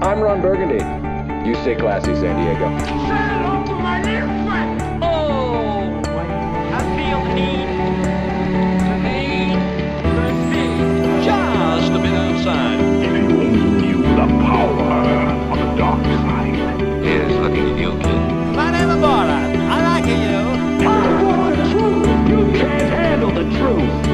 I'm 0.00 0.20
Ron 0.20 0.40
Burgundy. 0.40 0.84
You 1.48 1.56
stay 1.56 1.74
classy, 1.74 2.14
San 2.14 2.36
Diego. 2.36 2.68
Say 2.78 2.86
hello 2.86 3.64
to 3.66 3.74
my 3.74 4.00
little 4.00 4.28
friend. 4.46 4.80
Oh, 5.02 6.00
I 6.72 6.80
feel 6.94 7.20
the 7.24 7.34
need, 7.34 7.68
the 8.86 8.96
need, 9.02 9.58
the 10.54 11.24
just 11.24 11.90
a 11.90 11.98
bit 11.98 12.14
outside. 12.14 12.78
If 13.02 13.10
you 13.10 13.26
only 13.40 13.70
knew 13.82 14.02
the 14.02 14.26
power 14.46 14.86
of 15.50 15.58
the 15.58 15.66
dark 15.76 16.04
side. 16.04 16.54
Here's 17.02 17.34
looking 17.34 17.70
at 17.70 17.78
you, 17.80 17.90
kid. 17.98 18.22
My 18.54 18.70
name 18.70 18.90
is 18.90 18.96
Borat. 18.98 19.50
I 19.66 19.82
like 19.82 20.06
you. 20.06 20.86
I 20.86 21.22
want 21.24 21.56
the 21.56 21.62
truth. 21.72 22.06
You 22.28 22.38
can't 22.56 22.88
handle 22.88 23.32
the 23.32 23.42
truth. 23.58 24.07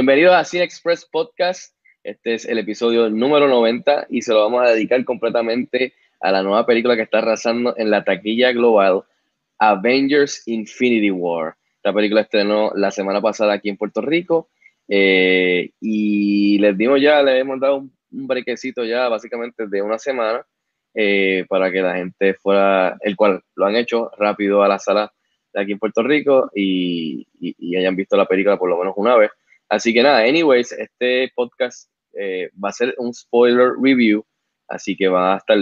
Bienvenidos 0.00 0.34
a 0.34 0.44
Cine 0.44 0.64
Express 0.64 1.04
Podcast. 1.04 1.74
Este 2.02 2.32
es 2.32 2.46
el 2.46 2.56
episodio 2.56 3.10
número 3.10 3.48
90 3.48 4.06
y 4.08 4.22
se 4.22 4.32
lo 4.32 4.40
vamos 4.40 4.66
a 4.66 4.70
dedicar 4.70 5.04
completamente 5.04 5.92
a 6.20 6.32
la 6.32 6.42
nueva 6.42 6.64
película 6.64 6.96
que 6.96 7.02
está 7.02 7.18
arrasando 7.18 7.74
en 7.76 7.90
la 7.90 8.02
taquilla 8.02 8.50
global, 8.52 9.02
Avengers 9.58 10.48
Infinity 10.48 11.10
War. 11.10 11.54
Esta 11.76 11.92
película 11.92 12.22
estrenó 12.22 12.72
la 12.74 12.90
semana 12.90 13.20
pasada 13.20 13.52
aquí 13.52 13.68
en 13.68 13.76
Puerto 13.76 14.00
Rico 14.00 14.48
eh, 14.88 15.68
y 15.82 16.58
les 16.60 16.78
dimos 16.78 16.98
ya, 16.98 17.22
les 17.22 17.38
hemos 17.38 17.60
dado 17.60 17.76
un, 17.76 17.92
un 18.10 18.26
brequecito 18.26 18.82
ya 18.86 19.06
básicamente 19.10 19.66
de 19.66 19.82
una 19.82 19.98
semana 19.98 20.46
eh, 20.94 21.44
para 21.46 21.70
que 21.70 21.82
la 21.82 21.96
gente 21.96 22.32
fuera, 22.32 22.96
el 23.02 23.16
cual 23.16 23.42
lo 23.54 23.66
han 23.66 23.76
hecho 23.76 24.10
rápido 24.16 24.62
a 24.62 24.68
la 24.68 24.78
sala 24.78 25.12
de 25.52 25.60
aquí 25.60 25.72
en 25.72 25.78
Puerto 25.78 26.02
Rico 26.02 26.50
y 26.54 27.26
hayan 27.76 27.96
visto 27.96 28.16
la 28.16 28.24
película 28.24 28.56
por 28.56 28.70
lo 28.70 28.78
menos 28.78 28.94
una 28.96 29.14
vez. 29.14 29.30
Así 29.70 29.94
que 29.94 30.02
nada, 30.02 30.24
anyways, 30.24 30.72
este 30.72 31.30
podcast 31.36 31.88
eh, 32.18 32.50
va 32.62 32.70
a 32.70 32.72
ser 32.72 32.92
un 32.98 33.14
spoiler 33.14 33.74
review, 33.80 34.26
así 34.66 34.96
que 34.96 35.06
va 35.06 35.34
a 35.34 35.36
estar 35.36 35.58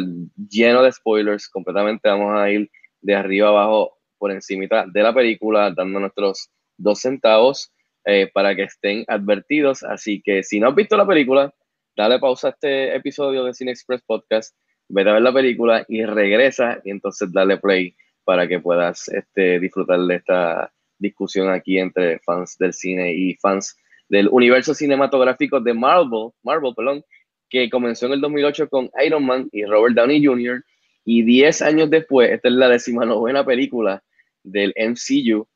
lleno 0.49 0.83
de 0.83 0.91
spoilers, 0.91 1.47
completamente 1.47 2.09
vamos 2.09 2.35
a 2.35 2.51
ir 2.51 2.71
de 3.03 3.15
arriba 3.15 3.49
abajo 3.49 3.99
por 4.17 4.33
encimita 4.33 4.87
de 4.87 5.03
la 5.03 5.13
película, 5.13 5.71
dando 5.77 6.01
nuestros 6.01 6.51
dos 6.79 7.01
centavos 7.01 7.71
eh, 8.07 8.31
para 8.33 8.57
que 8.57 8.63
estén 8.63 9.05
advertidos. 9.09 9.83
Así 9.83 10.23
que 10.23 10.43
si 10.43 10.59
no 10.59 10.69
has 10.69 10.75
visto 10.75 10.97
la 10.97 11.07
película, 11.07 11.53
dale 11.95 12.19
pausa 12.19 12.49
a 12.49 12.51
este 12.53 12.97
episodio 12.97 13.45
de 13.45 13.53
Cine 13.53 13.73
Express 13.73 14.01
Podcast, 14.07 14.57
vete 14.89 15.11
a 15.11 15.15
ver 15.15 15.23
la 15.23 15.35
película 15.35 15.85
y 15.87 16.03
regresa 16.07 16.81
y 16.83 16.93
entonces 16.93 17.31
dale 17.31 17.59
play 17.59 17.95
para 18.25 18.49
que 18.49 18.59
puedas 18.59 19.07
este, 19.09 19.61
disfrutar 19.61 20.01
de 20.01 20.15
esta 20.15 20.73
discusión 20.99 21.51
aquí 21.51 21.79
entre 21.79 22.19
fans 22.21 22.57
del 22.57 22.73
cine 22.73 23.13
y 23.13 23.35
fans 23.35 23.77
del 24.09 24.29
universo 24.31 24.75
cinematográfico 24.75 25.61
de 25.61 25.75
Marvel, 25.75 26.31
Marvel, 26.43 26.75
perdón, 26.75 27.05
que 27.51 27.71
comenzó 27.71 28.07
en 28.07 28.13
el 28.13 28.21
2008 28.21 28.69
con 28.69 28.91
Iron 29.05 29.25
Man 29.25 29.49
y 29.53 29.65
Robert 29.65 29.95
Downey 29.95 30.25
Jr. 30.25 30.63
y 31.05 31.23
10 31.23 31.63
años 31.63 31.91
después, 31.91 32.31
esta 32.31 32.49
es 32.49 32.55
la 32.55 32.69
decimanovena 32.69 33.45
película 33.45 34.03
del 34.43 34.73
MCU, 34.77 35.47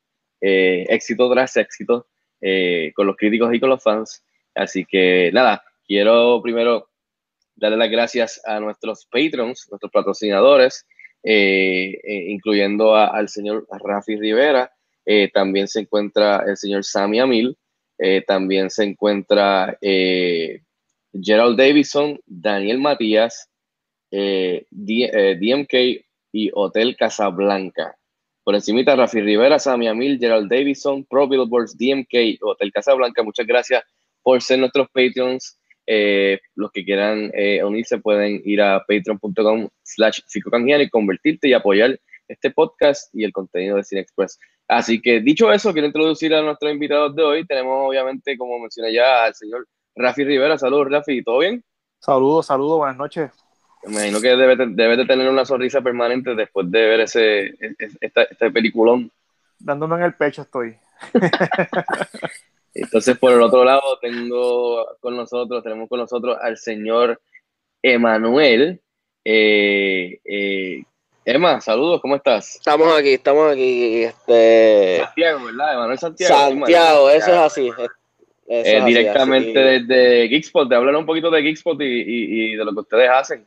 eh, 0.40 0.86
éxito 0.88 1.30
tras 1.32 1.56
éxito, 1.56 2.06
eh, 2.40 2.92
con 2.94 3.06
los 3.06 3.16
críticos 3.16 3.54
y 3.54 3.60
con 3.60 3.70
los 3.70 3.82
fans. 3.82 4.24
Así 4.54 4.84
que 4.84 5.30
nada, 5.32 5.62
quiero 5.86 6.40
primero 6.42 6.88
darle 7.54 7.76
las 7.76 7.90
gracias 7.90 8.40
a 8.44 8.58
nuestros 8.60 9.06
patrons, 9.06 9.68
nuestros 9.70 9.92
patrocinadores, 9.92 10.86
eh, 11.22 11.96
incluyendo 12.28 12.96
a- 12.96 13.06
al 13.08 13.28
señor 13.28 13.66
Rafi 13.70 14.16
Rivera, 14.16 14.72
también 15.32 15.68
se 15.68 15.80
encuentra 15.80 16.44
el 16.46 16.56
señor 16.56 16.84
Sammy 16.84 17.20
Amil, 17.20 17.56
eh, 18.04 18.24
también 18.26 18.68
se 18.68 18.82
encuentra 18.82 19.78
eh, 19.80 20.62
Gerald 21.12 21.56
Davison, 21.56 22.18
Daniel 22.26 22.80
Matías, 22.80 23.48
eh, 24.10 24.66
DMK 24.70 26.02
y 26.32 26.50
Hotel 26.52 26.96
Casablanca. 26.96 27.96
Por 28.42 28.56
encimita, 28.56 28.96
Rafi 28.96 29.20
Rivera, 29.20 29.60
Sammy 29.60 29.86
Amil, 29.86 30.18
Gerald 30.18 30.50
Davison, 30.50 31.04
Pro 31.04 31.28
Billboards, 31.28 31.78
DMK, 31.78 32.40
Hotel 32.40 32.72
Casablanca. 32.72 33.22
Muchas 33.22 33.46
gracias 33.46 33.84
por 34.20 34.42
ser 34.42 34.58
nuestros 34.58 34.88
Patreons. 34.88 35.60
Los 36.56 36.72
que 36.72 36.84
quieran 36.84 37.30
unirse 37.64 37.98
pueden 37.98 38.42
ir 38.44 38.62
a 38.62 38.80
patreon.com 38.80 39.68
slash 39.84 40.18
y 40.34 40.90
convertirte 40.90 41.46
y 41.46 41.52
apoyar 41.52 42.00
este 42.26 42.50
podcast 42.50 43.14
y 43.14 43.22
el 43.22 43.32
contenido 43.32 43.76
de 43.76 43.84
Cine 43.84 44.00
Express. 44.00 44.40
Así 44.72 45.02
que 45.02 45.20
dicho 45.20 45.52
eso, 45.52 45.72
quiero 45.72 45.86
introducir 45.86 46.34
a 46.34 46.42
nuestros 46.42 46.72
invitados 46.72 47.14
de 47.14 47.22
hoy. 47.22 47.46
Tenemos 47.46 47.88
obviamente, 47.88 48.38
como 48.38 48.58
mencioné 48.58 48.92
ya, 48.92 49.24
al 49.24 49.34
señor 49.34 49.68
Rafi 49.94 50.24
Rivera. 50.24 50.56
Saludos, 50.56 50.90
Rafi, 50.90 51.22
¿todo 51.22 51.40
bien? 51.40 51.62
Saludos, 51.98 52.46
saludos, 52.46 52.78
buenas 52.78 52.96
noches. 52.96 53.30
Me 53.84 53.92
imagino 53.92 54.20
que 54.20 54.28
debe, 54.28 54.56
debe 54.56 54.96
de 54.96 55.04
tener 55.04 55.28
una 55.28 55.44
sonrisa 55.44 55.82
permanente 55.82 56.34
después 56.34 56.70
de 56.70 56.86
ver 56.86 57.00
ese, 57.00 57.54
este 58.00 58.50
peliculón. 58.50 59.10
Dándome 59.58 59.96
en 59.96 60.02
el 60.04 60.14
pecho 60.14 60.42
estoy. 60.42 60.74
Entonces, 62.74 63.18
por 63.18 63.32
el 63.32 63.42
otro 63.42 63.64
lado, 63.64 63.98
tengo 64.00 64.86
con 65.00 65.16
nosotros, 65.16 65.62
tenemos 65.62 65.88
con 65.88 66.00
nosotros 66.00 66.38
al 66.40 66.56
señor 66.56 67.20
Emanuel. 67.82 68.80
Eh, 69.24 70.18
eh, 70.24 70.82
Emma, 71.24 71.60
saludos, 71.60 72.00
¿cómo 72.00 72.16
estás? 72.16 72.56
Estamos 72.56 72.98
aquí, 72.98 73.10
estamos 73.14 73.52
aquí. 73.52 74.02
Este, 74.04 74.98
Santiago, 75.04 75.44
¿verdad? 75.44 75.74
Emanuel 75.74 75.98
Santiago. 75.98 76.34
Santiago, 76.34 77.10
eso 77.10 77.30
es 77.32 77.38
así. 77.38 77.68
eso 77.68 77.88
Eh, 78.48 78.78
es 78.78 78.84
directamente 78.84 79.76
así. 79.76 79.86
desde 79.86 80.28
Geekspot, 80.28 80.68
de 80.68 80.76
hablar 80.76 80.96
un 80.96 81.06
poquito 81.06 81.30
de 81.30 81.42
Geekspot 81.42 81.80
y, 81.80 81.84
y- 81.84 82.52
y 82.52 82.56
de 82.56 82.64
lo 82.64 82.72
que 82.72 82.80
ustedes 82.80 83.08
hacen. 83.08 83.46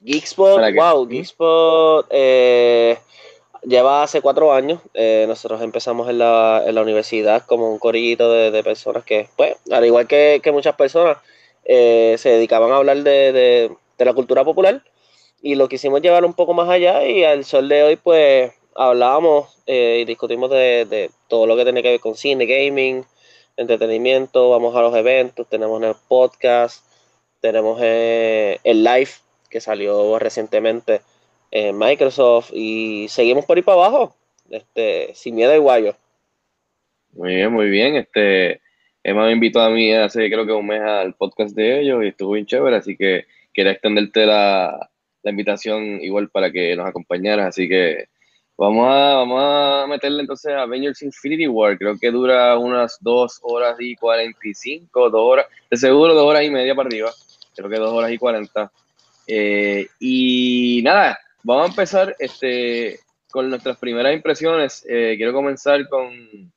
Geekspot, 0.00 0.60
wow, 0.74 1.08
Geekspot 1.08 2.06
eh, 2.10 2.96
lleva 3.62 4.04
hace 4.04 4.20
cuatro 4.20 4.52
años. 4.52 4.80
Eh, 4.94 5.24
nosotros 5.26 5.60
empezamos 5.60 6.08
en 6.08 6.18
la, 6.18 6.62
en 6.64 6.74
la 6.74 6.82
universidad 6.82 7.44
como 7.46 7.72
un 7.72 7.80
corillito 7.80 8.30
de, 8.32 8.52
de 8.52 8.62
personas 8.62 9.04
que, 9.04 9.28
pues, 9.36 9.56
al 9.72 9.84
igual 9.84 10.06
que, 10.06 10.40
que 10.42 10.52
muchas 10.52 10.76
personas, 10.76 11.18
eh, 11.64 12.14
se 12.18 12.28
dedicaban 12.30 12.70
a 12.70 12.76
hablar 12.76 12.98
de, 12.98 13.32
de- 13.32 13.70
de 13.98 14.04
la 14.04 14.14
cultura 14.14 14.44
popular 14.44 14.82
y 15.42 15.56
lo 15.56 15.68
quisimos 15.68 16.00
llevar 16.00 16.24
un 16.24 16.34
poco 16.34 16.54
más 16.54 16.68
allá 16.68 17.04
y 17.04 17.24
al 17.24 17.44
sol 17.44 17.68
de 17.68 17.82
hoy, 17.82 17.96
pues, 17.96 18.52
hablábamos 18.76 19.60
eh, 19.66 19.98
y 20.00 20.04
discutimos 20.04 20.48
de, 20.50 20.86
de 20.88 21.10
todo 21.28 21.46
lo 21.46 21.56
que 21.56 21.64
tiene 21.64 21.82
que 21.82 21.90
ver 21.90 22.00
con 22.00 22.14
cine, 22.14 22.46
gaming, 22.46 23.04
entretenimiento, 23.56 24.50
vamos 24.50 24.74
a 24.76 24.82
los 24.82 24.94
eventos, 24.94 25.48
tenemos 25.48 25.82
el 25.82 25.94
podcast, 26.08 26.86
tenemos 27.40 27.80
eh, 27.82 28.58
el 28.62 28.84
live 28.84 29.10
que 29.50 29.60
salió 29.60 30.18
recientemente 30.18 31.02
en 31.50 31.76
Microsoft 31.76 32.50
y 32.54 33.08
seguimos 33.08 33.44
por 33.44 33.56
ahí 33.56 33.62
para 33.62 33.84
abajo, 33.84 34.14
este, 34.48 35.12
sin 35.14 35.34
miedo 35.34 35.52
al 35.52 35.60
guayo. 35.60 35.96
Muy 37.12 37.34
bien, 37.34 37.52
muy 37.52 37.68
bien. 37.68 37.96
Este, 37.96 38.60
Emma 39.02 39.26
me 39.26 39.32
invitó 39.32 39.60
a 39.60 39.68
mí 39.68 39.92
hace 39.92 40.30
creo 40.30 40.46
que 40.46 40.52
un 40.52 40.66
mes 40.66 40.80
al 40.80 41.14
podcast 41.14 41.54
de 41.54 41.80
ellos 41.80 42.02
y 42.02 42.08
estuvo 42.08 42.32
bien 42.32 42.46
chévere, 42.46 42.76
así 42.76 42.96
que 42.96 43.26
quería 43.52 43.72
extenderte 43.72 44.24
la, 44.24 44.91
la 45.22 45.30
invitación 45.30 46.00
igual 46.02 46.28
para 46.30 46.50
que 46.50 46.74
nos 46.76 46.86
acompañaras. 46.86 47.48
Así 47.48 47.68
que 47.68 48.06
vamos 48.56 48.86
a, 48.88 49.14
vamos 49.16 49.42
a 49.42 49.86
meterle 49.88 50.20
entonces 50.20 50.52
a 50.52 50.62
Avengers 50.62 51.02
Infinity 51.02 51.46
War. 51.48 51.78
Creo 51.78 51.96
que 51.98 52.10
dura 52.10 52.56
unas 52.58 52.98
dos 53.00 53.38
horas 53.42 53.76
y 53.80 53.94
45, 53.96 55.10
dos 55.10 55.20
horas, 55.20 55.46
de 55.70 55.76
seguro 55.76 56.14
dos 56.14 56.26
horas 56.26 56.44
y 56.44 56.50
media 56.50 56.74
para 56.74 56.88
arriba. 56.88 57.10
Creo 57.54 57.68
que 57.68 57.76
dos 57.76 57.92
horas 57.92 58.10
y 58.12 58.18
cuarenta. 58.18 58.72
Eh, 59.26 59.86
y 60.00 60.80
nada, 60.82 61.18
vamos 61.42 61.66
a 61.66 61.70
empezar 61.70 62.16
este, 62.18 62.98
con 63.30 63.48
nuestras 63.48 63.76
primeras 63.78 64.12
impresiones. 64.14 64.84
Eh, 64.88 65.14
quiero 65.16 65.32
comenzar 65.32 65.88
con, 65.88 66.52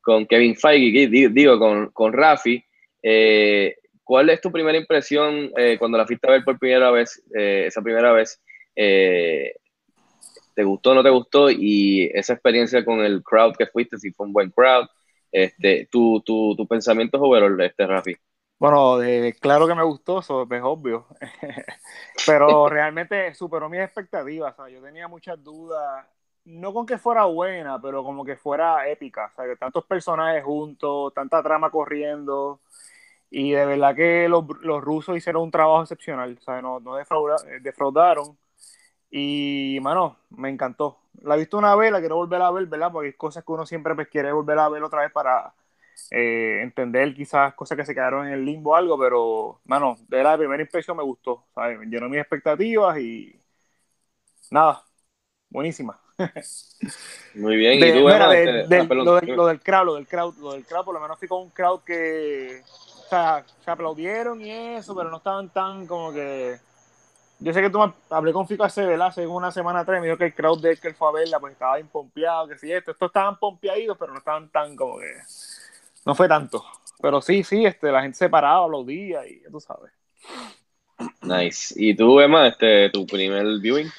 con 0.00 0.26
Kevin 0.26 0.56
Feige, 0.56 1.06
di- 1.08 1.28
digo, 1.28 1.58
con, 1.58 1.90
con 1.90 2.12
Rafi. 2.12 2.62
Eh, 3.02 3.76
¿Cuál 4.08 4.30
es 4.30 4.40
tu 4.40 4.50
primera 4.50 4.78
impresión 4.78 5.52
eh, 5.54 5.76
cuando 5.78 5.98
la 5.98 6.06
fuiste 6.06 6.26
a 6.26 6.30
ver 6.30 6.42
por 6.42 6.58
primera 6.58 6.90
vez, 6.90 7.22
eh, 7.36 7.64
esa 7.66 7.82
primera 7.82 8.10
vez? 8.10 8.40
Eh, 8.74 9.52
¿Te 10.54 10.64
gustó 10.64 10.92
o 10.92 10.94
no 10.94 11.02
te 11.02 11.10
gustó? 11.10 11.50
Y 11.50 12.10
esa 12.14 12.32
experiencia 12.32 12.82
con 12.86 13.00
el 13.00 13.22
crowd 13.22 13.54
que 13.54 13.66
fuiste, 13.66 13.98
si 13.98 14.10
fue 14.12 14.24
un 14.24 14.32
buen 14.32 14.50
crowd. 14.50 14.86
Este, 15.30 15.90
tu, 15.92 16.22
tu, 16.22 16.56
tu 16.56 16.66
pensamiento 16.66 17.20
overall, 17.20 17.60
este, 17.60 17.86
Rafi. 17.86 18.16
Bueno, 18.58 18.98
claro 19.40 19.68
que 19.68 19.74
me 19.74 19.84
gustó, 19.84 20.20
eso 20.20 20.48
es 20.50 20.62
obvio. 20.62 21.06
Pero 22.26 22.66
realmente 22.70 23.34
superó 23.34 23.68
mis 23.68 23.80
expectativas. 23.80 24.56
sea, 24.56 24.70
yo 24.70 24.80
tenía 24.80 25.06
muchas 25.06 25.44
dudas 25.44 26.06
no 26.46 26.72
con 26.72 26.86
que 26.86 26.96
fuera 26.96 27.26
buena, 27.26 27.78
pero 27.78 28.02
como 28.02 28.24
que 28.24 28.36
fuera 28.36 28.88
épica. 28.88 29.30
O 29.36 29.56
tantos 29.58 29.84
personajes 29.84 30.42
juntos, 30.42 31.12
tanta 31.12 31.42
trama 31.42 31.70
corriendo. 31.70 32.62
Y 33.30 33.52
de 33.52 33.66
verdad 33.66 33.94
que 33.94 34.28
los, 34.28 34.44
los 34.62 34.82
rusos 34.82 35.16
hicieron 35.16 35.42
un 35.42 35.50
trabajo 35.50 35.82
excepcional. 35.82 36.38
Sea, 36.40 36.62
no, 36.62 36.80
no 36.80 36.94
defrauda- 36.96 37.44
eh, 37.46 37.60
defraudaron. 37.60 38.36
Y, 39.10 39.78
mano, 39.82 40.16
me 40.30 40.48
encantó. 40.50 40.98
La 41.22 41.34
he 41.34 41.38
visto 41.38 41.58
una 41.58 41.74
vez, 41.74 41.90
la 41.92 42.00
quiero 42.00 42.16
volver 42.16 42.40
a 42.42 42.50
ver, 42.50 42.66
¿verdad? 42.66 42.92
Porque 42.92 43.08
hay 43.08 43.12
cosas 43.14 43.44
que 43.44 43.52
uno 43.52 43.66
siempre 43.66 43.94
pues, 43.94 44.08
quiere 44.08 44.32
volver 44.32 44.58
a 44.58 44.68
ver 44.68 44.82
otra 44.82 45.00
vez 45.02 45.12
para 45.12 45.52
eh, 46.10 46.60
entender 46.62 47.14
quizás 47.14 47.54
cosas 47.54 47.76
que 47.76 47.84
se 47.84 47.94
quedaron 47.94 48.26
en 48.26 48.34
el 48.34 48.44
limbo 48.44 48.70
o 48.70 48.76
algo, 48.76 48.98
pero, 48.98 49.60
mano, 49.64 49.96
de 50.08 50.22
la 50.22 50.36
primera 50.38 50.62
impresión 50.62 50.96
me 50.96 51.02
gustó, 51.02 51.44
¿sabes? 51.54 51.78
Me 51.78 51.86
llenó 51.86 52.08
mis 52.08 52.20
expectativas 52.20 52.98
y 52.98 53.38
nada, 54.50 54.84
buenísima. 55.50 55.98
Muy 57.34 57.56
bien. 57.56 57.80
De- 57.80 57.88
¿Y 57.88 57.92
tú, 57.92 58.06
mira, 58.06 58.28
de- 58.28 58.60
Este, 58.62 58.74
del- 58.76 58.88
ah, 58.90 58.94
lo, 58.94 59.14
del, 59.16 59.24
dime. 59.24 59.36
lo 59.36 59.46
del 59.46 59.60
crowd, 59.60 59.84
lo 59.86 59.94
del 59.96 60.06
crowd, 60.06 60.34
lo 60.38 60.52
del 60.52 60.64
crowd, 60.66 60.84
por 60.84 60.94
lo 60.94 61.00
menos 61.00 61.18
fui 61.18 61.28
con 61.28 61.42
un 61.42 61.50
crowd 61.50 61.80
que, 61.82 62.62
o 63.08 63.10
sea, 63.10 63.42
se 63.64 63.70
aplaudieron 63.70 64.38
y 64.42 64.50
eso, 64.50 64.94
pero 64.94 65.08
no 65.08 65.16
estaban 65.16 65.48
tan 65.48 65.86
como 65.86 66.12
que, 66.12 66.58
yo 67.38 67.54
sé 67.54 67.62
que 67.62 67.70
tú 67.70 67.78
me 67.78 67.90
hablé 68.10 68.34
con 68.34 68.46
Fico 68.46 68.64
hace, 68.64 68.84
¿verdad? 68.84 69.06
Hace 69.06 69.26
una 69.26 69.50
semana 69.50 69.80
atrás, 69.80 69.98
me 70.02 70.08
dijo 70.08 70.18
que 70.18 70.26
el 70.26 70.34
crowd 70.34 70.60
de 70.60 70.72
él 70.72 70.80
que 70.80 70.88
él 70.88 70.94
fue 70.94 71.08
a 71.08 71.12
verla, 71.12 71.40
pues 71.40 71.54
estaba 71.54 71.76
bien 71.76 71.88
pompeado, 71.88 72.46
que 72.48 72.58
sí, 72.58 72.70
esto, 72.70 72.90
estos 72.90 73.06
estaban 73.06 73.38
pompeaditos, 73.38 73.96
pero 73.98 74.12
no 74.12 74.18
estaban 74.18 74.50
tan 74.50 74.76
como 74.76 74.98
que, 74.98 75.10
no 76.04 76.14
fue 76.14 76.28
tanto, 76.28 76.62
pero 77.00 77.22
sí, 77.22 77.42
sí, 77.44 77.64
este, 77.64 77.90
la 77.90 78.02
gente 78.02 78.18
se 78.18 78.28
paraba, 78.28 78.66
aplaudía 78.66 79.26
y 79.26 79.40
ya 79.40 79.50
tú 79.50 79.58
sabes. 79.58 79.90
Nice. 81.22 81.74
¿Y 81.78 81.96
tú, 81.96 82.20
Emma, 82.20 82.48
este, 82.48 82.90
tu 82.90 83.06
primer 83.06 83.46
viewing? 83.60 83.90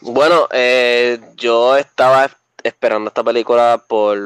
Bueno, 0.00 0.48
eh, 0.50 1.20
yo 1.36 1.76
estaba 1.76 2.28
esperando 2.64 3.06
esta 3.06 3.22
película 3.22 3.84
por 3.86 4.18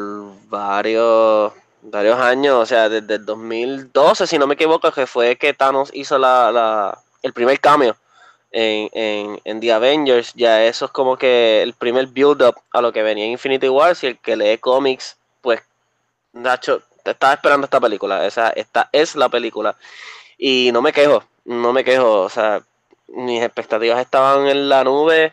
varios, 0.49 1.53
varios 1.91 2.19
años, 2.21 2.55
o 2.57 2.67
sea, 2.67 2.89
desde 2.89 3.15
el 3.17 3.25
2012, 3.27 4.27
si 4.27 4.39
no 4.39 4.47
me 4.47 4.55
equivoco, 4.55 4.91
que 4.93 5.07
fue 5.07 5.37
que 5.37 5.55
Thanos 5.55 5.91
hizo 5.95 6.19
la, 6.19 6.51
la- 6.53 6.99
el 7.23 7.33
primer 7.33 7.61
cambio 7.61 7.97
en, 8.53 8.89
en, 8.93 9.41
en 9.45 9.61
The 9.61 9.73
Avengers. 9.73 10.33
Ya 10.35 10.65
eso 10.65 10.87
es 10.87 10.91
como 10.93 11.17
que 11.17 11.63
el 11.63 11.75
primer 11.75 12.07
build-up 12.09 12.57
a 12.73 12.81
lo 12.81 12.93
que 12.93 13.03
venía 13.03 13.25
en 13.25 13.33
Infinity 13.33 13.69
Wars 13.69 14.03
y 14.05 14.09
el 14.09 14.19
que 14.19 14.37
lee 14.37 14.59
cómics, 14.59 15.17
pues, 15.43 15.63
Nacho, 16.33 16.83
estaba 17.05 17.35
esperando 17.35 17.65
esta 17.67 17.81
película, 17.81 18.27
esa, 18.27 18.51
esta 18.51 18.89
es 18.93 19.17
la 19.17 19.29
película. 19.29 19.77
Y 20.39 20.71
no 20.73 20.83
me 20.83 20.93
quejo, 20.93 21.25
no 21.45 21.73
me 21.73 21.85
quejo, 21.85 22.23
o 22.23 22.29
sea, 22.31 22.63
mis 23.09 23.43
expectativas 23.43 24.01
estaban 24.01 24.47
en 24.49 24.69
la 24.69 24.85
nube 24.85 25.33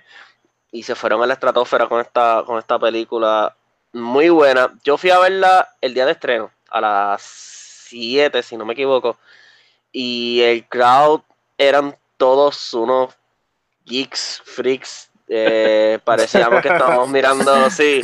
y 0.71 0.83
se 0.83 0.95
fueron 0.95 1.21
a 1.23 1.27
la 1.27 1.33
estratosfera 1.33 1.87
con 1.87 2.01
esta, 2.01 2.43
con 2.45 2.59
esta 2.59 2.79
película 2.79 3.55
muy 3.93 4.29
buena. 4.29 4.73
Yo 4.83 4.97
fui 4.97 5.11
a 5.11 5.19
verla 5.19 5.69
el 5.79 5.93
día 5.93 6.05
de 6.05 6.11
estreno, 6.13 6.51
a 6.69 6.81
las 6.81 7.21
7, 7.21 8.43
si 8.43 8.57
no 8.57 8.65
me 8.65 8.73
equivoco, 8.73 9.17
y 9.91 10.41
el 10.41 10.67
crowd 10.67 11.21
eran 11.57 11.95
todos 12.17 12.73
unos 12.73 13.13
geeks, 13.85 14.41
freaks. 14.43 15.09
eh, 15.27 15.99
parecíamos 16.05 16.61
que 16.61 16.69
estábamos 16.69 17.09
mirando, 17.09 17.69
sí, 17.69 18.01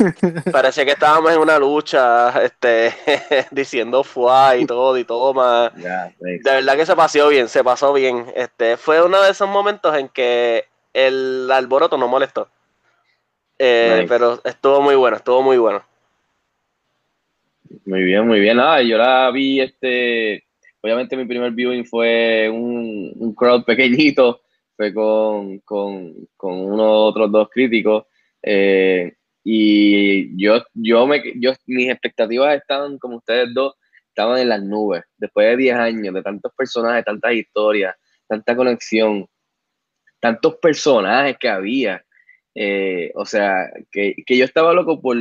parecía 0.50 0.84
que 0.84 0.92
estábamos 0.92 1.32
en 1.32 1.38
una 1.38 1.58
lucha, 1.58 2.42
este, 2.42 2.94
diciendo 3.50 4.04
fue 4.04 4.60
y 4.60 4.66
todo 4.66 4.96
y 4.96 5.04
toma. 5.04 5.72
Ya, 5.76 6.12
nice. 6.20 6.42
De 6.44 6.54
verdad 6.56 6.76
que 6.76 6.86
se 6.86 6.96
pasó 6.96 7.28
bien, 7.28 7.48
se 7.48 7.64
pasó 7.64 7.92
bien. 7.92 8.32
Este, 8.34 8.76
fue 8.76 9.02
uno 9.02 9.20
de 9.22 9.30
esos 9.30 9.48
momentos 9.48 9.96
en 9.96 10.08
que 10.08 10.66
el 10.94 11.50
alboroto 11.50 11.98
no 11.98 12.08
molestó. 12.08 12.48
Eh, 13.62 13.92
Nice. 13.94 14.08
Pero 14.08 14.40
estuvo 14.42 14.80
muy 14.80 14.94
bueno, 14.94 15.18
estuvo 15.18 15.42
muy 15.42 15.58
bueno. 15.58 15.84
Muy 17.84 18.02
bien, 18.04 18.26
muy 18.26 18.40
bien. 18.40 18.58
Ah, 18.58 18.80
yo 18.80 18.96
la 18.96 19.30
vi, 19.30 19.60
este, 19.60 20.44
obviamente 20.80 21.14
mi 21.14 21.26
primer 21.26 21.52
viewing 21.52 21.84
fue 21.84 22.48
un, 22.48 23.12
un 23.16 23.34
crowd 23.34 23.64
pequeñito, 23.64 24.40
fue 24.76 24.94
con, 24.94 25.58
con, 25.58 26.14
con 26.38 26.58
unos 26.58 26.86
otros 26.88 27.30
dos 27.30 27.50
críticos, 27.50 28.06
eh, 28.42 29.12
y 29.44 30.42
yo, 30.42 30.64
yo 30.72 31.06
me, 31.06 31.22
yo, 31.36 31.52
mis 31.66 31.90
expectativas 31.90 32.56
estaban, 32.56 32.98
como 32.98 33.18
ustedes 33.18 33.52
dos, 33.52 33.74
estaban 34.08 34.40
en 34.40 34.48
las 34.48 34.62
nubes, 34.62 35.02
después 35.18 35.48
de 35.48 35.56
10 35.58 35.76
años, 35.76 36.14
de 36.14 36.22
tantos 36.22 36.50
personajes, 36.56 37.04
tantas 37.04 37.34
historias, 37.34 37.94
tanta 38.26 38.56
conexión, 38.56 39.26
tantos 40.18 40.56
personajes 40.56 41.36
que 41.38 41.48
había, 41.50 42.02
eh, 42.54 43.12
o 43.14 43.24
sea, 43.24 43.70
que, 43.90 44.14
que 44.26 44.36
yo 44.36 44.44
estaba 44.44 44.72
loco 44.72 45.00
por 45.00 45.16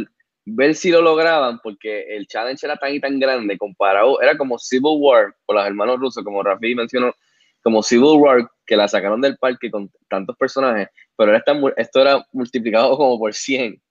ver 0.46 0.76
si 0.76 0.92
lo 0.92 1.02
lograban, 1.02 1.60
porque 1.62 2.16
el 2.16 2.28
challenge 2.28 2.66
era 2.66 2.78
tan 2.78 2.94
y 2.94 3.00
tan 3.00 3.20
grande, 3.20 3.58
comparado, 3.58 4.22
era 4.22 4.38
como 4.38 4.58
Civil 4.58 4.98
War, 5.00 5.36
por 5.46 5.56
los 5.56 5.66
hermanos 5.66 6.00
rusos, 6.00 6.24
como 6.24 6.44
Rafi 6.44 6.76
mencionó, 6.76 7.14
como 7.62 7.84
Civil 7.84 8.18
War, 8.20 8.50
que 8.66 8.76
la 8.78 8.88
sacaron 8.88 9.22
del 9.22 9.38
parque 9.38 9.70
con 9.70 9.92
tantos 10.08 10.36
personajes, 10.38 10.90
pero 11.16 11.32
era 11.32 11.42
tan 11.42 11.62
esto 11.78 12.02
era 12.02 12.26
multiplicado 12.32 12.96
como 12.98 13.20
por 13.20 13.34
100. 13.34 13.82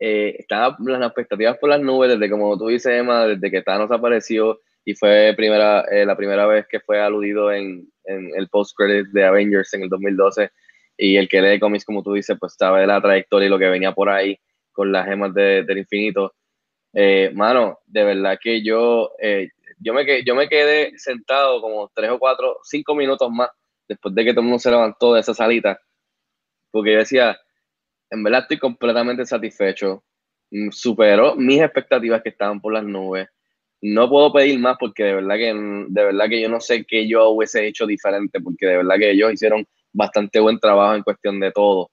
Eh, 0.00 0.36
estaban 0.38 0.76
las 0.80 1.02
expectativas 1.02 1.58
por 1.58 1.70
las 1.70 1.80
nubes, 1.80 2.10
desde 2.10 2.30
como 2.30 2.56
tú 2.56 2.68
dices, 2.68 2.92
Emma, 2.92 3.26
desde 3.26 3.50
que 3.50 3.62
Thanos 3.62 3.90
apareció 3.90 4.60
y 4.84 4.94
fue 4.94 5.34
primera, 5.36 5.82
eh, 5.90 6.06
la 6.06 6.16
primera 6.16 6.46
vez 6.46 6.66
que 6.68 6.80
fue 6.80 7.00
aludido 7.00 7.52
en, 7.52 7.86
en 8.04 8.30
el 8.36 8.48
post-credit 8.48 9.08
de 9.08 9.24
Avengers 9.24 9.74
en 9.74 9.82
el 9.82 9.88
2012, 9.88 10.50
y 10.98 11.16
el 11.18 11.28
que 11.28 11.42
lee 11.42 11.60
cómics, 11.60 11.86
como 11.86 12.02
tú 12.04 12.14
dices, 12.14 12.38
pues 12.40 12.54
sabe 12.58 12.86
la 12.88 13.02
trayectoria 13.02 13.46
y 13.48 13.50
lo 13.50 13.60
que 13.60 13.68
venía 13.70 13.92
por 13.94 14.10
ahí 14.10 14.38
con 14.72 14.92
las 14.92 15.06
gemas 15.08 15.34
de- 15.34 15.64
del 15.64 15.78
infinito. 15.80 16.34
Eh, 16.94 17.30
mano, 17.34 17.78
de 17.86 18.04
verdad 18.04 18.38
que 18.42 18.62
yo, 18.64 19.12
eh, 19.20 19.48
yo, 19.80 19.94
me 19.94 20.04
quedé, 20.06 20.24
yo 20.24 20.34
me 20.34 20.48
quedé 20.48 20.92
sentado 20.98 21.60
como 21.60 21.90
tres 21.94 22.10
o 22.10 22.18
cuatro, 22.18 22.58
cinco 22.64 22.94
minutos 22.94 23.30
más 23.30 23.50
después 23.88 24.14
de 24.14 24.24
que 24.24 24.32
todo 24.32 24.40
el 24.42 24.46
mundo 24.46 24.58
se 24.60 24.70
levantó 24.70 25.14
de 25.14 25.20
esa 25.20 25.34
salita, 25.34 25.80
porque 26.70 26.92
yo 26.92 26.98
decía, 26.98 27.38
en 28.10 28.24
verdad 28.24 28.42
estoy 28.42 28.58
completamente 28.58 29.26
satisfecho, 29.26 30.04
Mm, 30.52 30.70
superó 30.72 31.36
mis 31.36 31.60
expectativas 31.62 32.22
que 32.22 32.30
estaban 32.30 32.60
por 32.60 32.72
las 32.74 32.84
nubes. 32.84 33.28
No 33.82 34.08
puedo 34.10 34.32
pedir 34.32 34.58
más 34.60 34.76
porque 34.80 35.04
de 35.04 35.14
verdad 35.14 35.36
que 35.36 35.54
de 35.54 36.04
verdad 36.04 36.28
que 36.28 36.40
yo 36.42 36.48
no 36.48 36.60
sé 36.60 36.84
qué 36.86 37.08
yo 37.08 37.30
hubiese 37.30 37.66
hecho 37.66 37.86
diferente 37.86 38.40
porque 38.40 38.66
de 38.66 38.78
verdad 38.78 38.96
que 38.98 39.10
ellos 39.12 39.32
hicieron 39.34 39.66
bastante 39.92 40.40
buen 40.40 40.58
trabajo 40.58 40.94
en 40.94 41.02
cuestión 41.02 41.40
de 41.40 41.52
todo 41.52 41.90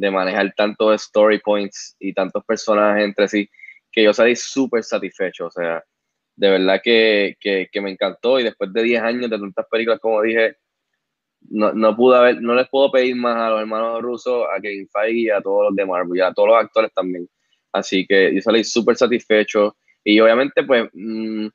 de 0.00 0.10
manejar 0.10 0.52
tantos 0.56 0.94
story 1.02 1.40
points 1.40 1.96
y 1.98 2.12
tantos 2.14 2.44
personajes 2.44 3.04
entre 3.04 3.28
sí, 3.28 3.50
que 3.92 4.04
yo 4.04 4.12
salí 4.12 4.34
súper 4.34 4.82
satisfecho. 4.82 5.46
O 5.46 5.50
sea, 5.50 5.84
de 6.36 6.50
verdad 6.50 6.80
que, 6.82 7.36
que, 7.38 7.68
que, 7.70 7.80
me 7.80 7.90
encantó 7.90 8.40
y 8.40 8.44
después 8.44 8.72
de 8.72 8.82
10 8.82 9.02
años 9.02 9.30
de 9.30 9.38
tantas 9.38 9.66
películas, 9.70 10.00
como 10.00 10.22
dije, 10.22 10.56
no, 11.50 11.72
no 11.72 11.94
pude 11.96 12.16
haber, 12.16 12.40
no 12.40 12.54
les 12.54 12.68
puedo 12.68 12.90
pedir 12.90 13.16
más 13.16 13.36
a 13.36 13.50
los 13.50 13.60
hermanos 13.60 14.00
rusos, 14.00 14.46
a 14.50 14.60
Kevin 14.60 14.88
Feige 14.88 15.18
y 15.18 15.30
a 15.30 15.40
todos 15.40 15.66
los 15.66 15.76
de 15.76 15.86
Marvel 15.86 16.16
y 16.16 16.20
a 16.22 16.32
todos 16.32 16.48
los 16.48 16.58
actores 16.58 16.92
también. 16.94 17.28
Así 17.72 18.06
que 18.06 18.34
yo 18.34 18.40
salí 18.40 18.64
súper 18.64 18.96
satisfecho 18.96 19.76
y 20.02 20.18
obviamente 20.20 20.64
pues 20.64 20.88
mmm, 20.92 21.48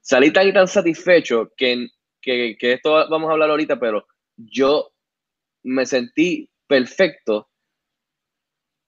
salí 0.00 0.30
tan 0.30 0.48
y 0.48 0.52
tan 0.52 0.68
satisfecho 0.68 1.50
que, 1.56 1.88
que, 2.20 2.56
que 2.58 2.74
esto 2.74 2.92
vamos 3.08 3.30
a 3.30 3.32
hablar 3.32 3.50
ahorita, 3.50 3.78
pero 3.80 4.06
yo 4.36 4.90
me 5.62 5.86
sentí 5.86 6.48
perfecto 6.66 7.48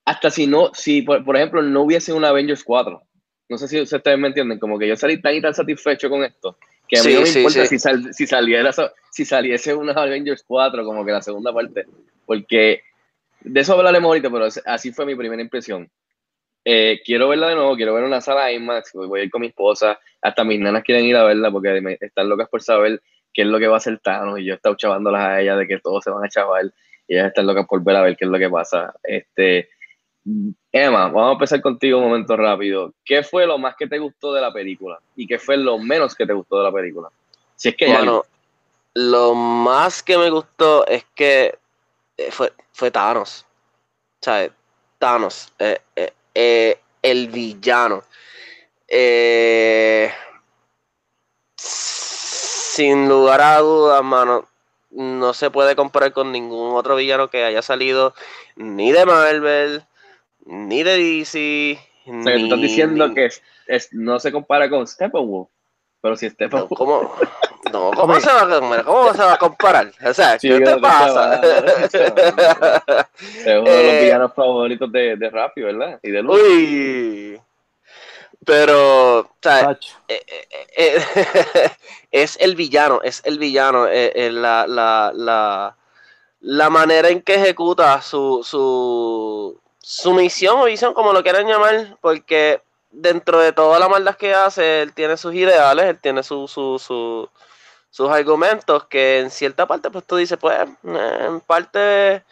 hasta 0.05 0.31
si 0.31 0.47
no, 0.47 0.71
si 0.75 1.03
por, 1.03 1.25
por, 1.25 1.37
ejemplo 1.37 1.62
no 1.62 1.83
hubiese 1.83 2.12
un 2.12 2.25
Avengers 2.25 2.65
4. 2.65 3.03
No 3.49 3.59
sé 3.59 3.69
si 3.69 3.81
ustedes 3.81 4.19
me 4.19 4.29
entienden, 4.29 4.59
como 4.59 4.79
que 4.79 4.89
yo 4.89 4.97
salí 4.97 5.21
tan 5.21 5.35
y 5.35 5.41
tan 5.41 5.55
satisfecho 5.55 6.09
con 6.09 6.25
esto, 6.25 6.57
que 6.89 6.99
a 6.99 7.03
mí 7.03 7.11
sí, 7.11 7.15
no 7.15 7.21
me 7.21 7.27
sí, 7.27 7.39
importa 7.39 7.62
sí. 7.62 7.69
Si, 7.69 7.79
sal, 7.79 8.15
si, 8.15 8.27
saliera, 8.27 8.71
si 9.11 9.25
saliese 9.25 9.75
una 9.75 9.93
Avengers 9.93 10.45
4, 10.47 10.85
como 10.85 11.05
que 11.05 11.12
la 11.12 11.23
segunda 11.23 11.53
parte, 11.53 11.87
porque 12.27 12.83
de 13.41 13.61
eso 13.61 13.75
hablaremos 13.75 14.09
ahorita, 14.09 14.31
pero 14.31 14.49
así 14.67 14.93
fue 14.93 15.07
mi 15.07 15.15
primera 15.15 15.43
impresión. 15.43 15.91
Eh, 16.65 17.00
quiero 17.05 17.29
verla 17.29 17.49
de 17.49 17.55
nuevo, 17.55 17.75
quiero 17.75 17.95
ver 17.95 18.05
una 18.05 18.21
sala 18.21 18.53
IMAX, 18.53 18.93
voy 18.93 19.21
a 19.21 19.25
ir 19.25 19.31
con 19.31 19.41
mi 19.41 19.49
esposa, 19.49 19.99
hasta 20.21 20.45
mis 20.45 20.61
nanas 20.61 20.85
quieren 20.85 21.05
ir 21.05 21.17
a 21.17 21.25
verla 21.25 21.50
porque 21.50 21.81
me, 21.81 21.97
están 22.00 22.29
locas 22.29 22.49
por 22.49 22.62
saber 22.62 23.00
qué 23.32 23.42
es 23.42 23.49
lo 23.49 23.58
que 23.58 23.66
va 23.66 23.75
a 23.75 23.78
hacer 23.78 23.99
Thanos 23.99 24.38
y 24.38 24.44
yo 24.44 24.52
he 24.52 24.56
estado 24.56 24.76
chavándolas 24.76 25.22
a 25.22 25.40
ellas 25.40 25.58
de 25.58 25.66
que 25.66 25.78
todos 25.78 26.04
se 26.04 26.10
van 26.10 26.25
a 26.25 26.28
chavar 26.28 26.66
y 27.06 27.14
ellas 27.14 27.28
están 27.28 27.46
locas 27.46 27.66
por 27.66 27.82
ver 27.82 27.96
a 27.96 28.02
ver 28.02 28.16
qué 28.16 28.25
es 28.25 28.30
lo 28.30 28.38
que 28.38 28.49
pasa. 28.49 28.94
Este, 29.02 29.68
Emma, 30.72 31.08
vamos 31.08 31.30
a 31.30 31.32
empezar 31.32 31.60
contigo 31.60 31.99
un 31.99 32.04
momento 32.04 32.37
rápido. 32.37 32.94
¿Qué 33.04 33.22
fue 33.22 33.46
lo 33.46 33.58
más 33.58 33.75
que 33.76 33.87
te 33.87 33.99
gustó 33.99 34.32
de 34.32 34.40
la 34.40 34.52
película? 34.52 35.00
¿Y 35.16 35.26
qué 35.26 35.38
fue 35.38 35.56
lo 35.56 35.78
menos 35.78 36.14
que 36.14 36.26
te 36.26 36.32
gustó 36.32 36.58
de 36.58 36.64
la 36.64 36.72
película? 36.72 37.08
Si 37.56 37.70
es 37.70 37.76
que 37.76 37.88
bueno, 37.88 38.25
lo 38.94 39.34
más 39.34 40.02
que 40.02 40.18
me 40.18 40.30
gustó 40.30 40.87
es 40.87 41.04
que 41.14 41.58
fue, 42.30 42.52
fue 42.72 42.90
Thanos. 42.90 43.44
O 44.20 44.25
sea, 44.25 44.50
Thanos, 44.99 45.52
eh, 45.58 45.80
eh, 45.96 46.12
eh, 46.34 46.78
el 47.02 47.28
villano. 47.28 48.02
Eh, 48.87 50.12
sin 52.75 53.09
lugar 53.09 53.41
a 53.41 53.59
dudas, 53.59 54.03
mano, 54.03 54.45
no 54.91 55.33
se 55.35 55.50
puede 55.50 55.77
comparar 55.77 56.12
con 56.12 56.33
ningún 56.33 56.75
otro 56.77 56.97
villano 56.97 57.29
que 57.31 57.45
haya 57.45 57.62
salido 57.62 58.15
ni 58.57 58.93
de 58.93 59.05
Marvel, 59.07 59.83
ni 60.47 60.83
de 60.83 60.97
DC. 60.97 61.79
O 62.07 62.23
sea, 62.23 62.33
que 62.33 62.39
tú 62.39 62.45
estás 62.45 62.59
ni- 62.59 62.65
diciendo 62.67 63.09
ni- 63.09 63.15
que 63.15 63.27
es, 63.27 63.43
es- 63.67 63.93
no 63.93 64.19
se 64.19 64.33
compara 64.33 64.69
con 64.69 64.87
Steppenwolf. 64.87 65.49
Pero 66.03 66.17
si 66.17 66.27
No, 66.27 66.33
Steppenwolf. 66.33 66.73
¿Cómo, 66.77 67.15
no, 67.73 67.91
¿cómo, 67.93 68.19
se 68.21 68.33
va, 68.33 68.83
¿cómo 68.85 69.12
se 69.12 69.19
va 69.23 69.35
a 69.35 69.39
comparar? 69.39 69.93
O 70.05 70.15
sea, 70.15 70.39
Sí, 70.39 70.49
¿qué 70.49 70.61
te 70.61 70.77
pasa? 70.79 71.41
Es 73.21 73.47
uno 73.47 73.71
de 73.71 73.83
los 73.85 73.93
Eh, 73.95 74.00
villanos 74.05 74.33
favoritos 74.35 74.91
de, 74.91 75.17
de 75.17 75.31
Rafi, 75.31 75.61
¿verdad? 75.61 76.00
Y 76.03 76.11
de 76.11 76.23
Luz. 76.23 76.41
Uy. 76.41 77.41
Pero, 78.44 79.20
o 79.20 79.30
sea, 79.42 79.70
eh, 80.09 80.23
eh, 80.26 80.66
eh, 80.76 81.70
es 82.11 82.37
el 82.40 82.56
villano, 82.56 83.00
es 83.02 83.23
el 83.25 83.38
villano, 83.38 83.87
la, 83.87 84.66
la, 84.66 85.12
la, 85.14 85.76
la 86.40 86.70
manera 86.70 87.09
en 87.11 87.23
que 87.23 87.35
ejecuta 87.37 88.00
su, 88.02 88.42
su, 88.44 89.61
su 89.80 90.12
misión 90.14 90.59
o 90.61 90.64
visión, 90.64 90.94
como 90.94 91.12
lo 91.12 91.23
quieran 91.23 91.47
llamar, 91.47 91.99
porque 92.00 92.62
dentro 92.90 93.38
de 93.40 93.52
toda 93.52 93.78
la 93.78 93.88
maldad 93.88 94.16
que 94.16 94.35
hace, 94.35 94.82
él 94.82 94.94
tiene 94.94 95.16
sus 95.16 95.35
ideales, 95.35 95.87
él 95.87 96.00
tiene 96.00 96.23
su, 96.23 96.49
su, 96.49 96.78
su- 96.78 97.28
sus 97.90 98.11
argumentos, 98.11 98.87
que 98.87 99.20
en 99.20 99.30
cierta 99.30 99.66
parte, 99.66 99.90
pues 99.90 100.04
tú 100.06 100.16
dices, 100.16 100.38
pues, 100.40 100.59
en 100.85 101.40
parte 101.42 102.25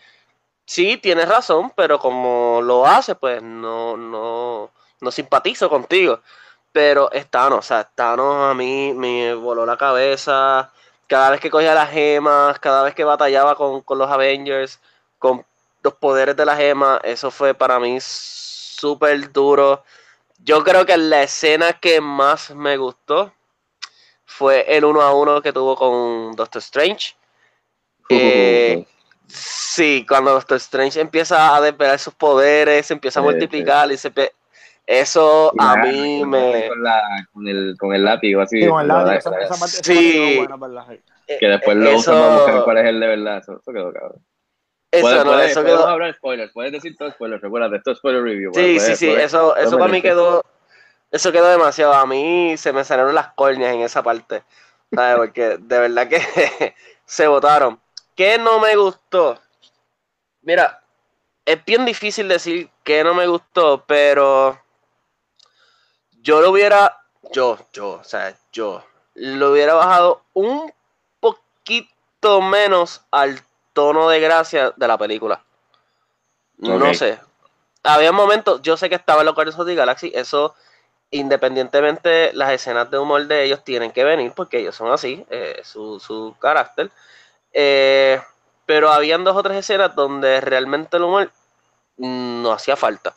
sí, 0.66 0.96
tienes 0.98 1.28
razón, 1.28 1.72
pero 1.76 1.98
como 1.98 2.60
lo 2.62 2.86
hace, 2.86 3.14
pues 3.14 3.42
no, 3.42 3.96
no, 3.96 4.70
no 5.00 5.10
simpatizo 5.10 5.68
contigo. 5.68 6.20
Pero 6.72 7.10
Thanos, 7.30 7.58
o 7.60 7.62
sea, 7.62 7.84
Thanos 7.84 8.50
a 8.50 8.54
mí 8.54 8.92
me 8.94 9.34
voló 9.34 9.64
la 9.66 9.76
cabeza. 9.76 10.70
Cada 11.06 11.30
vez 11.30 11.40
que 11.40 11.50
cogía 11.50 11.74
las 11.74 11.90
gemas, 11.90 12.58
cada 12.58 12.82
vez 12.82 12.94
que 12.94 13.04
batallaba 13.04 13.54
con, 13.54 13.80
con 13.82 13.98
los 13.98 14.10
Avengers, 14.10 14.80
con 15.18 15.44
los 15.82 15.94
poderes 15.94 16.36
de 16.36 16.44
la 16.44 16.56
gema, 16.56 17.00
eso 17.02 17.30
fue 17.30 17.54
para 17.54 17.80
mí 17.80 17.98
súper 18.00 19.32
duro. 19.32 19.84
Yo 20.38 20.62
creo 20.62 20.84
que 20.84 20.96
la 20.96 21.22
escena 21.22 21.72
que 21.72 22.00
más 22.00 22.50
me 22.50 22.76
gustó 22.76 23.32
fue 24.26 24.76
el 24.76 24.84
uno 24.84 25.00
a 25.00 25.12
uno 25.14 25.40
que 25.40 25.52
tuvo 25.52 25.76
con 25.76 26.36
Doctor 26.36 26.60
Strange. 26.60 27.16
Eh, 28.10 28.86
Sí, 29.78 30.06
cuando 30.08 30.32
Doctor 30.32 30.56
Strange 30.56 31.00
empieza 31.00 31.54
a 31.54 31.60
desvelar 31.60 31.98
sus 31.98 32.14
poderes, 32.14 32.86
se 32.86 32.94
empieza 32.94 33.20
a 33.20 33.22
multiplicar 33.22 33.92
y 33.92 33.98
se 33.98 34.10
eso 34.90 35.52
a 35.59 35.76
mí 35.76 36.21
con- 36.21 36.30
me 36.30 36.66
Con, 36.68 36.83
la, 36.83 37.02
con, 37.33 37.47
el, 37.47 37.76
con 37.78 37.95
el 37.95 38.04
látigo, 38.04 38.40
así. 38.40 38.62
Sí, 38.62 38.68
con 38.68 38.80
el 38.80 38.88
látigo, 38.88 39.07
la- 39.07 39.16
esa, 39.16 39.30
esa 39.40 39.49
parte, 39.50 39.64
esa 39.66 39.83
Sí. 39.85 40.37
buena, 40.38 40.57
¿verdad? 40.57 40.99
que 41.38 41.47
después 41.47 41.76
lo 41.76 41.90
eso- 41.90 41.99
usan 41.99 42.14
para 42.14 42.35
buscar 42.37 42.64
cuál 42.64 42.78
es 42.78 42.87
el 42.87 43.00
de 43.00 43.07
verdad. 43.07 43.38
Eso, 43.38 43.52
eso 43.61 43.73
quedó 43.73 43.92
cabrón. 43.92 44.25
eso 44.90 45.02
Puedes- 45.02 45.25
no, 45.26 45.33
puedes- 45.33 45.50
eso 45.50 45.64
quedó 45.64 45.87
hablar 45.87 46.14
spoilers, 46.14 46.52
puedes 46.54 46.73
decir 46.73 46.97
todo 46.97 47.11
spoilers, 47.11 47.42
recuerda, 47.42 47.76
esto 47.76 47.90
es 47.90 47.99
spoiler 47.99 48.23
review. 48.23 48.50
Sí, 48.54 48.61
puedes- 48.61 48.83
sí, 48.87 48.97
sí, 48.97 49.07
puedes- 49.09 49.25
eso, 49.26 49.50
puedes 49.50 49.66
eso 49.68 49.78
para 49.78 49.92
mí 49.92 50.00
quedó, 50.00 50.42
eso 51.11 51.30
quedó 51.33 51.49
demasiado. 51.50 51.92
A 51.92 52.07
mí 52.07 52.57
se 52.57 52.73
me 52.73 52.83
salieron 52.83 53.14
las 53.14 53.28
córneas 53.35 53.75
en 53.75 53.83
esa 53.83 54.02
parte, 54.02 54.42
¿sabes? 54.95 55.16
Porque 55.18 55.59
de 55.59 55.78
verdad 55.80 56.09
que 56.09 56.18
se 57.04 57.26
votaron. 57.26 57.78
¿Qué 58.16 58.38
no 58.38 58.59
me 58.59 58.75
gustó? 58.76 59.38
Mira, 60.40 60.83
es 61.45 61.62
bien 61.66 61.85
difícil 61.85 62.26
decir 62.26 62.71
que 62.83 63.04
no 63.04 63.12
me 63.12 63.26
gustó, 63.26 63.85
pero 63.87 64.59
yo 66.28 66.42
lo 66.42 66.50
hubiera, 66.50 66.94
yo, 67.32 67.58
yo, 67.73 67.92
o 67.92 68.04
sea, 68.04 68.37
yo, 68.52 68.85
lo 69.14 69.52
hubiera 69.52 69.73
bajado 69.73 70.20
un 70.35 70.70
poquito 71.20 72.42
menos 72.42 73.00
al 73.11 73.40
tono 73.73 74.11
de 74.11 74.20
gracia 74.20 74.75
de 74.76 74.87
la 74.88 74.99
película. 74.99 75.42
No 76.58 76.75
Ok. 76.75 76.92
sé. 76.92 77.18
Había 77.82 78.12
momentos, 78.12 78.61
yo 78.61 78.76
sé 78.76 78.90
que 78.90 78.97
estaba 78.97 79.23
en 79.23 79.26
los 79.26 79.35
Guardians 79.35 79.58
of 79.58 79.66
the 79.66 79.75
Galaxy, 79.75 80.12
eso 80.14 80.54
independientemente 81.11 82.30
las 82.35 82.52
escenas 82.52 82.90
de 82.90 82.99
humor 82.99 83.26
de 83.26 83.44
ellos 83.44 83.64
tienen 83.64 83.90
que 83.90 84.04
venir 84.04 84.32
porque 84.37 84.58
ellos 84.58 84.76
son 84.76 84.92
así, 84.92 85.25
eh, 85.30 85.62
su, 85.64 85.99
su 85.99 86.37
carácter. 86.38 86.90
Eh, 87.54 88.20
pero 88.66 88.90
habían 88.90 89.25
dos 89.25 89.35
o 89.35 89.42
tres 89.42 89.56
escenas 89.56 89.94
donde 89.94 90.42
realmente 90.42 90.99
el 90.99 91.04
humor 91.04 91.32
no 91.97 92.52
hacía 92.52 92.76
falta. 92.76 93.14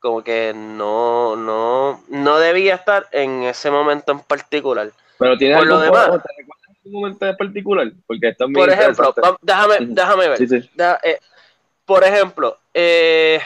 Como 0.00 0.22
que 0.22 0.52
no, 0.54 1.34
no, 1.36 2.02
no 2.08 2.38
debía 2.38 2.76
estar 2.76 3.08
en 3.12 3.42
ese 3.42 3.70
momento 3.70 4.12
en 4.12 4.20
particular. 4.20 4.90
Pero 5.18 5.36
tiene 5.36 5.54
Por 5.54 5.62
algo 5.64 5.74
lo 5.76 5.80
demás- 5.82 6.04
¿te 6.22 6.28
recuerdas 6.38 6.68
algún 6.84 6.92
momento 7.00 7.26
en 7.26 7.36
particular? 7.36 7.92
Porque 8.06 8.28
esto 8.28 8.44
es 8.44 8.50
muy 8.50 8.60
Por 8.60 8.70
ejemplo, 8.70 9.14
déjame, 9.42 9.74
déjame 9.80 10.28
ver. 10.28 10.38
Sí, 10.38 10.46
sí. 10.46 10.70
Da- 10.74 11.00
eh, 11.02 11.18
por 11.84 12.04
ejemplo, 12.04 12.58
eh, 12.74 13.40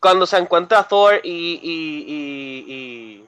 cuando 0.00 0.26
se 0.26 0.36
encuentra 0.38 0.82
Thor 0.82 1.20
y, 1.22 1.60
y, 1.62 2.04
y, 2.12 2.74
y, 2.74 3.26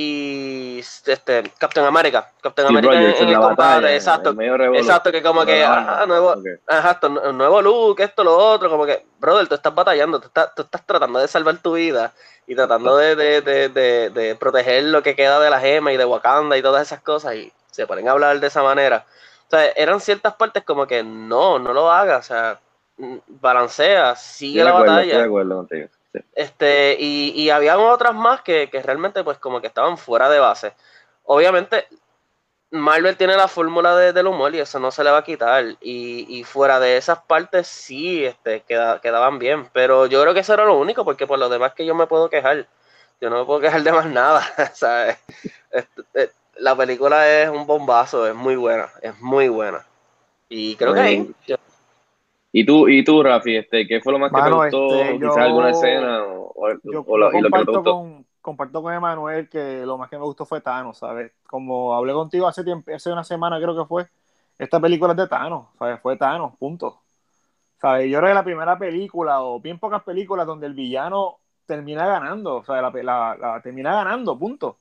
y, 0.00 0.78
este, 0.78 1.42
Captain 1.58 1.84
America, 1.84 2.30
Captain 2.40 2.68
Steve 2.68 2.78
America 2.78 2.94
en- 2.94 3.00
Rogers 3.00 3.20
en, 3.20 3.28
en 3.28 3.34
el 3.34 3.40
combate, 3.40 3.96
exacto, 3.96 4.30
exacto, 4.78 5.10
que 5.10 5.22
como 5.24 5.44
que, 5.44 5.64
ajá, 5.64 5.96
no. 6.02 6.06
nuevo, 6.06 6.30
Ok. 6.34 6.46
exacto, 6.68 7.08
nu- 7.08 7.32
nuevo 7.32 7.60
look, 7.62 8.00
esto, 8.00 8.22
lo 8.22 8.36
otro, 8.36 8.70
como 8.70 8.86
que, 8.86 9.04
brother, 9.18 9.48
tú 9.48 9.56
estás 9.56 9.74
batallando, 9.74 10.20
tú 10.20 10.28
estás, 10.28 10.54
tú 10.54 10.62
estás 10.62 10.86
tratando 10.86 11.18
de 11.18 11.26
salvar 11.26 11.58
tu 11.58 11.72
vida 11.72 12.12
y 12.46 12.54
tratando 12.54 12.96
de, 12.96 13.16
de, 13.16 13.40
de, 13.42 13.68
de, 13.70 14.10
de 14.10 14.36
proteger 14.36 14.84
lo 14.84 15.02
que 15.02 15.16
queda 15.16 15.40
de 15.40 15.50
la 15.50 15.58
gema 15.58 15.92
y 15.92 15.96
de 15.96 16.04
Wakanda 16.04 16.56
y 16.56 16.62
todas 16.62 16.82
esas 16.82 17.00
cosas 17.00 17.34
y 17.34 17.52
se 17.72 17.84
ponen 17.88 18.06
a 18.08 18.12
hablar 18.12 18.38
de 18.38 18.46
esa 18.46 18.62
manera. 18.62 19.04
O 19.48 19.50
sea, 19.50 19.64
eran 19.74 20.00
ciertas 20.00 20.34
partes 20.36 20.62
como 20.62 20.86
que 20.86 21.02
no, 21.02 21.58
no 21.58 21.72
lo 21.72 21.90
hagas, 21.90 22.26
o 22.26 22.28
sea, 22.28 22.60
balancea, 23.26 24.14
sigue 24.14 24.62
la 24.62 24.70
acuerdo, 24.70 24.92
batalla. 24.92 25.06
Estoy 25.06 25.18
de 25.18 25.24
acuerdo 25.26 25.56
contigo. 25.56 25.88
Sí. 26.12 26.20
Este, 26.34 26.96
y, 26.98 27.30
y 27.34 27.50
habían 27.50 27.78
otras 27.80 28.14
más 28.14 28.40
que, 28.42 28.68
que 28.70 28.82
realmente 28.82 29.22
pues 29.24 29.38
como 29.38 29.60
que 29.60 29.66
estaban 29.66 29.98
fuera 29.98 30.28
de 30.28 30.38
base. 30.38 30.72
Obviamente, 31.24 31.86
Marvel 32.70 33.16
tiene 33.16 33.36
la 33.36 33.48
fórmula 33.48 33.96
de- 33.96 34.12
del 34.12 34.26
humor 34.26 34.54
y 34.54 34.60
eso 34.60 34.78
no 34.78 34.90
se 34.90 35.02
le 35.04 35.10
va 35.10 35.18
a 35.18 35.24
quitar. 35.24 35.64
Y, 35.80 36.26
y 36.38 36.44
fuera 36.44 36.78
de 36.80 36.96
esas 36.96 37.18
partes 37.20 37.66
sí 37.66 38.24
este, 38.24 38.60
queda- 38.62 39.00
quedaban 39.00 39.38
bien. 39.38 39.68
Pero 39.72 40.06
yo 40.06 40.20
creo 40.22 40.34
que 40.34 40.40
eso 40.40 40.54
era 40.54 40.64
lo 40.64 40.76
único, 40.78 41.04
porque 41.04 41.26
por 41.26 41.38
lo 41.38 41.48
demás 41.48 41.72
que 41.74 41.86
yo 41.86 41.94
me 41.94 42.06
puedo 42.06 42.28
quejar. 42.30 42.66
Yo 43.20 43.30
no 43.30 43.40
me 43.40 43.44
puedo 43.46 43.60
quejar 43.60 43.82
de 43.82 43.92
más 43.92 44.06
nada. 44.06 44.42
¿sabes? 44.74 45.18
Este, 45.70 46.02
eh, 46.14 46.30
la 46.56 46.74
película 46.76 47.28
es 47.42 47.48
un 47.48 47.66
bombazo, 47.66 48.26
es 48.26 48.34
muy 48.34 48.56
buena, 48.56 48.90
es 49.02 49.18
muy 49.20 49.48
buena. 49.48 49.84
Y 50.48 50.76
creo 50.76 50.94
que 50.94 51.00
ahí, 51.00 51.34
yo- 51.46 51.56
¿Y 52.52 52.64
tú, 52.64 52.88
y 52.88 53.04
tú, 53.04 53.22
Rafi, 53.22 53.56
este, 53.56 53.86
qué 53.86 54.00
fue 54.00 54.12
lo 54.12 54.18
más 54.18 54.32
que 54.32 54.42
te 54.42 54.50
gustó? 54.50 55.04
este, 55.04 55.18
Quizás 55.18 55.36
yo- 55.36 55.42
alguna 55.44 55.70
escena 55.70 56.24
o, 56.24 56.52
o- 56.54 56.68
Yo, 56.82 57.00
o 57.06 57.16
y 57.18 57.20
lo 57.20 57.30
que 57.30 57.32
te 57.32 57.40
comparto, 57.40 57.72
gustó. 57.72 57.82
con, 57.84 58.26
comparto 58.40 58.82
con 58.82 58.94
Emanuel 58.94 59.48
que 59.48 59.84
lo 59.84 59.98
más 59.98 60.08
que 60.08 60.16
me 60.18 60.24
gustó 60.24 60.46
fue 60.46 60.60
Thanos, 60.60 60.98
¿sabes? 60.98 61.32
Como 61.46 61.94
hablé 61.94 62.12
contigo 62.14 62.46
hace 62.48 62.64
tiempo, 62.64 62.90
hace 62.94 63.12
una 63.12 63.24
semana 63.24 63.58
creo 63.60 63.76
que 63.76 63.84
fue, 63.86 64.08
esta 64.58 64.80
película 64.80 65.12
es 65.12 65.18
de 65.18 65.28
Thanos, 65.28 65.66
¿sabes? 65.78 66.00
Fue 66.00 66.16
Thanos, 66.16 66.56
punto. 66.56 67.02
¿Sabes? 67.80 68.10
Yo 68.10 68.18
creo 68.18 68.30
que 68.30 68.34
la 68.34 68.44
primera 68.44 68.78
película, 68.78 69.42
o 69.42 69.60
bien 69.60 69.78
pocas 69.78 70.02
películas, 70.04 70.46
donde 70.46 70.66
el 70.66 70.74
villano 70.74 71.38
termina 71.66 72.06
ganando, 72.06 72.56
o 72.56 72.64
sea, 72.64 72.82
la, 72.82 72.90
la- 73.02 73.36
la- 73.38 73.62
termina 73.62 73.92
ganando, 73.94 74.38
punto. 74.38 74.78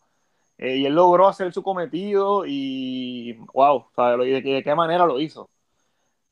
Eh, 0.57 0.77
y 0.77 0.86
él 0.88 0.95
logró 0.95 1.27
hacer 1.27 1.53
su 1.53 1.63
cometido 1.63 2.45
y, 2.47 3.33
wow, 3.53 3.88
¿sabes? 3.95 4.27
¿Y 4.27 4.41
de 4.53 4.63
qué 4.63 4.75
manera 4.75 5.05
lo 5.05 5.19
hizo? 5.19 5.50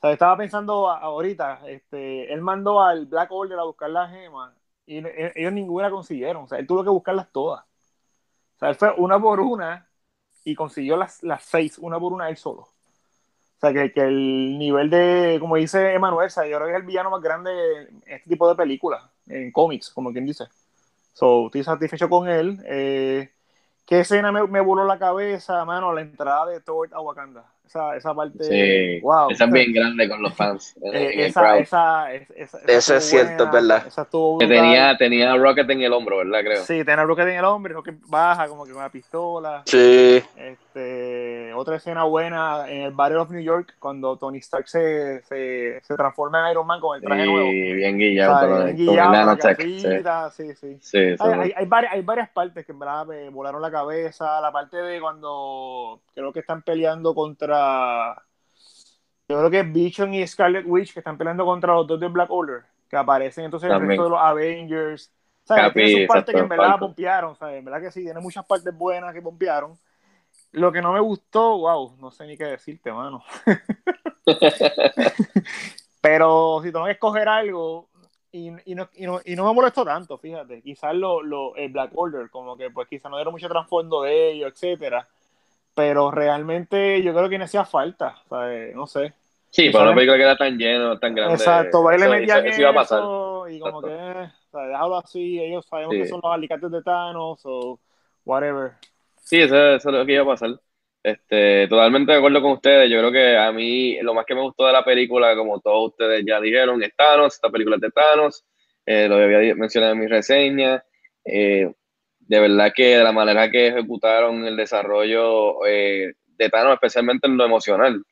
Estaba 0.02 0.38
pensando 0.38 0.90
ahorita, 0.90 1.62
este, 1.68 2.32
él 2.32 2.42
mandó 2.42 2.82
al 2.84 3.08
Black 3.08 3.32
Order 3.32 3.58
a 3.58 3.64
buscar 3.64 3.90
las 3.90 4.12
gemas 4.12 4.54
y 4.86 4.98
e- 5.00 5.34
ellos 5.36 5.52
ninguna 5.54 5.90
consiguieron. 5.90 6.44
O 6.44 6.48
sea, 6.48 6.60
él 6.60 6.68
tuvo 6.68 6.84
que 6.84 6.90
buscarlas 6.90 7.32
todas. 7.32 7.64
O 7.66 8.60
sea, 8.60 8.70
él 8.70 8.76
fue 8.76 8.94
una 8.98 9.20
por 9.22 9.40
una 9.42 9.90
y 10.46 10.56
consiguió 10.56 10.98
las, 10.98 11.24
las 11.24 11.44
seis, 11.44 11.78
una 11.80 12.00
por 12.00 12.14
una 12.14 12.30
él 12.30 12.38
solo. 12.38 12.62
O 12.64 12.70
sea, 13.62 13.74
que, 13.74 13.92
que 13.94 14.02
el 14.02 14.58
nivel 14.60 14.90
de, 14.90 15.38
como 15.40 15.56
dice 15.58 15.94
Emanuel, 15.94 16.28
o 16.28 16.30
sea, 16.32 16.46
yo 16.48 16.58
creo 16.58 16.68
que 16.70 16.74
es 16.76 16.80
el 16.82 16.88
villano 16.88 17.10
más 17.12 17.22
grande 17.22 17.52
en 17.90 18.04
este 18.08 18.30
tipo 18.30 18.50
de 18.50 18.56
películas, 18.56 19.04
en 19.28 19.52
cómics, 19.52 19.92
como 19.92 20.12
quien 20.14 20.26
dice. 20.26 20.46
So, 21.14 21.48
estoy 21.48 21.64
satisfecho 21.66 22.10
con 22.10 22.30
él. 22.30 22.62
Eh, 22.68 23.32
¿Qué 23.86 24.02
escena 24.02 24.32
me, 24.34 24.48
me 24.48 24.62
voló 24.62 24.86
la 24.86 25.00
cabeza, 25.00 25.66
mano? 25.66 25.94
La 25.94 26.02
entrada 26.04 26.48
de 26.48 26.62
Thor 26.62 26.90
a 26.94 27.02
Wakanda. 27.02 27.54
Esa, 27.66 27.96
esa 27.96 28.14
parte. 28.14 28.44
Sí, 28.44 29.02
wow. 29.02 29.30
esa 29.30 29.46
es 29.46 29.52
bien 29.52 29.74
grande 29.74 30.08
con 30.08 30.22
los 30.22 30.34
fans. 30.34 30.76
Eh, 30.94 31.26
esa, 31.26 31.58
esa, 31.58 32.14
esa, 32.14 32.34
esa 32.36 32.58
Eso 32.68 32.96
es 32.96 33.04
estuvo 33.04 33.24
cierto, 33.24 33.44
es 33.46 33.52
verdad. 33.52 33.88
Esa 33.88 34.02
estuvo 34.04 34.38
que 34.38 34.48
tenía, 34.48 34.96
tenía 34.98 35.34
a 35.34 35.38
Rocket 35.38 35.70
en 35.70 35.82
el 35.82 35.94
hombro, 35.94 36.18
¿verdad? 36.18 36.40
Creo. 36.42 36.64
Sí, 36.64 36.86
tiene 36.86 37.02
a 37.02 37.04
Rocket 37.04 37.28
en 37.28 37.38
el 37.38 37.46
hombre, 37.46 37.74
Rocket 37.74 37.96
baja 38.08 38.48
como 38.48 38.66
que 38.66 38.72
con 38.72 38.80
una 38.82 38.90
pistola. 38.92 39.64
sí, 39.66 40.22
Este, 40.36 41.35
otra 41.58 41.78
escena 41.78 42.04
buena 42.04 42.70
en 42.70 42.82
el 42.84 42.92
Battle 42.94 43.18
of 43.18 43.32
New 43.32 43.42
York, 43.42 43.76
cuando 43.80 44.18
Tony 44.18 44.40
Stark 44.40 44.68
se, 44.68 45.22
se, 45.24 45.82
se 45.82 45.96
transforma 45.96 46.46
en 46.46 46.52
Iron 46.52 46.68
Man 46.68 46.80
con 46.82 46.96
el 46.98 47.04
traje 47.04 47.24
Sí, 47.24 47.28
nuevo. 47.28 47.60
bien 47.76 47.98
O 47.98 47.98
guillado 47.98 48.38
sea, 48.38 48.40
con, 48.40 48.48
bien 48.48 48.68
el- 48.70 48.76
con 48.76 48.76
guillado, 48.78 49.04
el 49.04 49.12
nanotech. 49.12 49.58
Sí, 49.76 49.88
gafita, 49.88 50.32
sí, 50.32 50.56
sí. 50.56 50.80
sí, 50.80 50.98
eso 51.00 51.32
Hay, 51.34 51.54
hay, 51.56 51.66
varias, 51.66 51.94
hay 51.94 52.02
varias 52.02 52.30
partes 52.30 52.66
que 52.66 52.72
en 52.72 52.80
verdad 52.80 53.06
me 53.06 53.30
volaron 53.30 53.62
la 53.62 53.72
cabeza. 53.72 54.40
La 54.42 54.52
parte 54.52 54.78
de 54.78 55.00
cuando 55.02 56.02
creo 56.14 56.34
que 56.34 56.40
están 56.40 56.62
peleando 56.62 57.14
contra. 57.16 58.22
Yo 59.28 59.38
creo 59.40 59.50
que 59.50 59.60
es 59.62 59.74
Vision 59.74 60.14
y 60.14 60.26
Scarlet 60.28 60.66
Witch 60.68 60.94
que 60.94 61.00
están 61.00 61.18
peleando 61.18 61.46
contra 61.46 61.74
los 61.74 61.88
dos 61.88 62.00
de 62.00 62.08
Black 62.08 62.30
Order. 62.32 62.64
Que 62.90 62.98
aparecen 62.98 63.46
entonces 63.46 63.68
el 63.68 63.74
También. 63.74 63.90
resto 63.90 64.04
de 64.04 64.10
los 64.12 64.20
Avengers. 64.20 65.12
O 65.44 65.48
sea, 65.48 65.58
Capi, 65.58 65.74
tiene 65.74 65.90
sus 65.90 66.08
partes 66.08 66.34
que 66.36 66.42
en 66.42 66.50
verdad 66.50 66.80
pompearon, 66.80 67.36
¿sabes? 67.36 67.58
En 67.60 67.66
verdad 67.66 67.82
que 67.82 67.92
sí, 67.92 68.04
tiene 68.04 68.20
muchas 68.20 68.46
partes 68.46 68.76
buenas 68.76 69.14
que 69.14 69.22
pompearon. 69.22 69.78
Lo 70.56 70.72
que 70.72 70.82
no 70.82 70.94
me 70.94 71.00
gustó, 71.00 71.58
wow, 71.58 71.96
no 72.00 72.12
sé 72.12 72.26
ni 72.28 72.38
qué 72.38 72.46
decirte, 72.46 72.92
mano. 72.92 73.24
Pero 76.02 76.60
si 76.64 76.72
tengo 76.72 76.86
que 76.86 76.92
escoger 76.92 77.28
algo, 77.28 77.88
y, 78.32 78.50
y, 78.66 78.76
no, 78.76 78.90
y, 78.94 79.06
no, 79.06 79.20
y 79.26 79.36
no 79.36 79.46
me 79.48 79.54
molestó 79.54 79.84
tanto, 79.84 80.18
fíjate. 80.18 80.62
Quizás 80.62 80.94
lo, 80.94 81.22
lo, 81.24 81.56
el 81.56 81.72
Black 81.72 81.92
Order, 81.96 82.30
como 82.30 82.56
que 82.58 82.70
pues 82.70 82.88
quizás 82.88 83.10
no 83.10 83.18
dieron 83.18 83.34
mucho 83.34 83.48
trasfondo 83.50 84.02
de 84.04 84.32
ellos, 84.32 84.52
etcétera. 84.54 85.08
Pero 85.74 86.12
realmente 86.12 87.02
yo 87.02 87.14
creo 87.14 87.28
que 87.30 87.38
no 87.38 87.46
hacía 87.46 87.66
falta, 87.66 88.16
¿sabes? 88.30 88.76
No 88.76 88.88
sé. 88.88 89.14
Sí, 89.50 89.70
para 89.70 89.86
una 89.86 89.96
película 89.96 90.18
que 90.18 90.24
era 90.24 90.38
tan 90.38 90.58
lleno, 90.58 91.00
tan 91.00 91.16
grande. 91.16 91.36
Exacto, 91.36 91.84
va 91.84 91.96
y 91.96 92.00
le 92.00 92.06
eso- 92.06 92.14
metían 92.14 92.40
eso- 92.40 92.48
eso 92.50 92.62
iba 92.62 92.70
a 92.70 92.74
pasar. 92.74 93.00
y 93.50 93.60
como 93.60 93.80
Exacto. 93.80 93.88
que, 93.88 93.94
o 93.94 94.52
sea, 94.52 94.68
déjalo 94.68 94.98
así, 94.98 95.40
ellos 95.42 95.66
sabemos 95.66 95.94
Sí. 95.96 96.02
que 96.02 96.08
son 96.08 96.20
los 96.24 96.32
alicates 96.32 96.72
de 96.72 96.82
Thanos 96.84 97.42
o 97.46 97.80
whatever. 98.26 98.74
Sí, 99.26 99.42
eso, 99.42 99.76
es 99.76 99.86
lo 99.86 100.06
que 100.06 100.14
iba 100.14 100.24
a 100.24 100.26
pasar. 100.28 100.52
Este, 101.04 101.68
totalmente 101.68 102.12
de 102.12 102.18
acuerdo 102.20 102.42
con 102.42 102.54
ustedes. 102.54 102.90
Yo 102.92 103.00
creo 103.00 103.12
que 103.12 103.38
a 103.38 103.52
mí 103.52 104.00
lo 104.02 104.14
más 104.14 104.26
que 104.26 104.36
me 104.36 104.42
gustó 104.42 104.68
de 104.68 104.74
la 104.74 104.86
película, 104.86 105.36
como 105.36 105.60
todos 105.62 105.92
ustedes 105.92 106.24
ya 106.26 106.40
dijeron, 106.40 106.82
es 106.84 106.96
Thanos. 106.96 107.34
Esta 107.36 107.50
película 107.50 107.78
es 107.78 107.82
de 107.82 107.92
Thanos. 107.92 108.46
Eh, 108.86 109.08
lo 109.08 109.16
había 109.16 109.56
mencionado 109.56 109.94
en 109.94 110.00
mi 110.00 110.08
reseña. 110.08 110.84
Eh, 111.26 111.72
de 112.20 112.40
verdad 112.40 112.72
que 112.76 112.98
de 112.98 113.04
la 113.04 113.12
manera 113.12 113.50
que 113.50 113.68
ejecutaron 113.70 114.46
el 114.46 114.56
desarrollo 114.56 115.66
eh, 115.66 116.14
de 116.38 116.50
Thanos, 116.50 116.74
especialmente 116.74 117.28
en 117.28 117.38
lo 117.38 117.46
emocional. 117.46 118.04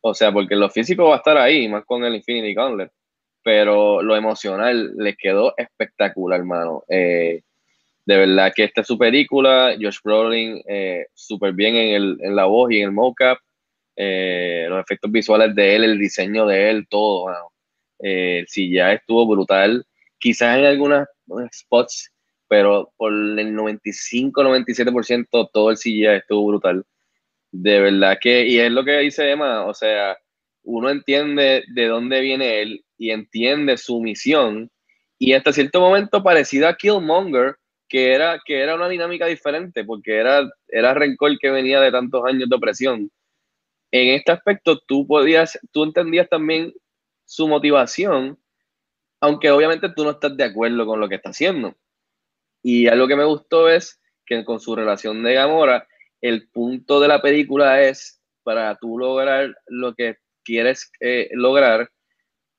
O 0.00 0.14
sea, 0.14 0.32
porque 0.32 0.56
lo 0.56 0.68
físico 0.70 1.08
va 1.08 1.14
a 1.16 1.18
estar 1.18 1.38
ahí, 1.38 1.68
más 1.68 1.84
con 1.84 2.04
el 2.04 2.16
Infinity 2.16 2.54
Gauntlet. 2.54 2.90
Pero 3.42 4.02
lo 4.02 4.16
emocional 4.16 4.96
les 4.96 5.16
quedó 5.16 5.54
espectacular, 5.56 6.40
hermano. 6.40 6.82
Eh, 6.88 7.42
de 8.06 8.16
verdad 8.16 8.52
que 8.54 8.64
esta 8.64 8.80
es 8.82 8.86
su 8.86 8.96
película, 8.96 9.76
Josh 9.80 9.98
Brolin 10.02 10.62
eh, 10.68 11.06
súper 11.12 11.52
bien 11.52 11.74
en, 11.74 11.94
el, 11.94 12.16
en 12.20 12.36
la 12.36 12.44
voz 12.44 12.70
y 12.70 12.78
en 12.78 12.84
el 12.84 12.92
mocap, 12.92 13.38
eh, 13.96 14.66
los 14.68 14.80
efectos 14.80 15.10
visuales 15.10 15.54
de 15.56 15.74
él, 15.74 15.84
el 15.84 15.98
diseño 15.98 16.46
de 16.46 16.70
él, 16.70 16.86
todo, 16.88 17.26
mano. 17.26 17.52
Eh, 17.98 18.44
CGI 18.46 18.78
estuvo 18.94 19.26
brutal, 19.26 19.84
quizás 20.18 20.58
en 20.58 20.66
algunos 20.66 21.08
spots, 21.52 22.12
pero 22.46 22.92
por 22.96 23.12
el 23.12 23.56
95-97% 23.56 25.50
todo 25.52 25.70
el 25.70 25.76
CGI 25.76 26.06
estuvo 26.06 26.46
brutal. 26.46 26.84
De 27.50 27.80
verdad 27.80 28.18
que, 28.20 28.46
y 28.46 28.60
es 28.60 28.70
lo 28.70 28.84
que 28.84 28.98
dice 28.98 29.30
Emma, 29.30 29.64
o 29.64 29.74
sea, 29.74 30.16
uno 30.62 30.90
entiende 30.90 31.64
de 31.74 31.86
dónde 31.86 32.20
viene 32.20 32.60
él 32.60 32.84
y 32.98 33.10
entiende 33.10 33.76
su 33.78 34.00
misión, 34.00 34.70
y 35.18 35.32
hasta 35.32 35.52
cierto 35.52 35.80
momento 35.80 36.22
parecido 36.22 36.68
a 36.68 36.76
Killmonger, 36.76 37.56
que 37.88 38.12
era, 38.12 38.40
que 38.44 38.60
era 38.60 38.74
una 38.74 38.88
dinámica 38.88 39.26
diferente, 39.26 39.84
porque 39.84 40.16
era, 40.16 40.48
era 40.68 40.94
rencor 40.94 41.38
que 41.38 41.50
venía 41.50 41.80
de 41.80 41.92
tantos 41.92 42.24
años 42.24 42.48
de 42.48 42.56
opresión. 42.56 43.10
En 43.90 44.14
este 44.14 44.32
aspecto, 44.32 44.78
tú 44.86 45.06
podías, 45.06 45.58
tú 45.72 45.84
entendías 45.84 46.28
también 46.28 46.74
su 47.24 47.48
motivación, 47.48 48.38
aunque 49.20 49.50
obviamente 49.50 49.88
tú 49.88 50.04
no 50.04 50.10
estás 50.10 50.36
de 50.36 50.44
acuerdo 50.44 50.86
con 50.86 51.00
lo 51.00 51.08
que 51.08 51.16
está 51.16 51.30
haciendo. 51.30 51.74
Y 52.62 52.88
algo 52.88 53.06
que 53.06 53.16
me 53.16 53.24
gustó 53.24 53.68
es 53.68 54.00
que 54.24 54.44
con 54.44 54.60
su 54.60 54.74
relación 54.74 55.22
de 55.22 55.34
Gamora, 55.34 55.86
el 56.20 56.48
punto 56.48 57.00
de 57.00 57.08
la 57.08 57.22
película 57.22 57.82
es, 57.82 58.20
para 58.42 58.76
tú 58.76 58.98
lograr 58.98 59.56
lo 59.66 59.94
que 59.94 60.18
quieres 60.44 60.90
eh, 61.00 61.28
lograr, 61.32 61.90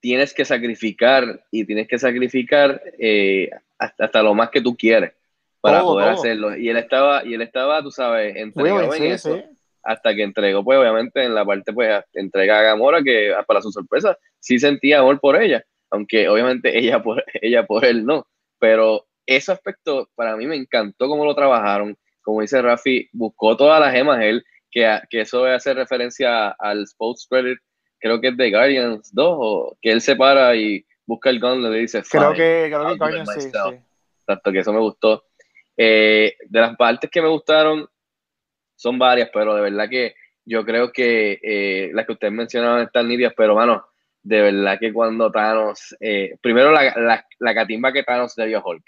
tienes 0.07 0.33
que 0.33 0.45
sacrificar 0.45 1.43
y 1.51 1.65
tienes 1.65 1.85
que 1.85 1.99
sacrificar 1.99 2.81
eh, 2.97 3.49
hasta, 3.77 4.05
hasta, 4.05 4.23
lo 4.23 4.33
más 4.33 4.49
que 4.49 4.61
tú 4.61 4.73
quieres 4.77 5.11
para 5.59 5.81
Todo, 5.81 5.95
poder 5.95 6.07
todo. 6.07 6.17
hacerlo. 6.17 6.55
Y 6.55 6.69
él 6.69 6.77
estaba, 6.77 7.25
y 7.25 7.33
él 7.33 7.41
estaba, 7.41 7.83
tú 7.83 7.91
sabes, 7.91 8.33
entregado 8.37 8.93
en 8.93 9.01
sí, 9.01 9.05
eso 9.07 9.35
sí. 9.35 9.43
hasta 9.83 10.15
que 10.15 10.23
entregó, 10.23 10.63
pues 10.63 10.79
obviamente 10.79 11.21
en 11.21 11.35
la 11.35 11.43
parte, 11.43 11.73
pues 11.73 12.05
entrega 12.13 12.57
a 12.57 12.61
Gamora, 12.61 13.03
que 13.03 13.35
para 13.45 13.61
su 13.61 13.69
sorpresa 13.69 14.17
sí 14.39 14.57
sentía 14.59 14.99
amor 14.99 15.19
por 15.19 15.41
ella, 15.41 15.61
aunque 15.91 16.29
obviamente 16.29 16.71
ella 16.79 17.03
por, 17.03 17.21
ella 17.41 17.65
por 17.65 17.83
él 17.83 18.05
no. 18.05 18.25
Pero 18.59 19.07
ese 19.25 19.51
aspecto 19.51 20.09
para 20.15 20.37
mí 20.37 20.47
me 20.47 20.55
encantó 20.55 21.09
cómo 21.09 21.25
lo 21.25 21.35
trabajaron. 21.35 21.97
Como 22.21 22.39
dice 22.39 22.61
Rafi, 22.61 23.09
buscó 23.11 23.57
todas 23.57 23.81
las 23.81 23.91
gemas 23.91 24.21
él, 24.21 24.41
que, 24.71 25.01
que 25.09 25.19
eso 25.19 25.43
hace 25.43 25.73
referencia 25.73 26.47
al 26.51 26.83
Sports 26.83 27.27
Credit, 27.29 27.59
creo 27.99 28.19
que 28.21 28.29
es 28.29 28.37
de 28.37 28.51
Guardians 28.51 29.13
2, 29.13 29.37
o 29.39 29.77
que 29.81 29.91
él 29.91 30.01
se 30.01 30.15
para 30.15 30.55
y 30.55 30.85
busca 31.05 31.29
el 31.29 31.39
gun 31.39 31.59
y 31.61 31.69
le 31.69 31.79
dice, 31.79 32.03
Creo 32.09 32.33
"Fine, 32.33 32.35
que, 32.35 32.65
creo 32.69 32.87
que 32.89 32.95
Guardians 32.97 33.29
sí, 33.29 33.35
myself". 33.45 33.69
sí. 33.75 33.79
Exacto, 34.27 34.51
que 34.51 34.59
eso 34.59 34.73
me 34.73 34.79
gustó. 34.79 35.23
Eh, 35.77 36.35
de 36.49 36.59
las 36.59 36.75
partes 36.75 37.09
que 37.09 37.21
me 37.21 37.29
gustaron, 37.29 37.87
son 38.75 38.99
varias, 38.99 39.29
pero 39.33 39.55
de 39.55 39.61
verdad 39.61 39.87
que 39.89 40.15
yo 40.45 40.63
creo 40.65 40.91
que 40.91 41.39
eh, 41.41 41.91
las 41.93 42.05
que 42.05 42.13
ustedes 42.13 42.33
mencionaban 42.33 42.83
están 42.83 43.07
nítidas, 43.07 43.33
pero 43.35 43.55
mano, 43.55 43.85
de 44.23 44.41
verdad 44.41 44.77
que 44.79 44.91
cuando 44.91 45.31
Thanos, 45.31 45.95
eh, 45.99 46.35
primero 46.41 46.71
la, 46.71 46.93
la, 46.97 47.25
la 47.39 47.55
catimba 47.55 47.91
que 47.93 48.03
Thanos 48.03 48.33
le 48.37 48.47
dio 48.47 48.57
a 48.59 48.65
Hulk. 48.65 48.83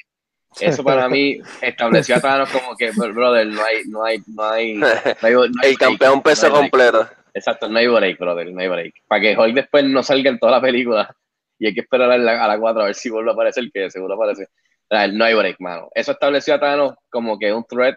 Eso 0.59 0.83
para 0.83 1.07
mí 1.07 1.39
estableció 1.61 2.15
a 2.15 2.19
Thanos 2.19 2.49
como 2.51 2.75
que, 2.75 2.91
brother, 2.91 3.47
no 3.47 3.63
hay, 3.63 3.83
no 3.87 4.03
hay, 4.03 4.17
no 4.27 4.43
hay, 4.49 4.73
no 4.73 4.85
hay, 4.85 5.33
no 5.33 5.41
hay 5.61 5.71
El 5.71 5.77
campeón 5.77 6.21
peso 6.21 6.49
no 6.49 6.55
hay 6.55 6.69
break. 6.69 6.71
completo. 6.71 7.09
Exacto, 7.33 7.67
no 7.69 7.79
hay 7.79 7.87
break, 7.87 8.17
brother, 8.19 8.51
no 8.51 8.59
hay 8.61 8.67
break. 8.67 8.93
Para 9.07 9.21
que 9.21 9.37
Hulk 9.37 9.53
después 9.53 9.83
no 9.85 10.03
salga 10.03 10.29
en 10.29 10.39
toda 10.39 10.53
la 10.53 10.61
película 10.61 11.15
y 11.57 11.67
hay 11.67 11.73
que 11.73 11.81
esperar 11.81 12.11
a 12.11 12.17
la, 12.17 12.43
a 12.43 12.47
la 12.47 12.59
4 12.59 12.81
a 12.81 12.85
ver 12.85 12.95
si 12.95 13.09
vuelve 13.09 13.29
a 13.31 13.33
aparecer, 13.33 13.69
que 13.73 13.89
seguro 13.91 14.15
aparece. 14.15 14.47
No 15.13 15.23
hay 15.25 15.33
break, 15.35 15.57
mano. 15.59 15.89
Eso 15.93 16.11
estableció 16.13 16.55
a 16.55 16.59
Thanos 16.59 16.93
como 17.09 17.37
que 17.37 17.53
un 17.53 17.63
threat 17.65 17.95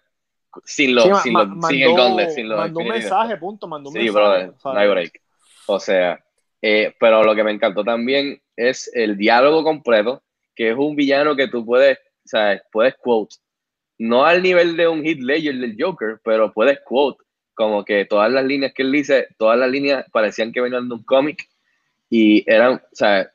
sin, 0.65 0.95
los, 0.95 1.05
Sí, 1.05 1.13
sin, 1.25 1.33
ma- 1.33 1.45
los- 1.45 1.67
sin 1.67 1.81
el 1.83 1.89
mandó- 1.89 2.03
gauntlet, 2.03 2.31
sin 2.31 2.49
los 2.49 2.59
mandó 2.59 2.81
un 2.81 2.89
mensaje, 2.89 3.37
punto, 3.39 3.67
mandó 3.67 3.89
un 3.89 3.95
Sí, 3.95 4.01
mensaje. 4.03 4.19
brother, 4.19 4.53
¿sabes? 4.59 4.75
no 4.75 4.81
hay 4.81 4.89
break. 4.89 5.23
O 5.67 5.81
sea, 5.81 6.19
eh, 6.61 6.95
pero 7.01 7.23
lo 7.25 7.35
que 7.35 7.43
me 7.45 7.53
encantó 7.53 7.83
también 7.83 8.41
es 8.57 8.91
el 8.95 9.17
diálogo 9.17 9.65
completo, 9.65 10.23
que 10.55 10.71
es 10.73 10.77
un 10.77 10.95
villano 10.95 11.35
que 11.35 11.49
tú 11.49 11.65
puedes, 11.65 11.97
o 11.99 12.29
sea, 12.29 12.61
puedes 12.71 12.95
quote. 12.97 13.37
No 13.99 14.25
al 14.27 14.43
nivel 14.43 14.77
de 14.77 14.89
un 14.89 15.03
hit 15.03 15.21
ledger 15.21 15.55
del 15.57 15.77
Joker, 15.79 16.21
pero 16.23 16.53
puedes 16.53 16.81
quote. 16.85 17.23
Como 17.55 17.85
que 17.85 18.05
todas 18.05 18.31
las 18.31 18.45
líneas 18.45 18.73
que 18.73 18.83
él 18.83 18.93
dice, 18.93 19.29
todas 19.37 19.59
las 19.59 19.71
líneas 19.71 20.07
parecían 20.11 20.53
que 20.53 20.61
venían 20.61 20.89
de 20.89 20.95
un 20.95 21.03
cómic 21.05 21.49
y 22.09 22.45
eran, 22.51 22.75
o 22.75 22.81
sea, 22.93 23.31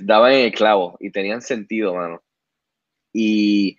daban 0.00 0.32
en 0.32 0.44
el 0.46 0.52
clavo 0.52 0.96
y 1.00 1.10
tenían 1.10 1.42
sentido, 1.42 1.94
mano. 1.94 2.22
Y 3.12 3.78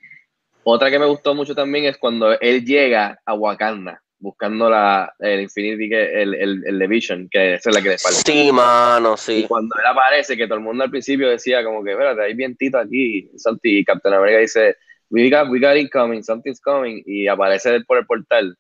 otra 0.63 0.89
que 0.89 1.00
me 1.00 1.06
gustó 1.06 1.34
mucho 1.34 1.56
también 1.56 1.86
es 1.86 1.98
cuando 1.98 2.39
él 2.39 2.65
llega 2.65 3.20
a 3.26 3.34
Wakanda 3.34 4.02
buscando 4.20 4.70
la, 4.70 5.13
el 5.20 5.41
Infinity, 5.41 5.93
el, 5.93 6.34
el, 6.34 6.63
el 6.65 6.80
Division, 6.80 7.30
que 7.30 7.56
esa 7.56 7.70
es 7.70 7.76
la 7.76 7.82
que 7.82 7.89
le 7.89 7.98
falta. 7.98 8.20
Sí, 8.26 8.52
mano, 8.52 9.13
Y 9.13 9.17
sí. 9.17 9.46
cuando 9.48 9.76
él 9.80 9.86
aparece, 9.86 10.36
que 10.36 10.48
todo 10.48 10.58
el 10.58 10.63
mundo 10.63 10.84
al 10.84 10.89
principio 10.89 11.30
decía 11.30 11.63
como 11.63 11.84
que, 11.84 11.91
espérate, 11.91 12.24
hay 12.24 12.34
vientito 12.34 12.78
aquí, 12.78 13.30
Santi, 13.38 13.80
y 13.80 13.86
Captain 13.86 14.15
America 14.15 14.39
dice, 14.39 14.76
we 15.10 15.30
got, 15.30 15.50
we 15.50 15.60
got 15.60 15.78
it 15.78 15.91
coming, 15.91 16.24
something's 16.24 16.60
coming, 16.60 17.04
y 17.06 17.28
aparece 17.28 17.80
por 17.82 18.00
el 18.00 18.06
portal, 18.06 18.58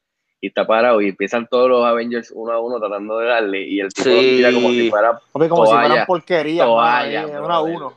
y 0.47 0.49
está 0.49 0.65
parado, 0.65 1.01
y 1.01 1.09
empiezan 1.09 1.45
todos 1.47 1.69
los 1.69 1.85
Avengers 1.85 2.31
uno 2.33 2.53
a 2.53 2.59
uno 2.61 2.79
tratando 2.79 3.19
de 3.19 3.27
darle, 3.27 3.61
y 3.67 3.79
el 3.81 3.89
tipo 3.89 4.09
Sí. 4.09 4.15
lo 4.15 4.21
tira 4.21 4.51
como 4.53 4.69
si 4.69 4.89
fuera 4.89 5.19
Papi, 5.33 5.47
como 5.49 5.65
si 5.65 5.73
fueran 5.73 6.05
porquerías, 6.05 6.65
toalla, 6.65 7.27
uno 7.27 7.53
a 7.53 7.61
uno. 7.61 7.93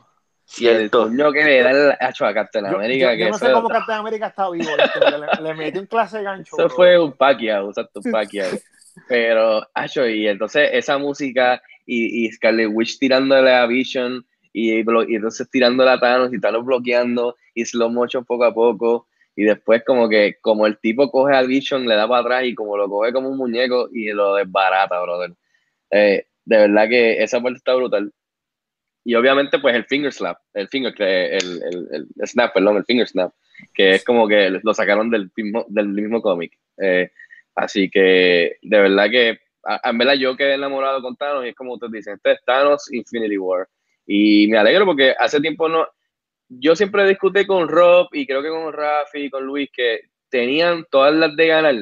y 0.57 0.67
el 0.67 0.77
Cierto. 0.79 1.03
puño 1.07 1.31
que 1.31 1.43
le 1.45 1.63
da 1.63 1.71
el 1.71 1.91
hacho 1.99 2.25
a 2.25 2.33
Captain 2.33 2.65
Yo, 2.69 2.75
America, 2.75 3.13
yo- 3.13 3.17
que 3.25 3.31
no 3.31 3.37
sé 3.37 3.51
cómo 3.53 3.69
Captain 3.69 3.99
América 3.99 4.27
está 4.27 4.49
vivo, 4.49 4.69
le, 4.75 5.43
le 5.43 5.53
metí 5.53 5.79
un 5.79 5.85
clase 5.85 6.17
de 6.17 6.23
gancho. 6.25 6.55
Eso 6.57 6.65
bro. 6.67 6.75
fue 6.75 6.99
un 6.99 7.13
Pacquiao, 7.13 7.69
exacto, 7.69 8.01
un 8.03 8.11
Pacquiao. 8.11 8.49
Pero, 9.07 9.65
acho, 9.73 10.05
y 10.05 10.27
entonces 10.27 10.69
esa 10.73 10.97
música 10.97 11.61
y, 11.85 12.25
y 12.25 12.31
Scarlet 12.33 12.69
Witch 12.71 12.99
tirándole 12.99 13.53
a 13.53 13.65
Vision 13.65 14.25
y, 14.51 14.73
y 14.73 14.79
entonces 15.15 15.49
tirándole 15.49 15.91
a 15.91 15.99
Thanos 15.99 16.33
y 16.33 16.39
Thanos 16.41 16.65
bloqueando 16.65 17.37
y 17.53 17.63
slow 17.63 17.89
motion 17.89 18.25
poco 18.25 18.43
a 18.43 18.53
poco 18.53 19.07
y 19.35 19.43
después 19.43 19.83
como 19.85 20.09
que 20.09 20.37
como 20.41 20.67
el 20.67 20.77
tipo 20.79 21.09
coge 21.11 21.35
a 21.35 21.41
Vision, 21.43 21.87
le 21.87 21.95
da 21.95 22.07
para 22.07 22.21
atrás 22.21 22.43
y 22.45 22.55
como 22.55 22.77
lo 22.77 22.89
coge 22.89 23.13
como 23.13 23.29
un 23.29 23.37
muñeco 23.37 23.89
y 23.91 24.09
lo 24.11 24.35
desbarata, 24.35 25.01
brother. 25.01 25.33
Eh, 25.91 26.25
de 26.45 26.57
verdad 26.57 26.89
que 26.89 27.23
esa 27.23 27.41
parte 27.41 27.57
está 27.57 27.75
brutal. 27.75 28.13
Y 29.03 29.15
obviamente 29.15 29.59
pues 29.59 29.75
el 29.75 29.85
finger 29.85 30.13
slap, 30.13 30.37
el 30.53 30.67
finger, 30.67 30.93
que- 30.93 31.35
el, 31.37 31.63
el, 31.63 32.07
el 32.19 32.27
snap, 32.27 32.53
perdón, 32.53 32.77
el 32.77 32.85
finger 32.85 33.07
snap, 33.07 33.33
que 33.73 33.91
es 33.91 34.03
como 34.03 34.27
que 34.27 34.49
lo 34.63 34.73
sacaron 34.73 35.09
del 35.09 35.31
mismo, 35.35 35.65
del 35.69 35.87
mismo 35.87 36.21
cómic. 36.21 36.53
Eh, 36.77 37.09
así 37.55 37.89
que 37.89 38.57
de 38.61 38.79
verdad 38.79 39.09
que, 39.09 39.39
en 39.83 39.97
verdad 39.97 40.13
yo 40.15 40.35
quedé 40.37 40.53
enamorado 40.55 41.01
con 41.01 41.15
Thanos 41.15 41.45
y 41.45 41.49
es 41.49 41.55
como 41.55 41.73
ustedes 41.73 41.93
dicen, 41.93 42.13
este 42.15 42.33
es 42.33 42.39
Thanos 42.45 42.91
Infinity 42.93 43.37
War. 43.37 43.67
Y 44.05 44.47
me 44.47 44.57
alegro 44.57 44.85
porque 44.85 45.15
hace 45.17 45.39
tiempo 45.41 45.67
no, 45.67 45.87
yo 46.59 46.75
siempre 46.75 47.07
discutí 47.07 47.45
con 47.45 47.67
Rob 47.69 48.07
y 48.11 48.25
creo 48.25 48.41
que 48.41 48.49
con 48.49 48.73
Rafi 48.73 49.25
y 49.25 49.29
con 49.29 49.45
Luis 49.45 49.69
que 49.73 50.01
tenían 50.29 50.85
todas 50.89 51.13
las 51.13 51.35
de 51.35 51.47
ganar 51.47 51.75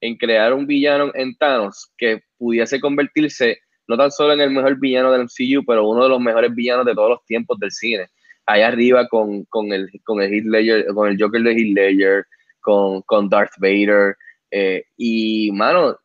en 0.00 0.16
crear 0.16 0.52
un 0.52 0.66
villano 0.66 1.12
en 1.14 1.36
Thanos 1.36 1.92
que 1.96 2.22
pudiese 2.36 2.80
convertirse 2.80 3.60
no 3.88 3.96
tan 3.96 4.10
solo 4.10 4.32
en 4.32 4.40
el 4.40 4.50
mejor 4.50 4.78
villano 4.80 5.12
del 5.12 5.22
MCU, 5.22 5.64
pero 5.64 5.88
uno 5.88 6.02
de 6.02 6.08
los 6.08 6.20
mejores 6.20 6.52
villanos 6.52 6.84
de 6.86 6.94
todos 6.94 7.10
los 7.10 7.24
tiempos 7.24 7.58
del 7.60 7.70
cine. 7.70 8.08
allá 8.46 8.68
arriba 8.68 9.06
con, 9.08 9.44
con 9.44 9.72
el 9.72 9.88
con 10.04 10.20
el 10.20 10.32
Heath 10.32 10.44
Ledger, 10.46 10.86
con 10.94 11.08
el 11.08 11.16
Joker 11.20 11.42
de 11.42 11.52
Heath 11.52 11.74
Ledger, 11.74 12.24
con, 12.60 13.02
con 13.02 13.28
Darth 13.28 13.52
Vader. 13.58 14.16
eh, 14.50 14.84
y 14.96 15.50
mano, 15.52 15.96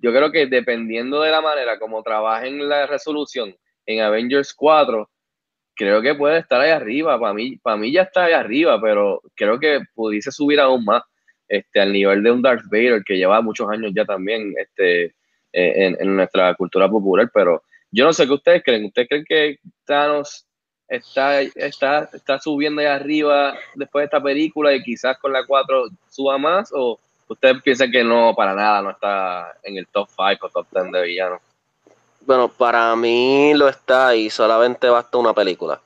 yo 0.00 0.12
creo 0.12 0.30
que 0.32 0.46
dependiendo 0.46 1.20
de 1.22 1.30
la 1.30 1.40
manera 1.40 1.78
como 1.78 2.02
trabajen 2.02 2.68
la 2.68 2.86
resolución 2.86 3.56
en 3.86 4.00
Avengers 4.00 4.52
4, 4.54 5.08
creo 5.74 6.02
que 6.02 6.14
puede 6.14 6.38
estar 6.38 6.60
ahí 6.60 6.70
arriba. 6.70 7.18
Para 7.18 7.34
mí, 7.34 7.56
para 7.58 7.76
mí 7.76 7.92
ya 7.92 8.02
está 8.02 8.24
ahí 8.24 8.32
arriba, 8.32 8.80
pero 8.80 9.20
creo 9.34 9.58
que 9.58 9.80
pudiese 9.94 10.30
subir 10.30 10.60
aún 10.60 10.84
más 10.84 11.02
este, 11.48 11.80
al 11.80 11.92
nivel 11.92 12.22
de 12.22 12.30
un 12.30 12.42
Darth 12.42 12.64
Vader 12.70 13.02
que 13.04 13.16
lleva 13.16 13.40
muchos 13.42 13.68
años 13.68 13.92
ya 13.94 14.04
también 14.04 14.54
este, 14.58 15.04
eh, 15.04 15.12
en, 15.52 15.96
en 16.00 16.16
nuestra 16.16 16.54
cultura 16.54 16.88
popular. 16.88 17.30
Pero 17.32 17.62
yo 17.90 18.04
no 18.04 18.12
sé 18.12 18.26
qué 18.26 18.32
ustedes 18.32 18.62
creen. 18.64 18.86
¿Ustedes 18.86 19.08
creen 19.08 19.24
que 19.24 19.58
Thanos 19.84 20.46
está, 20.88 21.42
está, 21.42 22.08
está 22.12 22.38
subiendo 22.38 22.80
ahí 22.80 22.86
arriba 22.86 23.56
después 23.74 24.02
de 24.02 24.04
esta 24.06 24.22
película 24.22 24.74
y 24.74 24.82
quizás 24.82 25.18
con 25.18 25.32
la 25.32 25.46
4 25.46 25.88
suba 26.08 26.38
más? 26.38 26.70
¿O 26.72 26.98
ustedes 27.28 27.62
piensan 27.62 27.90
que 27.90 28.04
no, 28.04 28.34
para 28.34 28.54
nada, 28.54 28.82
no 28.82 28.90
está 28.90 29.52
en 29.62 29.76
el 29.76 29.86
top 29.88 30.08
5 30.08 30.46
o 30.46 30.50
top 30.50 30.66
10 30.72 30.92
de 30.92 31.02
villanos? 31.02 31.53
Bueno, 32.26 32.48
para 32.48 32.94
mí 32.96 33.52
lo 33.54 33.68
está 33.68 34.14
y 34.14 34.30
solamente 34.30 34.88
basta 34.88 35.18
una 35.18 35.32
película. 35.34 35.80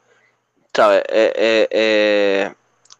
¿Sabes? 0.74 1.02
Eh, 1.08 1.32
eh, 1.34 1.68
eh, 1.70 2.54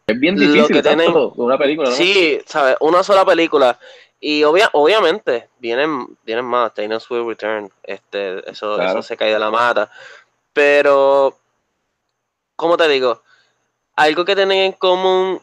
Es 0.07 0.19
bien 0.19 0.35
Lo 0.37 0.41
difícil 0.41 0.75
que 0.77 0.83
tienen- 0.83 1.13
una 1.37 1.59
película, 1.59 1.91
¿no? 1.91 1.95
Sí, 1.95 2.41
¿sabes? 2.47 2.77
Una 2.81 3.03
sola 3.03 3.25
película. 3.25 3.79
Y 4.21 4.43
obvia, 4.43 4.69
obviamente, 4.73 5.49
vienen, 5.59 6.07
vienen 6.25 6.45
más. 6.47 6.75
Thanos 6.75 7.09
will 7.11 7.27
return. 7.27 7.71
Este, 7.85 8.39
eso, 8.51 8.75
Claro. 8.75 8.91
eso 8.91 9.03
se 9.03 9.17
cae 9.17 9.33
de 9.33 9.39
la 9.39 9.51
mata. 9.51 9.91
Pero, 10.53 11.37
¿cómo 12.57 12.77
te 12.77 12.89
digo? 12.89 13.23
Algo 13.97 14.25
que 14.25 14.35
tienen 14.35 14.59
en 14.59 14.73
común 14.73 15.41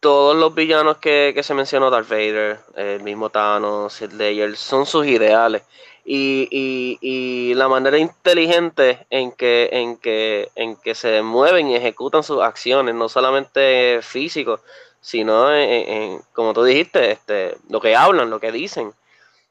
todos 0.00 0.34
los 0.36 0.54
villanos 0.54 0.98
que, 0.98 1.32
que 1.34 1.42
se 1.42 1.54
mencionó, 1.54 1.88
Darth 1.90 2.08
Vader, 2.08 2.58
el 2.74 3.02
mismo 3.02 3.30
Thanos, 3.30 4.00
Heath 4.02 4.12
Ledger, 4.12 4.56
son 4.56 4.84
sus 4.86 5.06
ideales. 5.06 5.62
Y, 6.12 6.48
y, 6.50 6.98
y 7.00 7.54
la 7.54 7.68
manera 7.68 7.96
inteligente 7.98 9.06
en 9.10 9.30
que, 9.30 9.68
en, 9.72 9.96
que, 9.96 10.50
en 10.56 10.74
que 10.76 10.94
se 10.96 11.22
mueven 11.22 11.68
y 11.68 11.76
ejecutan 11.76 12.24
sus 12.24 12.42
acciones, 12.42 12.96
no 12.96 13.08
solamente 13.08 14.00
físicos, 14.02 14.60
sino 15.00 15.52
en- 15.54 16.20
como 16.32 16.52
tú 16.52 16.64
dijiste, 16.64 17.12
este, 17.12 17.56
lo 17.68 17.80
que 17.80 17.94
hablan, 17.94 18.28
lo 18.30 18.40
que 18.40 18.50
dicen, 18.50 18.92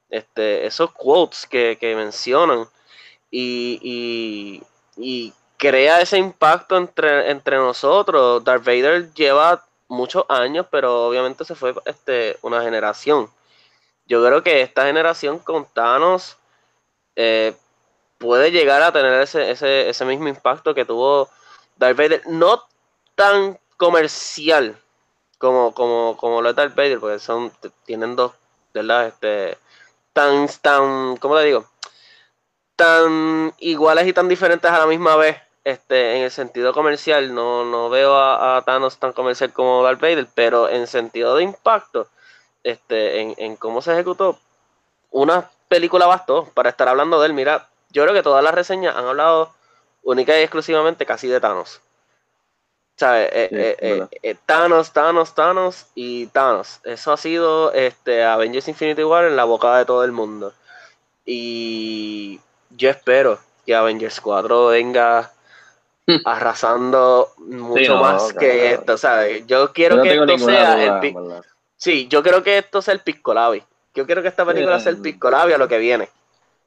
este, 0.09 0.65
esos 0.65 0.91
quotes 0.91 1.45
que, 1.47 1.77
que 1.79 1.95
mencionan 1.95 2.67
y, 3.31 3.79
y- 3.83 4.63
y 4.97 5.33
crea 5.57 6.01
ese 6.01 6.17
impacto 6.17 6.77
entre, 6.77 7.31
entre 7.31 7.57
nosotros. 7.57 8.43
Darth 8.43 8.65
Vader 8.65 9.13
lleva 9.13 9.65
muchos 9.87 10.25
años, 10.29 10.65
pero 10.71 11.07
obviamente 11.07 11.45
se 11.45 11.55
fue 11.55 11.73
este, 11.85 12.37
una 12.41 12.61
generación. 12.63 13.29
Yo 14.07 14.25
creo 14.25 14.43
que 14.43 14.61
esta 14.61 14.85
generación 14.87 15.39
con 15.39 15.65
Thanos 15.73 16.37
eh, 17.21 17.53
puede 18.17 18.49
llegar 18.49 18.81
a 18.81 18.93
tener 18.93 19.19
ese, 19.19 19.51
ese, 19.51 19.89
ese 19.89 20.05
mismo 20.05 20.29
impacto 20.29 20.73
que 20.73 20.85
tuvo 20.85 21.27
Darth 21.75 21.97
Vader, 21.97 22.21
no 22.27 22.63
tan 23.15 23.59
comercial 23.75 24.77
como, 25.37 25.73
como, 25.73 26.15
como 26.15 26.41
lo 26.41 26.51
es 26.51 26.55
Darth 26.55 26.75
Vader, 26.75 26.97
porque 27.01 27.19
son, 27.19 27.51
tienen 27.85 28.15
dos, 28.15 28.31
¿verdad? 28.73 29.07
Este, 29.07 29.57
tan, 30.13 30.47
tan, 30.61 31.17
¿cómo 31.17 31.35
le 31.35 31.43
digo? 31.43 31.65
Tan 32.77 33.53
iguales 33.57 34.07
y 34.07 34.13
tan 34.13 34.29
diferentes 34.29 34.71
a 34.71 34.79
la 34.79 34.85
misma 34.85 35.17
vez, 35.17 35.35
este, 35.65 36.15
en 36.15 36.23
el 36.23 36.31
sentido 36.31 36.71
comercial, 36.71 37.35
no, 37.35 37.65
no 37.65 37.89
veo 37.89 38.15
a, 38.15 38.55
a 38.55 38.61
Thanos 38.61 38.97
tan 38.97 39.11
comercial 39.11 39.51
como 39.51 39.83
Darth 39.83 39.99
Vader, 39.99 40.27
pero 40.35 40.69
en 40.69 40.87
sentido 40.87 41.35
de 41.35 41.43
impacto, 41.43 42.07
este, 42.63 43.19
en, 43.19 43.35
en 43.37 43.57
cómo 43.57 43.81
se 43.81 43.91
ejecutó, 43.91 44.39
una 45.11 45.49
película 45.69 46.07
bastó 46.07 46.45
para 46.53 46.69
estar 46.69 46.89
hablando 46.89 47.21
de 47.21 47.27
él. 47.27 47.33
Mira, 47.33 47.69
yo 47.91 48.03
creo 48.03 48.13
que 48.13 48.23
todas 48.23 48.43
las 48.43 48.53
reseñas 48.53 48.95
han 48.95 49.05
hablado 49.05 49.53
única 50.03 50.37
y 50.37 50.41
exclusivamente 50.41 51.05
casi 51.05 51.27
de 51.27 51.39
Thanos. 51.39 51.79
¿Sabes? 52.97 53.29
Eh, 53.31 53.47
Sí, 53.49 53.55
eh, 53.55 53.77
eh, 53.79 54.07
eh, 54.23 54.35
Thanos, 54.45 54.91
Thanos, 54.91 55.33
Thanos 55.33 55.85
y 55.95 56.27
Thanos. 56.27 56.81
Eso 56.83 57.13
ha 57.13 57.17
sido 57.17 57.71
este, 57.71 58.25
Avengers 58.25 58.67
Infinity 58.67 59.03
War 59.03 59.25
en 59.25 59.37
la 59.37 59.45
boca 59.45 59.77
de 59.77 59.85
todo 59.85 60.03
el 60.03 60.11
mundo. 60.11 60.53
Y 61.25 62.41
yo 62.71 62.89
espero 62.89 63.39
que 63.65 63.75
Avengers 63.75 64.19
4 64.19 64.67
venga 64.67 65.31
arrasando 66.25 67.31
mucho 67.37 67.95
no, 67.95 68.01
más 68.01 68.23
claro. 68.23 68.39
que 68.39 68.71
esto, 68.73 68.97
¿sabes? 68.97 69.45
Yo 69.47 69.71
quiero 69.71 70.03
Yo 70.03 70.03
no 70.03 70.25
que 70.25 70.33
esto 70.33 70.45
sea 70.45 70.75
duda, 70.75 70.99
el. 71.01 71.43
Sí, 71.77 72.07
yo 72.09 72.21
creo 72.21 72.43
que 72.43 72.57
esto 72.57 72.81
sea 72.81 72.95
el 72.95 72.99
Pisco 73.01 73.33
Labi. 73.33 73.63
Yo 73.99 74.05
quiero 74.05 74.21
que 74.21 74.29
esta 74.29 74.45
película 74.45 74.79
sea 74.79 74.93
el. 74.93 75.01
Pisco 75.01 75.29
Labi 75.29 75.51
a 75.51 75.57
lo 75.57 75.67
que 75.67 75.77
viene. 75.77 76.07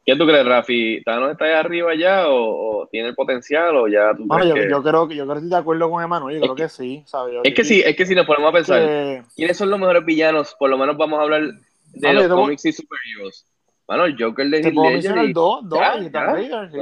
¿Qué 0.04 0.14
tú 0.16 0.26
crees, 0.26 0.44
Rafi? 0.44 1.00
¿Thanos 1.02 1.30
está 1.32 1.46
ahí 1.46 1.52
arriba 1.52 1.94
ya 1.94 2.28
o, 2.28 2.80
o 2.82 2.86
tiene 2.88 3.08
el 3.08 3.14
potencial 3.14 3.74
o 3.76 3.88
ya 3.88 4.12
tú 4.14 4.24
Bueno, 4.26 4.44
yo, 4.44 4.54
que... 4.54 4.68
yo 4.68 4.82
creo 4.82 5.08
que 5.08 5.14
yo 5.16 5.22
creo 5.24 5.34
que 5.36 5.38
estoy 5.38 5.50
de 5.50 5.56
acuerdo 5.56 5.88
con 5.90 6.02
Emanuel, 6.02 6.34
yo 6.34 6.40
Es 6.40 6.42
creo 6.42 6.56
que- 6.56 6.62
que 6.64 6.68
sí, 6.68 7.02
¿sabes? 7.06 7.34
Yo- 7.34 7.40
Es 7.44 7.54
que 7.54 7.64
sí, 7.64 7.82
es 7.86 7.96
que 7.96 8.04
si 8.04 8.14
nos 8.14 8.26
ponemos 8.26 8.50
a 8.50 8.52
pensar, 8.52 8.80
que- 8.80 9.22
¿quiénes 9.34 9.56
son 9.56 9.70
los 9.70 9.78
mejores 9.78 10.04
villanos? 10.04 10.54
Por 10.58 10.68
lo 10.68 10.76
menos 10.76 10.96
vamos 10.98 11.18
a 11.18 11.22
hablar 11.22 11.40
de 11.42 12.06
Vale, 12.06 12.28
los 12.28 12.36
cómics 12.36 12.64
y 12.66 12.72
superhéroes. 12.72 13.46
Bueno, 13.86 14.04
el 14.04 14.16
Joker 14.22 14.46
de 14.48 14.58
Heath 14.58 14.74
Ledger 14.74 15.32
dos, 15.32 15.68
dos, 15.68 15.80
y. 16.00 16.10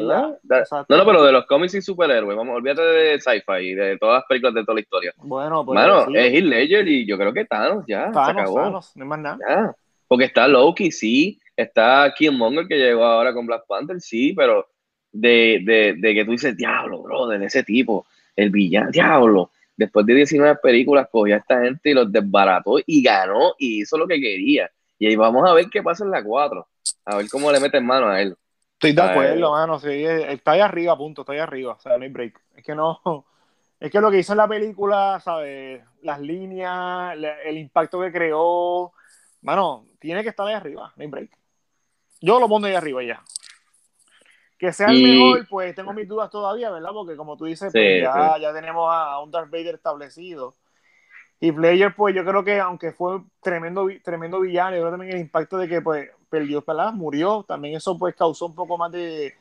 No, 0.01 0.97
no, 0.97 1.05
pero 1.07 1.23
de 1.25 1.33
los 1.33 1.47
cómics 1.47 1.75
y 1.75 1.83
superhéroes, 1.83 2.37
vamos, 2.37 2.57
olvídate 2.57 2.83
de 2.83 3.21
sci-fi 3.21 3.53
y 3.71 3.75
de 3.75 3.99
todas 3.99 4.17
las 4.21 4.25
películas 4.29 4.55
de 4.55 4.63
toda 4.65 4.75
la 4.75 4.81
historia. 4.81 5.13
Bueno, 5.17 5.65
pues 5.65 5.75
Mano, 5.75 6.07
sí. 6.07 6.13
es 6.17 6.33
Heath 6.33 6.45
Ledger 6.45 6.89
y 6.89 7.07
yo 7.07 7.17
creo 7.19 7.33
que 7.33 7.45
Thanos 7.45 7.85
ya, 7.87 8.07
se 8.09 8.13
Thanos, 8.13 8.43
acabó. 8.43 8.55
Thanos, 8.57 8.93
no 8.97 9.03
hay 9.05 9.09
más 9.09 9.19
nada. 9.19 9.39
Ya. 9.49 9.75
Porque 10.11 10.25
está 10.25 10.49
Loki, 10.49 10.91
sí, 10.91 11.41
está 11.57 12.13
Killmonger 12.19 12.67
que 12.67 12.75
llegó 12.75 13.05
ahora 13.05 13.33
con 13.33 13.47
Black 13.47 13.65
Panther, 13.69 14.01
sí, 14.01 14.33
pero 14.33 14.67
de, 15.13 15.61
de, 15.65 15.95
de 15.97 16.15
que 16.15 16.25
tú 16.25 16.33
dices, 16.33 16.57
diablo, 16.57 17.01
brother, 17.01 17.41
ese 17.45 17.63
tipo, 17.63 18.05
el 18.35 18.51
villano, 18.51 18.91
diablo. 18.91 19.53
Después 19.77 20.05
de 20.07 20.17
19 20.17 20.59
películas, 20.61 21.07
cogió 21.13 21.37
a 21.37 21.39
esta 21.39 21.63
gente 21.63 21.91
y 21.91 21.95
los 21.95 22.11
desbarató 22.11 22.79
y 22.85 23.05
ganó 23.05 23.55
y 23.57 23.83
hizo 23.83 23.97
lo 23.97 24.09
que 24.09 24.21
quería. 24.21 24.69
Y 24.99 25.07
ahí 25.07 25.15
vamos 25.15 25.49
a 25.49 25.55
ver 25.55 25.67
qué 25.71 25.81
pasa 25.81 26.03
en 26.03 26.11
la 26.11 26.25
4. 26.25 26.67
A 27.05 27.17
ver 27.17 27.29
cómo 27.31 27.53
le 27.53 27.61
meten 27.61 27.87
mano 27.87 28.09
a 28.09 28.21
él. 28.21 28.37
Estoy 28.73 28.93
de 28.93 29.03
acuerdo, 29.03 29.53
mano. 29.53 29.79
Sí, 29.79 29.91
eh, 29.91 30.33
está 30.33 30.53
ahí 30.53 30.61
arriba, 30.61 30.99
punto. 30.99 31.23
Está 31.23 31.35
ahí 31.35 31.39
arriba. 31.39 31.75
O 31.75 31.81
sea, 31.81 31.97
no 31.97 32.03
hay 32.03 32.11
break. 32.11 32.37
Es 32.57 32.65
que 32.65 32.75
no. 32.75 33.01
Es 33.79 33.91
que 33.91 33.99
lo 33.99 34.11
que 34.11 34.19
hizo 34.19 34.35
en 34.35 34.37
la 34.37 34.47
película, 34.47 35.19
¿sabes? 35.25 35.83
Las 36.03 36.21
líneas, 36.21 37.17
el 37.47 37.57
impacto 37.57 37.99
que 38.03 38.13
creó. 38.13 38.93
Mano, 39.43 39.87
tiene 39.99 40.23
que 40.23 40.29
estar 40.31 40.47
ahí 40.47 40.55
arriba. 40.55 40.93
No 40.97 41.03
hay 41.03 41.09
break. 41.09 41.31
Yo 42.21 42.39
lo 42.39 42.49
pongo 42.49 42.67
ahí 42.67 42.75
arriba 42.75 43.03
ya. 43.03 43.23
Que 44.59 44.73
sea 44.73 44.89
el 44.89 44.97
Y- 44.97 45.05
mejor, 45.05 45.49
pues 45.49 45.75
tengo 45.75 45.93
mis 45.95 46.07
dudas 46.07 46.31
todavía, 46.31 46.71
¿verdad? 46.71 46.91
Porque 46.93 47.17
como 47.17 47.37
tú 47.37 47.47
dices, 47.47 47.73
pues, 47.73 47.85
Sí, 47.85 48.01
ya, 48.03 48.37
ya 48.39 48.53
tenemos 48.53 48.93
a, 48.93 49.13
a 49.13 49.23
un 49.23 49.31
Darth 49.31 49.51
Vader 49.51 49.77
establecido. 49.77 50.55
Y 51.41 51.51
Player, 51.53 51.95
pues 51.97 52.15
yo 52.15 52.23
creo 52.23 52.45
que 52.45 52.61
aunque 52.61 52.93
fue 52.93 53.23
tremendo, 53.41 53.89
tremendo 54.05 54.41
villano, 54.41 54.77
yo 54.77 54.83
creo 54.83 54.91
también 54.91 55.15
el 55.15 55.21
impacto 55.23 55.57
de 55.57 55.67
que 55.67 55.81
pues 55.81 56.11
perdió, 56.29 56.63
¿verdad? 56.67 56.93
Murió, 56.93 57.43
también 57.49 57.77
eso 57.77 57.97
pues 57.99 58.15
causó 58.15 58.45
un 58.47 58.55
poco 58.55 58.77
más 58.77 58.93
de... 58.93 59.35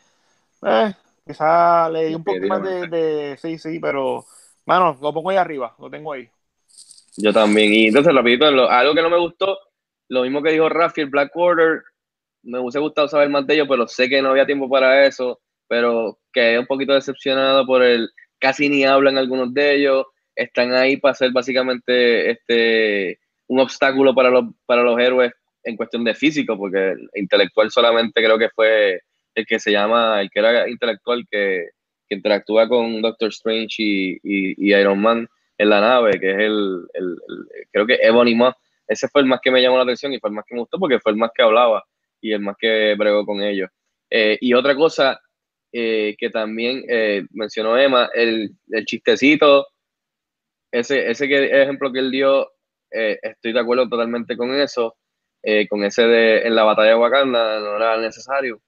Eh, 0.63 0.93
quizá 1.27 1.89
le 1.89 2.05
di 2.05 2.15
un 2.15 2.23
poco 2.23 2.39
más 2.47 2.63
de, 2.63 2.87
de... 2.87 3.37
Sí, 3.37 3.57
sí, 3.57 3.79
pero... 3.81 4.23
Mano, 4.65 4.97
lo 5.01 5.13
pongo 5.13 5.31
ahí 5.31 5.37
arriba, 5.37 5.75
lo 5.79 5.89
tengo 5.89 6.13
ahí. 6.13 6.29
Yo 7.17 7.33
también. 7.33 7.73
Y 7.73 7.87
entonces, 7.87 8.13
rapidito, 8.13 8.45
algo 8.45 8.93
que 8.93 9.01
no 9.01 9.09
me 9.09 9.19
gustó, 9.19 9.57
lo 10.09 10.23
mismo 10.23 10.41
que 10.43 10.51
dijo 10.51 10.69
Rafi, 10.69 11.01
el 11.01 11.09
Black 11.09 11.31
me 12.43 12.59
hubiese 12.59 12.79
gustado 12.79 13.07
saber 13.07 13.29
más 13.29 13.45
de 13.45 13.55
ello, 13.55 13.67
pero 13.67 13.87
sé 13.87 14.09
que 14.09 14.21
no 14.21 14.29
había 14.29 14.45
tiempo 14.45 14.69
para 14.69 15.05
eso, 15.05 15.39
pero 15.67 16.19
quedé 16.31 16.57
un 16.59 16.65
poquito 16.65 16.93
decepcionado 16.93 17.65
por 17.65 17.83
el, 17.83 18.09
casi 18.39 18.69
ni 18.69 18.85
hablan 18.85 19.17
algunos 19.17 19.53
de 19.53 19.75
ellos, 19.75 20.05
están 20.35 20.73
ahí 20.73 20.97
para 20.97 21.13
ser 21.13 21.31
básicamente 21.31 22.31
este, 22.31 23.19
un 23.47 23.59
obstáculo 23.59 24.15
para 24.15 24.29
los, 24.29 24.45
para 24.65 24.83
los 24.83 24.97
héroes 24.99 25.33
en 25.63 25.75
cuestión 25.75 26.03
de 26.05 26.15
físico, 26.15 26.57
porque 26.57 26.91
el 26.91 27.09
intelectual 27.15 27.69
solamente 27.71 28.23
creo 28.23 28.37
que 28.37 28.49
fue 28.49 29.01
el 29.35 29.45
que 29.45 29.59
se 29.59 29.71
llama, 29.71 30.21
el 30.21 30.29
que 30.29 30.39
era 30.39 30.69
intelectual 30.69 31.25
que, 31.29 31.67
que 32.07 32.15
interactúa 32.15 32.67
con 32.69 33.01
Doctor 33.01 33.29
Strange 33.29 33.75
y, 33.83 34.17
y, 34.23 34.73
Iron 34.73 34.99
Man 34.99 35.27
en 35.57 35.69
la 35.69 35.81
nave, 35.81 36.19
que 36.19 36.31
es 36.31 36.37
el, 36.39 36.87
el- 36.93 37.17
creo 37.71 37.85
que 37.85 37.99
Ebony 38.01 38.33
Maw. 38.35 38.53
Ese 38.89 39.07
fue 39.07 39.21
el 39.21 39.27
más 39.27 39.39
que 39.41 39.51
me 39.51 39.61
llamó 39.61 39.77
la 39.77 39.83
atención 39.83 40.11
y 40.13 40.19
fue 40.19 40.31
el 40.31 40.35
más 40.35 40.45
que 40.47 40.55
me 40.55 40.61
gustó 40.61 40.79
porque 40.79 40.99
fue 40.99 41.11
el 41.11 41.17
más 41.17 41.29
que 41.33 41.43
hablaba 41.43 41.85
y 42.19 42.33
el 42.33 42.41
más 42.41 42.55
que 42.59 42.95
bregó 42.97 43.23
con 43.23 43.41
ellos. 43.41 43.69
Eh, 44.09 44.37
y 44.41 44.53
otra 44.55 44.75
cosa 44.75 45.21
eh, 45.71 46.15
que 46.17 46.31
también 46.31 46.83
eh, 46.89 47.23
mencionó 47.31 47.77
Emma, 47.77 48.09
el, 48.15 48.49
el 48.69 48.85
chistecito, 48.85 49.67
ese, 50.71 51.11
ese 51.11 51.27
que, 51.27 51.61
ejemplo 51.61 51.93
que 51.93 51.99
él 51.99 52.11
dio, 52.11 52.51
estoy 52.91 53.53
de 53.53 53.59
acuerdo 53.59 53.87
totalmente 53.87 54.35
con 54.35 54.51
eso, 54.55 54.97
con 55.69 55.83
ese 55.83 56.07
de 56.07 56.41
en 56.47 56.55
la 56.55 56.63
batalla 56.63 56.89
de 56.89 56.95
Wakanda, 56.95 57.59
no 57.59 57.75
era 57.75 57.97
necesario. 57.97 58.59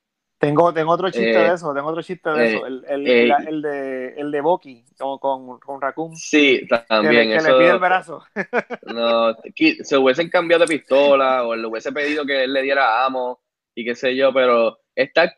Tengo, 0.41 0.73
tengo 0.73 0.91
otro 0.91 1.11
chiste 1.11 1.29
Eh, 1.29 1.43
de 1.49 1.53
eso, 1.53 1.71
tengo 1.73 1.87
otro 1.89 2.01
chiste 2.01 2.29
de 2.31 2.43
eh, 2.45 2.55
eso. 2.55 2.65
El, 2.65 2.83
el, 2.89 3.07
eh, 3.07 3.27
la- 3.27 3.37
el 3.47 3.61
de, 3.61 4.07
el 4.19 4.31
de 4.31 4.41
Bucky 4.41 4.83
con, 4.97 5.19
con, 5.19 5.59
con 5.59 5.79
Raccoon. 5.79 6.15
Sí, 6.15 6.61
Que, 6.67 6.75
le, 6.75 6.81
también. 6.87 7.13
que 7.29 7.35
le 7.35 7.37
eso, 7.37 7.57
pide 7.59 7.69
el 7.69 7.79
brazo. 7.79 8.23
no, 8.93 9.35
se 9.83 9.97
hubiesen 9.97 10.29
cambiado 10.29 10.65
de 10.65 10.77
pistola 10.77 11.43
o 11.45 11.55
le 11.55 11.67
hubiese 11.67 11.91
pedido 11.91 12.25
que 12.25 12.43
él 12.43 12.53
le 12.53 12.63
diera 12.63 13.05
amo 13.05 13.39
y 13.75 13.85
qué 13.85 13.93
sé 13.95 14.15
yo, 14.15 14.33
pero 14.33 14.79
está, 14.95 15.31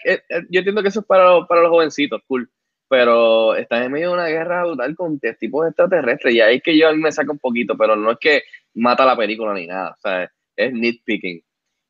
yo 0.49 0.59
entiendo 0.59 0.81
que 0.81 0.87
eso 0.87 1.01
es 1.01 1.05
para, 1.05 1.25
los- 1.25 1.47
para 1.47 1.61
los 1.61 1.69
jovencitos, 1.69 2.21
cool, 2.25 2.49
pero 2.87 3.55
están 3.55 3.83
en 3.83 3.91
medio 3.91 4.07
de 4.09 4.13
una 4.13 4.27
guerra 4.27 4.63
brutal 4.63 4.95
con 4.95 5.19
tipos 5.19 5.67
extraterrestres 5.67 6.33
y 6.33 6.41
ahí 6.41 6.55
es 6.57 6.63
que 6.63 6.77
yo 6.77 6.87
a 6.87 6.93
mí 6.93 6.99
me 6.99 7.11
saca 7.11 7.31
un 7.31 7.39
poquito, 7.39 7.75
pero 7.77 7.95
no 7.95 8.11
es 8.11 8.17
que 8.19 8.43
mata 8.75 9.05
la 9.05 9.17
película 9.17 9.53
ni 9.53 9.67
nada, 9.67 9.91
o 9.91 9.99
sea, 10.01 10.31
es 10.55 10.73
nitpicking. 10.73 11.41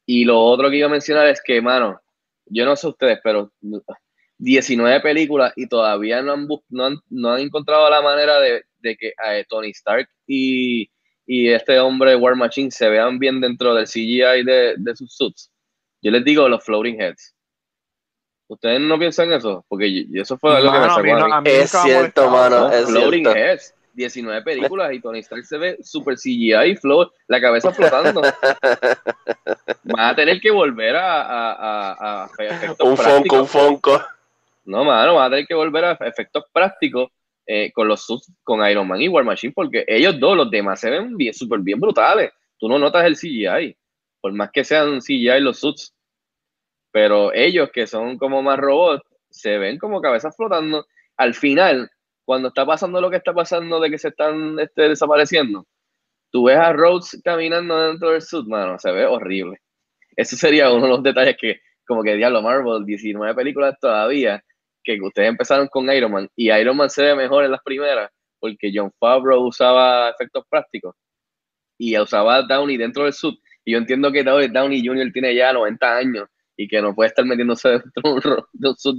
Y 0.05 0.25
lo 0.25 0.39
otro 0.41 0.69
que 0.69 0.77
iba 0.77 0.87
a 0.87 0.91
mencionar 0.91 1.27
es 1.27 1.41
que, 1.41 1.61
mano, 1.61 1.99
yo 2.45 2.65
no 2.65 2.75
sé 2.75 2.87
ustedes, 2.87 3.19
pero 3.23 3.51
19 4.37 4.99
películas 5.01 5.53
y 5.55 5.67
todavía 5.67 6.21
no 6.21 6.33
han, 6.33 6.47
bus- 6.47 6.63
no 6.69 6.85
han, 6.85 6.97
no 7.09 7.31
han 7.33 7.41
encontrado 7.41 7.89
la 7.89 8.01
manera 8.01 8.39
de, 8.39 8.63
de 8.79 8.95
que 8.97 9.07
eh, 9.09 9.45
Tony 9.47 9.69
Stark 9.69 10.07
y, 10.27 10.89
y 11.25 11.49
este 11.49 11.79
hombre 11.79 12.15
War 12.15 12.35
Machine 12.35 12.71
se 12.71 12.89
vean 12.89 13.19
bien 13.19 13.39
dentro 13.39 13.73
del 13.73 13.87
CGI 13.87 14.43
de, 14.43 14.75
de 14.77 14.95
sus 14.95 15.15
suits. 15.15 15.51
Yo 16.01 16.11
les 16.11 16.23
digo 16.25 16.49
los 16.49 16.63
floating 16.63 16.99
heads. 17.01 17.33
¿Ustedes 18.49 18.81
no 18.81 18.99
piensan 18.99 19.31
eso? 19.31 19.65
Porque 19.69 20.05
eso 20.13 20.37
fue 20.37 20.55
algo 20.57 20.71
que 20.71 20.79
me 20.79 20.87
Mano, 20.87 20.93
sacó 20.95 21.03
mí 21.05 21.11
a 21.11 21.19
no- 21.19 21.25
mí. 21.27 21.31
a 21.33 21.41
mí 21.41 21.49
Es 21.49 21.71
cierto, 21.71 22.29
mano, 22.29 22.67
No, 22.67 22.71
es 22.73 22.85
floating 22.85 23.23
cierto. 23.23 23.39
heads. 23.39 23.73
19 23.93 24.41
películas 24.41 24.91
y 24.93 24.99
Tony 24.99 25.19
Stark 25.19 25.45
se 25.45 25.57
ve 25.57 25.77
super 25.83 26.15
CGI, 26.15 26.75
flow, 26.75 27.09
la 27.27 27.39
cabeza 27.39 27.71
flotando. 27.71 28.21
Van 29.83 30.09
a 30.09 30.15
tener 30.15 30.39
que 30.41 30.51
volver 30.51 30.95
a, 30.95 31.21
a, 31.21 31.93
a, 31.93 32.23
a 32.23 32.29
efectos 32.37 32.87
Un 32.89 32.95
prácticos. 32.95 33.39
un 33.39 33.47
fonco. 33.47 34.01
No, 34.65 34.83
mano, 34.83 35.15
van 35.15 35.27
a 35.27 35.29
tener 35.29 35.45
que 35.45 35.55
volver 35.55 35.83
a 35.83 35.91
efectos 36.01 36.45
prácticos 36.53 37.09
eh, 37.45 37.71
con 37.73 37.87
los 37.87 38.05
suits, 38.05 38.31
con 38.43 38.65
Iron 38.67 38.87
Man 38.87 39.01
y 39.01 39.09
War 39.09 39.25
Machine, 39.25 39.51
porque 39.53 39.83
ellos 39.87 40.17
dos, 40.19 40.37
los 40.37 40.49
demás, 40.49 40.79
se 40.79 40.89
ven 40.89 41.17
bien, 41.17 41.33
súper 41.33 41.59
bien 41.59 41.79
brutales. 41.81 42.31
Tú 42.57 42.69
no 42.69 42.79
notas 42.79 43.05
el 43.05 43.17
CGI, 43.17 43.75
por 44.21 44.31
más 44.31 44.51
que 44.51 44.63
sean 44.63 44.99
CGI 45.01 45.41
los 45.41 45.59
suits. 45.59 45.93
Pero 46.91 47.33
ellos, 47.33 47.71
que 47.73 47.87
son 47.87 48.17
como 48.17 48.41
más 48.41 48.57
robots, 48.57 49.03
se 49.29 49.57
ven 49.57 49.77
como 49.77 49.99
cabezas 50.01 50.35
flotando. 50.37 50.85
Al 51.17 51.33
final, 51.33 51.89
cuando 52.25 52.49
está 52.49 52.65
pasando 52.65 53.01
lo 53.01 53.09
que 53.09 53.17
está 53.17 53.33
pasando 53.33 53.79
de 53.79 53.89
que 53.89 53.97
se 53.97 54.09
están 54.09 54.59
este, 54.59 54.89
desapareciendo, 54.89 55.65
tú 56.31 56.45
ves 56.45 56.57
a 56.57 56.73
Rhodes 56.73 57.21
caminando 57.23 57.77
dentro 57.87 58.11
del 58.11 58.21
suit, 58.21 58.47
mano, 58.47 58.77
se 58.79 58.91
ve 58.91 59.05
horrible. 59.05 59.57
Ese 60.15 60.35
sería 60.35 60.71
uno 60.71 60.83
de 60.83 60.89
los 60.89 61.03
detalles 61.03 61.37
que, 61.39 61.59
como 61.87 62.03
que 62.03 62.15
diablo, 62.15 62.41
Marvel, 62.41 62.85
19 62.85 63.35
películas 63.35 63.75
todavía, 63.79 64.43
que 64.83 64.99
ustedes 65.01 65.29
empezaron 65.29 65.67
con 65.67 65.89
Iron 65.91 66.11
Man, 66.11 66.29
y 66.35 66.51
Iron 66.51 66.77
Man 66.77 66.89
se 66.89 67.03
ve 67.03 67.15
mejor 67.15 67.45
en 67.45 67.51
las 67.51 67.61
primeras, 67.63 68.11
porque 68.39 68.71
John 68.73 68.91
Favreau 68.99 69.47
usaba 69.47 70.09
efectos 70.09 70.43
prácticos, 70.49 70.95
y 71.77 71.97
usaba 71.97 72.41
Downey 72.43 72.77
dentro 72.77 73.03
del 73.03 73.13
suit, 73.13 73.39
y 73.65 73.73
yo 73.73 73.77
entiendo 73.77 74.11
que 74.11 74.23
Downey 74.23 74.49
Downey 74.49 74.85
Jr. 74.85 75.11
tiene 75.11 75.35
ya 75.35 75.53
90 75.53 75.97
años, 75.97 76.27
y 76.55 76.67
que 76.67 76.81
no 76.81 76.93
puede 76.93 77.09
estar 77.09 77.25
metiéndose 77.25 77.69
dentro 77.95 78.01
de 78.03 78.09
un, 78.11 78.21
ro- 78.21 78.47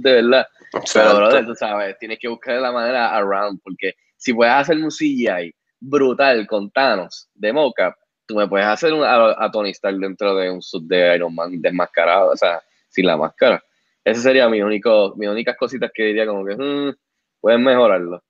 de 0.01 0.11
verdad, 0.13 0.47
pero, 0.71 0.81
Exacto. 0.81 1.15
brother, 1.17 1.45
tú 1.45 1.55
sabes, 1.55 1.97
tienes 1.99 2.19
que 2.19 2.27
buscar 2.27 2.59
la 2.61 2.71
manera 2.71 3.15
around, 3.15 3.59
porque 3.63 3.93
si 4.17 4.33
puedes 4.33 4.53
hacer 4.53 4.77
un 4.77 4.91
CGI 4.91 5.53
brutal 5.79 6.47
con 6.47 6.69
Thanos 6.71 7.29
de 7.33 7.53
mocap, 7.53 7.95
tú 8.25 8.35
me 8.35 8.47
puedes 8.47 8.65
hacer 8.67 8.93
un- 8.93 9.03
a, 9.03 9.35
a 9.37 9.51
Tony 9.51 9.69
Stark 9.71 9.97
dentro 9.97 10.35
de 10.35 10.49
un 10.49 10.61
suit 10.61 10.83
de 10.85 11.15
Iron 11.15 11.33
Man 11.35 11.61
desmascarado, 11.61 12.31
o 12.31 12.37
sea, 12.37 12.61
sin 12.89 13.05
la 13.05 13.17
máscara. 13.17 13.63
Ese 14.03 14.21
sería 14.21 14.49
mi 14.49 14.61
único, 14.61 15.13
mis 15.17 15.29
únicas 15.29 15.55
cositas 15.57 15.91
que 15.93 16.03
diría 16.03 16.25
como 16.25 16.45
que 16.45 16.55
"Mm, 16.55 16.95
pueden 17.41 17.63
mejorarlo. 17.63 18.23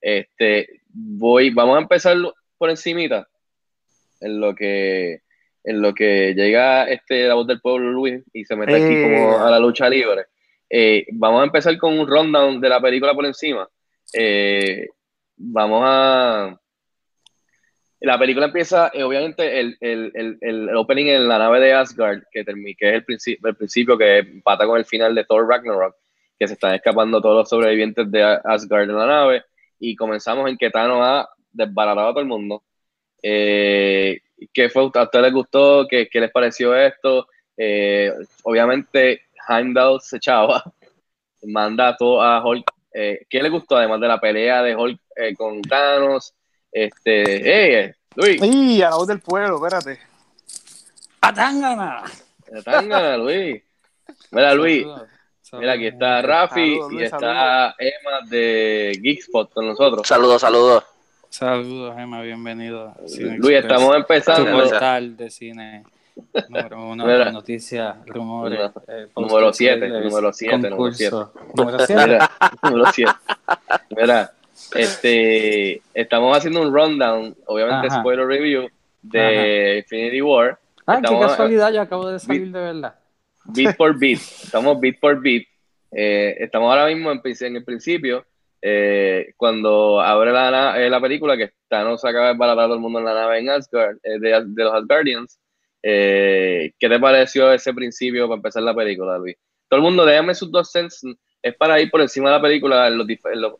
Este, 0.00 0.82
voy, 0.88 1.50
vamos 1.50 1.76
a 1.76 1.80
empezar 1.82 2.16
por 2.58 2.70
encimita, 2.70 3.26
en 4.20 4.40
lo 4.40 4.54
que 4.54 5.21
en 5.64 5.80
lo 5.80 5.94
que 5.94 6.34
llega 6.34 6.84
este 6.84 7.26
la 7.28 7.34
voz 7.34 7.46
del 7.46 7.60
pueblo 7.60 7.90
Luis 7.90 8.22
y 8.32 8.44
se 8.44 8.56
mete 8.56 8.74
aquí 8.74 8.94
Eh. 8.94 9.02
como 9.02 9.38
a 9.38 9.50
la 9.50 9.58
lucha 9.58 9.88
libre. 9.88 10.26
Eh, 10.68 11.06
vamos 11.12 11.42
a 11.42 11.44
empezar 11.44 11.76
con 11.78 11.98
un 11.98 12.06
rundown 12.06 12.60
de 12.60 12.68
la 12.68 12.80
película 12.80 13.14
por 13.14 13.26
encima. 13.26 13.68
Eh, 14.14 14.88
vamos 15.36 15.82
a. 15.84 16.58
La 18.00 18.18
película 18.18 18.46
empieza, 18.46 18.90
eh, 18.92 19.04
obviamente, 19.04 19.60
el, 19.60 19.76
el, 19.80 20.10
el, 20.14 20.38
el 20.40 20.76
opening 20.76 21.06
en 21.06 21.28
la 21.28 21.38
nave 21.38 21.60
de 21.60 21.72
Asgard, 21.72 22.22
que, 22.32 22.44
que 22.44 22.88
es 22.88 22.94
el, 22.94 23.04
principio 23.04 23.48
el 23.48 23.54
principio 23.54 23.96
que 23.96 24.18
empata 24.18 24.66
con 24.66 24.76
el 24.76 24.84
final 24.84 25.14
de 25.14 25.24
Thor 25.24 25.46
Ragnarok, 25.46 25.94
que 26.36 26.48
se 26.48 26.54
están 26.54 26.74
escapando 26.74 27.20
todos 27.20 27.36
los 27.36 27.48
sobrevivientes 27.48 28.10
de 28.10 28.24
Asgard 28.24 28.90
en 28.90 28.96
la 28.96 29.06
nave, 29.06 29.44
y 29.78 29.94
comenzamos 29.94 30.50
en 30.50 30.56
que 30.56 30.70
Thanos 30.70 30.98
ha 31.00 31.28
desbaratado 31.52 32.08
a 32.08 32.10
todo 32.10 32.22
el 32.22 32.26
mundo. 32.26 32.64
Eh, 33.22 34.20
¿Qué 34.52 34.68
fue? 34.68 34.82
¿A 34.94 35.02
ustedes 35.02 35.24
les 35.24 35.32
gustó? 35.32 35.86
¿Qué, 35.88 36.08
qué 36.10 36.20
les 36.20 36.30
pareció 36.30 36.74
esto? 36.74 37.26
Eh, 37.56 38.12
obviamente, 38.44 39.22
Heimdall 39.48 40.00
se 40.00 40.16
echaba, 40.16 40.64
manda 41.42 41.96
todo 41.96 42.22
a 42.22 42.44
Hulk. 42.44 42.70
Eh, 42.94 43.26
¿Qué 43.28 43.42
les 43.42 43.50
gustó 43.50 43.76
además 43.76 44.00
de 44.00 44.08
la 44.08 44.20
pelea 44.20 44.62
de 44.62 44.76
Hulk 44.76 45.00
eh, 45.16 45.34
con 45.34 45.62
Thanos? 45.62 46.34
Este, 46.70 47.22
hey, 47.84 47.92
Luis, 48.14 48.42
¡Y 48.42 48.82
a 48.82 48.90
la 48.90 48.96
voz 48.96 49.06
del 49.06 49.20
pueblo! 49.20 49.56
Espérate. 49.56 50.00
¡Patángana! 51.20 52.02
tanga, 52.64 53.16
Luis. 53.16 53.62
Mira, 54.30 54.54
Luis, 54.54 54.86
mira, 55.52 55.72
aquí 55.72 55.86
está 55.86 56.20
Rafi 56.20 56.74
Saludos, 56.74 56.92
y 56.92 57.02
está 57.02 57.74
Emma 57.78 58.20
de 58.28 58.98
Geekspot 59.02 59.52
con 59.52 59.66
nosotros. 59.66 60.06
Saludos, 60.06 60.40
saludos. 60.40 60.84
Saludos, 61.32 61.94
Emma, 61.98 62.20
bienvenido. 62.20 62.94
Cine 63.06 63.38
Luis, 63.38 63.56
Express, 63.56 63.64
estamos 63.64 63.90
Tu 63.90 63.96
empezando. 63.96 64.52
portal 64.52 65.16
de 65.16 65.30
cine 65.30 65.82
número 66.50 66.90
uno, 66.90 67.32
noticias, 67.32 67.96
rumores. 68.04 68.60
eh, 68.86 69.06
Número 69.16 69.46
posts, 69.46 69.56
siete, 69.56 69.78
trailers, 69.78 70.04
número 70.04 70.32
siete, 70.34 70.56
número 70.56 70.76
concursos. 70.76 71.28
Número 71.56 71.78
siete. 71.86 72.02
Mira, 72.06 72.30
número 72.62 72.84
7. 72.92 73.12
Mira, 73.96 74.32
este, 74.74 75.82
estamos 75.94 76.36
haciendo 76.36 76.60
un 76.60 76.74
rundown, 76.74 77.34
obviamente 77.46 77.86
Ajá. 77.86 78.00
spoiler 78.00 78.26
review 78.26 78.68
de 79.00 79.78
Infinity 79.78 80.20
War. 80.20 80.58
Ah, 80.86 81.00
qué 81.00 81.18
casualidad, 81.18 81.72
yo 81.72 81.80
acabo 81.80 82.08
de 82.10 82.18
salir 82.18 82.52
de 82.52 82.60
verdad. 82.60 82.94
beat 83.46 83.74
por 83.78 83.98
beat. 83.98 84.18
Estamos 84.20 84.78
beat 84.78 85.00
por 85.00 85.18
beat. 85.22 85.44
Eh, 85.92 86.36
estamos 86.40 86.68
ahora 86.70 86.88
mismo 86.94 87.10
en 87.10 87.56
el 87.56 87.64
principio, 87.64 88.26
eh, 88.64 89.34
cuando 89.36 90.00
abre 90.00 90.30
la, 90.30 90.80
eh, 90.80 90.88
la 90.88 91.00
película, 91.00 91.36
que 91.36 91.50
Thanos 91.68 92.04
acaba 92.04 92.28
de 92.28 92.38
baratar 92.38 92.64
a 92.64 92.66
todo 92.66 92.76
el 92.76 92.80
mundo 92.80 93.00
en 93.00 93.06
la 93.06 93.14
nave 93.14 93.40
en 93.40 93.50
Asgard, 93.50 93.96
eh, 94.04 94.20
de, 94.20 94.44
de 94.46 94.64
los 94.64 94.72
Asgardians. 94.72 95.40
Eh, 95.82 96.72
¿Qué 96.78 96.88
te 96.88 97.00
pareció 97.00 97.52
ese 97.52 97.74
principio 97.74 98.28
para 98.28 98.36
empezar 98.36 98.62
la 98.62 98.74
película, 98.74 99.18
Luis? 99.18 99.36
Todo 99.68 99.78
el 99.78 99.84
mundo, 99.84 100.06
déjame 100.06 100.34
sus 100.36 100.50
dos 100.52 100.70
cents. 100.70 101.02
Es 101.42 101.56
para 101.56 101.80
ir 101.80 101.90
por 101.90 102.00
encima 102.00 102.30
de 102.30 102.36
la 102.36 102.42
película 102.42 102.88
los, 102.88 103.04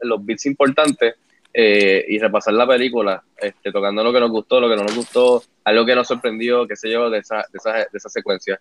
los, 0.00 0.24
bits 0.24 0.46
importantes 0.46 1.16
y 1.52 2.18
repasar 2.18 2.54
la 2.54 2.66
película, 2.66 3.22
este, 3.36 3.72
tocando 3.72 4.04
lo 4.04 4.12
que 4.12 4.20
nos 4.20 4.30
gustó, 4.30 4.60
lo 4.60 4.70
que 4.70 4.76
no 4.76 4.84
nos 4.84 4.94
gustó, 4.94 5.42
algo 5.64 5.84
que 5.84 5.96
nos 5.96 6.06
sorprendió, 6.06 6.66
qué 6.66 6.76
sé 6.76 6.90
yo, 6.90 7.10
de 7.10 7.18
esa, 7.18 7.44
de 7.52 7.58
esa, 7.58 7.72
de 7.72 7.88
esa 7.92 8.08
secuencia. 8.08 8.60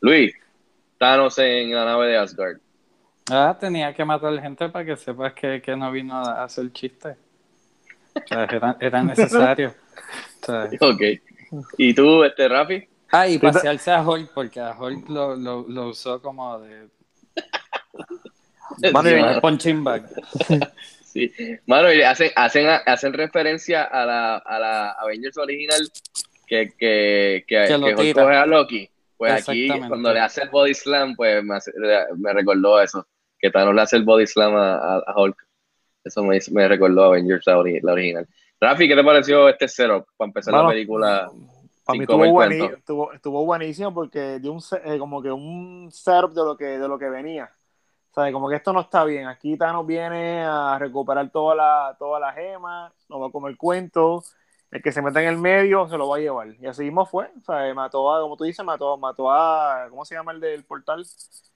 Luis, 0.00 0.34
Thanos 0.96 1.38
en 1.38 1.74
la 1.74 1.84
nave 1.84 2.08
de 2.08 2.16
Asgard. 2.16 2.58
Ah, 3.30 3.56
tenía 3.58 3.94
que 3.94 4.04
matar 4.04 4.38
gente 4.40 4.68
para 4.68 4.84
que 4.84 4.96
sepas 4.96 5.32
que, 5.32 5.62
que 5.62 5.76
no 5.76 5.90
vino 5.92 6.14
a 6.16 6.44
hacer 6.44 6.72
chiste. 6.72 7.16
O 8.14 8.26
sea, 8.26 8.44
era, 8.44 8.76
era 8.80 9.02
necesario. 9.04 9.74
O 10.42 10.44
sea, 10.46 10.68
Ok. 10.80 11.02
¿Y 11.78 11.94
tú, 11.94 12.24
este, 12.24 12.48
Rafi? 12.48 12.88
Ah, 13.10 13.28
y 13.28 13.38
pasearse 13.38 13.90
a 13.90 14.02
Hulk, 14.02 14.30
porque 14.32 14.58
a 14.58 14.72
Hulk 14.72 15.08
lo, 15.10 15.36
lo, 15.36 15.66
lo 15.68 15.88
usó 15.88 16.20
como 16.22 16.58
de 16.60 16.88
Mano, 18.92 19.08
Sí, 19.34 19.40
punching 19.40 19.84
bag. 19.84 20.08
Sí. 21.04 21.30
Mano, 21.66 21.92
y 21.92 22.00
hacen, 22.00 22.30
hacen, 22.36 22.66
hacen 22.86 23.12
referencia 23.12 23.84
a 23.84 24.06
la, 24.06 24.36
a 24.38 24.58
la 24.58 24.90
Avengers 24.92 25.36
original 25.36 25.86
que, 26.46 26.70
que, 26.78 27.44
que, 27.46 27.64
Que 27.66 27.76
lo 27.76 27.94
coge 27.94 28.14
a 28.34 28.46
Loki. 28.46 28.88
Pues 29.18 29.46
aquí, 29.46 29.68
cuando 29.68 30.10
le 30.10 30.20
hace 30.20 30.44
el 30.44 30.48
body 30.48 30.72
slam, 30.72 31.14
pues 31.14 31.44
me, 31.44 31.56
hace- 31.56 31.70
me 32.16 32.32
recordó 32.32 32.80
eso. 32.80 33.06
Que 33.42 33.50
Thanos 33.50 33.74
le 33.74 33.82
hace 33.82 33.96
el 33.96 34.04
body 34.04 34.26
slam 34.26 34.54
a, 34.56 35.02
Hulk. 35.16 35.36
Eso 36.04 36.22
me, 36.22 36.38
me 36.52 36.68
recordó 36.68 37.02
a 37.02 37.06
Avengers 37.08 37.46
la, 37.46 37.58
ori- 37.58 37.80
la 37.82 37.92
original. 37.92 38.28
Rafi, 38.60 38.88
¿qué 38.88 38.94
te 38.94 39.04
pareció 39.04 39.48
este 39.48 39.66
setup 39.66 40.06
para 40.16 40.28
empezar 40.28 40.54
la 40.54 40.68
película? 40.68 41.30
Para 41.84 41.98
mí 41.98 42.04
estuvo, 42.04 42.30
cuento. 42.32 42.64
estuvo, 42.76 43.12
estuvo 43.12 43.44
buenísimo 43.44 43.92
porque 43.92 44.38
dio 44.38 44.52
un, 44.52 44.62
eh, 44.84 44.98
como 44.98 45.20
que 45.20 45.32
un 45.32 45.88
setup 45.90 46.32
de 46.32 46.44
lo 46.44 46.56
que, 46.56 46.78
de 46.78 46.86
lo 46.88 46.96
que 46.96 47.10
venía. 47.10 47.50
O 48.12 48.14
sea, 48.14 48.30
como 48.30 48.48
que 48.48 48.56
esto 48.56 48.72
no 48.72 48.80
está 48.82 49.04
bien. 49.04 49.26
Aquí 49.26 49.56
Thanos 49.56 49.84
viene 49.84 50.44
a 50.44 50.78
recuperar 50.78 51.28
toda 51.30 51.56
la, 51.56 51.96
toda 51.98 52.20
la 52.20 52.32
gema, 52.32 52.92
nos 53.08 53.20
va 53.22 53.26
a 53.26 53.30
comer 53.30 53.56
cuento. 53.56 54.22
El 54.72 54.82
que 54.82 54.90
se 54.90 55.00
meta 55.02 55.22
en 55.22 55.28
el 55.28 55.38
medio 55.38 55.86
se 55.86 55.96
lo 55.96 56.08
va 56.08 56.16
a 56.16 56.20
llevar. 56.20 56.48
Y 56.60 56.66
así 56.66 56.82
mismo 56.82 57.06
fue. 57.06 57.30
O 57.40 57.44
sea, 57.44 57.72
mató 57.74 58.12
a, 58.12 58.20
como 58.22 58.36
tú 58.36 58.44
dices, 58.44 58.64
mató, 58.64 58.96
mató 58.96 59.30
a, 59.30 59.86
¿cómo 59.90 60.04
se 60.04 60.14
llama 60.16 60.32
el 60.32 60.40
del 60.40 60.64
portal? 60.64 61.06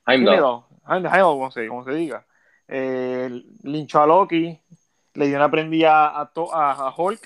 Heimdall. 0.06 0.62
Heimdall, 0.86 1.20
como 1.36 1.50
se, 1.50 1.66
como 1.66 1.82
se 1.82 1.90
diga. 1.92 2.24
Eh, 2.68 3.28
linchó 3.62 4.00
a 4.02 4.06
Loki, 4.06 4.60
le 5.14 5.26
dio 5.26 5.36
una 5.36 5.50
prendida 5.50 6.20
a, 6.20 6.26
To- 6.32 6.54
a, 6.54 6.72
a 6.72 6.94
Hulk, 6.96 7.20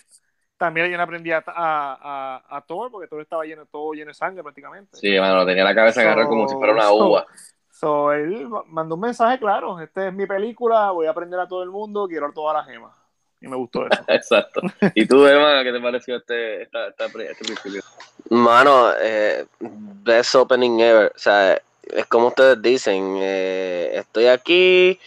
también 0.57 0.85
le 0.85 0.89
dio 0.91 0.99
una 0.99 1.07
prendida 1.07 1.43
a, 1.47 2.43
a, 2.49 2.57
a- 2.57 2.61
Thor, 2.63 2.91
porque 2.91 3.09
Thor 3.09 3.21
estaba 3.23 3.45
lleno, 3.45 3.67
todo 3.67 3.93
lleno 3.93 4.09
de 4.11 4.15
sangre 4.15 4.43
prácticamente. 4.43 4.97
Sí, 4.97 5.19
mano, 5.19 5.45
tenía 5.45 5.65
la 5.65 5.75
cabeza 5.75 6.03
agarrada 6.03 6.29
como 6.29 6.47
si 6.49 6.55
fuera 6.55 6.73
una 6.73 6.83
So- 6.85 7.09
uva. 7.09 7.27
So, 7.73 8.13
él 8.13 8.47
mandó 8.67 8.95
un 8.97 9.01
mensaje 9.01 9.39
claro, 9.39 9.81
esta 9.81 10.09
es 10.09 10.13
mi 10.13 10.27
película, 10.27 10.91
voy 10.91 11.07
a 11.07 11.11
aprender 11.11 11.41
a 11.41 11.49
todo 11.49 11.63
el 11.63 11.71
mundo, 11.71 12.07
quiero 12.07 12.31
todas 12.33 12.55
las 12.55 12.67
gemas. 12.67 12.93
Y 13.41 13.49
me 13.49 13.57
gustó 13.57 13.87
eso. 13.87 14.03
Exacto. 14.09 14.63
¿Y 14.95 15.07
tú, 15.07 15.25
hermano, 15.27 15.63
qué 15.65 15.73
te 15.73 15.81
pareció 15.81 16.17
este, 16.17 16.63
esta, 16.63 16.89
esta, 16.89 17.07
este 17.07 17.45
principio? 17.45 17.83
Mano, 18.31 18.93
eh, 19.01 19.47
best 19.61 20.35
opening 20.37 20.81
ever. 20.81 21.13
O 21.15 21.19
sea, 21.19 21.61
es 21.83 22.07
como 22.07 22.29
ustedes 22.29 22.61
dicen, 22.63 23.17
eh, 23.19 23.93
estoy 23.95 24.27
aquí. 24.27 25.01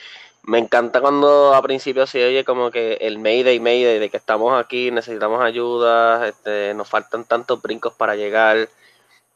Me 0.44 0.60
encanta 0.60 1.00
cuando 1.02 1.54
a 1.56 1.62
principio 1.62 2.06
se 2.06 2.26
oye 2.26 2.44
como 2.44 2.70
que 2.72 2.96
el 3.02 3.18
Mayday, 3.20 3.60
Mayday, 3.60 4.00
de 4.00 4.10
que 4.10 4.18
estamos 4.18 4.60
aquí, 4.62 4.92
necesitamos 4.92 5.42
ayuda, 5.42 6.28
este, 6.28 6.74
nos 6.74 6.90
faltan 6.90 7.26
tantos 7.26 7.62
brincos 7.62 7.94
para 7.94 8.16
llegar. 8.16 8.70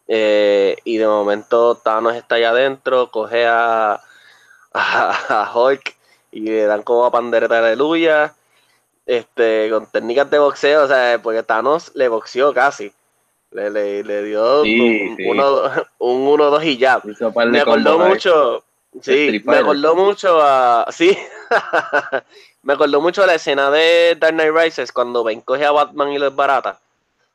eh, 0.07 0.77
y 0.85 0.97
de 0.97 1.07
momento 1.07 1.75
Thanos 1.77 2.15
está 2.15 2.35
allá 2.35 2.49
adentro, 2.51 3.11
coge 3.11 3.45
a, 3.45 3.99
a, 4.73 5.43
a 5.43 5.51
Hulk 5.55 5.95
y 6.31 6.41
le 6.41 6.65
dan 6.65 6.83
como 6.83 7.05
a 7.05 7.11
pandereta 7.11 7.59
aleluya. 7.59 8.35
Este, 9.07 9.69
con 9.71 9.89
técnicas 9.89 10.29
de 10.29 10.37
boxeo, 10.37 10.83
o 10.83 10.87
sea, 10.87 11.19
porque 11.23 11.41
Thanos 11.41 11.91
le 11.95 12.07
boxeó 12.09 12.53
casi. 12.53 12.91
Le, 13.51 13.69
le, 13.71 14.03
le 14.03 14.23
dio 14.23 14.63
Sí, 14.63 15.07
un, 15.09 15.15
sí. 15.17 15.23
uno, 15.25 15.61
un 15.99 16.27
1-2 16.37 16.65
y 16.65 16.77
ya. 16.77 17.01
Me 17.49 17.59
acordó 17.61 17.97
mucho. 17.99 18.63
Sí, 19.01 19.11
Street 19.25 19.43
me 19.45 19.57
acordó 19.57 19.95
mucho 19.95 20.39
a. 20.41 20.85
Sí. 20.91 21.17
me 22.63 22.73
acordó 22.73 22.99
mucho 22.99 23.23
a 23.23 23.27
la 23.27 23.35
escena 23.35 23.71
de 23.71 24.15
Dark 24.19 24.33
Knight 24.33 24.53
Rises 24.53 24.91
cuando 24.91 25.23
Ben 25.23 25.39
coge 25.41 25.63
a 25.65 25.71
Batman 25.71 26.11
y 26.11 26.17
lo 26.17 26.29
desbarata. 26.29 26.77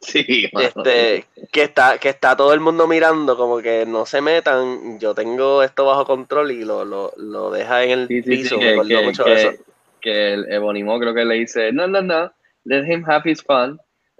Sí. 0.00 0.50
Este, 0.52 1.26
que 1.52 1.62
está, 1.62 1.96
que 1.98 2.08
está 2.08 2.36
todo 2.36 2.52
el 2.52 2.60
mundo 2.60 2.86
mirando, 2.88 3.36
como 3.36 3.58
que 3.58 3.86
no 3.86 4.04
se 4.04 4.20
metan, 4.20 4.98
yo 4.98 5.14
tengo 5.14 5.62
esto 5.62 5.84
bajo 5.86 6.04
control 6.04 6.50
y 6.50 6.64
lo, 6.64 6.84
lo, 6.84 7.12
lo 7.16 7.50
deja 7.52 7.84
en 7.84 7.90
el 7.92 8.08
Sí, 8.08 8.22
sí, 8.22 8.28
piso. 8.28 8.56
sí, 8.56 8.60
me 8.64 8.86
que, 8.86 9.02
mucho 9.02 9.24
que- 9.24 9.32
eso. 9.34 9.62
Que 10.02 10.34
el 10.34 10.52
Ebonimo 10.52 10.98
creo 11.00 11.14
que 11.14 11.24
le 11.24 11.36
dice, 11.36 11.72
no, 11.72 11.86
no, 11.88 12.02
no, 12.02 12.32
let 12.64 12.84
him 12.86 13.04
have 13.08 13.28
his 13.30 13.42
fun. 13.42 13.78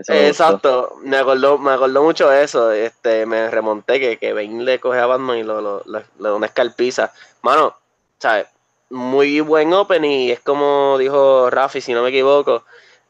Exacto, 0.08 0.96
me 1.04 1.16
acordó, 1.16 1.58
me 1.58 1.70
acordó 1.72 2.02
mucho 2.02 2.30
eso, 2.32 2.70
este, 2.72 3.24
me 3.24 3.50
remonté 3.50 3.98
que, 4.00 4.18
que 4.18 4.32
Bane 4.32 4.62
le 4.64 4.80
coge 4.80 4.98
a 4.98 5.06
Batman 5.06 5.38
y 5.38 5.42
lo, 5.44 5.60
lo- 5.60 5.82
lo- 5.86 6.02
le 6.18 6.28
da 6.40 6.46
escalpiza. 6.46 7.12
Mano, 7.42 7.74
¿sabes? 8.18 8.46
Muy 8.90 9.40
buen 9.40 9.72
open 9.72 10.04
y 10.04 10.30
es 10.30 10.40
como 10.40 10.98
dijo 10.98 11.48
Rafi, 11.50 11.80
si 11.80 11.94
no 11.94 12.02
me 12.02 12.10
equivoco, 12.10 12.64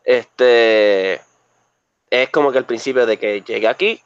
este, 0.04 1.20
es 2.10 2.30
como 2.30 2.52
que 2.52 2.58
el 2.58 2.64
principio 2.66 3.06
de 3.06 3.18
que 3.18 3.42
llegué 3.42 3.68
aquí, 3.68 4.02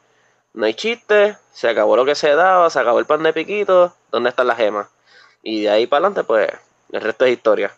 no 0.55 0.67
hay 0.67 0.75
chiste, 0.75 1.37
se 1.53 1.69
acabó 1.69 1.97
lo 1.97 2.05
que 2.07 2.15
se 2.17 2.35
daba, 2.35 2.71
se 2.71 2.81
acabó 2.81 2.99
el 3.01 3.07
pan 3.07 3.23
de 3.25 3.33
piquito, 3.35 3.95
¿dónde 4.13 4.31
están 4.31 4.49
las 4.49 4.59
gemas? 4.59 4.89
Y 5.43 5.63
de 5.65 5.71
ahí 5.71 5.87
para 5.87 6.07
adelante, 6.07 6.25
pues, 6.25 6.49
el 6.93 7.01
resto 7.03 7.25
es 7.27 7.33
historia. 7.35 7.73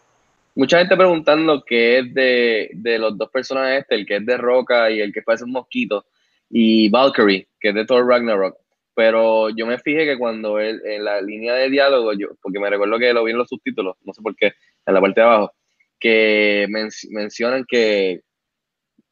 Mucha 0.59 0.79
gente 0.79 0.97
preguntando 0.97 1.63
qué 1.65 1.99
es 2.01 2.13
de, 2.13 2.71
de 2.75 2.99
los 2.99 3.17
dos 3.17 3.31
personajes 3.31 3.83
este, 3.83 3.95
el 3.95 4.05
que 4.05 4.17
es 4.17 4.27
de 4.27 4.37
Roca 4.37 4.91
y 4.91 5.01
el 5.01 5.13
que 5.13 5.23
parece 5.23 5.45
un 5.45 5.53
mosquito, 5.53 6.05
y 6.51 6.89
Valkyrie, 6.91 7.47
que 7.61 7.69
es 7.69 7.75
de 7.77 7.87
Thor 7.87 8.05
Ragnarok. 8.05 8.57
Pero 8.93 9.51
yo 9.51 9.67
me 9.67 9.79
fijé 9.79 10.05
que 10.05 10.19
cuando 10.19 10.59
él, 10.59 10.83
en 10.85 11.05
la 11.05 11.21
línea 11.21 11.55
de 11.55 11.71
diálogo, 11.71 12.13
yo, 12.13 12.31
porque 12.43 12.59
me 12.59 12.69
recuerdo 12.69 12.99
que 12.99 13.13
lo 13.13 13.23
vi 13.23 13.31
en 13.31 13.39
los 13.39 13.49
subtítulos, 13.49 13.95
no 14.03 14.13
sé 14.13 14.21
por 14.21 14.35
qué, 14.35 14.53
en 14.85 14.95
la 14.95 15.01
parte 15.01 15.21
de 15.21 15.27
abajo, 15.27 15.53
que 16.01 16.67
men- 16.69 16.91
mencionan 17.11 17.65
que, 17.69 18.23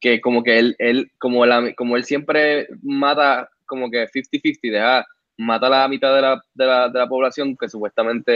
que 0.01 0.21
como 0.21 0.43
que 0.43 0.59
él, 0.59 0.75
él 0.81 1.13
como, 1.19 1.47
la, 1.47 1.73
como 1.77 1.97
él 1.97 2.03
siempre 2.03 2.67
mata 2.83 3.49
como 3.67 3.89
que 3.89 4.09
50-50, 4.09 4.59
deja, 4.63 5.07
mata 5.37 5.69
a 5.69 5.71
la 5.71 5.89
mitad 5.89 6.13
de 6.13 6.23
la, 6.23 6.43
de 6.55 6.67
la, 6.67 6.89
de 6.89 6.99
la 6.99 7.07
población 7.09 7.57
que 7.57 7.69
supuestamente. 7.69 8.35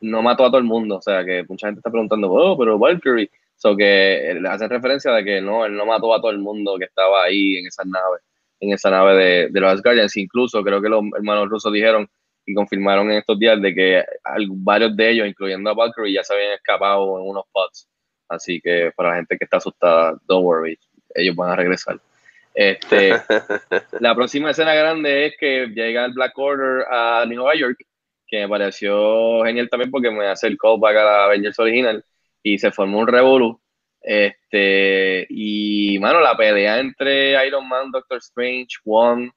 No 0.00 0.22
mató 0.22 0.44
a 0.44 0.48
todo 0.48 0.58
el 0.58 0.64
mundo. 0.64 0.96
O 0.96 1.02
sea, 1.02 1.24
que 1.24 1.44
mucha 1.48 1.68
gente 1.68 1.80
está 1.80 1.90
preguntando, 1.90 2.30
oh, 2.32 2.56
pero 2.58 2.78
Valkyrie. 2.78 3.30
So 3.56 3.76
que 3.76 4.38
le 4.40 4.48
hacen 4.48 4.70
referencia 4.70 5.10
de 5.12 5.24
que 5.24 5.40
no, 5.40 5.64
él 5.64 5.76
no 5.76 5.84
mató 5.84 6.14
a 6.14 6.20
todo 6.20 6.30
el 6.30 6.38
mundo 6.38 6.76
que 6.78 6.84
estaba 6.84 7.24
ahí 7.24 7.56
en 7.56 7.66
esa 7.66 7.82
nave, 7.84 8.18
en 8.60 8.72
esa 8.72 8.88
nave 8.88 9.14
de, 9.16 9.48
de 9.50 9.60
los 9.60 9.72
Asgardians. 9.72 10.16
Incluso 10.16 10.62
creo 10.62 10.80
que 10.80 10.88
los 10.88 11.02
hermanos 11.16 11.48
rusos 11.48 11.72
dijeron 11.72 12.08
y 12.46 12.54
confirmaron 12.54 13.10
en 13.10 13.18
estos 13.18 13.38
días 13.38 13.60
de 13.60 13.74
que 13.74 14.04
varios 14.48 14.96
de 14.96 15.10
ellos, 15.10 15.26
incluyendo 15.26 15.70
a 15.70 15.74
Valkyrie, 15.74 16.14
ya 16.14 16.22
se 16.22 16.34
habían 16.34 16.52
escapado 16.52 17.18
en 17.18 17.28
unos 17.28 17.44
pods. 17.52 17.88
Así 18.28 18.60
que 18.60 18.90
para 18.96 19.10
la 19.10 19.16
gente 19.16 19.36
que 19.36 19.44
está 19.44 19.58
asustada, 19.58 20.16
don't 20.26 20.44
worry, 20.44 20.78
ellos 21.14 21.36
van 21.36 21.50
a 21.50 21.56
regresar. 21.56 22.00
Este, 22.54 23.12
la 24.00 24.14
próxima 24.14 24.50
escena 24.50 24.74
grande 24.74 25.26
es 25.26 25.34
que 25.38 25.66
llega 25.66 26.06
el 26.06 26.12
Black 26.12 26.36
Order 26.38 26.86
a 26.90 27.24
Nueva 27.26 27.54
York, 27.54 27.78
que 28.28 28.40
me 28.40 28.48
pareció 28.48 29.42
genial 29.44 29.68
también 29.70 29.90
porque 29.90 30.10
me 30.10 30.26
hace 30.26 30.46
el 30.46 30.58
callback 30.58 30.96
a 30.96 31.04
la 31.04 31.24
Avengers 31.24 31.58
original 31.58 32.04
y 32.42 32.58
se 32.58 32.70
formó 32.70 33.00
un 33.00 33.08
revolú. 33.08 33.60
Este, 34.00 35.26
y 35.28 35.98
mano, 35.98 36.20
la 36.20 36.36
pelea 36.36 36.78
entre 36.78 37.46
Iron 37.46 37.68
Man, 37.68 37.90
Doctor 37.90 38.18
Strange, 38.18 38.76
Wong, 38.84 39.30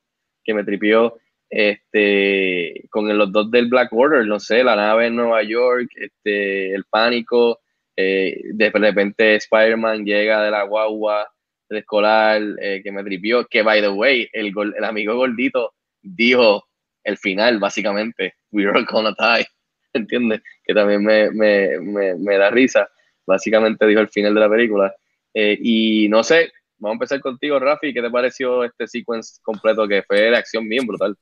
que 0.44 0.54
me 0.54 0.64
tripió, 0.64 1.18
este, 1.50 2.86
con 2.90 3.18
los 3.18 3.32
dos 3.32 3.50
del 3.52 3.68
Black 3.68 3.92
Order, 3.92 4.26
no 4.26 4.40
sé, 4.40 4.64
la 4.64 4.76
nave 4.76 5.08
en 5.08 5.16
Nueva 5.16 5.44
York, 5.44 5.90
este, 5.96 6.74
el 6.74 6.86
pánico, 6.86 7.60
eh, 7.96 8.42
de 8.54 8.70
repente 8.70 9.36
Spider-Man 9.36 10.06
llega 10.06 10.44
de 10.44 10.52
la 10.52 10.64
guagua 10.64 11.30
escolar, 11.70 12.42
eh, 12.62 12.82
que 12.84 12.92
me 12.92 13.04
tripió, 13.04 13.46
que 13.48 13.62
by 13.62 13.82
the 13.82 13.90
way, 13.90 14.30
el, 14.34 14.54
el 14.78 14.84
amigo 14.84 15.16
gordito 15.16 15.74
dijo 16.02 16.66
el 17.04 17.18
final, 17.18 17.60
básicamente, 17.60 18.36
we 18.52 18.66
are 18.66 18.86
gonna 18.86 19.16
die, 19.18 19.46
¿entiendes? 19.94 20.42
Que 20.64 20.74
también 20.74 21.04
me, 21.04 21.32
me, 21.32 21.80
me, 21.80 22.16
me 22.16 22.38
da 22.38 22.50
risa, 22.50 22.90
básicamente 23.26 23.86
dijo 23.86 24.02
el 24.02 24.10
final 24.10 24.34
de 24.34 24.40
la 24.40 24.50
película. 24.50 24.94
Eh, 25.34 25.58
y 25.62 26.10
no 26.10 26.24
sé, 26.24 26.52
vamos 26.78 26.94
a 26.94 26.98
empezar 26.98 27.20
contigo, 27.22 27.60
Rafi, 27.60 27.94
¿qué 27.94 28.02
te 28.02 28.10
pareció 28.10 28.64
este 28.64 28.88
sequence 28.88 29.40
completo 29.42 29.88
que 29.88 30.04
fue 30.04 30.22
de 30.22 30.36
acción 30.36 30.68
bien 30.68 30.86
brutal? 30.86 31.16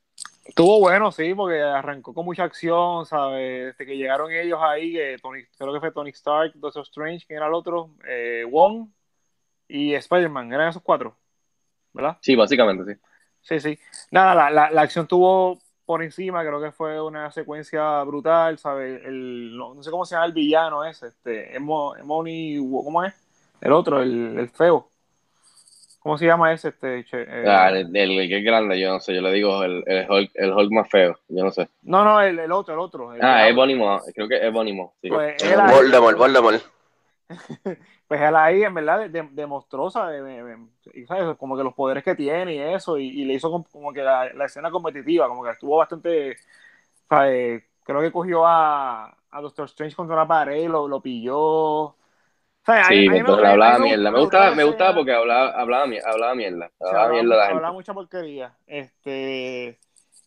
Estuvo 0.45 0.79
bueno, 0.79 1.11
sí, 1.11 1.33
porque 1.35 1.61
arrancó 1.61 2.13
con 2.13 2.25
mucha 2.25 2.43
acción, 2.43 3.05
¿sabes? 3.05 3.67
Desde 3.67 3.85
que 3.85 3.97
llegaron 3.97 4.31
ellos 4.31 4.59
ahí, 4.61 4.93
que 4.93 5.17
Tony, 5.21 5.43
creo 5.55 5.73
que 5.73 5.79
fue 5.79 5.91
Tony 5.91 6.09
Stark, 6.09 6.53
Doctor 6.55 6.83
Strange, 6.83 7.25
¿quién 7.27 7.37
era 7.37 7.47
el 7.47 7.53
otro? 7.53 7.91
Eh, 8.07 8.45
Wong 8.49 8.87
y 9.67 9.93
Spider-Man, 9.93 10.51
eran 10.51 10.69
esos 10.69 10.81
cuatro, 10.81 11.15
¿verdad? 11.93 12.17
Sí, 12.21 12.35
básicamente, 12.35 12.93
sí. 12.93 12.99
Sí, 13.41 13.59
sí. 13.59 13.79
Nada, 14.11 14.33
la, 14.33 14.49
la, 14.49 14.71
la 14.71 14.81
acción 14.81 15.07
tuvo 15.07 15.59
por 15.89 16.04
encima, 16.04 16.45
creo 16.45 16.62
que 16.62 16.71
fue 16.71 17.02
una 17.02 17.32
secuencia 17.32 18.04
brutal, 18.04 18.60
¿sabes? 18.60 19.04
El, 19.06 19.58
no, 19.58 19.73
no 19.73 19.82
sé 19.82 19.89
cómo 19.89 20.06
se 20.06 20.13
llama 20.13 20.28
el 20.28 20.34
villano 20.34 20.86
ese, 20.86 21.08
este, 21.08 21.56
Emo, 21.56 21.95
Emoni, 21.95 22.58
¿cómo 22.60 23.04
es? 23.04 23.12
El 23.60 23.71
otro, 23.71 23.99
el, 23.99 24.38
el 24.38 24.49
feo. 24.49 24.88
¿Cómo 26.02 26.15
se 26.19 26.28
llama 26.28 26.54
ese? 26.54 26.67
Este, 26.69 27.04
che? 27.06 27.23
Eh, 27.23 27.43
Ah, 27.47 27.69
el, 27.69 27.88
el- 27.95 28.19
el 28.19 28.30
que 28.30 28.38
es 28.38 28.43
grande, 28.43 28.80
yo 28.80 28.91
no 28.93 28.99
sé, 28.99 29.15
yo 29.15 29.21
le 29.21 29.32
digo 29.32 29.63
el, 29.63 29.84
el, 29.88 30.06
Hulk, 30.08 30.30
el 30.36 30.54
Hulk 30.54 30.71
más 30.71 30.88
feo, 30.91 31.17
yo 31.28 31.43
no 31.43 31.49
sé. 31.49 31.67
No, 31.82 32.04
no, 32.04 32.21
el, 32.21 32.38
el 32.38 32.52
otro, 32.52 32.75
el 32.75 32.80
otro. 32.80 33.12
el 33.15 33.19
Ah, 33.23 33.39
que- 33.45 33.49
es 33.49 33.56
Bonimo, 33.56 33.99
creo 34.13 34.28
que 34.28 34.45
es 34.47 34.54
Bonimo. 34.54 34.93
Sí. 35.02 35.10
Pues 35.10 35.43
ahí- 35.43 35.73
Voldemort, 35.73 36.17
Voldemort. 36.19 36.62
pues 38.07 38.21
él 38.21 38.35
ahí 38.35 38.63
en 38.63 38.73
verdad 38.73 38.99
de- 38.99 39.09
de- 39.09 39.29
demostró, 39.31 39.89
¿sabes? 39.89 40.23
Y, 40.93 41.05
¿sabes? 41.05 41.37
Como 41.37 41.55
que 41.57 41.63
los 41.63 41.73
poderes 41.73 42.03
que 42.03 42.15
tiene 42.15 42.55
y 42.55 42.59
eso, 42.59 42.97
y, 42.97 43.07
y 43.21 43.25
le 43.25 43.35
hizo 43.35 43.51
como, 43.51 43.65
como 43.65 43.93
que 43.93 44.01
la, 44.01 44.33
la 44.33 44.45
escena 44.45 44.71
competitiva, 44.71 45.27
como 45.27 45.43
que 45.43 45.51
estuvo 45.51 45.77
bastante, 45.77 46.35
¿sabes? 47.09 47.63
Creo 47.84 48.01
que 48.01 48.11
cogió 48.11 48.45
a, 48.47 49.07
a 49.32 49.41
Doctor 49.41 49.65
Strange 49.65 49.95
contra 49.95 50.15
una 50.15 50.27
pared 50.27 50.67
lo, 50.69 50.88
lo 50.88 51.01
pilló. 51.01 51.95
Sí, 52.82 53.09
me- 53.09 53.19
entonces 53.19 53.45
hablaba 53.45 53.80
mierda. 53.80 54.11
Me 54.11 54.19
gustaba, 54.19 54.51
me 54.51 54.63
gustaba 54.63 54.95
porque 54.95 55.13
hablaba, 55.13 55.51
hablaba, 55.59 55.86
hablaba 56.05 56.36
mierda. 56.36 56.71
Hablaba 56.80 57.07
hablaba, 57.07 57.09
mierda 57.09 57.36
la 57.38 57.45
hablaba 57.47 57.73
mucha 57.73 57.93
porquería. 57.93 58.55
Este, 58.67 59.80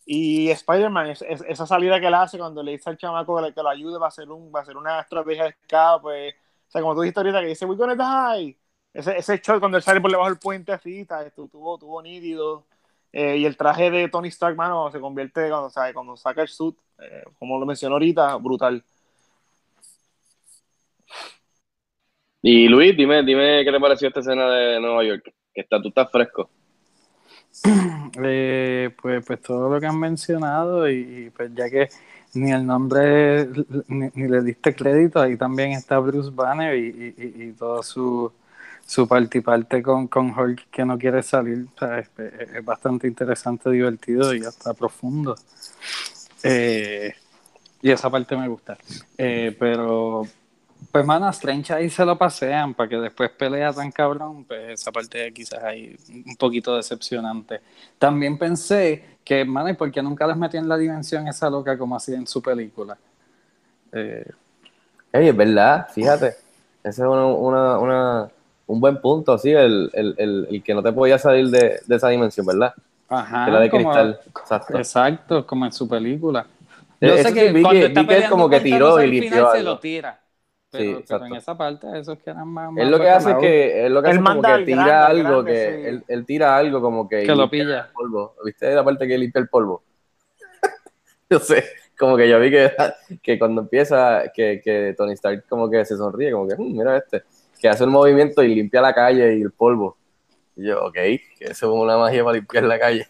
y 0.06 0.50
Spider-Man, 0.50 1.08
es- 1.10 1.22
es- 1.22 1.44
esa 1.48 1.66
salida 1.66 2.00
que 2.00 2.06
él 2.08 2.14
hace 2.14 2.38
cuando 2.38 2.62
le 2.62 2.72
dice 2.72 2.90
al 2.90 2.96
chamaco 2.98 3.36
que, 3.36 3.42
le- 3.42 3.54
que 3.54 3.62
lo 3.62 3.68
ayude 3.70 3.98
va 3.98 4.08
a 4.08 4.10
ser 4.10 4.30
un, 4.30 4.52
va 4.54 4.60
a 4.60 4.64
ser 4.64 4.76
una 4.76 5.00
estrategia 5.00 5.44
de 5.44 5.50
escape. 5.50 6.36
O 6.72 6.74
sea, 6.74 6.80
como 6.80 6.94
tú 6.94 7.02
dijiste 7.02 7.20
ahorita 7.20 7.42
que 7.42 7.48
dice, 7.48 7.66
we're 7.66 7.76
gonna 7.76 8.34
die. 8.34 8.56
Ese, 8.94 9.14
ese 9.18 9.36
shot 9.44 9.60
cuando 9.60 9.76
él 9.76 9.82
sale 9.82 10.00
por 10.00 10.10
debajo 10.10 10.30
del 10.30 10.38
puente 10.38 10.72
así, 10.72 11.04
¿sabes? 11.04 11.26
Estuvo, 11.26 11.48
tuvo, 11.48 11.78
tuvo 11.78 12.00
nítido. 12.00 12.64
Eh, 13.12 13.36
y 13.36 13.44
el 13.44 13.58
traje 13.58 13.90
de 13.90 14.08
Tony 14.08 14.28
Stark, 14.28 14.56
mano, 14.56 14.90
se 14.90 14.98
convierte 14.98 15.50
cuando, 15.50 15.68
¿sabes? 15.68 15.92
cuando 15.92 16.16
saca 16.16 16.40
el 16.40 16.48
suit, 16.48 16.74
eh, 16.98 17.24
como 17.38 17.58
lo 17.58 17.66
mencionó 17.66 17.96
ahorita, 17.96 18.36
brutal. 18.36 18.82
Y 22.40 22.68
Luis, 22.68 22.96
dime, 22.96 23.22
dime 23.22 23.66
qué 23.66 23.70
te 23.70 23.78
pareció 23.78 24.08
esta 24.08 24.20
escena 24.20 24.50
de 24.50 24.80
Nueva 24.80 25.04
York. 25.04 25.30
Que 25.52 25.60
está, 25.60 25.78
tú 25.82 25.88
estás 25.88 26.10
fresco. 26.10 26.48
Eh, 28.22 28.94
pues, 29.00 29.24
pues 29.24 29.40
todo 29.40 29.72
lo 29.72 29.80
que 29.80 29.86
han 29.86 29.98
mencionado 29.98 30.88
y, 30.88 30.94
y, 31.26 31.30
pues 31.30 31.50
ya 31.54 31.70
que 31.70 31.88
ni 32.34 32.50
el 32.52 32.66
nombre 32.66 33.48
ni, 33.88 34.10
ni 34.14 34.28
le 34.28 34.42
diste 34.42 34.74
crédito, 34.74 35.20
ahí 35.20 35.36
también 35.36 35.72
está 35.72 35.98
Bruce 35.98 36.30
Banner 36.32 36.76
y, 36.76 37.14
y, 37.18 37.44
y- 37.48 37.52
todo 37.52 37.82
su, 37.82 38.32
su 38.86 39.06
parte 39.08 39.82
con, 39.82 40.08
con 40.08 40.30
Hulk 40.38 40.68
que 40.70 40.84
no 40.84 40.98
quiere 40.98 41.22
salir. 41.22 41.66
O 41.74 41.78
sea, 41.78 41.98
es- 41.98 42.10
es 42.18 42.64
bastante 42.64 43.06
interesante, 43.06 43.70
divertido 43.70 44.34
y 44.34 44.44
hasta 44.44 44.74
profundo. 44.74 45.34
Eh, 46.42 47.14
y 47.82 47.90
esa 47.90 48.10
parte 48.10 48.36
me 48.36 48.48
gusta. 48.48 48.78
Eh, 49.18 49.56
pero, 49.58 50.24
pues, 50.92 51.06
mano, 51.06 51.26
a 51.26 51.30
Strange 51.30 51.72
ahí 51.74 51.90
se 51.90 52.04
lo 52.04 52.18
pasean 52.18 52.74
para 52.74 52.88
que 52.88 52.96
después 52.96 53.30
pelea 53.32 53.72
tan 53.72 53.92
cabrón. 53.92 54.44
Pues 54.44 54.80
esa 54.80 54.92
parte 54.92 55.32
quizás 55.32 55.62
ahí 55.64 55.96
un 56.26 56.36
poquito 56.36 56.76
decepcionante. 56.76 57.60
También 57.98 58.38
pensé 58.38 59.11
que, 59.24 59.44
mano, 59.44 59.68
¿y 59.68 59.74
por 59.74 59.90
qué 59.90 60.02
nunca 60.02 60.26
les 60.26 60.36
metí 60.36 60.56
en 60.56 60.68
la 60.68 60.76
dimensión 60.76 61.28
esa 61.28 61.48
loca 61.50 61.76
como 61.78 61.96
hacía 61.96 62.16
en 62.16 62.26
su 62.26 62.42
película? 62.42 62.96
Eh, 63.92 64.26
Ey, 65.12 65.28
es 65.28 65.36
verdad, 65.36 65.88
fíjate. 65.92 66.28
Ese 66.82 67.02
es 67.02 67.06
una, 67.08 67.26
una- 67.26 67.78
una- 67.78 68.28
un 68.66 68.80
buen 68.80 69.00
punto, 69.00 69.36
sí, 69.38 69.50
el, 69.50 69.90
el, 69.92 70.14
el, 70.16 70.46
el 70.50 70.62
que 70.62 70.72
no 70.74 70.82
te 70.82 70.92
podía 70.92 71.18
salir 71.18 71.48
de, 71.50 71.80
de 71.86 71.96
esa 71.96 72.08
dimensión, 72.08 72.46
¿verdad? 72.46 72.72
ajá, 73.08 73.44
Que 73.44 73.50
la 73.50 73.60
de 73.60 73.70
como- 73.70 73.84
cristal. 73.90 74.20
Exacto. 74.26 74.78
exacto, 74.78 75.46
como 75.46 75.66
en 75.66 75.72
su 75.72 75.86
película. 75.86 76.46
Eh, 77.00 77.08
Yo 77.08 77.14
eso 77.14 77.22
sé 77.24 77.28
sí, 77.28 77.34
que 77.34 77.50
cuando 77.60 77.70
que- 77.70 77.86
está 77.86 78.00
vi 78.00 78.06
que 78.06 78.14
peleando 78.14 78.36
como 78.36 78.48
que 78.48 78.60
tiró 78.60 79.02
y 79.02 79.06
limpió 79.10 79.52
se 79.52 79.62
lo 79.62 79.78
tira. 79.78 80.18
Sí, 80.72 80.78
Pero, 80.78 80.88
pero 80.90 80.98
exacto. 81.00 81.26
en 81.26 81.34
esa 81.34 81.56
parte, 81.58 81.86
esos 81.98 82.18
que 82.18 82.30
eran 82.30 82.48
más. 82.48 82.68
Él 82.70 82.74
más 82.74 82.88
lo 82.90 82.98
que 82.98 83.10
hace 83.10 83.30
es 83.32 83.36
que, 83.36 83.86
él 83.86 83.92
lo 83.94 84.02
que 84.02 84.08
Él 84.08 84.16
hace 84.16 84.18
es 84.20 84.24
como 84.24 84.34
manda 84.42 84.58
que 84.58 84.64
tira 84.64 84.86
grande, 84.86 84.92
al 85.04 85.26
algo 85.26 85.42
grande, 85.42 85.52
que, 85.52 85.74
sí. 85.82 85.88
él, 85.88 86.04
él 86.08 86.24
tira 86.26 86.56
algo 86.56 86.80
como 86.80 87.08
que, 87.08 87.20
Que 87.20 87.26
lo 87.26 87.34
limpia 87.42 87.50
pilla. 87.50 87.80
el 87.80 87.92
polvo. 87.92 88.34
¿Viste 88.44 88.74
la 88.74 88.82
parte 88.84 89.06
que 89.06 89.18
limpia 89.18 89.40
el 89.40 89.48
polvo? 89.48 89.82
Yo 91.30 91.38
sé, 91.40 91.64
como 91.98 92.16
que 92.16 92.28
yo 92.28 92.40
vi 92.40 92.50
que, 92.50 92.72
que 93.22 93.38
cuando 93.38 93.60
empieza, 93.62 94.24
que, 94.34 94.60
que 94.64 94.94
Tony 94.96 95.12
Stark 95.12 95.44
como 95.48 95.68
que 95.70 95.84
se 95.84 95.96
sonríe, 95.96 96.32
como 96.32 96.48
que, 96.48 96.56
"Mm, 96.56 96.72
mira 96.78 96.96
este, 96.96 97.22
que 97.60 97.68
hace 97.68 97.84
un 97.84 97.90
movimiento 97.90 98.42
y 98.42 98.54
limpia 98.54 98.80
la 98.80 98.94
calle 98.94 99.36
y 99.36 99.42
el 99.42 99.52
polvo. 99.52 99.96
Y 100.56 100.66
yo, 100.68 100.84
ok, 100.86 100.94
que 100.94 101.20
eso 101.40 101.50
es 101.50 101.82
una 101.82 101.96
magia 101.96 102.24
para 102.24 102.36
limpiar 102.36 102.64
la 102.64 102.78
calle. 102.78 103.06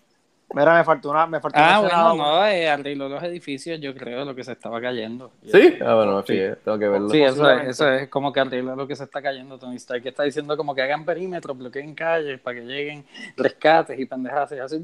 Mira, 0.55 0.75
me 0.77 0.85
faltó 0.85 1.11
una, 1.11 1.27
me 1.27 1.41
faltó 1.41 1.59
Ah, 1.59 1.81
bueno, 1.81 2.15
no, 2.15 2.47
eh, 2.47 2.69
arregló 2.69 3.09
los 3.09 3.23
edificios, 3.23 3.81
yo 3.81 3.95
creo, 3.95 4.25
lo 4.25 4.35
que 4.35 4.45
se 4.45 4.53
estaba 4.53 4.81
cayendo. 4.81 5.31
¿Sí? 5.45 5.79
Ah, 5.81 5.95
bueno, 5.95 6.17
me 6.17 6.23
Sí. 6.27 6.41
tengo 6.65 6.79
que 6.79 6.89
verlo. 6.89 7.09
Sí, 7.09 7.23
eso 7.23 7.51
es, 7.51 7.69
eso 7.69 7.89
es 7.89 8.09
como 8.09 8.33
que 8.33 8.41
arregla 8.41 8.77
lo 8.77 8.87
que 8.87 8.97
se 8.97 9.05
está 9.05 9.23
cayendo 9.23 9.59
Tony 9.59 9.77
Stark, 9.77 10.03
que 10.03 10.11
está 10.11 10.25
diciendo 10.25 10.57
como 10.57 10.75
que 10.75 10.83
hagan 10.83 11.05
perímetros, 11.05 11.57
bloqueen 11.57 11.95
calles 11.95 12.41
para 12.41 12.57
que 12.61 12.67
lleguen 12.67 13.05
rescates 13.37 13.99
y 13.99 14.07
pendejas 14.07 14.53
y 14.53 14.59
así. 14.59 14.83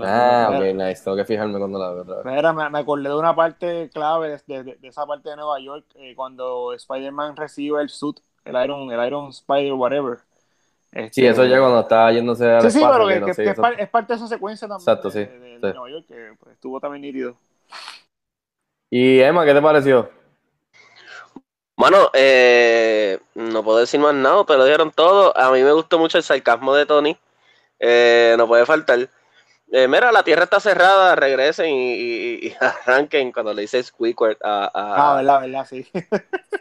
Ah, 0.00 0.50
ok, 0.52 0.74
nice, 0.74 1.02
tengo 1.02 1.16
que 1.16 1.24
fijarme 1.24 1.58
cuando 1.58 1.78
la 1.78 1.90
veo 1.90 2.02
otra 2.02 2.16
vez. 2.22 2.24
Mira, 2.24 2.52
me, 2.52 2.68
me 2.70 2.78
acordé 2.78 3.08
de 3.08 3.14
una 3.16 3.34
parte 3.34 3.90
clave 3.92 4.38
de, 4.46 4.62
de- 4.62 4.74
de 4.76 4.88
esa 4.88 5.06
parte 5.06 5.30
de 5.30 5.36
Nueva 5.36 5.58
York, 5.60 5.86
eh, 5.96 6.14
cuando 6.14 6.72
Spider-Man 6.74 7.36
recibe 7.36 7.80
el 7.82 7.88
suit, 7.88 8.18
el 8.44 8.62
Iron, 8.62 8.90
el 8.92 9.06
Iron 9.06 9.28
Spider, 9.30 9.72
whatever. 9.72 10.18
Este, 10.92 11.12
Sí, 11.20 11.26
eso 11.26 11.44
ya 11.44 11.58
cuando 11.58 11.80
estaba 11.80 12.10
yéndose 12.12 12.50
al 12.50 12.62
Sí, 12.62 12.70
sí, 12.78 12.84
pero 12.90 13.06
que 13.06 13.14
que, 13.14 13.20
no 13.20 13.26
que- 13.26 13.34
sé, 13.34 13.42
que 13.42 13.48
es, 13.48 13.52
eso- 13.52 13.62
par- 13.62 13.80
es 13.80 13.88
parte 13.90 14.12
de 14.12 14.16
esa 14.16 14.26
secuencia 14.26 14.66
también 14.68 14.82
Exacto, 14.88 15.10
de, 15.10 15.24
sí, 15.26 15.30
de- 15.32 15.38
de 15.58 15.68
sí. 15.70 15.74
Nueva 15.76 15.90
York, 15.90 16.04
que 16.08 16.32
pues, 16.40 16.54
estuvo 16.54 16.80
también 16.80 17.02
nítido. 17.02 17.36
Y 18.90 19.20
Emma, 19.20 19.44
¿qué 19.44 19.52
te 19.54 19.60
pareció? 19.60 20.10
Mano, 21.76 22.10
eh, 22.12 23.20
no 23.34 23.62
puedo 23.62 23.78
decir 23.78 24.00
más 24.00 24.14
nada, 24.14 24.44
pero 24.44 24.64
dijeron 24.64 24.90
todo. 24.90 25.36
A 25.36 25.52
mí 25.52 25.62
me 25.62 25.72
gustó 25.72 25.98
mucho 25.98 26.18
el 26.18 26.24
sarcasmo 26.24 26.74
de 26.74 26.86
Tony. 26.86 27.16
Eh, 27.78 28.34
no 28.36 28.48
puede 28.48 28.66
faltar. 28.66 29.08
Eh, 29.70 29.86
mira, 29.86 30.10
la 30.10 30.22
tierra 30.24 30.44
está 30.44 30.58
cerrada, 30.58 31.14
regresen 31.14 31.66
y, 31.66 31.92
y- 31.94 32.46
y 32.48 32.54
arranquen 32.60 33.30
cuando 33.30 33.52
le 33.54 33.62
dice 33.62 33.82
Squidward 33.82 34.38
a, 34.42 34.64
a- 34.64 34.70
Ah, 35.12 35.16
verdad, 35.16 35.40
verdad, 35.42 35.66
sí. 35.68 35.86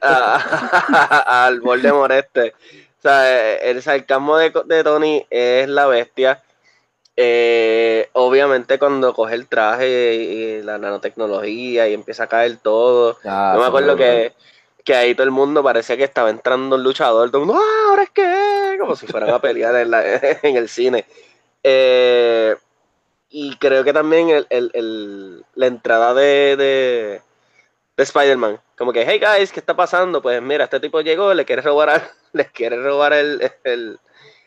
a- 0.01 1.45
al 1.45 1.61
Voldemort 1.61 2.11
este. 2.11 2.53
O 3.08 3.10
sea, 3.10 3.53
eh, 3.53 3.70
el 3.72 3.82
sarcasmo 3.82 4.38
de, 4.38 4.51
de 4.66 4.84
Tony 4.84 5.26
es 5.30 5.68
la 5.70 5.86
bestia. 5.88 6.41
Eh, 7.16 8.10
obviamente 8.14 8.78
cuando 8.78 9.14
coge 9.14 9.34
el 9.34 9.47
traje 9.47 10.14
y 10.16 10.62
la 10.62 10.78
nanotecnología 10.78 11.88
y 11.88 11.93
empieza 11.93 12.24
a 12.24 12.28
caer 12.28 12.58
todo. 12.58 13.18
Ah, 13.26 13.53
Yo 13.55 13.62
me 13.62 13.66
acuerdo 13.68 13.95
que, 13.95 14.34
que 14.84 14.93
ahí 14.95 15.16
todo 15.16 15.24
el 15.24 15.32
mundo 15.32 15.64
parecía 15.64 15.97
que 15.97 16.03
estaba 16.03 16.30
entrando 16.30 16.76
un 16.76 16.84
luchador. 16.84 17.32
Todo 17.32 17.41
el 17.41 17.47
mundo, 17.47 17.62
¡ah, 17.64 17.89
ahora 17.89 18.03
es 18.03 18.10
que! 18.12 18.78
Como 18.80 18.95
si 18.95 19.08
fueran 19.08 19.30
a 19.32 19.39
pelear 19.39 19.76
en, 19.78 19.89
la- 19.91 20.16
en 20.43 20.58
el 20.58 20.70
cine. 20.70 21.05
Eh, 21.64 22.55
y 23.30 23.55
creo 23.55 23.84
que 23.84 23.93
también 23.93 24.30
el, 24.30 24.47
el- 24.49 24.72
el- 24.74 25.45
la 25.55 25.66
entrada 25.68 26.14
de, 26.14 26.55
de, 26.58 27.22
de 27.98 28.04
Spider-Man. 28.04 28.60
Como 28.78 28.93
que, 28.93 29.04
hey 29.06 29.20
guys, 29.20 29.52
¿qué 29.52 29.60
está 29.60 29.76
pasando? 29.76 30.22
Pues 30.22 30.41
mira, 30.41 30.66
este 30.66 30.80
tipo 30.80 31.02
llegó, 31.02 31.34
le 31.34 31.43
quiere 31.45 31.62
robar, 31.62 31.89
a- 31.89 32.12
le 32.34 32.45
quiere 32.45 32.82
robar 32.82 33.12
el, 33.14 33.52
el, 33.64 34.00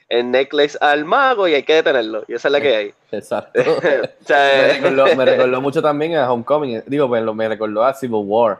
el 0.08 0.30
necklace 0.30 0.78
al 0.80 1.04
mago 1.04 1.46
y 1.48 1.54
hay 1.54 1.62
que 1.64 1.74
detenerlo. 1.74 2.24
Y 2.28 2.34
esa 2.34 2.48
es 2.48 2.52
la 2.52 2.60
que 2.60 2.76
hay. 2.76 2.94
Exacto. 3.10 3.60
O 4.22 4.24
sea, 4.26 4.38
me, 4.56 4.72
recordó, 4.78 5.16
me 5.16 5.24
recordó 5.24 5.60
mucho 5.60 5.82
también 5.82 6.16
a 6.16 6.32
Homecoming. 6.32 6.84
Digo, 6.86 7.08
pues, 7.08 7.22
me 7.22 7.48
recordó 7.48 7.84
a 7.84 7.92
Civil 7.94 8.22
War. 8.24 8.58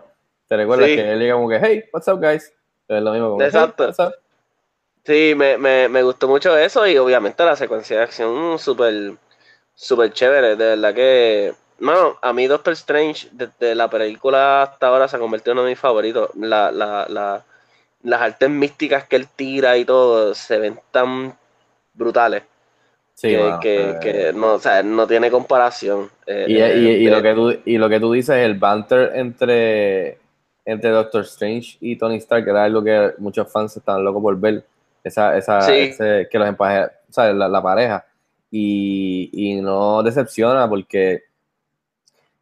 ¿Te 0.49 0.57
recuerdas 0.57 0.89
Sí. 0.89 0.97
que 0.97 1.13
él 1.13 1.19
llega 1.21 1.35
como 1.35 1.49
que, 1.49 1.61
hey, 1.63 1.85
what's 1.93 2.09
up, 2.09 2.21
guys? 2.21 2.53
Es 2.89 3.03
lo 3.03 3.13
mismo 3.13 3.31
como, 3.31 3.43
Exacto. 3.43 3.85
"Hey, 3.85 3.95
what's 3.97 4.01
up?" 4.01 4.21
Sí, 5.05 5.33
me, 5.37 5.57
me, 5.57 5.89
me 5.89 6.03
gustó 6.03 6.27
mucho 6.29 6.57
eso 6.59 6.87
y 6.87 6.99
obviamente 6.99 7.45
la 7.45 7.55
secuencia 7.57 7.97
de 7.99 8.03
acción 8.03 8.59
súper 8.59 9.13
súper 9.75 10.13
chévere, 10.13 10.57
de 10.57 10.65
verdad 10.67 10.95
que... 10.95 11.55
Mano, 11.81 12.17
a 12.21 12.33
mí 12.33 12.47
Doctor 12.47 12.73
Strange 12.75 13.29
desde 13.33 13.75
la 13.75 13.89
película 13.89 14.63
hasta 14.63 14.87
ahora 14.89 15.09
se 15.09 15.17
ha 15.17 15.19
convertido 15.19 15.53
en 15.53 15.59
uno 15.59 15.65
de 15.67 15.73
mis 15.73 15.79
favoritos. 15.79 16.31
La, 16.37 16.71
la, 16.71 17.07
la, 17.09 17.43
las 18.03 18.21
artes 18.21 18.49
místicas 18.51 19.05
que 19.07 19.17
él 19.17 19.27
tira 19.35 19.77
y 19.77 19.85
todo 19.85 20.35
se 20.35 20.59
ven 20.59 20.79
tan 20.91 21.35
brutales 21.95 22.43
Sí, 23.15 23.29
que, 23.29 23.39
mano, 23.39 23.61
que, 23.61 23.91
eh, 23.91 23.99
que 24.01 24.33
no, 24.33 24.55
o 24.55 24.59
sea, 24.59 24.83
no 24.83 25.07
tiene 25.07 25.31
comparación. 25.31 26.09
Eh, 26.27 26.47
Y, 26.49 26.57
eh, 26.59 26.77
y- 26.79 26.89
y 26.89 27.05
de- 27.05 27.11
lo 27.11 27.23
que 27.23 27.35
tú, 27.35 27.59
y 27.67 27.77
lo 27.79 27.89
que 27.89 28.01
tú 28.01 28.13
dices, 28.13 28.37
el 28.37 28.55
banter 28.59 29.13
entre, 29.15 30.19
entre 30.65 30.91
Doctor 30.91 31.23
Strange 31.25 31.77
y 31.81 31.97
Tony 31.97 32.17
Stark, 32.17 32.45
que 32.45 32.51
era 32.51 32.65
algo 32.65 32.83
que 32.83 33.13
muchos 33.19 33.51
fans 33.53 33.77
estaban 33.77 34.05
locos 34.05 34.23
por 34.23 34.39
ver, 34.41 34.65
esa, 35.05 35.37
esa, 35.37 35.61
Sí. 35.63 35.73
ese- 35.91 36.29
que 36.31 36.39
los 36.39 36.49
empaje, 36.49 36.85
o 36.85 37.13
sea, 37.13 37.31
la, 37.35 37.49
la 37.49 37.63
pareja, 37.63 38.07
y, 38.51 39.29
y 39.33 39.61
no 39.61 40.03
decepciona 40.03 40.67
porque 40.69 41.25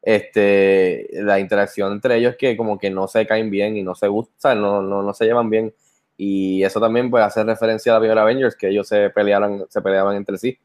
este, 0.09 1.07
la 1.13 1.39
interacción 1.39 1.93
entre 1.93 2.17
ellos 2.17 2.35
que 2.39 2.57
como 2.57 2.79
que 2.79 2.89
no 2.89 3.09
se 3.09 3.27
caen 3.27 3.51
bien 3.51 3.77
y 3.77 3.83
no 3.83 3.95
se 3.95 4.09
gustan, 4.09 4.59
no, 4.59 4.81
no, 4.81 5.03
no 5.03 5.13
se 5.13 5.27
llevan 5.27 5.51
bien, 5.51 5.75
y 6.17 6.63
eso 6.65 6.81
también 6.81 7.11
puede 7.11 7.25
hacer 7.25 7.45
referencia 7.47 7.93
a 7.93 7.97
la 7.97 8.01
primera 8.01 8.23
Avengers, 8.23 8.57
que 8.57 8.69
ellos 8.69 8.89
se 8.89 9.11
pelearon, 9.11 9.67
se 9.69 9.83
peleaban 9.83 10.17
entre 10.17 10.39
sí. 10.39 10.59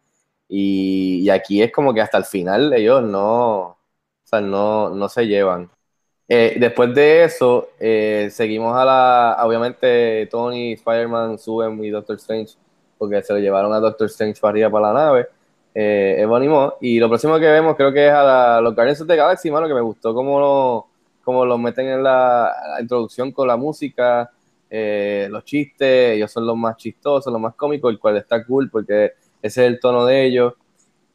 Y, 0.48 1.22
y 1.24 1.30
aquí 1.30 1.62
es 1.62 1.72
como 1.74 1.94
que 1.94 2.02
hasta 2.02 2.18
el 2.18 2.26
final 2.26 2.74
ellos 2.74 3.04
no, 3.04 3.60
o 3.62 3.78
sea, 4.24 4.42
no, 4.42 4.90
no 4.92 5.10
se 5.10 5.28
llevan. 5.28 5.70
Eh, 6.28 6.56
después 6.60 6.96
de 6.96 7.26
eso, 7.26 7.70
eh, 7.80 8.30
seguimos 8.32 8.76
a 8.78 8.86
la, 8.86 9.38
obviamente 9.44 10.28
Tony, 10.32 10.74
Spider-Man 10.74 11.38
suben 11.38 11.84
y 11.84 11.90
Doctor 11.90 12.16
Strange, 12.16 12.54
porque 12.98 13.22
se 13.24 13.34
lo 13.34 13.40
llevaron 13.40 13.74
a 13.74 13.80
Doctor 13.80 14.08
Strange 14.08 14.40
para 14.40 14.52
arriba 14.52 14.70
para 14.70 14.94
la 14.94 15.06
nave, 15.06 15.28
eh, 15.74 16.18
Ebony. 16.20 16.48
Y 16.82 17.00
lo 17.00 17.10
próximo 17.10 17.40
que 17.40 17.48
vemos 17.48 17.76
creo 17.76 17.92
que 17.92 18.08
es 18.08 18.14
a 18.14 18.24
la- 18.24 18.62
los 18.62 18.76
Guardians 18.76 19.02
of 19.02 19.08
the 19.08 19.16
Galaxy, 19.16 19.52
mano, 19.52 19.68
que 19.68 19.74
me 19.74 19.82
gustó 19.82 20.14
cómo 20.14 20.40
lo, 20.40 21.46
lo 21.46 21.58
meten 21.58 21.88
en 21.88 22.04
la, 22.04 22.52
introducción 22.82 23.32
con 23.32 23.48
la 23.48 23.58
música, 23.58 24.32
eh, 24.70 25.28
los 25.30 25.44
chistes, 25.46 26.16
ellos 26.16 26.32
son 26.32 26.46
los 26.48 26.58
más 26.58 26.78
chistosos, 26.78 27.32
los 27.32 27.42
más 27.42 27.56
cómicos, 27.56 27.92
el 27.92 28.00
cual 28.00 28.18
está 28.18 28.46
cool 28.46 28.70
porque 28.70 29.14
ese 29.42 29.66
es 29.66 29.72
el 29.74 29.80
tono 29.80 30.06
de 30.06 30.26
ellos. 30.26 30.54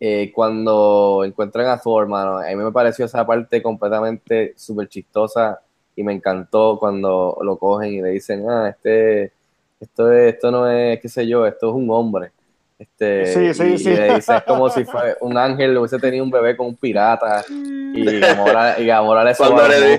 Eh, 0.00 0.30
cuando 0.34 1.24
encuentran 1.24 1.66
a 1.66 1.78
Thor, 1.80 2.06
mano, 2.06 2.38
a 2.38 2.44
mí 2.44 2.56
me 2.56 2.70
pareció 2.70 3.04
esa 3.04 3.26
parte 3.26 3.60
completamente 3.62 4.54
súper 4.56 4.88
chistosa 4.88 5.60
y 5.96 6.04
me 6.04 6.12
encantó 6.12 6.78
cuando 6.78 7.36
lo 7.42 7.58
cogen 7.58 7.94
y 7.94 8.02
le 8.02 8.10
dicen, 8.10 8.48
ah, 8.48 8.68
este, 8.68 9.32
esto, 9.80 10.12
es, 10.12 10.34
esto 10.34 10.50
no 10.52 10.70
es, 10.70 11.00
qué 11.00 11.08
sé 11.08 11.26
yo, 11.26 11.44
esto 11.46 11.70
es 11.70 11.74
un 11.74 11.90
hombre. 11.90 12.30
Este, 12.78 13.26
Sí, 13.26 13.54
sí, 13.54 13.64
y, 13.74 13.78
sí. 13.78 13.90
y 13.90 13.96
le 13.96 14.14
dice, 14.14 14.36
es 14.36 14.42
como 14.44 14.68
si 14.70 14.84
fue 14.84 15.16
un 15.20 15.36
ángel 15.36 15.76
hubiese 15.76 15.98
tenido 15.98 16.22
un 16.22 16.30
bebé 16.30 16.56
con 16.56 16.66
un 16.68 16.76
pirata 16.76 17.44
y 17.50 18.20
Gamora, 18.20 18.78
y 18.78 18.86
Gamora 18.86 19.24
le 19.24 19.34
Cuando 19.34 19.66
le-. 19.66 19.94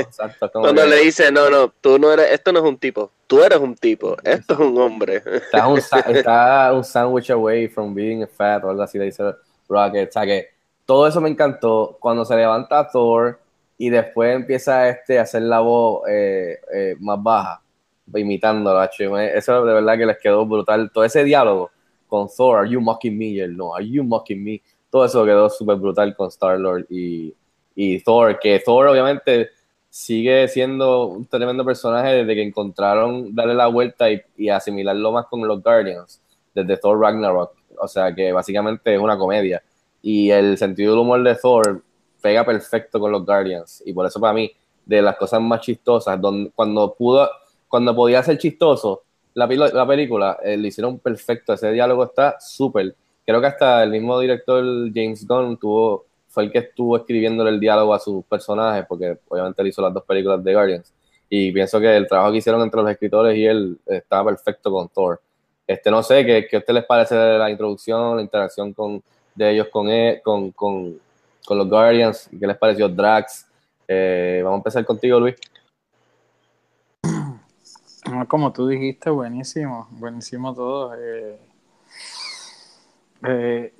Exacto, 0.00 0.50
como 0.50 0.64
Cuando 0.64 0.82
que- 0.82 0.88
le 0.88 0.96
dice, 1.02 1.30
no, 1.30 1.48
no, 1.48 1.68
tú 1.80 1.96
no 1.98 2.12
eres, 2.12 2.32
esto 2.32 2.52
no 2.52 2.58
es 2.58 2.64
un 2.64 2.76
tipo, 2.76 3.12
tú 3.28 3.40
eres 3.44 3.58
un 3.60 3.76
tipo, 3.76 4.16
esto 4.24 4.54
es 4.54 4.58
un 4.60 4.76
hombre. 4.78 5.22
Está 5.24 5.68
un, 5.68 5.78
está 5.78 6.72
un 6.72 6.82
sandwich 6.82 7.30
away 7.30 7.68
from 7.68 7.94
being 7.94 8.26
fat 8.26 8.64
o 8.64 8.70
algo 8.70 8.82
así 8.82 8.98
le 8.98 9.04
dice 9.04 9.22
Rocket. 9.68 10.08
O 10.08 10.12
sea 10.12 10.24
que 10.26 10.48
todo 10.84 11.06
eso 11.06 11.20
me 11.20 11.28
encantó. 11.30 11.96
Cuando 12.00 12.24
se 12.24 12.34
levanta 12.34 12.88
Thor 12.90 13.38
y 13.78 13.90
después 13.90 14.34
empieza 14.34 14.88
este 14.88 15.20
a 15.20 15.22
hacer 15.22 15.42
la 15.42 15.60
voz 15.60 16.02
eh, 16.08 16.58
eh, 16.74 16.96
más 16.98 17.22
baja, 17.22 17.62
imitándolo. 18.12 18.82
Eso 18.82 19.64
de 19.64 19.72
verdad 19.74 19.96
que 19.96 20.06
les 20.06 20.18
quedó 20.18 20.44
brutal. 20.46 20.90
Todo 20.92 21.04
ese 21.04 21.22
diálogo 21.22 21.70
con 22.06 22.28
Thor, 22.28 22.58
Are 22.58 22.68
You 22.70 22.80
Mocking 22.80 23.16
Me? 23.16 23.26
Y 23.26 23.40
él, 23.40 23.56
no, 23.56 23.74
Are 23.74 23.88
You 23.88 24.04
Mocking 24.04 24.42
Me? 24.42 24.62
Todo 24.90 25.04
eso 25.04 25.24
quedó 25.24 25.50
súper 25.50 25.76
brutal 25.76 26.14
con 26.14 26.28
Star-Lord 26.28 26.86
y, 26.90 27.34
y 27.74 28.00
Thor, 28.00 28.38
que 28.38 28.60
Thor 28.60 28.88
obviamente 28.88 29.50
sigue 29.88 30.48
siendo 30.48 31.06
un 31.06 31.26
tremendo 31.26 31.64
personaje 31.64 32.08
desde 32.14 32.34
que 32.34 32.42
encontraron 32.42 33.34
darle 33.34 33.54
la 33.54 33.68
vuelta 33.68 34.10
y, 34.10 34.20
y 34.36 34.48
asimilarlo 34.48 35.12
más 35.12 35.26
con 35.26 35.46
los 35.46 35.62
Guardians, 35.62 36.20
desde 36.54 36.76
Thor 36.76 36.98
Ragnarok. 37.00 37.52
O 37.78 37.88
sea 37.88 38.14
que 38.14 38.32
básicamente 38.32 38.94
es 38.94 39.00
una 39.00 39.18
comedia. 39.18 39.62
Y 40.02 40.30
el 40.30 40.58
sentido 40.58 40.92
del 40.92 41.00
humor 41.00 41.22
de 41.22 41.34
Thor 41.34 41.82
pega 42.20 42.44
perfecto 42.44 42.98
con 42.98 43.12
los 43.12 43.24
Guardians. 43.24 43.82
Y 43.86 43.92
por 43.92 44.06
eso 44.06 44.20
para 44.20 44.32
mí, 44.32 44.50
de 44.84 45.02
las 45.02 45.16
cosas 45.16 45.40
más 45.40 45.60
chistosas, 45.60 46.20
donde, 46.20 46.50
cuando 46.54 46.94
pudo, 46.94 47.28
cuando 47.68 47.94
podía 47.94 48.22
ser 48.22 48.38
chistoso, 48.38 49.02
la, 49.34 49.46
la 49.46 49.86
película 49.86 50.38
eh, 50.42 50.56
lo 50.56 50.66
hicieron 50.66 50.98
perfecto. 50.98 51.52
Ese 51.52 51.70
diálogo 51.72 52.04
está 52.04 52.36
súper. 52.40 52.94
Creo 53.26 53.40
que 53.40 53.46
hasta 53.46 53.82
el 53.82 53.90
mismo 53.90 54.18
director 54.18 54.64
James 54.94 55.26
Gunn 55.26 55.56
tuvo, 55.58 56.06
fue 56.28 56.44
el 56.44 56.52
que 56.52 56.58
estuvo 56.58 56.96
escribiéndole 56.96 57.50
el 57.50 57.60
diálogo 57.60 57.94
a 57.94 57.98
sus 57.98 58.24
personajes, 58.24 58.84
porque 58.88 59.18
obviamente 59.28 59.62
él 59.62 59.68
hizo 59.68 59.82
las 59.82 59.94
dos 59.94 60.04
películas 60.04 60.42
de 60.42 60.54
Guardians. 60.54 60.92
Y 61.28 61.50
pienso 61.52 61.80
que 61.80 61.96
el 61.96 62.06
trabajo 62.06 62.32
que 62.32 62.38
hicieron 62.38 62.62
entre 62.62 62.80
los 62.82 62.90
escritores 62.90 63.36
y 63.36 63.46
él 63.46 63.78
estaba 63.86 64.30
perfecto 64.30 64.70
con 64.70 64.88
Thor. 64.88 65.20
Este, 65.66 65.90
no 65.90 66.02
sé, 66.02 66.24
¿qué, 66.26 66.46
qué 66.48 66.56
a 66.56 66.58
usted 66.58 66.74
les 66.74 66.84
parece 66.84 67.14
la 67.14 67.50
introducción, 67.50 68.16
la 68.16 68.22
interacción 68.22 68.72
con, 68.74 69.02
de 69.34 69.50
ellos 69.50 69.68
con, 69.72 69.88
él, 69.88 70.20
con, 70.22 70.52
con, 70.52 71.00
con 71.44 71.58
los 71.58 71.68
Guardians? 71.68 72.28
¿Qué 72.38 72.46
les 72.46 72.58
pareció 72.58 72.88
Drax? 72.88 73.46
Eh, 73.88 74.42
vamos 74.44 74.58
a 74.58 74.60
empezar 74.60 74.84
contigo, 74.84 75.18
Luis. 75.18 75.34
Ah, 78.06 78.24
Como 78.26 78.52
tú 78.52 78.66
dijiste, 78.68 79.10
buenísimo, 79.10 79.88
buenísimo 79.92 80.54
todo. 80.54 80.94
eh. 80.96 81.38
Eh, 83.22 83.72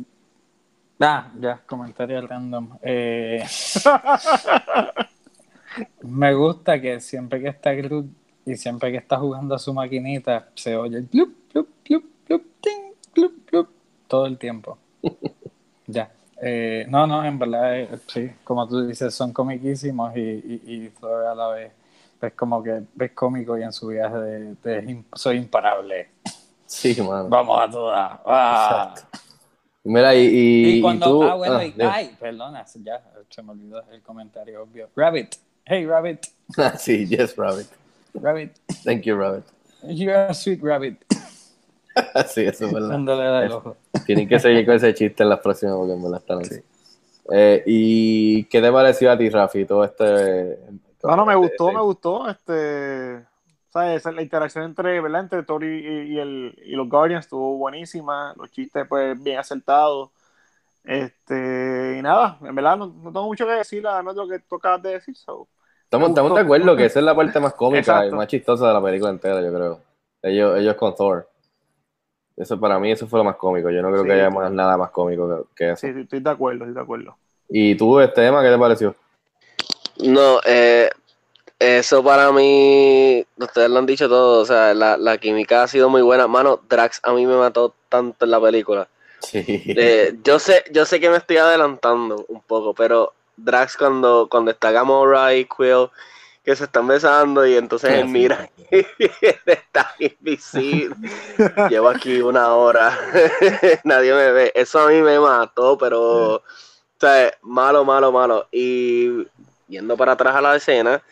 ah, 1.00 1.30
ya, 1.40 1.60
comentario 1.66 2.20
random. 2.26 2.78
Eh, 2.82 3.44
me 6.02 6.34
gusta 6.34 6.80
que 6.80 7.00
siempre 7.00 7.40
que 7.40 7.48
está 7.48 7.72
Groot 7.72 8.06
y 8.46 8.56
siempre 8.56 8.90
que 8.92 8.98
está 8.98 9.16
jugando 9.18 9.54
a 9.54 9.58
su 9.58 9.72
maquinita, 9.72 10.48
se 10.54 10.76
oye 10.76 10.98
el 10.98 11.06
plup, 11.06 11.34
plup, 11.52 11.68
plup, 11.84 12.04
ting, 12.60 12.92
plup, 13.12 13.32
plup, 13.48 13.68
todo 14.06 14.26
el 14.26 14.38
tiempo. 14.38 14.78
Ya. 15.86 16.10
Eh, 16.42 16.86
no, 16.88 17.06
no, 17.06 17.24
en 17.24 17.38
verdad, 17.38 17.78
eh, 17.80 17.88
sí, 18.06 18.30
como 18.42 18.66
tú 18.68 18.86
dices, 18.86 19.14
son 19.14 19.32
comiquísimos 19.32 20.16
y, 20.16 20.20
y, 20.20 20.60
y 20.66 20.88
Thor 21.00 21.26
a 21.26 21.34
la 21.34 21.48
vez 21.48 21.72
es 22.26 22.32
como 22.34 22.62
que 22.62 22.82
es 23.00 23.10
cómico 23.12 23.56
y 23.58 23.62
en 23.62 23.72
su 23.72 23.88
viaje 23.88 24.16
de, 24.16 25.04
soy 25.14 25.36
imparable. 25.38 26.08
Sí, 26.66 26.94
mano. 27.02 27.28
Vamos 27.28 27.60
a 27.60 27.70
todas. 27.70 28.20
Ah. 28.24 28.94
Exacto. 28.94 29.18
Mira, 29.86 30.14
y, 30.14 30.18
y, 30.20 30.64
Y 30.66 30.78
y 30.78 30.80
cuando, 30.80 31.06
tú- 31.06 31.22
ah, 31.24 31.34
bueno, 31.34 31.56
ah, 31.56 31.64
y- 31.66 31.74
ay, 31.80 32.16
perdona, 32.18 32.64
ya, 32.82 33.02
se 33.28 33.42
me 33.42 33.52
olvidó 33.52 33.82
el 33.92 34.00
comentario 34.02 34.62
obvio. 34.62 34.88
Rabbit, 34.96 35.34
hey 35.66 35.84
Rabbit, 35.86 36.26
sí, 36.78 37.06
yes, 37.06 37.36
Rabbit. 37.36 37.66
Rabbit, 38.14 38.52
Thank 38.84 39.02
you, 39.02 39.16
Rabbit. 39.16 39.44
you're 39.82 40.14
a 40.28 40.32
sweet 40.32 40.60
rabbit. 40.62 41.04
sí, 42.28 42.42
eso 42.46 42.66
es 42.66 42.72
verdad. 42.72 43.40
Del 43.42 43.52
ojo. 43.52 43.76
Tienen 44.06 44.26
que 44.28 44.38
seguir 44.40 44.64
con 44.64 44.76
ese 44.76 44.94
chiste 44.94 45.22
en 45.22 45.28
las 45.28 45.40
próximas 45.40 45.76
porque 45.76 45.92
en 45.92 46.02
verdad 46.02 46.20
están 46.20 46.38
así. 46.40 46.60
Eh, 47.30 47.62
¿Y 47.66 48.44
qué 48.44 48.60
te 48.60 48.70
pareció 48.72 49.10
a 49.10 49.18
ti, 49.18 49.28
Rafi, 49.28 49.64
todo 49.64 49.84
este... 49.84 50.58
No, 51.04 51.16
no, 51.16 51.26
me 51.26 51.34
gustó, 51.34 51.72
me 51.72 51.80
gustó. 51.80 52.28
Este, 52.28 53.24
¿sabes? 53.70 54.04
La 54.06 54.22
interacción 54.22 54.64
entre, 54.64 55.00
¿verdad? 55.00 55.20
entre 55.22 55.42
Thor 55.42 55.62
y, 55.64 56.18
el, 56.18 56.58
y 56.64 56.72
los 56.72 56.88
Guardians 56.88 57.26
estuvo 57.26 57.56
buenísima. 57.58 58.34
Los 58.36 58.50
chistes, 58.50 58.86
pues, 58.88 59.22
bien 59.22 59.38
acertados. 59.38 60.10
Este, 60.82 61.96
y 61.98 62.02
nada, 62.02 62.38
en 62.42 62.54
verdad 62.54 62.76
no, 62.76 62.86
no 62.86 63.10
tengo 63.10 63.24
mucho 63.26 63.46
que 63.46 63.52
decir, 63.52 63.86
además 63.86 64.14
de 64.14 64.22
lo 64.22 64.28
que 64.28 64.38
tú 64.40 64.56
acabas 64.56 64.82
de 64.82 64.90
decir. 64.90 65.16
so. 65.16 65.48
Estamos, 65.84 66.10
estamos 66.10 66.34
de 66.34 66.40
acuerdo 66.40 66.76
que 66.76 66.86
esa 66.86 66.98
es 66.98 67.04
la 67.04 67.14
parte 67.14 67.38
más 67.40 67.54
cómica 67.54 67.78
Exacto. 67.80 68.14
y 68.14 68.18
más 68.18 68.26
chistosa 68.26 68.66
de 68.68 68.74
la 68.74 68.82
película 68.82 69.10
entera, 69.10 69.40
yo 69.40 69.52
creo. 69.54 69.80
Ellos, 70.22 70.58
ellos 70.58 70.74
con 70.74 70.94
Thor. 70.94 71.28
Eso 72.36 72.58
para 72.58 72.78
mí 72.80 72.90
eso 72.90 73.06
fue 73.06 73.18
lo 73.20 73.24
más 73.24 73.36
cómico. 73.36 73.70
Yo 73.70 73.80
no 73.80 73.90
creo 73.90 74.02
Sí. 74.02 74.08
que 74.08 74.14
haya 74.14 74.28
más, 74.30 74.50
nada 74.50 74.76
más 74.76 74.90
cómico 74.90 75.46
que, 75.54 75.64
que 75.64 75.70
eso. 75.72 75.86
Sí, 75.86 75.92
sí, 75.94 76.00
estoy 76.00 76.20
de 76.20 76.30
acuerdo, 76.30 76.64
estoy 76.64 76.74
de 76.74 76.80
acuerdo. 76.80 77.16
¿Y 77.48 77.76
tú, 77.76 78.00
este 78.00 78.22
tema, 78.22 78.42
qué 78.42 78.50
te 78.50 78.58
pareció? 78.58 78.94
No, 79.98 80.40
eh, 80.44 80.90
eso 81.58 82.02
para 82.02 82.32
mí, 82.32 83.24
ustedes 83.36 83.70
lo 83.70 83.78
han 83.78 83.86
dicho 83.86 84.08
todo, 84.08 84.40
o 84.40 84.44
sea, 84.44 84.74
la, 84.74 84.96
la 84.96 85.18
química 85.18 85.62
ha 85.62 85.68
sido 85.68 85.88
muy 85.88 86.02
buena. 86.02 86.26
Mano, 86.26 86.60
Drax 86.68 87.00
a 87.02 87.12
mí 87.12 87.26
me 87.26 87.36
mató 87.36 87.74
tanto 87.88 88.24
en 88.24 88.30
la 88.30 88.40
película. 88.40 88.88
Sí. 89.20 89.44
Eh, 89.46 90.18
yo 90.22 90.38
sé, 90.38 90.64
yo 90.72 90.84
sé 90.84 91.00
que 91.00 91.08
me 91.08 91.16
estoy 91.16 91.38
adelantando 91.38 92.26
un 92.28 92.42
poco, 92.42 92.74
pero 92.74 93.14
Drax 93.36 93.76
cuando, 93.76 94.28
cuando 94.30 94.50
está 94.50 94.70
Gamora 94.70 95.34
y 95.34 95.46
Quill, 95.46 95.88
que 96.44 96.54
se 96.54 96.64
están 96.64 96.86
besando 96.86 97.46
y 97.46 97.56
entonces 97.56 97.90
él 97.92 98.06
mira 98.06 98.50
y 98.70 98.84
está 99.46 99.94
invisible. 99.98 101.10
Llevo 101.70 101.88
aquí 101.88 102.20
una 102.20 102.52
hora, 102.54 102.98
nadie 103.84 104.12
me 104.12 104.30
ve. 104.32 104.52
Eso 104.54 104.80
a 104.80 104.88
mí 104.88 105.00
me 105.00 105.18
mató, 105.18 105.78
pero, 105.78 106.34
o 106.36 106.42
sea, 107.00 107.32
malo, 107.40 107.84
malo, 107.84 108.12
malo. 108.12 108.46
Y 108.52 109.26
yendo 109.68 109.96
para 109.96 110.12
atrás 110.12 110.34
a 110.36 110.40
la 110.40 110.56
escena, 110.56 111.02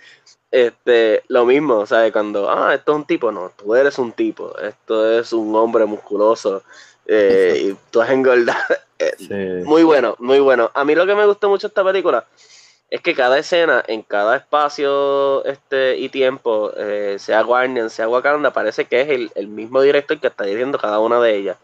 este, 0.51 1.23
lo 1.29 1.47
mismo, 1.47 1.79
o 1.79 1.87
sea, 1.87 2.11
cuando, 2.13 2.51
ah, 2.51 2.75
esto 2.75 2.93
es 2.93 2.97
un 2.97 3.07
tipo, 3.07 3.33
no, 3.33 3.51
tú 3.57 3.75
eres 3.75 3.99
un 3.99 4.13
tipo, 4.13 4.57
esto 4.59 5.19
es 5.19 5.33
un 5.33 5.55
hombre 5.57 5.87
musculoso, 5.87 6.63
eh, 7.07 7.69
y 7.71 7.77
tú 7.91 8.01
has 8.01 8.11
engordado. 8.11 8.59
Eh, 8.99 9.15
Sí. 9.19 9.65
Muy 9.65 9.83
bueno, 9.83 10.15
muy 10.21 10.39
bueno. 10.39 10.71
A 10.75 10.85
mí 10.85 10.95
lo 10.95 11.05
que 11.05 11.17
me 11.17 11.27
gustó 11.27 11.49
mucho 11.49 11.67
esta 11.67 11.83
película 11.83 12.25
es 12.89 13.01
que 13.01 13.17
cada 13.17 13.37
escena, 13.37 13.83
en 13.89 14.03
cada 14.03 14.37
espacio 14.37 15.45
este 15.45 15.97
y 15.97 16.09
tiempo, 16.09 16.71
eh, 16.77 17.17
sea 17.19 17.43
Guardian, 17.43 17.91
sea 17.91 18.09
Wakanda, 18.09 18.53
parece 18.53 18.85
que 18.85 19.01
es 19.01 19.09
el, 19.09 19.33
el 19.35 19.49
mismo 19.49 19.83
director 19.83 20.21
que 20.21 20.29
está 20.29 20.45
dirigiendo 20.45 20.79
cada 20.79 21.01
una 21.01 21.19
de 21.21 21.35
ellas. 21.35 21.57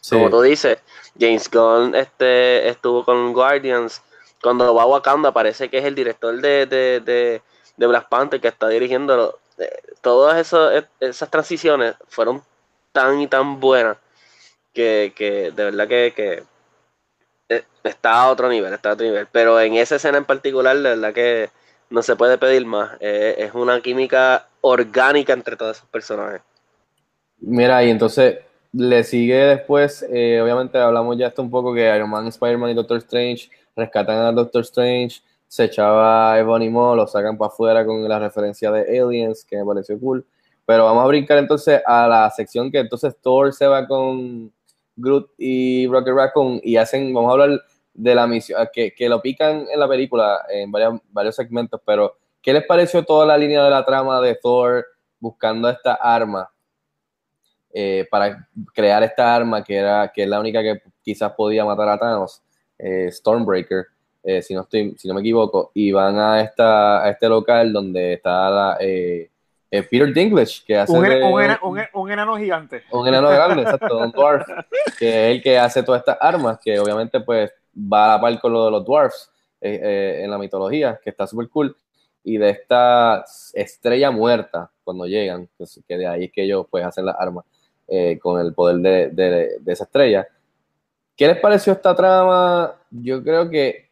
Sí. 0.00 0.16
Como 0.16 0.30
tú 0.30 0.40
dices, 0.42 0.78
James 1.16 1.48
Gunn 1.50 1.94
este, 1.94 2.68
estuvo 2.68 3.04
con 3.04 3.32
Guardians. 3.34 4.02
Cuando 4.42 4.74
va 4.74 4.82
a 4.82 4.86
Wakanda, 4.86 5.32
parece 5.32 5.68
que 5.68 5.78
es 5.78 5.84
el 5.84 5.94
director 5.94 6.40
de, 6.40 6.66
de, 6.66 7.00
de, 7.76 7.86
Black 7.86 8.08
Panther 8.08 8.40
que 8.40 8.48
está 8.48 8.68
dirigiendo. 8.68 9.38
Eh, 9.58 9.70
Todas 10.00 10.38
esas 11.00 11.30
transiciones 11.30 11.94
fueron 12.08 12.42
tan 12.92 13.20
y 13.20 13.26
tan 13.26 13.60
buenas 13.60 13.98
que, 14.72 15.12
que 15.14 15.50
de 15.50 15.64
verdad 15.64 15.86
que, 15.86 16.12
que 16.16 16.42
eh, 17.50 17.64
está 17.84 18.22
a 18.22 18.30
otro 18.30 18.48
nivel, 18.48 18.72
está 18.72 18.92
otro 18.92 19.04
nivel. 19.04 19.26
Pero 19.30 19.60
en 19.60 19.74
esa 19.74 19.96
escena 19.96 20.16
en 20.16 20.24
particular, 20.24 20.74
de 20.76 20.82
verdad 20.82 21.12
que 21.12 21.50
no 21.90 22.02
se 22.02 22.16
puede 22.16 22.38
pedir 22.38 22.64
más. 22.64 22.92
Eh, 23.00 23.34
es 23.38 23.54
una 23.54 23.82
química 23.82 24.46
orgánica 24.62 25.34
entre 25.34 25.56
todos 25.56 25.76
esos 25.76 25.88
personajes. 25.90 26.40
Mira, 27.40 27.84
y 27.84 27.90
entonces 27.90 28.38
le 28.72 29.04
sigue 29.04 29.34
después, 29.34 30.02
obviamente 30.02 30.78
hablamos 30.78 31.18
ya 31.18 31.26
esto 31.26 31.42
un 31.42 31.50
poco 31.50 31.74
que 31.74 31.94
Iron 31.94 32.08
Man, 32.08 32.28
Spider-Man 32.28 32.70
y 32.70 32.74
Doctor 32.74 32.98
Strange 32.98 33.50
rescatan 33.76 34.18
a 34.18 34.32
Doctor 34.32 34.62
Strange, 34.62 35.20
se 35.46 35.64
echaba 35.64 36.32
a 36.32 36.38
Ebony 36.38 36.70
Maw, 36.70 36.94
lo 36.96 37.06
sacan 37.06 37.36
para 37.36 37.48
afuera 37.48 37.84
con 37.84 38.08
la 38.08 38.18
referencia 38.18 38.70
de 38.70 39.00
Aliens, 39.00 39.44
que 39.44 39.56
me 39.56 39.64
pareció 39.64 39.98
cool. 39.98 40.24
Pero 40.64 40.84
vamos 40.84 41.04
a 41.04 41.08
brincar 41.08 41.38
entonces 41.38 41.82
a 41.84 42.06
la 42.06 42.30
sección 42.30 42.70
que 42.70 42.78
entonces 42.78 43.16
Thor 43.20 43.52
se 43.52 43.66
va 43.66 43.86
con 43.86 44.52
Groot 44.96 45.30
y 45.38 45.86
Rocket 45.88 46.14
Raccoon 46.14 46.60
y 46.62 46.76
hacen, 46.76 47.12
vamos 47.12 47.30
a 47.30 47.32
hablar 47.32 47.60
de 47.94 48.14
la 48.14 48.26
misión, 48.26 48.68
que, 48.72 48.94
que 48.94 49.08
lo 49.08 49.20
pican 49.20 49.66
en 49.72 49.80
la 49.80 49.88
película 49.88 50.40
en 50.48 50.70
varios, 50.70 51.00
varios 51.10 51.34
segmentos, 51.34 51.80
pero 51.84 52.16
¿qué 52.40 52.52
les 52.52 52.64
pareció 52.64 53.04
toda 53.04 53.26
la 53.26 53.36
línea 53.36 53.64
de 53.64 53.70
la 53.70 53.84
trama 53.84 54.20
de 54.20 54.36
Thor 54.36 54.86
buscando 55.18 55.68
esta 55.68 55.94
arma? 55.94 56.48
eh, 57.72 58.06
para 58.10 58.48
crear 58.74 59.02
esta 59.02 59.34
arma 59.34 59.62
que 59.62 59.76
era 59.76 60.10
que 60.12 60.24
es 60.24 60.28
la 60.28 60.40
única 60.40 60.62
que 60.62 60.82
quizás 61.02 61.32
podía 61.32 61.64
matar 61.64 61.88
a 61.88 61.98
Thanos, 61.98 62.42
eh, 62.82 63.10
Stormbreaker, 63.12 63.86
eh, 64.22 64.42
si 64.42 64.54
no 64.54 64.62
estoy, 64.62 64.94
si 64.98 65.08
no 65.08 65.14
me 65.14 65.20
equivoco, 65.20 65.70
y 65.74 65.92
van 65.92 66.18
a 66.18 66.40
esta 66.40 67.02
a 67.04 67.10
este 67.10 67.28
local 67.28 67.72
donde 67.72 68.14
está 68.14 68.50
la, 68.50 68.76
eh, 68.80 69.28
Peter 69.70 70.12
Dinklage 70.12 70.64
que 70.66 70.76
hace 70.76 70.92
Un, 70.92 71.04
de- 71.04 71.22
un 71.22 71.42
ena- 71.42 71.60
un, 71.62 71.80
un 71.94 72.10
enano 72.10 72.36
gigante. 72.36 72.82
un 72.90 73.06
enano 73.06 73.28
grande, 73.30 73.62
exacto, 73.62 73.98
un 73.98 74.10
dwarf, 74.10 74.46
que 74.98 75.08
es 75.30 75.36
el 75.36 75.42
que 75.42 75.56
hace 75.58 75.82
todas 75.82 76.00
estas 76.00 76.18
armas, 76.20 76.58
que 76.62 76.78
obviamente 76.80 77.20
pues 77.20 77.52
va 77.76 78.06
a 78.14 78.16
la 78.16 78.20
par 78.20 78.40
con 78.40 78.52
lo 78.52 78.64
de 78.64 78.70
los 78.72 78.84
dwarfs 78.84 79.30
en 79.60 80.30
la 80.30 80.38
mitología, 80.38 80.98
que 81.02 81.10
está 81.10 81.26
súper 81.26 81.48
cool, 81.50 81.76
y 82.24 82.36
de 82.36 82.50
esta 82.50 83.24
estrella 83.54 84.10
muerta 84.10 84.70
cuando 84.82 85.06
llegan, 85.06 85.48
que, 85.86 85.96
de 85.96 86.06
ahí 86.06 86.24
es 86.24 86.32
que 86.32 86.42
ellos 86.42 86.66
pues 86.68 86.84
hacen 86.84 87.06
las 87.06 87.16
armas 87.18 87.44
eh, 87.86 88.18
con 88.18 88.40
el 88.40 88.52
poder 88.52 88.76
de, 88.78 89.10
de- 89.10 89.58
de 89.60 89.72
esa 89.72 89.84
estrella. 89.84 90.26
¿Qué 91.20 91.26
les 91.26 91.38
pareció 91.38 91.74
esta 91.74 91.94
trama? 91.94 92.76
Yo 92.90 93.22
creo 93.22 93.50
que 93.50 93.90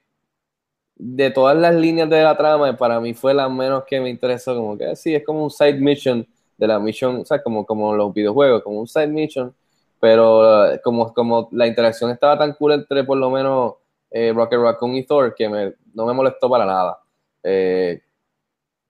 de 0.95 1.31
todas 1.31 1.55
las 1.59 1.75
líneas 1.75 2.09
de 2.09 2.23
la 2.23 2.35
trama, 2.35 2.75
para 2.75 3.01
mí 3.01 3.13
fue 3.13 3.35
la 3.35 3.51
menos 3.51 3.85
que 3.85 4.01
me 4.01 4.09
interesó, 4.09 4.57
como 4.57 4.79
que 4.79 4.97
sí, 4.97 5.15
es 5.15 5.23
como 5.27 5.45
un 5.45 5.51
side 5.51 5.75
mission 5.75 6.27
de 6.57 6.67
la 6.67 6.79
mission, 6.79 7.17
o 7.21 7.25
sea, 7.27 7.43
como, 7.43 7.67
como 7.67 7.95
los 7.95 8.15
videojuegos, 8.15 8.63
como 8.63 8.81
un 8.81 8.89
side 8.89 9.09
mission, 9.09 9.55
pero 10.01 10.73
eh, 10.73 10.81
como, 10.83 11.13
como 11.13 11.51
la 11.53 11.67
interacción 11.67 12.11
estaba 12.11 12.39
tan 12.39 12.55
cool 12.55 12.73
entre 12.73 13.05
por 13.05 13.19
lo 13.19 13.29
menos 13.29 13.75
eh, 14.11 14.33
Rocket 14.35 14.61
Raccoon 14.61 14.95
y 14.95 15.05
Thor 15.05 15.35
que 15.35 15.75
no 15.93 16.07
me 16.07 16.15
molestó 16.15 16.49
para 16.49 16.65
nada. 16.65 16.99
Eh, 17.43 18.01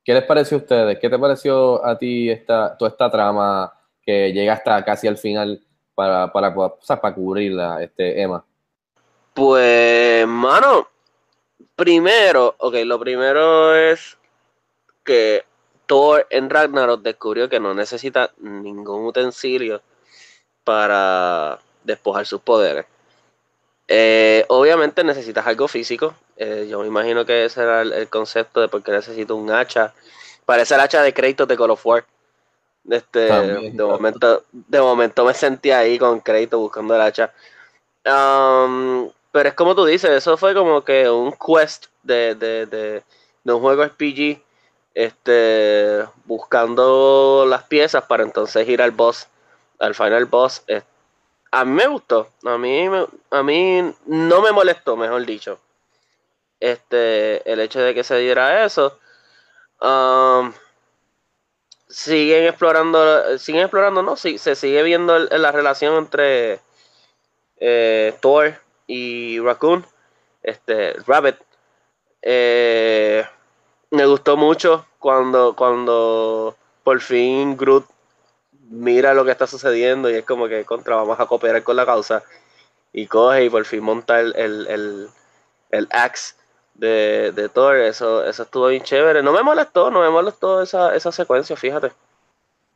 ¿Qué 0.05 0.14
les 0.14 0.22
pareció 0.22 0.59
a 0.59 0.61
ustedes? 0.61 0.99
¿Qué 1.01 1.11
te 1.11 1.18
pareció 1.18 1.84
a 1.84 1.99
ti 1.99 2.30
esta, 2.30 2.76
toda 2.76 2.93
esta 2.93 3.11
trama 3.11 3.72
que 4.01 4.32
llega 4.32 4.53
hasta 4.53 4.84
casi 4.84 5.09
al 5.09 5.16
final 5.18 5.61
para, 5.99 6.30
para, 6.30 6.55
para 6.55 7.12
cubrirla, 7.12 7.82
este, 7.82 8.22
Emma? 8.22 8.44
Pues, 9.34 10.24
mano, 10.28 10.86
primero, 11.74 12.55
ok, 12.57 12.74
lo 12.84 13.01
primero 13.01 13.74
es 13.74 14.16
que 15.03 15.44
Thor 15.86 16.24
en 16.30 16.51
Ragnarok 16.51 17.03
descubrió 17.03 17.49
que 17.49 17.59
no 17.59 17.74
necesita 17.74 18.30
ningún 18.38 19.07
utensilio 19.07 19.82
para 20.62 21.59
despojar 21.82 22.26
sus 22.26 22.42
poderes. 22.42 22.86
Eh, 23.88 24.44
obviamente 24.46 25.03
necesitas 25.03 25.49
algo 25.49 25.66
físico. 25.66 26.14
eh, 26.36 26.68
yo 26.70 26.78
me 26.78 26.86
imagino 26.86 27.26
que 27.26 27.44
ese 27.44 27.61
era 27.61 27.82
el, 27.82 28.09
concepto 28.09 28.61
de 28.61 28.68
por 28.68 28.84
qué 28.84 28.92
necesito 28.92 29.34
un 29.34 29.51
hacha. 29.51 29.92
Parece 30.44 30.76
el 30.76 30.80
hacha 30.80 31.03
de 31.03 31.12
crédito 31.12 31.44
de 31.44 31.57
Call 31.57 31.72
of 31.72 31.84
War. 31.84 32.05
Este, 32.91 33.28
También, 33.28 33.76
de, 33.76 33.84
momento, 33.84 34.45
de 34.53 34.80
momento 34.80 35.24
me 35.24 35.34
sentí 35.34 35.70
ahí 35.70 35.99
con 35.99 36.20
crédito 36.20 36.59
buscando 36.59 36.95
el 36.95 37.01
hacha. 37.03 37.32
Um, 38.07 39.11
pero 39.30 39.51
es 39.51 39.55
como 39.55 39.74
tú 39.74 39.84
dices, 39.84 40.11
eso 40.11 40.36
fue 40.36 40.55
como 40.55 40.82
que 40.82 41.09
un 41.11 41.32
quest 41.32 41.86
de, 42.03 42.34
de, 42.34 42.66
de, 42.66 43.03
de 43.45 43.53
un 43.53 43.61
juego 43.61 43.82
RPG. 43.84 44.43
Este, 44.95 46.05
buscando 46.24 47.47
las 47.49 47.62
piezas 47.64 48.05
para 48.05 48.24
entonces 48.24 48.68
ir 48.68 48.82
al 48.82 48.91
boss, 48.91 49.28
al 49.78 49.95
final 49.95 50.24
boss. 50.26 50.62
Eh, 50.66 50.82
a 51.53 51.64
mí 51.64 51.72
me 51.72 51.86
gustó, 51.86 52.28
a 52.45 52.59
mí, 52.59 52.89
me- 52.89 53.07
a 53.30 53.43
mí 53.43 53.95
no 54.07 54.41
me 54.43 54.51
molestó, 54.53 54.97
mejor 54.97 55.24
dicho. 55.24 55.61
Este, 56.61 57.51
el 57.51 57.61
hecho 57.61 57.80
de 57.80 57.95
que 57.95 58.03
se 58.05 58.16
diera 58.18 58.64
eso. 58.64 58.99
Um, 59.80 60.53
siguen 61.89 62.45
explorando, 62.45 63.39
siguen 63.39 63.62
explorando, 63.62 64.03
¿no? 64.03 64.16
Sí, 64.16 64.39
se 64.39 64.55
sigue 64.55 64.82
viendo 64.82 65.18
la 65.18 65.53
relación 65.53 65.97
entre 65.97 66.61
eh, 67.59 68.14
Thor 68.20 68.55
y 68.86 69.39
Raccoon, 69.41 69.84
este, 70.43 70.95
Rabbit. 71.07 71.36
Eh, 72.22 73.24
me 73.91 74.07
gustó 74.07 74.36
mucho 74.36 74.86
cuando, 74.99 75.55
cuando 75.57 76.57
por 76.82 77.01
fin 77.01 77.57
Groot 77.57 77.86
mira 78.70 79.14
lo 79.14 79.24
que 79.24 79.30
está 79.30 79.47
sucediendo 79.47 80.11
y 80.11 80.14
es 80.14 80.24
como 80.24 80.49
que 80.49 80.64
contra, 80.64 80.97
vamos 80.97 81.18
a 81.18 81.26
cooperar 81.26 81.62
con 81.62 81.76
la 81.76 81.86
causa. 81.86 82.22
Y 82.93 83.07
coge 83.07 83.45
y 83.45 83.51
por 83.51 83.64
fin 83.64 83.82
monta 83.82 84.20
el, 84.20 84.34
el, 84.36 84.66
el, 84.66 85.09
el 85.70 85.89
axe 85.91 86.34
de, 86.78 87.32
de 87.32 87.48
Thor. 87.50 87.76
Eso, 87.76 88.24
eso 88.24 88.42
estuvo 88.42 88.68
bien 88.68 88.82
chévere. 88.82 89.22
No 89.22 89.32
me 89.32 89.42
molestó, 89.42 89.90
no 89.90 90.00
me 90.00 90.10
molestó 90.10 90.62
esa, 90.62 90.94
esa 90.94 91.12
secuencia, 91.12 91.56
fíjate. 91.56 91.92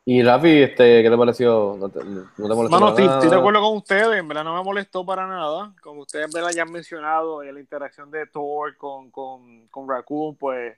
Y 0.05 0.23
Rafi, 0.23 0.63
este, 0.65 1.03
¿qué 1.03 1.09
te 1.09 1.17
pareció? 1.17 1.77
¿No 1.79 1.89
te, 1.89 2.05
no 2.05 2.25
te 2.35 2.55
molestó 2.55 2.71
Mano, 2.71 2.89
estoy, 2.89 3.07
nada? 3.07 3.19
estoy 3.19 3.31
de 3.31 3.37
acuerdo 3.37 3.61
con 3.61 3.77
ustedes, 3.77 4.19
en 4.19 4.27
verdad 4.27 4.43
no 4.43 4.57
me 4.57 4.65
molestó 4.65 5.07
para 5.07 5.29
nada. 5.29 5.73
Como 5.81 6.01
ustedes 6.01 6.25
en 6.27 6.33
verdad 6.33 6.51
ya 6.53 6.63
han 6.63 6.73
mencionado, 6.73 7.43
eh, 7.43 7.53
la 7.53 7.61
interacción 7.61 8.11
de 8.11 8.27
Thor 8.27 8.77
con, 8.77 9.13
con, 9.13 9.69
con 9.69 9.89
Raccoon, 9.89 10.37
pues, 10.37 10.77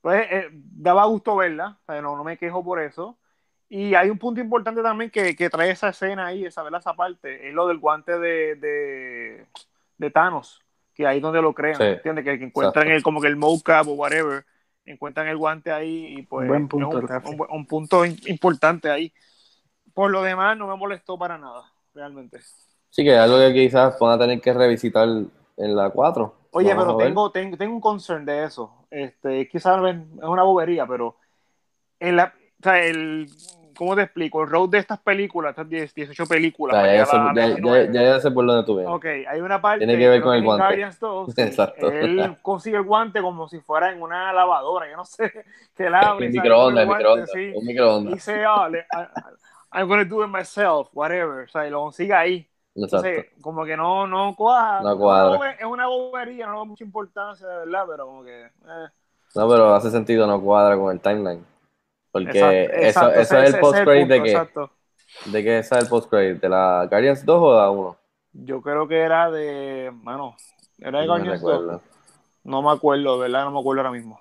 pues 0.00 0.26
eh, 0.30 0.48
daba 0.52 1.04
gusto 1.04 1.36
verla, 1.36 1.78
o 1.82 1.84
sea, 1.84 2.00
no, 2.00 2.16
no 2.16 2.24
me 2.24 2.38
quejo 2.38 2.64
por 2.64 2.80
eso. 2.80 3.18
Y 3.68 3.94
hay 3.94 4.08
un 4.08 4.18
punto 4.18 4.40
importante 4.40 4.80
también 4.80 5.10
que, 5.10 5.36
que 5.36 5.50
trae 5.50 5.70
esa 5.70 5.90
escena 5.90 6.26
ahí, 6.26 6.46
esa, 6.46 6.62
¿verdad? 6.62 6.80
esa 6.80 6.94
parte, 6.94 7.48
es 7.48 7.52
lo 7.52 7.66
del 7.66 7.78
guante 7.78 8.18
de, 8.18 8.54
de, 8.54 9.46
de 9.98 10.10
Thanos, 10.10 10.62
que 10.96 11.06
ahí 11.06 11.18
es 11.18 11.22
donde 11.22 11.42
lo 11.42 11.52
crean, 11.52 11.76
Sí, 11.76 11.84
¿entiendes? 11.84 12.24
Que, 12.24 12.38
que 12.38 12.44
encuentran 12.46 12.84
exacto. 12.86 12.96
el, 12.96 13.02
como 13.02 13.20
que 13.20 13.28
el 13.28 13.36
mocap 13.36 13.86
o 13.86 13.92
whatever, 13.92 14.44
encuentran 14.86 15.28
el 15.28 15.36
guante 15.36 15.70
ahí 15.70 16.16
y 16.18 16.22
pues 16.22 16.48
Buen 16.48 16.68
punto, 16.68 16.98
es 16.98 17.24
un, 17.24 17.34
un 17.40 17.46
un 17.50 17.66
punto 17.66 18.04
in- 18.04 18.18
importante 18.26 18.88
ahí. 18.88 19.12
Por 19.92 20.10
lo 20.10 20.22
demás, 20.22 20.56
no 20.56 20.66
me 20.66 20.76
molestó 20.76 21.18
para 21.18 21.36
nada, 21.36 21.70
realmente. 21.94 22.40
Sí, 22.88 23.04
que 23.04 23.12
es 23.12 23.18
algo 23.18 23.38
que 23.38 23.52
quizás 23.52 23.98
van 24.00 24.12
a 24.12 24.18
tener 24.18 24.40
que 24.40 24.52
revisitar 24.54 25.06
en 25.08 25.76
la 25.76 25.90
4. 25.90 26.34
Oye, 26.52 26.72
Vamos 26.72 26.84
pero 26.84 26.96
tengo, 26.96 27.30
tengo, 27.30 27.56
tengo 27.58 27.74
un 27.74 27.80
concern 27.80 28.24
de 28.24 28.44
eso. 28.44 28.86
Este, 28.90 29.46
quizás 29.48 29.78
es 29.84 29.96
una 30.22 30.42
bobería, 30.44 30.86
pero 30.86 31.16
en 32.00 32.16
la, 32.16 32.32
o 32.58 32.62
sea, 32.62 32.82
el, 32.82 33.28
¿cómo 33.76 33.94
te 33.94 34.02
explico? 34.02 34.42
El 34.42 34.48
road 34.50 34.68
de 34.70 34.78
estas 34.78 34.98
películas, 34.98 35.50
estas 35.50 35.68
10, 35.68 35.94
18 35.94 36.24
O 36.24 36.26
películas, 36.26 36.74
sea, 36.76 36.82
para 36.82 37.34
ya, 37.34 37.34
ya, 37.34 37.46
19. 37.46 37.92
ya- 37.92 38.02
ya 38.02 38.20
sé 38.20 38.30
por 38.30 38.46
dónde 38.46 38.64
tú 38.64 38.76
vienes. 38.76 38.92
Ok, 38.94 39.04
hay 39.28 39.40
una 39.40 39.60
parte 39.60 39.86
Tiene 39.86 39.98
que 39.98 40.08
ver 40.08 40.22
con 40.22 40.34
el 40.34 40.42
guante. 40.42 40.64
Guardians 40.66 40.98
2, 41.00 41.26
sí, 41.34 41.42
Exacto. 41.42 41.90
Él 41.90 42.36
consigue 42.42 42.76
el 42.76 42.82
guante 42.84 43.20
como 43.22 43.48
si 43.48 43.60
fuera 43.60 43.92
en 43.92 44.02
una 44.02 44.32
lavadora, 44.32 44.90
yo 44.90 44.96
no 44.96 45.04
sé, 45.04 45.32
que 45.76 45.90
la 45.90 46.00
abre. 46.00 46.28
Microondas, 46.30 46.86
microondas, 46.88 47.30
sí, 47.32 47.52
un 47.54 47.64
microondas. 47.64 48.12
Y 48.12 48.14
dice, 48.14 48.36
le- 48.70 48.78
I- 48.80 48.82
I- 48.82 49.78
I'm 49.78 49.88
gonna 49.88 50.04
do 50.04 50.24
it 50.24 50.30
myself, 50.30 50.88
whatever, 50.92 51.44
o 51.44 51.48
sea, 51.48 51.66
y 51.66 51.70
lo 51.70 51.80
consigue 51.82 52.14
ahí. 52.14 52.48
Exacto. 52.74 53.06
Entonces, 53.08 53.26
como 53.40 53.64
que 53.64 53.76
no, 53.76 54.06
no 54.06 54.34
cuadra. 54.36 54.82
No 54.82 54.98
cuadra. 54.98 55.52
Es 55.58 55.64
una 55.64 55.86
bobería, 55.86 56.46
no 56.46 56.58
da 56.58 56.64
mucha 56.64 56.84
importancia, 56.84 57.46
de 57.46 57.58
verdad, 57.66 57.84
pero 57.88 58.06
como 58.06 58.22
que. 58.24 58.44
eh. 58.44 58.88
No, 59.34 59.48
pero 59.48 59.74
hace 59.74 59.90
sentido, 59.90 60.26
no 60.26 60.40
cuadra 60.40 60.76
con 60.76 60.92
el 60.92 61.00
timeline. 61.00 61.44
Porque 62.24 62.38
Exacto, 62.64 62.72
eso, 62.76 62.86
exacto, 62.86 63.20
eso 63.20 63.20
ese- 63.38 63.46
es 63.48 63.54
el 63.54 63.60
post-credit 63.60 64.08
de 64.08 64.22
que, 64.22 64.46
de 65.30 65.58
esa 65.58 65.76
es 65.78 65.84
el 65.84 65.88
post-credit, 65.90 66.40
de 66.40 66.48
la 66.48 66.86
Guardians 66.90 67.24
2 67.24 67.42
o 67.42 67.52
de 67.52 67.58
la 67.58 67.70
1. 67.70 67.96
Yo 68.32 68.60
creo 68.62 68.86
que 68.88 68.98
era 68.98 69.30
de. 69.30 69.90
Mano, 70.02 70.36
era 70.78 71.00
de 71.00 71.06
No 71.06 71.12
Guardians 71.14 71.40
2. 71.40 71.50
recuerdo. 71.50 71.82
No 72.44 72.62
me 72.62 72.70
acuerdo, 72.70 73.18
¿verdad? 73.18 73.44
No 73.44 73.50
me 73.50 73.60
acuerdo 73.60 73.80
ahora 73.82 73.90
mismo. 73.92 74.20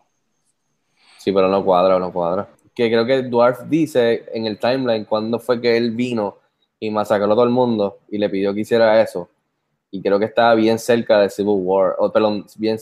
Sí, 1.18 1.32
pero 1.32 1.48
no 1.48 1.64
cuadra, 1.64 2.00
no 2.00 2.12
cuadra. 2.12 2.48
Que 2.74 2.90
creo 2.90 3.06
que 3.06 3.24
Dwarf 3.24 3.62
dice 3.68 4.26
en 4.34 4.46
el 4.46 4.60
timeline 4.60 5.06
cuándo 5.06 5.40
fue 5.40 5.62
que 5.62 5.78
él 5.78 5.92
vino 5.92 6.38
y 6.80 6.92
masacró 6.92 7.26
a 7.26 7.30
todo 7.36 7.44
el 7.44 7.50
mundo 7.50 8.00
y 8.10 8.18
le 8.18 8.30
pidió 8.30 8.54
que 8.54 8.62
hiciera 8.62 9.02
eso. 9.02 9.30
Y 9.92 10.02
creo 10.02 10.20
que 10.20 10.26
estaba 10.26 10.54
bien 10.56 10.78
cerca 10.78 11.20
de 11.20 11.30
Civil 11.30 11.56
War, 11.60 11.96
o 12.00 12.12
perdón, 12.12 12.46
bien 12.58 12.78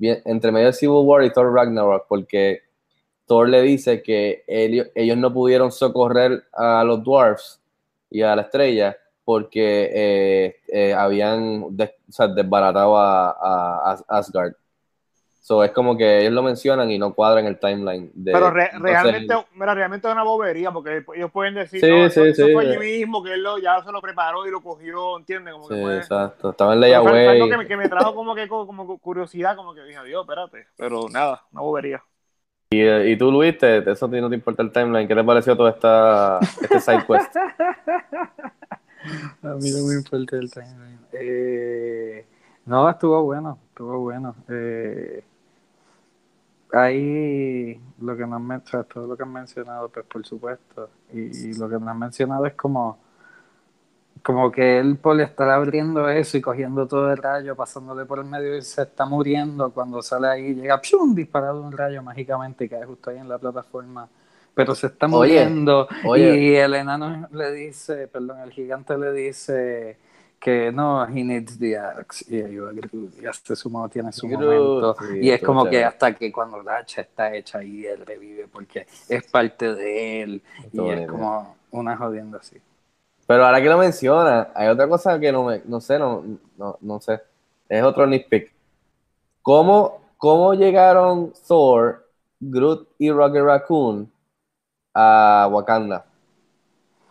entre 0.00 0.50
medio 0.52 0.66
de 0.66 0.72
Civil 0.72 1.02
War 1.04 1.22
y 1.24 1.32
Thor 1.32 1.52
Ragnarok, 1.52 2.06
porque 2.08 2.62
Thor 3.28 3.48
le 3.48 3.62
dice 3.62 4.02
que 4.02 4.42
ellos 4.48 5.16
no 5.18 5.32
pudieron 5.32 5.70
socorrer 5.70 6.44
a 6.52 6.82
los 6.82 7.04
dwarfs 7.04 7.60
y 8.10 8.22
a 8.22 8.34
la 8.34 8.42
estrella 8.42 8.96
porque 9.24 9.90
eh, 9.94 10.56
eh, 10.68 10.94
habían 10.94 11.76
des- 11.76 11.92
o 12.08 12.12
sea, 12.12 12.26
desbaratado 12.28 12.96
a, 12.98 13.30
a- 13.30 13.92
a 13.92 14.18
Asgard. 14.18 14.54
So, 15.40 15.64
es 15.64 15.70
como 15.72 15.96
que 15.96 16.20
ellos 16.20 16.32
lo 16.32 16.42
mencionan 16.42 16.90
y 16.90 16.98
no 16.98 17.14
cuadran 17.14 17.46
el 17.46 17.58
timeline. 17.58 18.10
De, 18.14 18.32
Pero 18.32 18.50
re- 18.50 18.70
entonces, 18.74 19.02
realmente, 19.02 19.34
mira, 19.54 19.74
realmente 19.74 20.06
es 20.08 20.12
una 20.12 20.22
bobería, 20.22 20.70
porque 20.72 21.04
ellos 21.14 21.30
pueden 21.30 21.54
decir, 21.54 21.80
Sí, 21.80 21.88
no, 21.88 22.04
eso, 22.04 22.22
sí, 22.22 22.28
eso 22.28 22.46
sí. 22.46 22.52
fue 22.52 22.66
allí 22.66 22.78
mismo, 22.78 23.22
que 23.22 23.32
él 23.32 23.42
lo, 23.42 23.56
ya 23.58 23.82
se 23.82 23.90
lo 23.90 24.02
preparó 24.02 24.46
y 24.46 24.50
lo 24.50 24.60
cogió, 24.62 25.16
¿entiendes? 25.16 25.54
Como 25.54 25.68
Sí, 25.68 25.74
que 25.74 25.80
fue. 25.80 25.96
exacto. 25.98 26.50
Estaba 26.50 26.74
en 26.74 26.80
Layaway. 26.80 27.48
que 27.48 27.56
me, 27.56 27.66
que 27.66 27.76
me 27.78 27.88
trajo 27.88 28.14
como 28.14 28.34
que 28.34 28.46
como 28.48 28.98
curiosidad, 28.98 29.56
como 29.56 29.74
que 29.74 29.82
dije, 29.84 30.02
Dios, 30.04 30.22
espérate. 30.22 30.66
Pero 30.76 31.08
nada, 31.08 31.42
una 31.52 31.62
bobería. 31.62 32.02
Y, 32.70 32.86
y 32.86 33.16
tú, 33.16 33.32
Luis, 33.32 33.56
te, 33.56 33.78
eso 33.90 34.06
no 34.08 34.28
te 34.28 34.34
importa 34.34 34.62
el 34.62 34.70
timeline. 34.70 35.08
¿Qué 35.08 35.14
te 35.14 35.24
pareció 35.24 35.56
toda 35.56 35.70
esta 35.70 36.38
este 36.60 36.78
side 36.80 37.06
quest? 37.06 37.34
A 39.42 39.54
mí 39.54 39.70
no 39.70 39.86
me 39.86 39.94
importa 39.94 40.36
el 40.36 40.50
timeline. 40.50 40.98
Eh, 41.12 42.26
no, 42.66 42.90
estuvo 42.90 43.22
bueno, 43.22 43.58
estuvo 43.70 44.00
bueno. 44.00 44.36
Eh, 44.50 45.24
ahí 46.74 47.80
lo 48.00 48.14
que 48.14 48.26
nos 48.26 48.34
han 48.34 48.62
todo 48.86 49.06
lo 49.06 49.16
que 49.16 49.22
han 49.22 49.32
mencionado, 49.32 49.88
pues 49.88 50.04
por 50.04 50.26
supuesto. 50.26 50.90
Y, 51.10 51.20
y 51.20 51.54
lo 51.54 51.70
que 51.70 51.76
nos 51.76 51.88
han 51.88 51.98
mencionado 51.98 52.44
es 52.44 52.52
como, 52.52 52.98
como 54.22 54.50
que 54.50 54.78
él 54.78 54.96
por 54.98 55.20
estar 55.20 55.48
abriendo 55.50 56.08
eso 56.08 56.36
y 56.36 56.40
cogiendo 56.40 56.86
todo 56.86 57.10
el 57.12 57.16
rayo, 57.18 57.56
pasándole 57.56 58.04
por 58.06 58.18
el 58.18 58.24
medio 58.26 58.56
y 58.56 58.62
se 58.62 58.82
está 58.82 59.06
muriendo, 59.06 59.72
cuando 59.72 60.02
sale 60.02 60.28
ahí 60.28 60.54
llega 60.54 60.80
¡pium! 60.80 61.14
disparado 61.14 61.62
un 61.62 61.72
rayo 61.72 62.02
mágicamente 62.02 62.64
y 62.64 62.68
cae 62.68 62.84
justo 62.84 63.10
ahí 63.10 63.18
en 63.18 63.28
la 63.28 63.38
plataforma. 63.38 64.08
Pero 64.54 64.74
se 64.74 64.88
está 64.88 65.06
Oye, 65.10 65.54
muriendo 65.54 65.88
oye. 66.02 66.36
y 66.36 66.54
el 66.56 66.74
enano 66.74 67.28
le 67.32 67.52
dice, 67.52 68.08
perdón, 68.08 68.40
el 68.40 68.50
gigante 68.52 68.98
le 68.98 69.12
dice 69.12 69.98
que 70.38 70.72
no, 70.72 71.04
he 71.08 71.24
needs 71.24 71.58
the 71.58 71.76
axe. 71.78 72.24
Y 72.28 72.40
ahí 72.42 72.56
Groot, 72.56 73.14
y 73.22 73.26
hasta 73.26 73.54
su 73.56 73.70
modo 73.70 73.88
tiene 73.88 74.12
su 74.12 74.28
Groot, 74.28 74.40
momento. 74.40 74.96
sí, 74.98 75.18
y 75.20 75.30
es 75.30 75.42
como 75.42 75.68
que 75.68 75.84
hasta 75.84 76.14
que 76.14 76.32
cuando 76.32 76.62
la 76.62 76.78
hacha 76.78 77.02
está 77.02 77.34
hecha 77.34 77.62
y 77.62 77.86
él 77.86 78.04
revive 78.06 78.48
porque 78.48 78.86
es 79.08 79.24
parte 79.24 79.74
de 79.74 80.22
él. 80.22 80.42
Estuvo 80.62 80.86
y 80.86 80.90
es 80.90 81.06
bonito. 81.06 81.06
como 81.06 81.56
una 81.70 81.96
jodienda 81.96 82.38
así. 82.38 82.60
Pero 83.28 83.44
ahora 83.44 83.60
que 83.60 83.68
lo 83.68 83.76
menciona, 83.76 84.48
hay 84.54 84.68
otra 84.68 84.88
cosa 84.88 85.20
que 85.20 85.30
no 85.30 85.44
me, 85.44 85.60
no 85.66 85.82
sé, 85.82 85.98
no, 85.98 86.24
no, 86.56 86.78
no 86.80 86.98
sé. 87.00 87.20
Es 87.68 87.82
otro 87.82 88.06
nitpick. 88.06 88.50
¿Cómo, 89.42 90.00
¿Cómo 90.16 90.54
llegaron 90.54 91.34
Thor, 91.46 92.08
Groot 92.40 92.88
y 92.98 93.10
Rocket 93.10 93.42
Raccoon 93.44 94.10
a 94.94 95.46
Wakanda? 95.52 96.04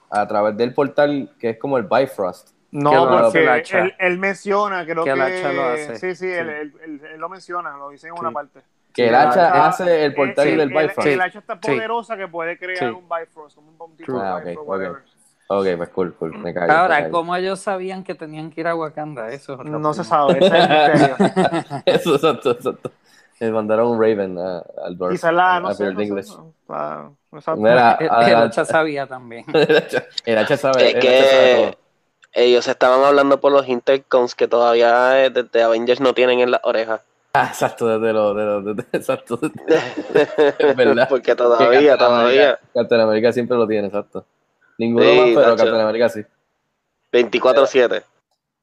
a 0.09 0.25
través 0.25 0.55
del 0.55 0.73
portal 0.73 1.29
que 1.37 1.49
es 1.51 1.57
como 1.59 1.77
el 1.77 1.83
Bifrost. 1.83 2.51
No, 2.71 2.89
Que 2.91 2.95
lo 2.95 3.17
hace 3.17 3.39
porque 3.39 3.49
hacha. 3.49 3.79
él, 3.79 3.93
él 3.99 4.17
menciona, 4.17 4.85
creo 4.85 5.03
Que 5.03 5.13
que. 5.13 5.19
el 5.19 5.21
hacha 5.21 5.51
lo 5.53 5.63
hace. 5.65 5.95
Sí, 5.97 6.15
sí, 6.15 6.25
Él, 6.31 6.47
Sí. 6.47 6.53
él- 6.53 6.73
él- 6.83 7.01
él 7.13 7.19
lo 7.19 7.27
menciona, 7.29 7.75
lo 7.77 7.89
dice 7.89 8.07
en 8.07 8.13
una 8.13 8.29
Sí. 8.29 8.33
parte. 8.33 8.59
Que 8.93 9.03
Sí, 9.03 9.09
el 9.09 9.15
hacha 9.15 9.67
hace 9.67 10.05
el 10.05 10.13
portal 10.15 10.47
Eh, 10.47 10.51
del 10.51 10.61
el- 10.61 10.71
el- 10.71 10.77
Bifrost. 10.87 11.07
El 11.09 11.21
hacha 11.21 11.39
está 11.39 11.59
Sí. 11.61 11.71
poderosa 11.73 12.15
que 12.17 12.27
puede 12.29 12.57
crear 12.57 12.77
Sí. 12.79 12.85
un 12.85 13.07
Bifrost, 13.07 13.55
como 13.57 13.69
un, 13.69 13.75
un 13.81 13.97
tipo 13.97 14.05
True. 14.13 14.21
de 14.21 14.27
Ah, 14.27 14.35
ok, 14.37 14.43
Bifrost, 14.45 14.59
ok. 14.63 14.67
whatever. 14.69 15.03
Ok, 15.49 15.65
pues 15.77 15.89
cool, 15.89 16.13
cool. 16.15 16.37
Me 16.39 16.53
callo, 16.53 16.67
me 16.67 16.73
Ahora, 16.73 16.97
callo. 16.99 17.11
¿cómo 17.11 17.35
ellos 17.35 17.59
sabían 17.59 18.03
que 18.03 18.15
tenían 18.15 18.51
que 18.51 18.61
ir 18.61 18.67
a 18.67 18.75
Wakanda? 18.75 19.29
Eso 19.31 19.53
es 19.53 19.65
No 19.69 19.93
se 19.93 20.03
sabe, 20.03 20.39
ese 20.39 20.47
es 20.47 20.53
el 20.53 20.69
misterio. 20.69 21.15
Eso, 21.85 22.15
exacto, 22.15 22.51
exacto. 22.51 22.91
Le 23.39 23.51
mandaron 23.51 23.87
un 23.91 24.01
Raven 24.01 24.37
a- 24.39 24.63
al 24.85 24.97
Dorf. 24.97 25.11
Quizás 25.13 25.33
la, 25.33 25.55
a 25.55 25.59
no 25.61 25.73
sé, 25.73 25.93
no 25.93 25.99
sé, 26.01 26.07
no, 26.09 26.15
la- 26.15 27.37
exacto. 27.37 27.61
Mira, 27.61 27.91
El, 27.99 28.05
el 28.07 28.11
adelante. 28.11 28.45
hacha 28.47 28.65
sabía 28.65 29.07
también. 29.07 29.45
el 29.53 29.77
hacha, 29.77 30.05
el 30.25 30.37
hacha 30.37 30.57
sabe, 30.57 30.89
Es 30.89 30.95
el 30.95 30.97
hacha 30.97 31.29
sabe 31.29 31.55
todo. 31.55 31.71
que 32.33 32.43
ellos 32.43 32.67
estaban 32.67 33.03
hablando 33.03 33.39
por 33.39 33.51
los 33.51 33.67
intercoms 33.69 34.35
que 34.35 34.47
todavía 34.47 35.23
eh, 35.25 35.29
desde 35.29 35.63
Avengers 35.63 36.01
no 36.01 36.13
tienen 36.13 36.39
en 36.41 36.51
las 36.51 36.61
orejas. 36.63 37.01
Ah, 37.33 37.47
exacto, 37.49 37.87
desde 37.87 38.11
lo, 38.13 38.33
de 38.33 38.45
lo, 38.45 38.73
de- 38.73 38.85
exacto. 38.91 39.39
Es 40.59 40.75
verdad. 40.75 41.07
Porque 41.07 41.31
Que 41.31 41.35
todavía, 41.35 41.91
Captain 41.91 42.09
todavía. 42.09 42.59
Captain 42.73 43.01
America 43.01 43.31
siempre 43.31 43.55
lo 43.57 43.67
tiene, 43.67 43.87
exacto. 43.87 44.25
Ninguno 44.77 45.05
Sí, 45.05 45.15
más, 45.17 45.25
pero 45.29 45.41
tacho. 45.41 45.55
Captain 45.57 45.81
America 45.81 46.09
sí. 46.09 46.21
24-7. 47.11 48.03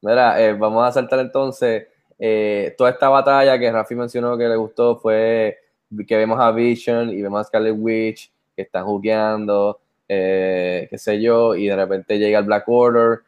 Mira, 0.03 0.41
eh, 0.41 0.53
vamos 0.53 0.87
a 0.87 0.93
saltar 0.93 1.19
entonces. 1.21 1.87
eh, 2.19 2.75
toda 2.79 2.91
esta 2.91 3.09
batalla 3.09 3.59
que 3.59 3.73
Rafi 3.73 3.95
mencionó 3.97 4.37
que 4.39 4.49
le 4.49 4.57
gustó 4.57 4.97
fue 4.97 5.59
que 6.07 6.17
vemos 6.17 6.39
a 6.41 6.51
Vision 6.53 7.11
y 7.11 7.21
vemos 7.23 7.41
a 7.41 7.45
Scarlet 7.45 7.75
Witch 7.77 8.31
que 8.55 8.63
están 8.63 8.85
jugueando, 8.85 9.81
eh, 10.09 10.87
qué 10.91 10.99
sé 10.99 11.21
yo, 11.21 11.55
y 11.57 11.67
de 11.67 11.75
repente 11.77 12.19
llega 12.19 12.39
el 12.39 12.45
Black 12.45 12.65
Order. 12.69 13.21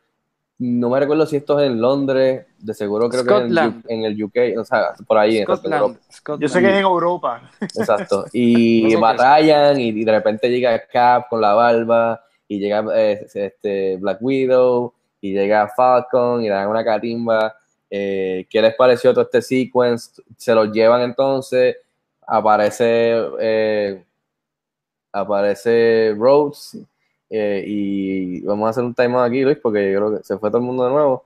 No 0.58 0.88
me 0.88 1.00
recuerdo 1.00 1.26
si 1.26 1.36
esto 1.36 1.58
es 1.60 1.66
en 1.66 1.80
Londres, 1.80 2.46
de 2.58 2.74
seguro 2.74 3.08
creo 3.10 3.24
que 3.24 3.28
es 3.34 3.40
en, 3.40 3.46
Scotland. 3.50 3.84
U- 3.84 3.88
en 3.92 4.04
el 4.04 4.22
UK, 4.24 4.36
o 4.58 4.64
sea, 4.64 4.94
por 5.06 5.18
ahí 5.18 5.38
en 5.38 5.44
Scotland, 5.44 5.74
Europa. 5.74 6.00
Scotland. 6.10 6.42
Yo 6.42 6.48
sé 6.48 6.60
que 6.60 6.66
es 6.68 6.74
en 6.74 6.80
Europa. 6.82 7.50
Exacto. 7.60 8.24
Y 8.32 8.94
batallan 8.96 9.80
y, 9.80 9.88
y 9.88 10.04
de 10.04 10.12
repente 10.12 10.48
llega 10.48 10.80
Cap 10.86 11.28
con 11.28 11.40
la 11.40 11.54
barba 11.54 12.22
y 12.48 12.58
llega 12.58 12.84
eh, 12.94 13.26
este, 13.34 13.96
Black 13.96 14.18
Widow 14.20 14.92
y 15.20 15.32
llega 15.32 15.68
Falcon 15.68 16.42
y 16.42 16.44
le 16.44 16.54
dan 16.54 16.68
una 16.68 16.84
catimba. 16.84 17.56
Eh, 17.90 18.46
¿Qué 18.50 18.60
les 18.62 18.74
pareció 18.74 19.12
todo 19.12 19.24
este 19.24 19.42
sequence? 19.42 20.22
Se 20.36 20.54
los 20.54 20.70
llevan 20.72 21.02
entonces, 21.02 21.76
aparece 22.26 23.14
eh, 23.40 24.04
aparece 25.12 26.14
Rhodes 26.16 26.78
eh, 27.30 27.64
y 27.66 28.40
vamos 28.42 28.66
a 28.66 28.70
hacer 28.70 28.84
un 28.84 28.94
timeout 28.94 29.26
aquí, 29.26 29.42
Luis, 29.42 29.58
porque 29.62 29.92
yo 29.92 29.98
creo 29.98 30.18
que 30.18 30.24
se 30.24 30.38
fue 30.38 30.50
todo 30.50 30.58
el 30.58 30.66
mundo 30.66 30.84
de 30.84 30.90
nuevo 30.90 31.24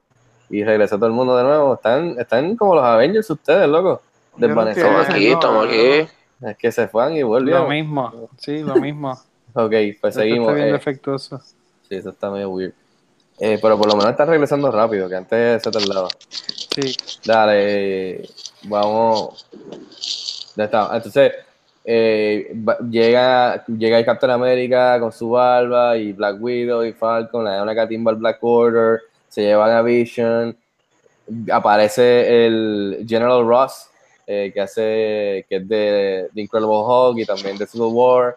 y 0.49 0.65
regresó 0.65 0.97
todo 0.97 1.07
el 1.07 1.13
mundo 1.13 1.37
de 1.37 1.45
nuevo. 1.45 1.75
Están, 1.75 2.19
están 2.19 2.57
como 2.57 2.75
los 2.75 2.85
Avengers 2.85 3.29
ustedes, 3.31 3.69
loco. 3.69 4.01
No 4.37 4.47
Desvanecidos. 4.47 4.91
Estamos 4.91 5.11
aquí, 5.11 5.27
estamos 5.29 5.67
aquí. 5.67 6.09
Es 6.43 6.57
que 6.57 6.73
se 6.73 6.89
fueron 6.89 7.15
y 7.15 7.21
Lo 7.21 7.29
volvieron. 7.29 7.69
mismo, 7.69 8.31
sí, 8.39 8.63
lo 8.63 8.77
mismo. 8.77 9.19
Ok, 9.55 9.71
pues 9.71 9.95
Esto 10.05 10.21
seguimos. 10.21 10.49
Está 10.49 10.55
bien 10.55 10.69
eh, 10.69 10.73
defectuoso. 10.73 11.39
sí, 11.39 11.95
eso 11.95 12.11
está 12.11 12.31
medio 12.31 12.51
weird. 12.51 12.75
Eh, 13.39 13.59
pero 13.61 13.79
por 13.79 13.89
lo 13.89 13.97
menos 13.97 14.11
está 14.11 14.27
regresando 14.27 14.71
rápido, 14.71 15.09
que 15.09 15.17
antes 15.17 15.63
se 15.63 15.71
tardaba. 15.71 16.09
Sí. 16.29 16.95
Dale, 17.25 18.29
vamos. 18.65 19.47
Ya 20.57 20.65
está. 20.65 20.91
Entonces, 20.95 21.33
eh, 21.85 22.55
llega, 22.91 23.65
llega 23.67 23.99
el 23.99 24.05
Captain 24.05 24.33
America 24.33 25.01
con 25.01 25.11
su 25.11 25.31
barba 25.31 25.97
y 25.97 26.13
Black 26.13 26.37
Widow 26.41 26.85
y 26.85 26.93
Falcon, 26.93 27.45
le 27.45 27.51
dan 27.51 27.63
una 27.63 27.75
catimba 27.75 28.13
al 28.13 28.19
Black 28.19 28.39
Order, 28.43 29.01
se 29.29 29.43
llevan 29.43 29.71
a 29.71 29.81
Vision, 29.81 30.57
aparece 31.51 32.47
el 32.47 33.07
General 33.09 33.47
Ross, 33.47 33.89
eh, 34.27 34.51
que 34.53 34.61
hace, 34.61 35.47
que 35.49 35.57
es 35.57 35.69
de, 35.69 36.29
de 36.31 36.43
Incredible 36.43 36.77
Hulk 36.77 37.19
y 37.19 37.25
también 37.25 37.57
de 37.57 37.67
Civil 37.67 37.89
War, 37.93 38.37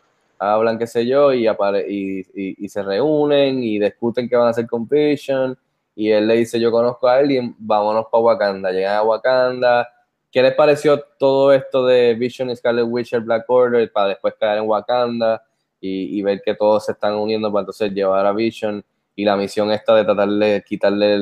hablan 0.52 0.78
qué 0.78 0.88
sé 0.88 1.06
yo, 1.06 1.32
y, 1.34 1.46
apare- 1.48 1.86
y, 1.88 2.20
y- 2.34 2.66
y 2.66 2.70
se 2.70 2.84
reúnen 2.84 3.64
y 3.64 3.80
discuten 3.80 4.28
qué 4.28 4.36
van 4.36 4.48
a 4.48 4.50
hacer 4.52 4.68
con 4.68 4.88
Vision, 4.88 5.58
y 5.96 6.10
él 6.12 6.28
le 6.28 6.36
dice, 6.36 6.60
yo 6.60 6.72
conozco 6.72 7.08
a 7.08 7.16
alguien, 7.18 7.56
vámonos 7.60 8.06
para 8.12 8.24
Wakanda, 8.24 8.72
llegan 8.72 8.96
a 8.98 9.04
Wakanda, 9.04 9.88
¿qué 10.32 10.42
les 10.42 10.54
pareció 10.56 11.00
todo 11.20 11.54
esto 11.54 11.86
de 11.86 12.16
Vision 12.16 12.50
y 12.50 12.56
Scarlet 12.56 12.86
Witch, 12.88 13.14
el 13.14 13.22
Black 13.22 13.46
Order, 13.48 13.92
para 13.92 14.08
después 14.10 14.34
caer 14.40 14.58
en 14.60 14.68
Wakanda 14.68 15.44
y, 15.80 16.18
y 16.18 16.22
ver 16.24 16.42
que 16.44 16.56
todos 16.56 16.86
se 16.86 16.94
están 16.94 17.14
uniendo 17.16 17.52
para 17.52 17.62
entonces 17.62 17.92
llevar 17.94 18.26
a 18.26 18.32
Vision 18.34 18.84
y 19.16 19.26
la 19.26 19.36
misión 19.38 19.72
esta 19.72 19.94
de 19.96 20.04
tratar 20.06 20.28
de 20.30 20.64
quitarle 20.68 21.14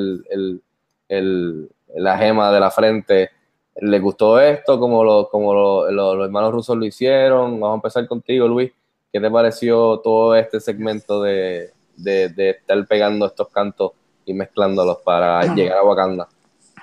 el, 1.08 1.68
la 1.94 2.16
gema 2.18 2.50
de 2.52 2.60
la 2.60 2.70
frente? 2.70 3.30
¿Les 3.80 4.00
gustó 4.00 4.38
esto? 4.40 4.78
Como, 4.78 5.02
lo, 5.04 5.28
como 5.28 5.52
lo- 5.54 5.90
lo- 5.90 6.14
los 6.14 6.24
hermanos 6.26 6.52
rusos 6.52 6.76
lo 6.76 6.84
hicieron? 6.84 7.58
Vamos 7.60 7.72
a 7.72 7.76
empezar 7.76 8.06
contigo, 8.06 8.46
Luis. 8.48 8.70
¿Qué 9.12 9.20
te 9.20 9.30
pareció 9.30 9.98
todo 9.98 10.34
este 10.34 10.58
segmento 10.58 11.22
de, 11.22 11.70
de, 11.96 12.30
de 12.30 12.50
estar 12.50 12.86
pegando 12.86 13.26
estos 13.26 13.48
cantos 13.48 13.92
y 14.24 14.32
mezclándolos 14.32 14.98
para 15.04 15.54
llegar 15.54 15.78
a 15.78 15.82
Wakanda? 15.84 16.28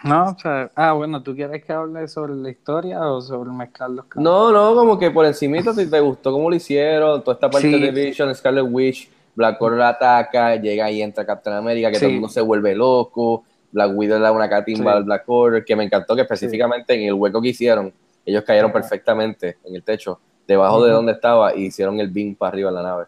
No, 0.04 0.30
o 0.30 0.40
sea, 0.40 0.70
ah, 0.76 0.94
bueno, 0.94 1.22
¿tú 1.24 1.36
quieres 1.36 1.66
que 1.66 1.74
hable 1.74 2.08
sobre 2.08 2.36
la 2.36 2.50
historia 2.52 3.02
o 3.12 3.20
sobre 3.20 3.50
mezclar 3.50 3.90
los 3.90 4.06
cantos? 4.06 4.24
No, 4.24 4.52
no, 4.52 4.76
como 4.76 4.98
que 5.00 5.10
por 5.12 5.26
encimita 5.26 5.74
si 5.74 5.90
te 5.90 6.00
gustó 6.00 6.32
cómo 6.32 6.50
lo 6.50 6.56
hicieron, 6.56 7.22
toda 7.24 7.34
esta 7.34 7.50
parte 7.50 7.68
Sí. 7.70 7.80
de 7.82 7.92
Vision, 7.92 8.34
Scarlet 8.36 8.66
Witch, 8.70 9.10
Black 9.36 9.60
Order 9.62 9.82
ataca, 9.82 10.56
llega 10.56 10.90
y 10.92 11.02
entra 11.02 11.26
Captain 11.26 11.56
America, 11.56 11.90
que 11.90 11.96
Sí. 11.96 12.02
todo 12.02 12.10
el 12.10 12.16
mundo 12.16 12.30
se 12.30 12.42
vuelve 12.42 12.76
loco, 12.76 13.44
Black 13.72 13.92
Widow 13.94 14.18
le 14.20 14.24
da 14.24 14.32
una 14.32 14.48
catimba 14.50 14.92
Sí. 14.92 14.98
al 15.00 15.04
Black 15.04 15.24
Order, 15.28 15.66
que 15.66 15.76
me 15.76 15.84
encantó 15.84 16.16
que 16.16 16.22
específicamente 16.22 16.94
en 16.94 17.08
el 17.08 17.14
hueco 17.16 17.42
que 17.42 17.50
hicieron, 17.50 17.92
ellos 18.26 18.44
cayeron 18.44 18.72
perfectamente 18.72 19.58
en 19.66 19.76
el 19.76 19.84
techo, 19.84 20.20
debajo 20.50 20.84
de 20.84 20.90
Ujú. 20.90 20.98
donde 20.98 21.12
estaba, 21.14 21.56
y 21.56 21.66
hicieron 21.68 22.00
el 22.00 22.10
beam 22.10 22.36
para 22.36 22.50
arriba 22.50 22.70
en 22.70 22.76
la 22.76 22.84
nave. 22.84 23.06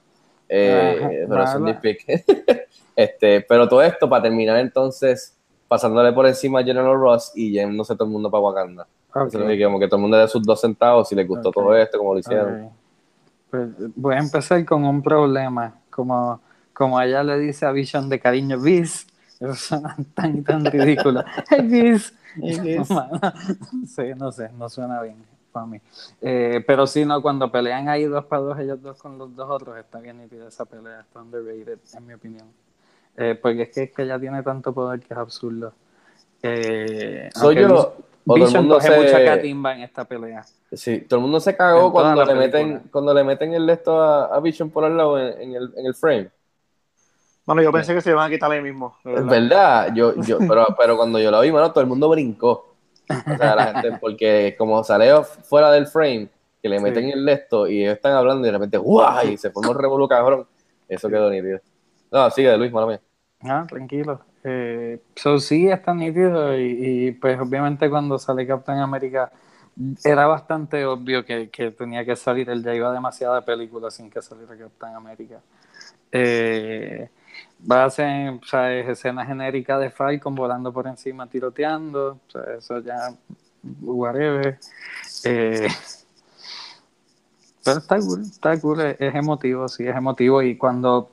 Eh, 0.48 0.96
Ajá, 1.00 1.10
pero 1.28 1.44
es 1.44 1.56
un 1.56 1.66
nitpick. 1.66 2.06
este, 2.96 3.42
pero 3.42 3.68
todo 3.68 3.82
esto 3.82 4.08
para 4.08 4.22
terminar 4.24 4.58
entonces 4.58 5.38
pasándole 5.68 6.12
por 6.14 6.28
encima 6.28 6.60
a 6.60 6.64
General 6.64 6.94
Ross 6.94 7.32
y 7.34 7.52
yéndose 7.54 7.96
todo 7.96 8.06
el 8.06 8.12
mundo 8.12 8.30
para 8.30 8.42
Wakanda. 8.42 8.88
Ok, 9.14 9.28
Eso 9.28 9.40
es 9.40 9.44
lo 9.44 9.48
que 9.48 9.64
como 9.64 9.80
que 9.80 9.88
todo 9.88 9.96
el 9.98 10.02
mundo 10.04 10.18
de 10.18 10.28
sus 10.28 10.44
dos 10.44 10.62
centavos 10.62 11.10
si 11.10 11.16
les 11.16 11.28
gustó 11.28 11.50
Ok. 11.50 11.56
todo 11.56 11.76
esto, 11.76 11.98
como 11.98 12.14
lo 12.14 12.20
hicieron. 12.20 12.66
ok. 12.66 12.72
Pues 13.50 13.70
voy 13.96 14.16
a 14.16 14.20
empezar 14.20 14.64
con 14.66 14.86
un 14.86 15.02
problema, 15.02 15.80
como, 15.90 16.40
como 16.74 17.02
ella 17.02 17.24
le 17.24 17.40
dice 17.40 17.66
a 17.66 17.72
Vision 17.72 18.08
de 18.08 18.20
cariño, 18.20 18.60
Vis, 18.60 19.08
eso 19.40 19.56
suena 19.56 19.96
tan 20.14 20.44
tan 20.44 20.66
ridículo. 20.66 21.24
Hey, 21.50 21.64
Vis. 21.68 22.14
sí, 23.88 24.14
no 24.16 24.32
sé, 24.32 24.50
no 24.58 24.70
suena 24.70 25.02
bien 25.02 25.31
para 25.52 25.66
mí. 25.66 25.80
Eh, 26.22 26.64
pero 26.66 26.88
sí, 26.88 27.06
no, 27.06 27.22
cuando 27.22 27.52
pelean 27.52 27.90
ahí 27.90 28.06
dos 28.06 28.26
para 28.26 28.42
dos, 28.42 28.60
ellos 28.60 28.82
dos 28.82 28.98
con 29.02 29.18
los 29.18 29.36
dos 29.36 29.50
otros, 29.50 29.78
está 29.78 30.00
bien 30.00 30.18
nítida 30.20 30.48
esa 30.48 30.66
pelea, 30.66 31.02
está 31.02 31.22
underrated, 31.22 31.80
en 31.94 32.08
mi 32.08 32.14
opinión. 32.14 32.48
Eh, 33.18 33.38
porque 33.42 33.64
es 33.64 33.70
que, 33.70 33.84
es 33.84 33.92
que 33.92 34.04
ella 34.04 34.20
tiene 34.20 34.42
tanto 34.44 34.74
poder 34.74 35.00
que 35.02 35.14
es 35.14 35.18
absurdo. 35.20 35.74
Eh, 36.44 37.30
Soy 37.36 37.56
yo, 37.56 37.68
o 37.68 37.94
todo 38.26 38.36
el 38.46 38.52
mundo 38.52 38.76
coge 38.76 38.88
se- 38.88 38.98
mucha 38.98 39.24
catimba 39.26 39.76
en 39.76 39.82
esta 39.82 40.06
pelea. 40.06 40.44
Sí, 40.72 41.02
todo 41.02 41.20
el 41.20 41.24
mundo 41.24 41.40
se 41.40 41.56
cagó 41.56 41.92
cuando 41.92 42.24
la 42.24 42.34
le 42.34 42.40
meten 42.40 42.84
cuando 42.92 43.14
le 43.14 43.24
meten 43.24 43.54
el 43.54 43.70
esto 43.70 44.02
a, 44.02 44.26
a 44.26 44.40
Vision 44.40 44.70
por 44.70 44.86
al 44.86 44.96
lado 44.96 45.20
en, 45.20 45.42
en 45.42 45.56
el, 45.56 45.74
en 45.76 45.86
el 45.86 45.94
frame. 45.94 46.32
Bueno, 47.46 47.62
yo 47.62 47.72
pensé 47.72 47.94
que 47.94 48.02
se 48.02 48.12
iban 48.12 48.26
a 48.26 48.30
quitar 48.30 48.52
ahí 48.52 48.62
mismo. 48.62 48.96
Es 49.04 49.26
verdad. 49.26 49.94
yo, 49.94 50.16
yo, 50.24 50.38
pero, 50.40 50.68
pero 50.78 50.96
cuando 50.96 51.20
yo 51.20 51.32
lo 51.32 51.42
vi, 51.42 51.52
mano, 51.52 51.72
todo 51.72 51.82
el 51.82 51.88
mundo 51.88 52.08
brincó. 52.10 52.71
O 53.10 53.38
sea, 53.38 53.56
la 53.56 53.74
gente, 53.74 53.98
porque 54.00 54.56
como 54.58 54.84
sale 54.84 55.12
fuera 55.24 55.72
del 55.72 55.88
frame, 55.88 56.30
que 56.62 56.70
le 56.70 56.78
Sí. 56.78 56.84
meten 56.84 57.10
el 57.10 57.28
esto 57.28 57.68
y 57.68 57.82
ellos 57.82 57.96
están 57.96 58.14
hablando 58.14 58.42
y 58.48 58.52
de 58.52 58.58
repente, 58.58 58.78
¡guau! 58.78 59.28
Y 59.28 59.38
se 59.38 59.50
forma 59.50 59.72
un 59.72 59.80
revolú 59.80 60.08
cabrón. 60.08 60.46
Eso 60.88 61.10
quedó 61.10 61.30
nítido. 61.30 61.60
No, 62.12 62.30
sigue, 62.30 62.56
Luis, 62.58 62.72
mala 62.72 62.88
mía. 62.88 63.02
Ah, 63.44 63.66
tranquilo. 63.68 64.22
Eh, 64.44 65.00
so 65.16 65.40
sí, 65.40 65.68
está 65.70 65.94
nítido 65.94 66.58
y, 66.58 67.08
y, 67.08 67.12
pues 67.12 67.40
obviamente 67.40 67.90
cuando 67.90 68.18
sale 68.18 68.46
Captain 68.46 68.80
América 68.80 69.32
era 70.04 70.28
bastante 70.28 70.86
obvio 70.86 71.24
que, 71.24 71.50
que 71.50 71.72
tenía 71.72 72.04
que 72.04 72.16
salir, 72.16 72.50
él 72.50 72.64
ya 72.64 72.74
iba 72.74 72.92
demasiada 72.92 73.42
película 73.42 73.90
sin 73.90 74.10
que 74.10 74.22
saliera 74.22 74.58
Captain 74.58 74.96
América. 74.96 75.40
Eh, 76.12 77.10
ser 77.90 78.30
o 78.30 78.46
sea, 78.46 78.74
es 78.74 78.90
escena 78.90 79.26
genérica 79.26 79.78
de 79.78 79.90
Falcon 79.90 80.36
volando 80.36 80.72
por 80.74 80.88
encima, 80.88 81.28
tiroteando, 81.28 82.20
o 82.28 82.32
sea, 82.32 82.44
eso 82.58 82.80
ya, 82.80 83.14
whatever. 83.82 84.60
Eh, 85.24 85.68
pero 87.64 87.78
está 87.78 88.00
cool, 88.00 88.22
está 88.22 88.60
cool, 88.60 88.82
es, 88.82 89.16
emotivo, 89.16 89.68
sí, 89.68 89.88
es 89.88 89.96
emotivo. 89.96 90.42
Y 90.42 90.58
cuando. 90.58 91.10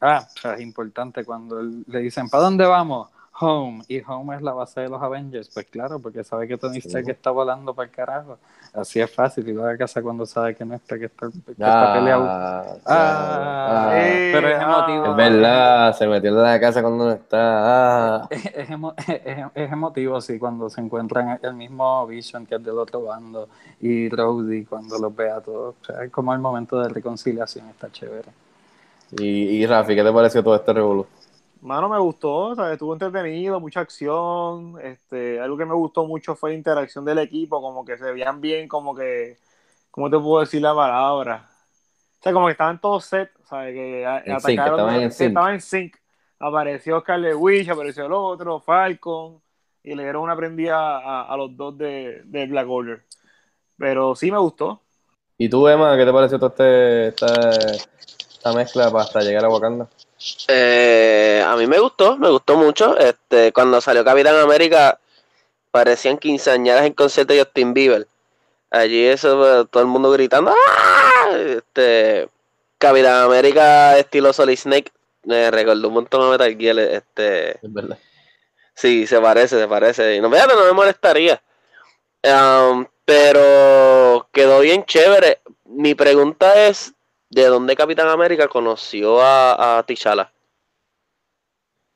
Ah, 0.00 0.26
o 0.26 0.40
sea, 0.40 0.54
es 0.54 0.60
importante 0.60 1.24
cuando 1.24 1.62
le 1.62 1.98
dicen, 2.00 2.28
¿para 2.28 2.44
dónde 2.44 2.66
vamos? 2.66 3.08
Home 3.40 3.82
y 3.88 4.00
Home 4.06 4.36
es 4.36 4.42
la 4.42 4.52
base 4.52 4.82
de 4.82 4.88
los 4.88 5.02
Avengers, 5.02 5.50
pues 5.52 5.66
claro, 5.66 5.98
porque 5.98 6.22
sabe 6.22 6.46
que 6.46 6.56
Tony 6.56 6.78
Stark 6.78 7.08
está 7.10 7.30
volando 7.32 7.74
para 7.74 7.86
el 7.88 7.94
carajo. 7.94 8.38
Así 8.72 9.00
es 9.00 9.10
fácil, 9.10 9.48
y 9.48 9.52
va 9.52 9.70
a 9.70 9.76
casa 9.76 10.02
cuando 10.02 10.24
sabe 10.26 10.54
que 10.54 10.64
no 10.64 10.74
está, 10.74 10.98
que 10.98 11.06
está, 11.06 11.28
que 11.30 11.52
está 11.52 11.94
peleado. 11.94 12.24
Ah, 12.28 12.64
Ah, 12.86 13.88
ah, 13.88 13.90
pero 14.32 14.48
es 14.48 14.56
ah. 14.58 14.62
emotivo. 14.62 15.06
es 15.10 15.16
verdad, 15.16 15.92
se 15.96 16.06
metió 16.06 16.30
en 16.30 16.42
la 16.42 16.60
casa 16.60 16.80
cuando 16.82 17.04
no 17.06 17.12
está. 17.12 18.22
Ah. 18.22 18.28
Es, 18.30 18.46
es 18.46 18.70
emo- 18.70 18.94
es- 19.06 19.46
es 19.54 19.72
emotivo, 19.72 20.20
sí, 20.20 20.38
cuando 20.38 20.70
se 20.70 20.80
encuentran 20.80 21.38
el 21.42 21.54
mismo 21.54 22.06
Vision 22.06 22.46
que 22.46 22.54
es 22.56 22.64
del 22.64 22.78
otro 22.78 23.02
bando 23.02 23.48
y 23.80 24.08
Rhodey 24.08 24.64
cuando 24.64 24.98
los 24.98 25.14
ve 25.14 25.30
a 25.30 25.40
todos. 25.40 25.74
O 25.82 25.84
sea, 25.84 26.04
es 26.04 26.10
como 26.12 26.32
el 26.32 26.38
momento 26.40 26.80
de 26.80 26.88
reconciliación, 26.88 27.68
está 27.68 27.90
chévere. 27.90 28.30
Y, 29.12 29.26
y 29.62 29.66
Rafi, 29.66 29.94
¿qué 29.94 30.02
te 30.02 30.12
pareció 30.12 30.42
todo 30.42 30.56
este 30.56 30.72
revolú? 30.72 31.06
Mano, 31.64 31.88
me 31.88 31.98
gustó, 31.98 32.54
¿sabes? 32.54 32.74
estuvo 32.74 32.92
entretenido, 32.92 33.58
mucha 33.58 33.80
acción. 33.80 34.78
Este, 34.82 35.40
algo 35.40 35.56
que 35.56 35.64
me 35.64 35.72
gustó 35.72 36.04
mucho 36.06 36.36
fue 36.36 36.50
la 36.50 36.56
interacción 36.56 37.06
del 37.06 37.18
equipo, 37.20 37.62
como 37.62 37.86
que 37.86 37.96
se 37.96 38.12
veían 38.12 38.38
bien, 38.42 38.68
como 38.68 38.94
que, 38.94 39.38
¿cómo 39.90 40.10
te 40.10 40.18
puedo 40.18 40.40
decir 40.40 40.60
la 40.60 40.74
palabra? 40.74 41.48
O 42.20 42.22
sea, 42.22 42.34
como 42.34 42.46
que 42.46 42.52
estaban 42.52 42.78
todos 42.82 43.06
set, 43.06 43.30
¿sabes? 43.48 43.72
Que 43.72 44.04
a- 44.04 44.18
En 44.18 44.38
sync, 44.42 44.58
atacaron, 44.58 44.80
estaban 44.80 45.02
en 45.04 45.10
sí, 45.10 45.16
sync. 45.16 45.28
estaban 45.28 45.54
en 45.54 45.60
sync. 45.62 45.96
Apareció 46.38 47.00
Scarlet 47.00 47.34
Witch, 47.34 47.70
apareció 47.70 48.04
el 48.04 48.12
otro, 48.12 48.60
Falcon, 48.60 49.40
y 49.82 49.94
le 49.94 50.02
dieron 50.02 50.22
una 50.22 50.36
prendida 50.36 50.98
a, 50.98 51.22
a 51.32 51.36
los 51.38 51.56
dos 51.56 51.78
de, 51.78 52.20
de 52.26 52.46
Black 52.46 52.68
Order. 52.68 53.02
Pero 53.78 54.14
sí 54.14 54.30
me 54.30 54.36
gustó. 54.38 54.82
¿Y 55.38 55.48
tú, 55.48 55.66
Emma, 55.66 55.96
qué 55.96 56.04
te 56.04 56.12
pareció 56.12 56.38
toda 56.38 56.50
este, 56.50 57.08
esta, 57.08 57.50
esta 57.72 58.52
mezcla 58.52 58.90
para 58.90 59.04
hasta 59.04 59.20
llegar 59.22 59.46
a 59.46 59.48
Wakanda? 59.48 59.88
Eh, 60.48 61.44
a 61.46 61.56
mí 61.56 61.66
me 61.66 61.78
gustó, 61.78 62.16
me 62.16 62.30
gustó 62.30 62.56
mucho. 62.56 62.96
Este, 62.98 63.52
cuando 63.52 63.80
salió 63.80 64.04
Capitán 64.04 64.36
América, 64.36 64.98
parecían 65.70 66.18
quinceañeras 66.18 66.86
en 66.86 66.94
concierto 66.94 67.32
de 67.34 67.40
Justin 67.40 67.74
Bieber. 67.74 68.06
Allí 68.70 69.04
eso, 69.04 69.62
eh, 69.62 69.66
todo 69.70 69.82
el 69.82 69.88
mundo 69.88 70.10
gritando. 70.10 70.52
¡Ah! 70.52 71.30
Este, 71.36 72.28
Capitán 72.78 73.24
América 73.24 73.98
estilo 73.98 74.32
Solid 74.32 74.58
Snake, 74.58 74.92
me 75.24 75.50
recordó 75.50 75.88
un 75.88 75.94
montón 75.94 76.22
a 76.22 76.30
Metal 76.30 76.56
Gear. 76.56 76.78
Este, 76.78 77.50
Es 77.52 77.72
verdad. 77.72 77.98
Sí, 78.74 79.06
se 79.06 79.20
parece, 79.20 79.58
se 79.58 79.68
parece. 79.68 80.16
Y 80.16 80.20
no, 80.20 80.30
fíjate, 80.30 80.54
no 80.54 80.64
me 80.64 80.72
molestaría. 80.72 81.40
Um, 82.24 82.86
pero 83.04 84.28
quedó 84.32 84.60
bien 84.60 84.84
chévere. 84.84 85.40
Mi 85.66 85.94
pregunta 85.94 86.66
es, 86.66 86.93
¿de 87.34 87.46
dónde 87.46 87.74
Capitán 87.76 88.08
América 88.08 88.48
conoció 88.48 89.20
a, 89.22 89.78
a 89.78 89.82
T'Challa? 89.82 90.30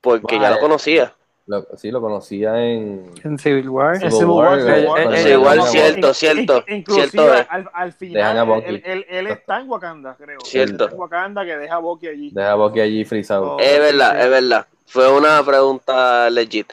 Porque 0.01 0.39
ya 0.39 0.51
lo 0.51 0.59
conocía. 0.61 1.15
Lo- 1.47 1.67
sí, 1.79 1.91
lo 1.91 2.01
conocía 2.03 2.63
en. 2.63 3.11
En 3.25 3.39
Civil 3.39 3.71
War. 3.71 3.95
En 4.03 4.13
Civil 4.13 4.27
War, 4.27 4.49
War, 4.51 4.61
Civil 4.61 4.87
War. 4.87 5.15
eh, 5.15 5.23
eh, 5.29 5.33
igual, 5.33 5.59
eh, 5.61 5.63
cierto, 5.63 6.13
cierto. 6.15 6.65
in- 6.69 6.77
Inclusive 6.77 7.47
al, 7.49 7.71
al 7.73 7.93
final, 7.95 8.47
Bucky. 8.47 8.69
él, 8.69 8.83
él- 8.85 9.07
él 9.09 9.27
está 9.29 9.61
en 9.61 9.71
Wakanda, 9.71 10.15
creo. 10.19 10.41
Cierto. 10.45 10.85
Está 10.85 10.95
en 10.95 11.01
Wakanda 11.01 11.45
que 11.47 11.57
deja 11.57 11.77
a 11.77 11.79
Bucky 11.79 12.07
allí. 12.09 12.31
Deja 12.33 12.53
a 12.53 12.55
Bucky 12.55 12.81
allí 12.81 13.05
frisado. 13.07 13.55
Oh. 13.57 13.61
Es 13.61 13.79
verdad, 13.81 14.21
es 14.23 14.29
verdad. 14.31 14.67
Fue 14.87 15.11
una 15.11 15.43
pregunta 15.43 16.29
legit. 16.29 16.71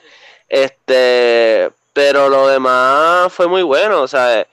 Este, 0.50 1.72
pero 1.94 2.28
lo 2.28 2.48
demás 2.50 3.32
fue 3.32 3.48
muy 3.48 3.64
bueno. 3.64 4.02
O 4.02 4.08
sea, 4.10 4.46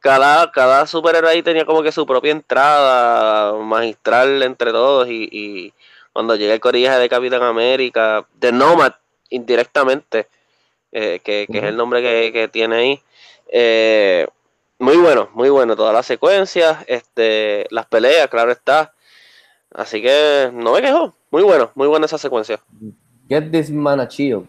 cada, 0.00 0.50
cada 0.50 0.86
superhéroe 0.86 1.30
ahí 1.30 1.42
tenía 1.42 1.64
como 1.64 1.82
que 1.82 1.92
su 1.92 2.06
propia 2.06 2.32
entrada 2.32 3.54
magistral 3.58 4.42
entre 4.42 4.72
todos. 4.72 5.08
Y, 5.08 5.28
y 5.30 5.72
cuando 6.12 6.34
llega 6.36 6.54
el 6.54 6.60
corillaje 6.60 6.98
de 6.98 7.08
Capitán 7.08 7.42
América, 7.42 8.26
de 8.34 8.52
Nomad, 8.52 8.92
indirectamente, 9.28 10.26
eh, 10.92 11.20
que, 11.22 11.46
que 11.50 11.58
es 11.58 11.64
el 11.64 11.76
nombre 11.76 12.02
que, 12.02 12.32
que 12.32 12.48
tiene 12.48 12.76
ahí. 12.76 13.00
eh, 13.52 14.26
muy 14.78 14.96
bueno, 14.96 15.28
muy 15.34 15.50
bueno. 15.50 15.76
Todas 15.76 15.92
las 15.94 16.06
secuencias, 16.06 16.78
este, 16.86 17.66
las 17.70 17.86
peleas, 17.86 18.28
claro 18.28 18.50
está. 18.50 18.94
Así 19.72 20.00
que 20.02 20.50
no 20.52 20.72
me 20.72 20.82
quejo. 20.82 21.14
Muy 21.30 21.42
bueno, 21.42 21.70
muy 21.74 21.86
buena 21.86 22.06
esa 22.06 22.18
secuencia. 22.18 22.58
Get 23.28 23.50
this 23.52 23.70
man 23.70 24.00
a 24.00 24.08
chill. 24.08 24.48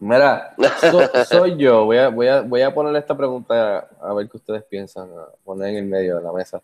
Mira, 0.00 0.54
so- 0.80 1.10
soy 1.24 1.56
yo. 1.56 1.84
Voy 1.84 1.98
a, 1.98 2.08
voy, 2.08 2.28
a, 2.28 2.40
voy 2.40 2.62
a 2.62 2.72
ponerle 2.72 2.98
esta 3.00 3.16
pregunta 3.16 3.88
a, 4.00 4.10
a 4.10 4.14
ver 4.14 4.28
qué 4.28 4.36
ustedes 4.36 4.62
piensan, 4.64 5.08
a 5.10 5.26
poner 5.44 5.70
en 5.70 5.76
el 5.76 5.84
medio 5.86 6.16
de 6.16 6.22
la 6.22 6.32
mesa. 6.32 6.62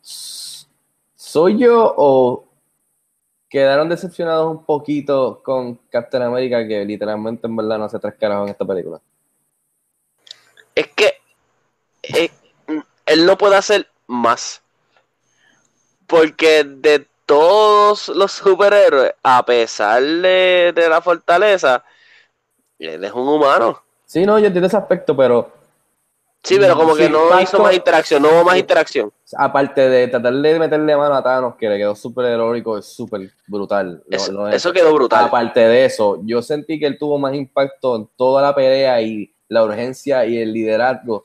¿Soy 0.00 1.58
yo 1.58 1.94
o 1.96 2.44
quedaron 3.48 3.88
decepcionados 3.88 4.50
un 4.50 4.64
poquito 4.64 5.42
con 5.42 5.76
Captain 5.90 6.22
America 6.22 6.66
que 6.66 6.84
literalmente 6.84 7.46
en 7.46 7.56
verdad 7.56 7.78
no 7.78 7.84
hace 7.84 7.98
tres 7.98 8.14
carajos 8.18 8.46
en 8.46 8.52
esta 8.52 8.64
película? 8.64 9.00
Es 10.74 10.88
que 10.88 11.14
eh, 12.02 12.30
él 13.06 13.26
no 13.26 13.36
puede 13.36 13.56
hacer 13.56 13.88
más. 14.06 14.62
Porque 16.06 16.64
de 16.64 17.06
todos 17.26 18.08
los 18.08 18.32
superhéroes, 18.32 19.14
a 19.22 19.44
pesar 19.44 20.02
de, 20.02 20.72
de 20.74 20.88
la 20.88 21.00
fortaleza, 21.00 21.84
él 22.86 23.04
es 23.04 23.12
un 23.12 23.28
humano. 23.28 23.80
Sí, 24.04 24.24
no, 24.26 24.38
yo 24.38 24.46
entiendo 24.46 24.66
ese 24.66 24.76
aspecto, 24.76 25.16
pero 25.16 25.50
Sí, 26.44 26.56
pero 26.58 26.76
como 26.76 26.96
que 26.96 27.06
Sí, 27.06 27.12
no 27.12 27.40
hizo 27.40 27.60
más 27.62 27.72
interacción, 27.72 28.20
no 28.20 28.28
hubo 28.30 28.42
más 28.44 28.58
interacción. 28.58 29.12
aparte 29.36 29.88
de 29.88 30.08
tratar 30.08 30.32
de 30.34 30.58
meterle 30.58 30.96
mano 30.96 31.14
a 31.14 31.22
Thanos, 31.22 31.54
que 31.54 31.68
le 31.68 31.78
quedó 31.78 31.94
súper 31.94 32.24
heroico, 32.26 32.76
es 32.76 32.84
súper 32.86 33.30
brutal. 33.46 34.02
No- 34.08 34.16
Eso, 34.16 34.32
no 34.32 34.48
es- 34.48 34.56
eso 34.56 34.72
quedó 34.72 34.92
brutal. 34.92 35.24
Aparte 35.26 35.60
de 35.60 35.84
eso, 35.84 36.18
yo 36.24 36.42
sentí 36.42 36.80
que 36.80 36.86
él 36.86 36.98
tuvo 36.98 37.16
más 37.16 37.32
impacto 37.34 37.94
en 37.94 38.08
toda 38.16 38.42
la 38.42 38.52
pelea 38.54 39.00
y 39.00 39.32
la 39.48 39.62
urgencia 39.62 40.26
y 40.26 40.38
el 40.38 40.52
liderazgo 40.52 41.24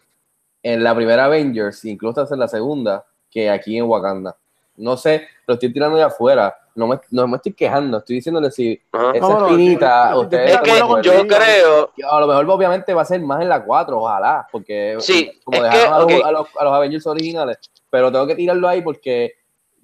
en 0.62 0.84
la 0.84 0.93
primera 0.93 1.26
Avengers, 1.26 1.84
incluso 1.86 2.22
hasta 2.22 2.36
en 2.36 2.39
la 2.41 2.47
segunda, 2.47 3.03
que 3.32 3.49
aquí 3.49 3.76
en 3.78 3.86
Wakanda. 3.86 4.36
No 4.76 4.95
sé, 4.97 5.28
lo 5.47 5.55
estoy 5.55 5.74
tirando 5.74 5.97
de 5.97 6.03
afuera. 6.03 6.55
No 6.78 6.86
me, 6.86 6.99
no 7.09 7.28
me 7.28 7.38
estoy 7.38 7.53
quejando, 7.53 7.97
estoy 7.97 8.17
diciéndole 8.17 8.51
si 8.51 8.80
Ajá. 8.91 9.11
esa 9.15 9.28
No, 9.28 9.47
espinita, 9.47 10.15
ustedes 10.15 10.51
Es 10.53 10.59
que 10.61 11.01
yo 11.01 11.28
creo, 11.28 11.91
A 12.07 12.19
lo 12.19 12.28
mejor 12.28 12.47
obviamente 12.51 12.93
va 12.93 13.01
a 13.01 13.05
ser 13.05 13.19
más 13.21 13.41
en 13.41 13.49
la 13.49 13.63
4, 13.65 13.97
ojalá, 13.99 14.47
porque 14.51 14.95
Sí, 14.99 15.32
como 15.43 15.63
dejaron 15.63 16.07
que, 16.07 16.13
a, 16.15 16.19
los, 16.19 16.23
a, 16.25 16.32
los, 16.32 16.47
a 16.55 16.63
los 16.65 16.73
Avengers 16.73 17.07
originales, 17.07 17.57
pero 17.89 18.11
tengo 18.11 18.28
que 18.28 18.36
tirarlo 18.36 18.67
ahí 18.67 18.82
porque 18.84 19.34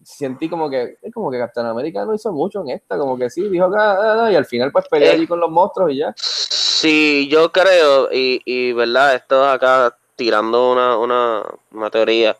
sentí 0.03 0.47
como 0.47 0.69
que 0.69 0.97
es 1.01 1.11
como 1.11 1.31
que 1.31 1.39
Captain 1.39 1.65
America 1.65 2.05
no 2.05 2.13
hizo 2.13 2.31
mucho 2.31 2.61
en 2.61 2.69
esta, 2.69 2.95
como 2.95 3.17
que 3.17 3.27
sí, 3.31 3.49
dijo 3.49 3.71
que 3.71 3.77
ah, 3.79 4.25
ah, 4.25 4.31
y 4.31 4.35
al 4.35 4.45
final 4.45 4.71
pues 4.71 4.85
peleó 4.87 5.09
Eh. 5.09 5.13
allí 5.13 5.25
con 5.25 5.39
los 5.39 5.49
monstruos 5.49 5.91
y 5.93 5.97
ya. 5.97 6.13
Sí, 6.15 7.27
yo 7.27 7.51
creo, 7.51 8.09
y, 8.11 8.39
y 8.45 8.71
verdad, 8.73 9.15
esto 9.15 9.43
acá 9.43 9.97
tirando 10.15 10.71
una, 10.71 10.95
una, 10.97 11.41
una 11.71 11.89
teoría. 11.89 12.37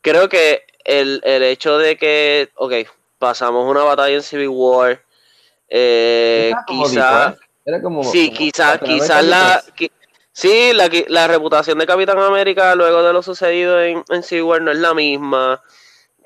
Creo 0.00 0.28
que 0.28 0.62
el, 0.84 1.20
el 1.24 1.42
hecho 1.44 1.78
de 1.78 1.96
que, 1.96 2.48
ok, 2.56 2.72
pasamos 3.18 3.68
una 3.68 3.82
batalla 3.82 4.14
en 4.16 4.22
Civil 4.22 4.48
War, 4.48 5.02
eh, 5.68 6.52
quizá, 6.66 7.36
como 7.82 8.04
sí, 8.04 8.30
quizá, 8.30 8.78
quizás 8.78 9.10
America 9.10 9.22
la, 9.22 9.62
qui- 9.76 9.90
sí, 10.32 10.72
la, 10.72 10.90
la 11.08 11.26
reputación 11.26 11.78
de 11.78 11.86
Capitán 11.86 12.18
América 12.18 12.74
luego 12.74 13.02
de 13.02 13.12
lo 13.12 13.22
sucedido 13.22 13.82
en, 13.82 14.04
en 14.08 14.22
Civil 14.22 14.44
War 14.44 14.62
no 14.62 14.70
es 14.70 14.78
la 14.78 14.94
misma. 14.94 15.60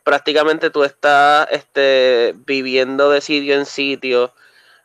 Prácticamente 0.05 0.71
tú 0.71 0.83
estás 0.85 1.47
este, 1.51 2.35
viviendo 2.47 3.11
de 3.11 3.21
sitio 3.21 3.55
en 3.55 3.67
sitio, 3.67 4.33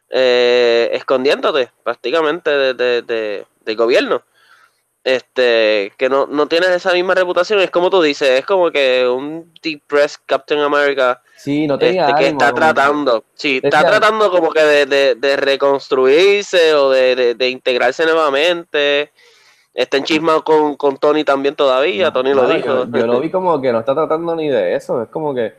eh, 0.10 0.89
escondiéndote 0.93 1.72
prácticamente 1.84 2.49
de, 2.51 2.74
de- 2.74 3.01
de- 3.01 3.45
del 3.62 3.76
gobierno. 3.76 4.24
Este, 5.06 5.93
que 5.97 6.10
no, 6.10 6.26
no 6.26 6.47
tienes 6.47 6.70
esa 6.72 6.91
misma 6.91 7.14
reputación, 7.14 7.60
es 7.60 7.70
como 7.70 7.91
tú 7.91 8.01
dices, 8.01 8.28
es 8.39 8.43
como 8.45 8.72
que 8.72 9.08
un 9.08 9.53
depressed 9.62 10.20
Captain 10.26 10.60
America 10.62 11.22
Sí, 11.38 11.68
no 11.68 11.76
este, 11.76 11.86
tenía 11.88 12.08
que 12.08 12.12
ánimo, 12.14 12.28
está 12.32 12.47
que- 12.47 12.53
tratando, 12.56 13.24
sí, 13.36 13.62
está 13.64 13.84
Decía- 13.84 13.89
tratando 13.99 14.32
como 14.32 14.49
que 14.51 14.64
de, 14.64 14.86
de- 14.88 15.14
de 15.14 15.38
reconstruirse 15.38 16.74
o 16.74 16.89
de, 16.89 17.36
de- 17.36 17.49
integrarse 17.49 18.03
nuevamente. 18.03 19.12
Está 19.76 19.97
enchismado 19.97 20.43
con, 20.43 20.76
con 20.76 20.97
Tony 20.97 21.24
también 21.24 21.53
todavía, 21.53 22.12
Tony 22.12 22.34
lo 22.34 22.47
dijo. 22.47 22.86
Yo, 22.86 22.97
yo 22.99 23.06
lo 23.08 23.20
vi 23.20 23.30
como 23.30 23.62
que 23.62 23.72
no 23.72 23.80
está 23.80 23.93
tratando 23.93 24.36
ni 24.36 24.47
de 24.49 24.74
eso, 24.74 25.03
es 25.03 25.10
como 25.10 25.36
que 25.36 25.53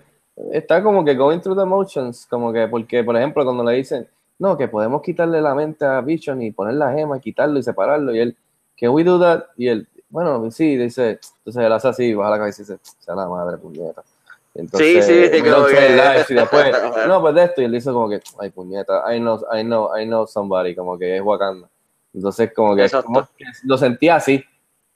está 0.52 0.82
como 0.82 1.04
que 1.04 1.14
going 1.14 1.38
through 1.38 1.56
the 1.58 1.64
motions, 1.66 2.26
como 2.28 2.52
que 2.52 2.66
porque, 2.66 3.04
por 3.04 3.16
ejemplo, 3.16 3.44
cuando 3.44 3.62
le 3.62 3.76
dicen, 3.76 4.08
no, 4.40 4.56
que 4.56 4.66
podemos 4.68 5.02
quitarle 5.02 5.40
la 5.40 5.54
mente 5.54 5.84
a 5.84 6.00
Vision 6.00 6.42
y 6.42 6.50
poner 6.50 6.74
la 6.74 6.92
gema, 6.92 7.20
quitarlo 7.20 7.58
y 7.60 7.62
separarlo, 7.62 8.12
y 8.14 8.18
él, 8.20 8.36
que 8.76 8.88
we 8.88 9.02
do 9.04 9.18
that? 9.18 9.44
Y 9.56 9.68
él, 9.68 9.88
bueno, 10.08 10.50
sí, 10.50 10.76
dice, 10.76 11.18
entonces 11.38 11.62
él 11.64 11.72
hace 11.72 11.88
así, 11.88 12.14
baja 12.14 12.30
la 12.30 12.38
cabeza 12.38 12.62
y 12.62 12.64
dice, 12.64 12.78
sea 13.00 13.14
la 13.14 13.26
madre, 13.26 13.56
puñeta. 13.58 14.02
Entonces, 14.54 15.04
Sí, 15.04 15.12
sí, 15.12 15.42
trade 15.42 16.24
que- 16.26 16.32
y 16.32 16.36
después, 16.36 16.64
no, 17.08 17.20
pues 17.20 17.34
de 17.34 17.44
esto, 17.44 17.60
y 17.60 17.64
él 17.64 17.72
dice 17.72 17.90
como 17.92 18.08
que, 18.08 18.22
ay, 18.38 18.50
puñeta, 18.50 19.14
I 19.14 19.18
know, 19.18 19.44
I 19.52 19.62
know, 19.62 19.96
I 19.98 20.04
know 20.04 20.26
somebody, 20.26 20.74
como 20.74 20.98
que 20.98 21.16
es 21.16 21.22
Wakanda. 21.22 21.68
Entonces, 22.14 22.52
como 22.54 22.74
que, 22.74 22.88
como 22.88 23.28
que 23.36 23.44
lo 23.64 23.76
sentía 23.76 24.16
así. 24.16 24.42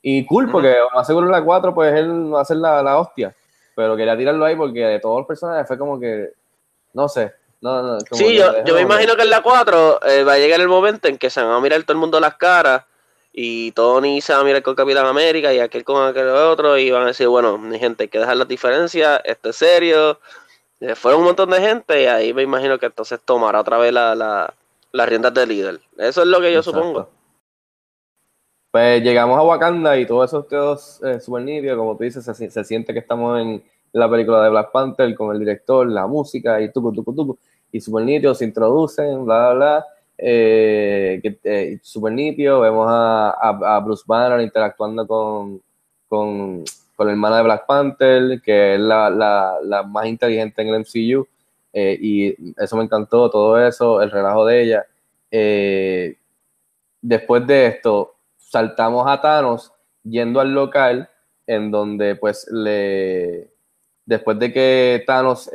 Y 0.01 0.25
cool, 0.25 0.51
porque 0.51 0.75
más 0.95 1.07
seguro 1.07 1.27
en 1.27 1.33
la 1.33 1.45
4, 1.45 1.75
pues 1.75 1.93
él 1.95 2.33
va 2.33 2.41
a 2.41 2.45
ser 2.47 2.57
la, 2.57 2.83
la 2.83 2.99
hostia. 2.99 3.35
Pero 3.77 3.97
quería 3.97 4.17
tirarlo 4.17 4.45
ahí 4.47 4.57
porque 4.57 4.81
de 4.81 4.99
todos 5.01 5.19
los 5.19 5.27
personajes 5.27 5.67
fue 5.69 5.77
como 5.77 6.01
que, 6.01 6.31
no 6.95 7.07
sé, 7.09 7.33
No, 7.61 7.83
no, 7.83 7.99
Sí, 8.13 8.35
yo, 8.37 8.65
yo 8.65 8.75
me 8.75 8.81
imagino 8.81 9.15
que 9.17 9.23
en 9.23 9.31
la 9.31 9.43
4 9.43 10.03
eh, 10.07 10.25
va 10.25 10.33
a 10.33 10.39
llegar 10.39 10.59
el 10.61 10.69
momento 10.69 11.09
en 11.09 11.19
que 11.19 11.29
se 11.29 11.43
van 11.43 11.53
a 11.53 11.61
mirar 11.61 11.83
todo 11.83 11.93
el 11.93 11.99
mundo 11.99 12.19
las 12.19 12.37
caras 12.37 12.85
y 13.33 13.73
Tony 13.73 14.21
se 14.21 14.33
va 14.33 14.41
a 14.41 14.45
mirar 14.45 14.63
con 14.63 14.75
Capitán 14.75 15.07
América 15.07 15.53
y 15.53 15.61
aquel 15.61 15.85
con 15.85 16.07
aquel 16.07 16.29
otro 16.29 16.77
y 16.77 16.91
van 16.91 17.05
a 17.05 17.07
decir, 17.07 17.29
bueno, 17.29 17.59
mi 17.59 17.79
gente, 17.79 18.05
hay 18.05 18.09
que 18.09 18.19
dejar 18.19 18.37
las 18.37 18.49
diferencias, 18.49 19.21
esto 19.25 19.51
es 19.51 19.57
serio. 19.57 20.19
Eh, 20.81 20.95
fueron 20.95 21.21
un 21.21 21.27
montón 21.27 21.51
de 21.51 21.61
gente 21.61 22.03
y 22.03 22.07
ahí 22.07 22.35
me 22.35 22.43
imagino 22.43 22.79
que 22.79 22.87
entonces 22.87 23.21
tomará 23.25 23.61
otra 23.61 23.79
vez 23.79 23.93
la, 23.93 24.15
la, 24.15 24.55
las 24.93 25.09
riendas 25.09 25.35
de 25.35 25.47
líder. 25.47 25.81
Eso 25.99 26.23
es 26.23 26.29
lo 26.29 26.41
que 26.41 26.53
yo 26.53 26.59
Exacto. 26.59 26.81
supongo. 26.81 27.09
Pues 28.73 29.03
llegamos 29.03 29.39
a 29.39 29.43
Wakanda 29.43 29.99
y 29.99 30.07
todo 30.07 30.25
eso 30.25 30.47
quedó 30.47 30.79
eh, 31.05 31.21
súper 31.21 31.43
nítido, 31.43 31.77
como 31.77 31.97
tú 31.97 32.05
dices, 32.05 32.25
se, 32.25 32.51
se 32.51 32.65
siente 32.65 32.93
que 32.93 33.01
estamos 33.01 33.41
en 33.41 33.63
la 33.93 34.09
película 34.09 34.43
de 34.43 34.51
Black 34.51 34.71
Panther 34.71 35.13
con 35.15 35.35
el 35.35 35.41
director, 35.41 35.89
la 35.89 36.07
música 36.07 36.61
y 36.61 36.73
tucu, 36.73 36.93
tucu, 36.93 37.15
tucu, 37.15 37.39
y 37.73 37.81
súper 37.81 38.05
nítido, 38.05 38.35
se 38.35 38.45
introducen, 38.45 39.25
bla, 39.25 39.53
bla, 39.53 39.55
bla, 39.55 39.87
eh, 40.23 41.21
que, 41.23 41.39
eh, 41.45 41.79
súper 41.83 42.13
nítido, 42.13 42.61
vemos 42.61 42.87
a, 42.89 43.31
a- 43.31 43.81
Bruce 43.81 44.05
Banner 44.07 44.41
interactuando 44.41 45.07
con, 45.07 45.61
con, 46.09 46.65
con 46.97 47.07
la 47.07 47.13
hermana 47.13 47.39
de 47.39 47.43
Black 47.45 47.67
Panther, 47.67 48.41
que 48.43 48.75
es 48.75 48.81
la, 48.81 49.09
la, 49.11 49.55
la 49.63 49.83
más 49.83 50.07
inteligente 50.07 50.63
en 50.63 50.69
el 50.69 50.75
MCU, 50.81 51.27
eh, 51.73 51.97
y 52.01 52.37
eso 52.63 52.77
me 52.77 52.85
encantó, 52.85 53.31
todo 53.31 53.59
eso, 53.65 54.03
el 54.03 54.11
relajo 54.11 54.45
de 54.47 54.63
ella. 54.63 54.87
Eh, 55.31 56.17
después 57.01 57.47
de 57.47 57.67
esto, 57.67 58.15
saltamos 58.37 59.07
a 59.09 59.21
Thanos 59.21 59.73
yendo 60.03 60.41
al 60.41 60.53
local 60.53 61.09
en 61.47 61.71
donde 61.71 62.17
pues 62.17 62.47
le 62.51 63.49
después 64.07 64.39
de 64.39 64.53
que 64.53 65.05
Thanos 65.07 65.51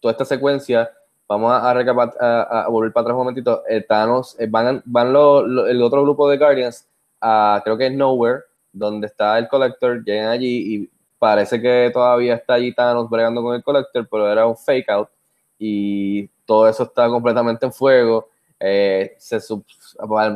toda 0.00 0.12
esta 0.12 0.24
secuencia 0.24 0.90
vamos 1.30 1.52
a, 1.52 1.70
a, 1.70 2.62
a- 2.64 2.68
volver 2.68 2.92
para 2.92 3.02
atrás 3.02 3.14
un 3.14 3.20
momentito. 3.20 3.62
Eh, 3.68 3.82
Thanos 3.82 4.36
eh, 4.38 4.46
van, 4.50 4.82
van 4.84 5.08
el 5.08 5.82
otro 5.82 6.02
grupo 6.02 6.28
de 6.28 6.38
Guardians 6.38 6.86
a 7.20 7.60
creo 7.64 7.78
que 7.78 7.86
es 7.86 7.92
Nowhere 7.94 8.40
donde 8.72 9.06
está 9.06 9.38
el 9.38 9.48
Collector 9.48 10.02
llegan 10.04 10.28
allí 10.30 10.74
y 10.84 10.90
parece 11.18 11.60
que 11.60 11.90
todavía 11.92 12.34
está 12.34 12.54
allí 12.54 12.74
Thanos 12.74 13.08
bregando 13.10 13.42
con 13.42 13.54
el 13.54 13.62
Collector 13.62 14.08
pero 14.10 14.30
era 14.32 14.46
un 14.46 14.56
fake 14.56 14.88
out 14.90 15.08
y 15.58 16.26
todo 16.46 16.68
eso 16.68 16.84
está 16.84 17.08
completamente 17.08 17.66
en 17.66 17.72
fuego. 17.72 18.28
Eh, 18.58 19.14
se 19.18 19.40
sub- 19.40 19.64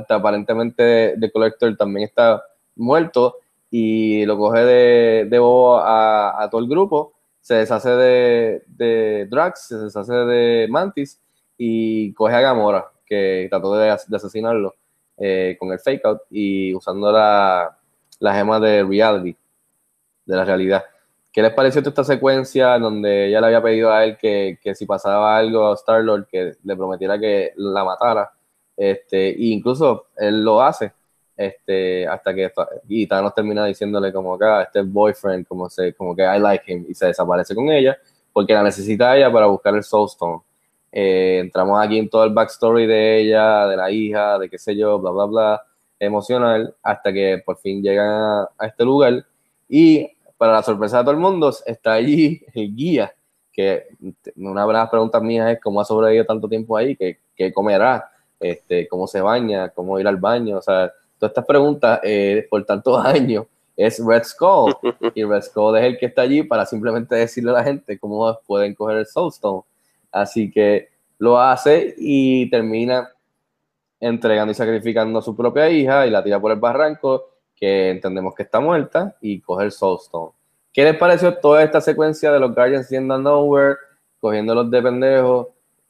aparentemente 0.08 1.16
The 1.20 1.30
Collector 1.32 1.76
también 1.76 2.04
está 2.06 2.42
muerto 2.76 3.36
y 3.70 4.24
lo 4.26 4.36
coge 4.38 4.60
de, 4.64 5.38
bobo 5.38 5.78
a 5.78 6.48
todo 6.50 6.60
el 6.60 6.68
grupo, 6.68 7.13
se 7.44 7.56
deshace 7.56 7.90
de, 7.90 8.62
de 8.68 9.26
Drax, 9.26 9.66
se 9.68 9.76
deshace 9.76 10.14
de 10.14 10.66
Mantis 10.70 11.20
y 11.58 12.10
coge 12.14 12.34
a 12.34 12.40
Gamora, 12.40 12.90
que 13.04 13.48
trató 13.50 13.74
de, 13.74 13.94
de 14.08 14.16
asesinarlo 14.16 14.74
eh, 15.18 15.54
con 15.60 15.70
el 15.70 15.78
fake 15.78 16.06
out 16.06 16.22
y 16.30 16.74
usando 16.74 17.12
la, 17.12 17.76
la 18.18 18.34
gema 18.34 18.58
de 18.58 18.82
reality, 18.82 19.36
de 20.24 20.36
la 20.36 20.46
realidad. 20.46 20.86
¿Qué 21.30 21.42
les 21.42 21.52
pareció 21.52 21.82
esta 21.82 22.02
secuencia 22.02 22.76
en 22.76 22.82
donde 22.82 23.26
ella 23.26 23.42
le 23.42 23.48
había 23.48 23.62
pedido 23.62 23.92
a 23.92 24.04
él 24.04 24.16
que, 24.16 24.58
que 24.62 24.74
si 24.74 24.86
pasaba 24.86 25.36
algo 25.36 25.70
a 25.70 25.74
Star-Lord, 25.74 26.26
que 26.26 26.54
le 26.64 26.76
prometiera 26.76 27.18
que 27.18 27.52
la 27.56 27.84
matara? 27.84 28.32
Este, 28.74 29.28
e 29.28 29.48
incluso 29.48 30.06
él 30.16 30.42
lo 30.42 30.62
hace, 30.62 30.94
este, 31.36 32.06
hasta 32.06 32.34
que 32.34 32.50
y 32.88 33.06
Thanos 33.06 33.34
termina 33.34 33.66
diciéndole 33.66 34.12
como 34.12 34.38
ah, 34.40 34.62
este 34.62 34.82
boyfriend, 34.82 35.46
como, 35.46 35.68
se, 35.68 35.94
como 35.94 36.14
que 36.14 36.22
I 36.22 36.38
like 36.38 36.70
him, 36.72 36.86
y 36.88 36.94
se 36.94 37.06
desaparece 37.06 37.54
con 37.54 37.68
ella, 37.70 37.96
porque 38.32 38.52
la 38.52 38.62
necesita 38.62 39.16
ella 39.16 39.32
para 39.32 39.46
buscar 39.46 39.74
el 39.74 39.82
Soul 39.82 40.08
Stone. 40.08 40.42
Eh, 40.92 41.38
entramos 41.40 41.84
aquí 41.84 41.98
en 41.98 42.08
todo 42.08 42.24
el 42.24 42.32
backstory 42.32 42.86
de 42.86 43.20
ella, 43.20 43.66
de 43.66 43.76
la 43.76 43.90
hija, 43.90 44.38
de 44.38 44.48
qué 44.48 44.58
sé 44.58 44.76
yo, 44.76 44.98
bla, 44.98 45.10
bla, 45.10 45.24
bla, 45.24 45.62
emocional, 45.98 46.74
hasta 46.82 47.12
que 47.12 47.42
por 47.44 47.58
fin 47.58 47.82
llegan 47.82 48.08
a, 48.08 48.48
a 48.58 48.66
este 48.66 48.84
lugar 48.84 49.24
y 49.68 50.08
para 50.36 50.52
la 50.52 50.62
sorpresa 50.62 50.98
de 50.98 51.04
todo 51.04 51.12
el 51.12 51.20
mundo 51.20 51.52
está 51.66 51.94
allí 51.94 52.44
el 52.54 52.74
guía, 52.74 53.14
que 53.52 53.86
una 54.36 54.66
de 54.66 54.72
las 54.72 54.90
preguntas 54.90 55.22
mías 55.22 55.52
es 55.52 55.60
cómo 55.60 55.80
ha 55.80 55.84
sobrevivido 55.84 56.26
tanto 56.26 56.48
tiempo 56.48 56.76
ahí, 56.76 56.96
qué, 56.96 57.18
qué 57.36 57.52
comerá, 57.52 58.10
este, 58.40 58.88
cómo 58.88 59.06
se 59.06 59.20
baña, 59.20 59.70
cómo 59.70 59.98
ir 59.98 60.06
al 60.06 60.16
baño, 60.16 60.58
o 60.58 60.62
sea, 60.62 60.92
todas 61.24 61.30
estas 61.30 61.46
preguntas 61.46 62.00
eh, 62.02 62.46
por 62.50 62.64
tantos 62.64 62.98
años 63.04 63.46
es 63.76 63.98
Red 64.04 64.24
Skull 64.24 64.74
y 65.14 65.24
Red 65.24 65.42
Skull 65.42 65.76
es 65.78 65.84
el 65.84 65.98
que 65.98 66.06
está 66.06 66.22
allí 66.22 66.42
para 66.42 66.66
simplemente 66.66 67.14
decirle 67.14 67.50
a 67.50 67.54
la 67.54 67.64
gente 67.64 67.98
cómo 67.98 68.38
pueden 68.46 68.74
coger 68.74 68.98
el 68.98 69.06
Soulstone. 69.06 69.62
Así 70.12 70.50
que 70.50 70.90
lo 71.18 71.40
hace 71.40 71.94
y 71.98 72.48
termina 72.50 73.10
entregando 73.98 74.52
y 74.52 74.54
sacrificando 74.54 75.18
a 75.18 75.22
su 75.22 75.34
propia 75.34 75.68
hija 75.70 76.06
y 76.06 76.10
la 76.10 76.22
tira 76.22 76.40
por 76.40 76.52
el 76.52 76.58
barranco, 76.58 77.30
que 77.56 77.90
entendemos 77.90 78.34
que 78.34 78.42
está 78.42 78.60
muerta, 78.60 79.16
y 79.20 79.40
coge 79.40 79.64
el 79.64 79.72
Soulstone. 79.72 80.32
¿Qué 80.72 80.84
les 80.84 80.96
pareció 80.96 81.34
toda 81.38 81.62
esta 81.62 81.80
secuencia 81.80 82.30
de 82.30 82.38
los 82.38 82.54
Guardians 82.54 82.88
yendo 82.90 83.14
a 83.14 83.18
Nowhere, 83.18 83.76
cogiéndolos 84.20 84.70
de 84.70 84.82
pendejos, 84.82 85.46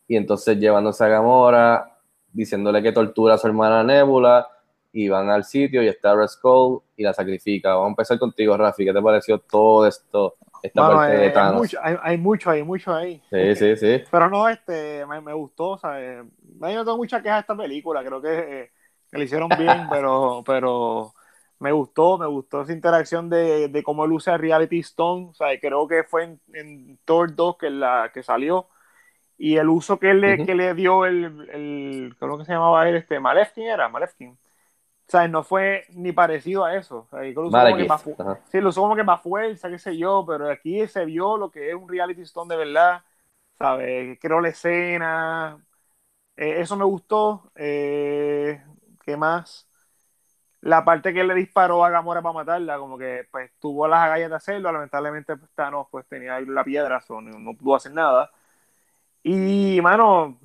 y 0.07 0.17
entonces 0.17 0.59
llevándose 0.59 1.03
a 1.05 1.09
Gamora, 1.09 1.99
diciéndole 2.33 2.83
que 2.83 2.93
tortura 2.93 3.35
a 3.35 3.39
su 3.39 3.47
hermana 3.47 3.83
Nebula, 3.83 4.47
y 4.95 5.09
van 5.09 5.29
al 5.29 5.45
sitio 5.45 5.83
y 5.83 5.89
está 5.89 6.15
Red 6.15 6.29
Skull 6.29 6.83
y 6.97 7.03
la 7.03 7.13
sacrifica. 7.13 7.71
Vamos 7.75 7.87
a 7.87 7.91
empezar 7.91 8.19
contigo, 8.19 8.57
Rafi. 8.57 8.85
¿Qué 8.85 8.93
te 8.93 9.03
pareció 9.03 9.41
todo 9.41 9.87
esto, 9.89 10.39
esta 10.63 10.83
Mano, 10.83 10.95
parte 10.97 11.17
eh, 11.17 11.19
de 11.19 11.31
hay, 11.31 11.33
Thanos? 11.33 11.57
mucho, 11.59 11.79
hay, 11.83 11.97
hay 12.03 12.19
mucho 12.19 12.51
ahí, 12.51 12.63
mucho 12.63 12.95
ahí. 12.95 13.21
Sí, 13.31 13.57
sí, 13.57 13.77
sí. 13.77 14.05
Pero 14.11 14.31
no, 14.31 14.49
este, 14.49 15.05
me, 15.07 15.21
me 15.21 15.33
gustó, 15.33 15.79
¿sabes? 15.79 16.25
Yo 16.61 16.75
no 16.75 16.85
tengo 16.85 16.97
mucha 16.97 17.21
queja 17.23 17.35
de 17.35 17.41
esta 17.41 17.57
película, 17.57 18.05
creo 18.05 18.23
que, 18.23 18.39
eh, 18.63 18.73
que 19.11 19.19
le 19.19 19.25
hicieron 19.25 19.49
bien, 19.49 19.89
pero, 19.91 20.45
pero 20.47 21.13
me 21.59 21.73
gustó, 21.73 22.19
me 22.19 22.27
gustó 22.27 22.63
esa 22.63 22.73
interacción 22.73 23.29
de, 23.29 23.69
de 23.69 23.83
cómo 23.83 24.05
él 24.05 24.13
usa 24.13 24.37
Reality 24.39 24.79
Stone, 24.81 25.29
o 25.31 25.35
sea, 25.35 25.59
creo 25.61 25.89
que 25.89 26.05
fue 26.05 26.25
en, 26.25 26.41
en 26.53 26.99
Thor 27.05 27.35
2 27.35 27.57
que, 27.59 27.71
la, 27.71 28.11
que 28.15 28.23
salió, 28.23 28.69
y 29.37 29.57
el 29.57 29.69
uso 29.69 29.99
que, 29.99 30.15
le, 30.15 30.37
Ujú. 30.37 30.47
que 30.47 30.55
le 30.55 30.75
dio 30.75 31.07
el, 31.07 31.49
el, 31.51 32.17
¿cómo 32.21 32.39
que 32.39 32.45
se 32.45 32.53
llamaba 32.53 32.89
él? 32.89 32.97
Este, 32.97 33.19
Malefkin 33.19 33.65
era, 33.65 33.89
Malefkin. 33.89 34.39
O 35.07 35.11
sea, 35.11 35.29
no 35.29 35.43
fue 35.43 35.85
ni 35.91 36.13
parecido 36.13 36.65
a 36.65 36.77
eso. 36.77 37.07
O 37.07 37.09
sea, 37.11 37.23
lo 37.23 37.43
usó 37.49 37.59
como 37.59 37.77
que 37.77 37.85
más. 37.85 38.05
Sí, 38.51 38.61
lo 38.61 38.69
usó 38.71 38.81
como 38.83 38.97
que 38.97 39.05
más 39.05 39.21
fuerza, 39.21 39.69
qué 39.69 39.79
sé 39.79 39.97
yo, 39.97 40.25
pero 40.27 40.51
aquí 40.51 40.87
se 40.87 41.05
vio 41.05 41.37
lo 41.37 41.51
que 41.51 41.71
es 41.71 41.75
un 41.75 41.89
reality 41.89 42.23
stone 42.23 42.55
de 42.55 42.65
verdad, 42.65 43.03
¿sabes? 43.53 44.19
Creo 44.21 44.41
la 44.41 44.49
escena, 44.49 45.59
eh, 46.37 46.61
eso 46.61 46.77
me 46.77 46.85
gustó. 46.85 47.51
Eh, 47.55 48.63
¿Qué 49.05 49.17
más? 49.17 49.69
La 50.63 50.83
parte 50.83 51.13
que 51.13 51.23
le 51.25 51.35
disparó 51.35 51.85
a 51.85 51.91
Gamora 51.91 52.23
para 52.23 52.33
matarla, 52.33 52.79
como 52.79 52.97
que 52.97 53.29
pues 53.31 53.53
tuvo 53.61 53.87
las 53.87 54.01
agallas 54.01 54.31
de 54.31 54.37
hacerlo, 54.37 54.73
lamentablemente 54.73 55.37
pues, 55.37 55.51
Thanos 55.55 55.89
pues 55.91 56.07
tenía 56.07 56.41
la 56.41 56.65
piedra, 56.65 57.03
so, 57.03 57.21
no, 57.21 57.39
no 57.39 57.55
pudo 57.55 57.77
hacer 57.77 57.93
nada. 57.93 58.31
Y, 59.23 59.81
mano, 59.83 60.39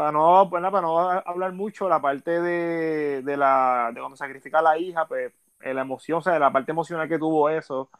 para 0.00 0.12
no, 0.12 0.48
bueno, 0.48 0.70
para 0.70 0.82
no 0.82 0.98
hablar 1.10 1.52
mucho, 1.52 1.88
la 1.88 2.00
parte 2.00 2.30
de, 2.40 3.22
de 3.22 3.36
la 3.36 3.90
de 3.94 4.00
cuando 4.00 4.16
sacrifica 4.16 4.58
a 4.60 4.62
la 4.62 4.78
hija, 4.78 5.06
pues 5.06 5.32
eh, 5.60 5.74
la 5.74 5.82
emoción, 5.82 6.18
o 6.18 6.22
sea, 6.22 6.38
la 6.38 6.52
parte 6.52 6.72
emocional 6.72 7.08
que 7.08 7.18
tuvo 7.18 7.48
eso, 7.50 7.90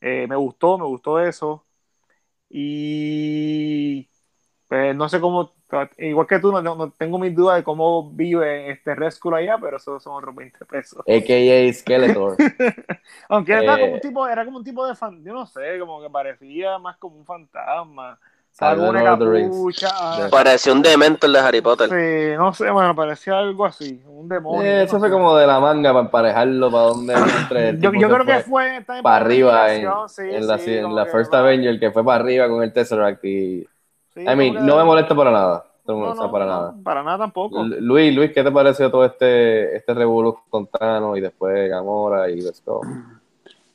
eh, 0.00 0.26
me 0.28 0.36
gustó, 0.36 0.78
me 0.78 0.86
gustó 0.86 1.20
eso. 1.20 1.66
Y 2.50 4.10
pues 4.68 4.96
no 4.96 5.08
sé 5.08 5.20
cómo, 5.20 5.54
igual 5.98 6.26
que 6.28 6.38
tú, 6.40 6.52
no, 6.52 6.62
no- 6.62 6.76
no 6.76 6.92
tengo 6.92 7.18
mis 7.18 7.34
dudas 7.36 7.56
de 7.58 7.64
cómo 7.64 8.10
vive 8.12 8.70
este 8.72 8.94
Rescue 8.96 9.36
allá, 9.38 9.58
pero 9.60 9.78
eso 9.78 10.00
son 10.00 10.14
otros 10.16 10.34
20 10.36 10.64
pesos. 10.66 11.06
AKA 11.08 11.72
Skeletor. 11.72 12.38
Aunque 13.28 13.52
era 13.52 13.78
Eh, 13.78 13.78
como 13.78 13.94
un 13.94 14.00
tipo, 14.00 14.26
era 14.26 14.44
como 14.44 14.58
un 14.58 14.64
tipo 14.64 14.86
de 14.86 14.94
fan, 14.94 15.22
yo 15.24 15.32
no 15.32 15.46
sé, 15.46 15.78
como 15.78 16.00
que 16.02 16.10
parecía 16.10 16.78
más 16.78 16.96
como 16.98 17.16
un 17.16 17.24
fantasma. 17.26 18.18
Salió 18.54 18.84
Algo 18.84 18.84
de 18.84 18.90
una 18.90 19.10
Lord 19.10 19.12
of 19.14 19.18
the 19.28 19.34
Rings. 19.34 19.56
capucha. 19.56 19.88
ah, 19.92 20.28
Pareció 20.30 20.72
un 20.74 20.82
dementor 20.82 21.30
de 21.30 21.38
Harry 21.38 21.60
Potter. 21.62 21.88
Sí, 21.88 22.36
no 22.36 22.52
sé, 22.52 22.70
bueno, 22.70 22.94
parecía 22.94 23.38
algo 23.38 23.64
así, 23.64 24.02
un 24.06 24.28
demonio. 24.28 24.62
Eh, 24.62 24.76
no 24.76 24.82
eso 24.82 24.98
fue 24.98 25.08
sé. 25.08 25.12
como 25.12 25.34
de 25.36 25.46
la 25.46 25.58
manga 25.58 25.90
para 25.92 26.04
emparejarlo, 26.04 26.70
para 26.70 26.84
donde 26.84 27.14
entre 27.14 27.68
el 27.70 27.80
Yo, 27.80 27.90
tipo 27.90 28.02
yo 28.02 28.08
se 28.08 28.14
creo 28.14 28.26
que 28.26 28.42
fue 28.42 28.50
fue 28.76 28.84
también 28.84 29.02
para 29.02 29.16
arriba 29.16 29.72
en, 29.74 29.88
sí, 30.08 30.22
en 30.22 30.46
la, 30.46 30.58
sí, 30.58 30.74
en 30.76 30.94
la 30.94 31.06
que 31.06 31.10
First 31.12 31.32
va- 31.32 31.38
Avenger, 31.40 31.80
que 31.80 31.90
fue 31.92 32.04
para 32.04 32.22
arriba 32.22 32.46
con 32.48 32.62
el 32.62 32.72
Tesseract 32.74 33.24
y... 33.24 33.66
sí, 34.12 34.20
I 34.20 34.36
mean, 34.36 34.52
que- 34.54 34.60
no 34.60 34.76
me 34.76 34.84
molesta 34.84 35.14
para 35.14 35.30
nada. 35.30 35.64
No, 35.86 35.96
No, 35.96 36.10
o 36.10 36.14
sea, 36.14 36.30
para 36.30 36.44
no, 36.44 36.50
nada. 36.52 36.74
Para 36.84 37.02
nada 37.02 37.18
tampoco. 37.18 37.62
Lu- 37.64 37.80
Luis, 37.80 38.14
Luis, 38.14 38.32
¿qué 38.32 38.44
te 38.44 38.52
pareció 38.52 38.88
todo 38.90 39.04
este, 39.06 39.74
este 39.74 39.94
revolú 39.94 40.38
con 40.50 40.66
Thanos 40.68 41.16
y 41.18 41.22
después 41.22 41.68
Gamora 41.70 42.28
y 42.30 42.40
Let's 42.40 42.62
Go? 42.64 42.82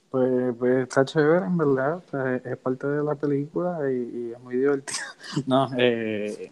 Pues, 0.10 0.56
pues 0.58 0.84
está 0.84 1.04
chévere, 1.04 1.46
en 1.46 1.58
verdad. 1.58 1.98
o 1.98 2.04
sea, 2.10 2.36
es, 2.36 2.46
es 2.46 2.58
parte 2.58 2.88
de 2.88 3.04
la 3.04 3.16
película 3.16 3.80
y, 3.92 3.96
y 3.96 4.34
es 4.34 4.40
muy 4.42 4.56
divertido. 4.56 5.00
No, 5.46 5.70
eh, 5.78 6.52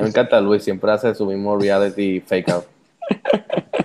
me 0.00 0.08
encanta 0.08 0.40
Luis, 0.40 0.62
siempre 0.62 0.90
hace 0.92 1.14
su 1.14 1.26
mismo 1.26 1.58
reality 1.58 2.20
fake 2.20 2.48
out. 2.50 2.64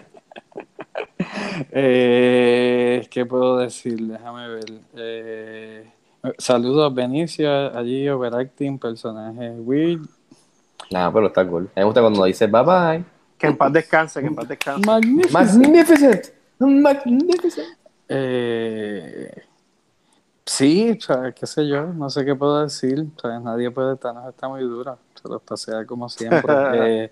eh, 1.72 3.08
¿qué 3.10 3.26
puedo 3.26 3.58
decir? 3.58 4.00
Déjame 4.00 4.48
ver. 4.48 4.66
Eh, 4.96 5.92
Saludos, 6.38 6.94
Benicio, 6.94 7.50
allí 7.76 8.08
overacting, 8.10 8.78
personaje 8.78 9.52
weird. 9.52 10.02
Nada, 10.92 11.12
pero 11.14 11.28
está 11.28 11.48
cool. 11.48 11.70
Me 11.76 11.84
gusta 11.84 12.02
cuando 12.02 12.24
dice 12.26 12.48
bye 12.48 12.64
bye. 12.64 13.04
Que 13.38 13.48
en 13.48 13.58
paz 13.58 13.72
descanse, 13.72 14.20
que 14.20 14.28
en 14.28 14.36
paz 14.36 14.48
descanse. 14.48 14.86
Magnificent. 14.86 15.34
Magnificent. 15.34 16.26
Magnificent. 16.60 17.79
Eh, 18.10 19.32
sí, 20.45 20.97
qué 21.36 21.45
sé 21.47 21.68
yo, 21.68 21.86
no 21.86 22.10
sé 22.10 22.26
qué 22.26 22.36
puedo 22.36 22.64
decir. 22.64 23.05
Sea, 23.22 23.39
nadie 23.39 23.72
puede 23.72 23.93
estar, 23.93 24.16
está 24.28 24.47
muy 24.49 24.62
dura. 24.62 24.97
Se 25.22 25.28
lo 25.30 25.39
pasea 25.39 25.86
como 25.86 26.10
siempre. 26.10 26.53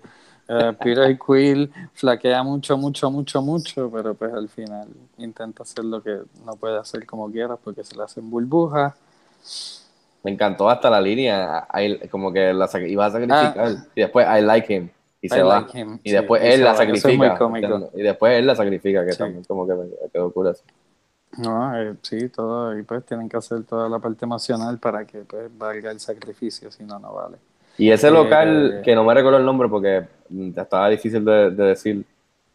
eh, 0.50 0.72
Peter 0.82 1.18
Quill 1.18 1.70
flaquea 1.92 2.42
mucho, 2.42 2.78
mucho, 2.78 3.10
mucho, 3.10 3.42
mucho, 3.42 3.90
pero 3.90 4.14
pues 4.14 4.32
al 4.32 4.48
final 4.48 4.88
intenta 5.18 5.62
hacer 5.62 5.84
lo 5.84 6.02
que 6.02 6.20
no 6.42 6.56
puede 6.56 6.78
hacer 6.78 7.04
como 7.04 7.30
quiera 7.30 7.56
porque 7.56 7.84
se 7.84 7.94
le 7.94 8.04
hacen 8.04 8.30
burbujas. 8.30 8.94
Me 10.22 10.30
encantó 10.30 10.70
hasta 10.70 10.88
la 10.88 11.02
línea, 11.02 11.68
I- 11.74 12.08
como 12.08 12.32
que 12.32 12.54
la 12.54 12.66
iba 12.86 13.06
a 13.06 13.10
sacrificar. 13.10 13.76
Y 13.94 14.00
después, 14.00 14.26
I 14.26 14.40
like 14.40 14.74
him. 14.74 14.88
Y 15.20 15.26
I 15.26 15.28
se 15.28 15.42
va. 15.42 15.60
like 15.60 15.78
him, 15.78 15.98
Y 16.02 16.08
sí, 16.10 16.16
después 16.16 16.42
él 16.42 16.64
la 16.64 16.72
es 16.72 16.76
sacrifica. 16.78 17.38
Y 17.94 18.02
después 18.02 18.38
él 18.38 18.46
la 18.46 18.54
sacrifica, 18.54 19.04
que 19.04 19.12
Sí. 19.12 19.18
también 19.18 19.44
como 19.44 19.66
que 19.66 19.74
quedó 20.12 20.32
cool. 20.32 20.56
No, 21.38 21.76
eh, 21.76 21.94
sí, 22.02 22.28
todo, 22.28 22.76
y 22.78 22.82
pues 22.82 23.04
tienen 23.06 23.28
que 23.28 23.36
hacer 23.36 23.62
toda 23.64 23.88
la 23.88 23.98
parte 23.98 24.24
emocional 24.24 24.78
para 24.78 25.04
que 25.04 25.20
pues 25.20 25.50
valga 25.56 25.90
el 25.90 26.00
sacrificio, 26.00 26.70
si 26.70 26.82
no, 26.84 26.98
no 26.98 27.14
vale. 27.14 27.36
Y 27.76 27.90
ese 27.90 28.08
Eh, 28.08 28.10
local, 28.12 28.80
que 28.84 28.94
no 28.94 29.04
me 29.04 29.14
recuerdo 29.14 29.38
el 29.38 29.44
nombre 29.44 29.68
porque 29.68 30.04
estaba 30.56 30.88
difícil 30.88 31.24
de, 31.24 31.50
de 31.50 31.64
decir, 31.64 32.04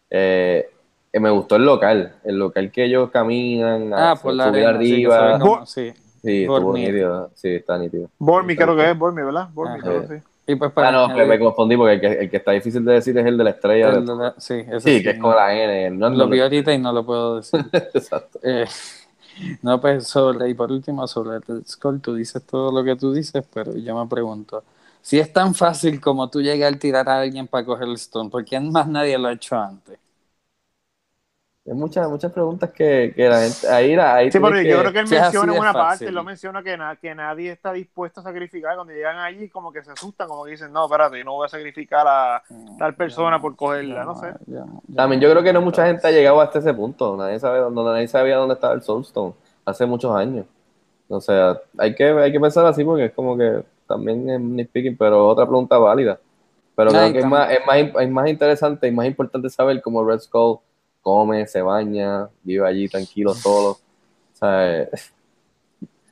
eh, 0.09 0.69
eh, 1.13 1.19
me 1.19 1.29
gustó 1.29 1.55
el 1.55 1.65
local, 1.65 2.15
el 2.25 2.37
local 2.37 2.71
que 2.71 2.83
ellos 2.85 3.09
caminan, 3.09 3.93
Ah, 3.93 4.11
a- 4.11 4.15
por 4.15 4.33
la 4.33 4.47
arena, 4.49 4.71
sí, 4.73 4.77
que 4.79 5.11
se 5.11 5.15
arriba, 5.15 5.33
ve 5.33 5.39
como- 5.39 5.57
Bo- 5.59 5.65
sí. 5.65 5.93
sí, 6.21 6.47
nítido, 6.73 7.31
sí, 7.35 7.49
está 7.55 7.77
nítido. 7.77 8.09
Bormi, 8.19 8.55
creo 8.55 8.75
que 8.75 8.91
es 8.91 8.97
Bormi, 8.97 9.21
¿verdad? 9.21 9.47
Bormi, 9.53 9.79
Ah, 9.79 9.81
creo 9.81 10.01
que 10.07 10.19
sí. 10.19 10.23
Y 10.45 10.55
pues 10.55 10.71
para 10.73 10.89
Ah, 10.89 10.91
no, 10.91 11.05
añadir- 11.05 11.27
me 11.27 11.39
confundí 11.39 11.77
porque 11.77 11.93
el 11.93 12.01
que, 12.01 12.07
el 12.23 12.29
que 12.29 12.37
está 12.37 12.51
difícil 12.51 12.83
de 12.83 12.93
decir 12.93 13.17
es 13.17 13.25
el 13.25 13.37
de 13.37 13.43
la 13.43 13.49
estrella. 13.51 13.89
el 13.89 14.05
de- 14.05 14.11
de 14.13 14.17
la- 14.23 14.35
sí, 14.37 14.63
sí, 14.63 14.97
sí, 14.97 15.03
que 15.03 15.09
es 15.11 15.19
con 15.19 15.35
la 15.35 15.53
N. 15.55 15.91
No, 15.91 16.09
Lo 16.09 16.27
vi 16.27 16.39
ahorita 16.41 16.73
y 16.73 16.77
no 16.79 16.91
lo 16.91 17.05
puedo 17.05 17.37
decir. 17.37 17.59
Exacto. 17.93 18.39
Eh, 18.43 18.65
no, 19.61 19.79
pues 19.79 20.05
sobre, 20.07 20.49
y 20.49 20.53
por 20.53 20.71
último, 20.71 21.07
sobre 21.07 21.39
Red 21.39 21.63
Skull, 21.65 22.01
tú 22.01 22.15
dices 22.15 22.45
todo 22.45 22.71
lo 22.71 22.83
que 22.83 22.95
tú 22.95 23.13
dices, 23.13 23.43
pero 23.53 23.75
yo 23.77 23.97
me 23.97 24.07
pregunto, 24.09 24.63
si 25.01 25.19
es 25.19 25.31
tan 25.31 25.55
fácil 25.55 25.99
como 26.01 26.29
tú 26.29 26.41
llegar 26.41 26.73
a 26.73 26.77
tirar 26.79 27.07
a 27.09 27.19
alguien 27.21 27.47
para 27.47 27.65
coger 27.65 27.87
el 27.87 27.95
Stone, 27.95 28.29
¿por 28.29 28.43
qué 28.45 28.59
más 28.59 28.87
nadie 28.87 29.17
lo 29.17 29.27
ha 29.29 29.33
hecho 29.33 29.55
antes? 29.57 29.97
Hay 31.65 31.73
muchas, 31.75 32.09
muchas 32.09 32.29
preguntas 32.33 32.71
que, 32.71 33.13
que 33.15 33.29
la 33.29 33.39
gente. 33.39 33.69
Ahí, 33.69 33.93
ahí 33.93 34.29
Sí, 34.29 34.37
pero 34.37 34.61
yo 34.61 34.79
creo 34.79 34.91
que 34.91 34.99
él 34.99 35.07
menciona 35.09 35.53
en 35.53 35.59
una 35.59 35.71
parte, 35.71 36.05
él 36.07 36.13
lo 36.13 36.21
menciona 36.25 36.61
que, 36.61 36.75
na- 36.75 36.97
que 36.97 37.15
nadie 37.15 37.51
está 37.51 37.71
dispuesto 37.71 38.19
a 38.19 38.23
sacrificar. 38.23 38.75
Cuando 38.75 38.91
llegan 38.91 39.17
allí, 39.19 39.47
como 39.47 39.71
que 39.71 39.81
se 39.81 39.91
asustan, 39.91 40.27
como 40.27 40.43
que 40.43 40.51
dicen, 40.51 40.73
no, 40.73 40.83
espérate, 40.85 41.19
yo 41.19 41.23
no 41.23 41.35
voy 41.35 41.45
a 41.45 41.49
sacrificar 41.49 42.05
a 42.05 42.43
tal 42.77 42.95
persona 42.95 43.41
por 43.41 43.55
cogerla, 43.55 44.03
no 44.03 44.13
sé. 44.15 44.33
Ya- 44.47 44.65
ya- 44.87 44.95
También 44.97 45.21
yo 45.21 45.31
creo 45.31 45.41
que 45.41 45.53
no 45.53 45.61
mucha 45.61 45.85
gente 45.85 46.05
ha 46.05 46.11
llegado 46.11 46.41
hasta 46.41 46.59
ese 46.59 46.73
punto. 46.73 47.15
Nadie 47.15 47.39
sabe 47.39 47.59
dónde, 47.59 47.81
nadie 47.81 48.09
sabía 48.09 48.35
dónde 48.35 48.55
estaba 48.55 48.73
el 48.73 48.81
Soulstone 48.81 49.33
hace 49.63 49.85
muchos 49.85 50.13
años. 50.13 50.45
O 51.07 51.21
sea, 51.21 51.57
hay 51.77 51.95
que, 51.95 52.03
hay 52.09 52.31
que 52.33 52.39
pensar 52.41 52.65
así 52.65 52.83
porque 52.83 53.05
es 53.05 53.13
como 53.13 53.37
que 53.37 53.63
también 53.87 54.29
es 54.29 54.39
nitpicking, 54.41 54.97
pero 54.97 55.25
otra 55.27 55.45
pregunta 55.45 55.77
válida. 55.77 56.19
Pero 56.75 56.91
No, 56.91 56.99
creo 56.99 57.13
que 57.13 57.19
es 57.19 57.25
más, 57.25 57.51
es, 57.51 57.59
más, 57.65 57.77
es 58.03 58.09
más 58.09 58.27
interesante 58.29 58.85
y 58.87 58.91
más 58.91 59.05
importante 59.05 59.49
saber 59.49 59.81
cómo 59.81 60.03
Red 60.03 60.19
Skull 60.19 60.59
come, 61.03 61.45
se 61.47 61.61
baña, 61.61 62.27
vive 62.43 62.65
allí 62.67 62.89
tranquilo, 62.89 63.35
solo. 63.35 63.77
Sea, 64.33 64.81
eh, 64.83 64.89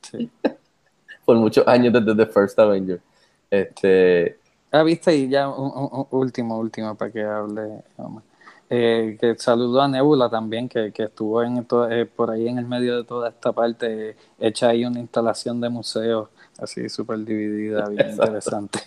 sí. 0.02 0.30
por 1.24 1.36
muchos 1.36 1.66
años 1.66 1.92
desde 1.92 2.14
The 2.14 2.26
First 2.32 2.58
Avenger. 2.58 3.00
Este, 3.50 4.38
Ah, 4.74 4.82
viste, 4.84 5.14
y 5.14 5.28
ya 5.28 5.50
un, 5.50 6.06
último, 6.12 6.58
último, 6.58 6.94
para 6.94 7.10
que 7.12 7.22
hable. 7.22 7.84
Eh, 8.70 9.18
que 9.20 9.34
saludó 9.36 9.82
a 9.82 9.88
Nebula 9.88 10.30
también, 10.30 10.66
que, 10.66 10.90
que 10.92 11.02
estuvo 11.02 11.42
en 11.42 11.62
to- 11.66 11.90
eh, 11.90 12.06
por 12.06 12.30
ahí 12.30 12.48
en 12.48 12.56
el 12.58 12.64
medio 12.66 12.96
de 12.96 13.04
toda 13.04 13.28
esta 13.28 13.52
parte, 13.52 14.16
hecha 14.40 14.70
ahí 14.70 14.86
una 14.86 14.98
instalación 14.98 15.60
de 15.60 15.68
museo, 15.68 16.30
así 16.58 16.88
súper 16.88 17.18
dividida, 17.18 17.86
bien 17.90 18.00
Exacto. 18.00 18.24
interesante. 18.24 18.80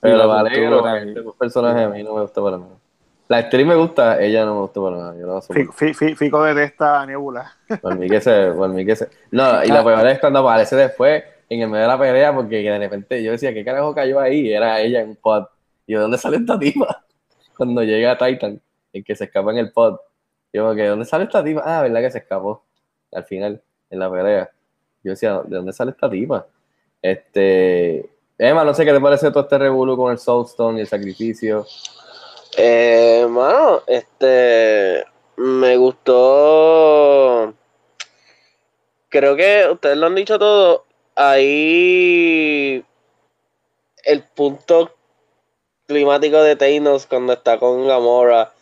Pero 0.00 0.24
y- 0.50 1.08
este 1.08 1.22
personaje 1.38 1.84
a 1.84 1.88
mí 1.88 2.02
no 2.02 2.14
me 2.14 2.22
gusta 2.22 2.42
para 2.42 2.58
nada. 2.58 2.83
La 3.28 3.38
actriz 3.38 3.66
me 3.66 3.74
gusta, 3.74 4.20
ella 4.20 4.44
no 4.44 4.54
me 4.54 4.60
gusta 4.62 4.80
para 4.82 4.96
nada. 4.96 5.14
Yo 5.18 5.26
no 5.26 5.34
la 5.36 5.40
soporto. 5.42 5.72
Fi- 5.72 5.94
fi- 5.94 6.14
Fico 6.14 6.42
detesta 6.44 7.00
a 7.00 7.06
Nebula. 7.06 7.56
Por 7.82 7.98
mí 7.98 8.08
que 8.08 8.20
se, 8.20 8.52
por 8.52 8.68
mí 8.68 8.84
que 8.84 8.94
se. 8.96 9.08
No, 9.30 9.64
y 9.64 9.68
la 9.68 9.82
peor 9.82 10.06
es 10.08 10.18
cuando 10.20 10.40
aparece 10.40 10.76
después 10.76 11.24
en 11.48 11.60
el 11.62 11.68
medio 11.68 11.82
de 11.82 11.88
la 11.88 11.98
pelea, 11.98 12.34
porque 12.34 12.56
de 12.62 12.78
repente 12.78 13.22
yo 13.22 13.32
decía, 13.32 13.54
¿qué 13.54 13.64
carajo 13.64 13.94
cayó 13.94 14.20
ahí? 14.20 14.52
Era 14.52 14.78
ella 14.80 15.00
en 15.00 15.10
un 15.10 15.16
pod. 15.16 15.46
Y 15.86 15.94
yo, 15.94 16.00
¿dónde 16.02 16.18
sale 16.18 16.36
esta 16.36 16.58
tipa? 16.58 17.04
Cuando 17.56 17.82
llega 17.82 18.18
Titan, 18.18 18.60
el 18.92 19.04
que 19.04 19.16
se 19.16 19.24
escapa 19.24 19.50
en 19.52 19.58
el 19.58 19.72
pod. 19.72 19.98
Yo, 20.52 20.74
¿de 20.74 20.86
dónde 20.86 21.04
sale 21.06 21.24
esta 21.24 21.42
tipa? 21.42 21.62
Ah, 21.64 21.82
¿verdad 21.82 22.00
que 22.00 22.10
se 22.10 22.18
escapó? 22.18 22.64
Al 23.12 23.24
final, 23.24 23.62
en 23.90 23.98
la 23.98 24.10
pelea. 24.10 24.50
Yo 25.02 25.10
decía, 25.12 25.40
¿de 25.44 25.56
dónde 25.56 25.72
sale 25.72 25.92
esta 25.92 26.10
tipa? 26.10 26.46
Este. 27.00 28.10
Emma, 28.36 28.64
no 28.64 28.74
sé 28.74 28.84
qué 28.84 28.92
te 28.92 29.00
parece 29.00 29.30
todo 29.30 29.44
este 29.44 29.58
revuelo 29.58 29.96
con 29.96 30.10
el 30.12 30.18
Soulstone 30.18 30.78
y 30.78 30.80
el 30.82 30.86
sacrificio. 30.86 31.64
Eh, 32.56 33.26
mano, 33.28 33.82
este 33.86 35.04
me 35.36 35.76
gustó. 35.76 37.54
Creo 39.08 39.36
que 39.36 39.68
ustedes 39.72 39.96
lo 39.96 40.06
han 40.06 40.14
dicho 40.14 40.38
todo. 40.38 40.84
Ahí 41.16 42.84
el 44.04 44.22
punto 44.22 44.94
climático 45.86 46.42
de 46.42 46.56
Thanos 46.56 47.06
cuando 47.06 47.32
está 47.32 47.58
con 47.58 47.86
Gamora 47.86 48.52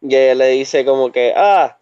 y 0.00 0.14
ella 0.14 0.34
le 0.34 0.48
dice 0.48 0.84
como 0.84 1.12
que, 1.12 1.32
ah, 1.36 1.78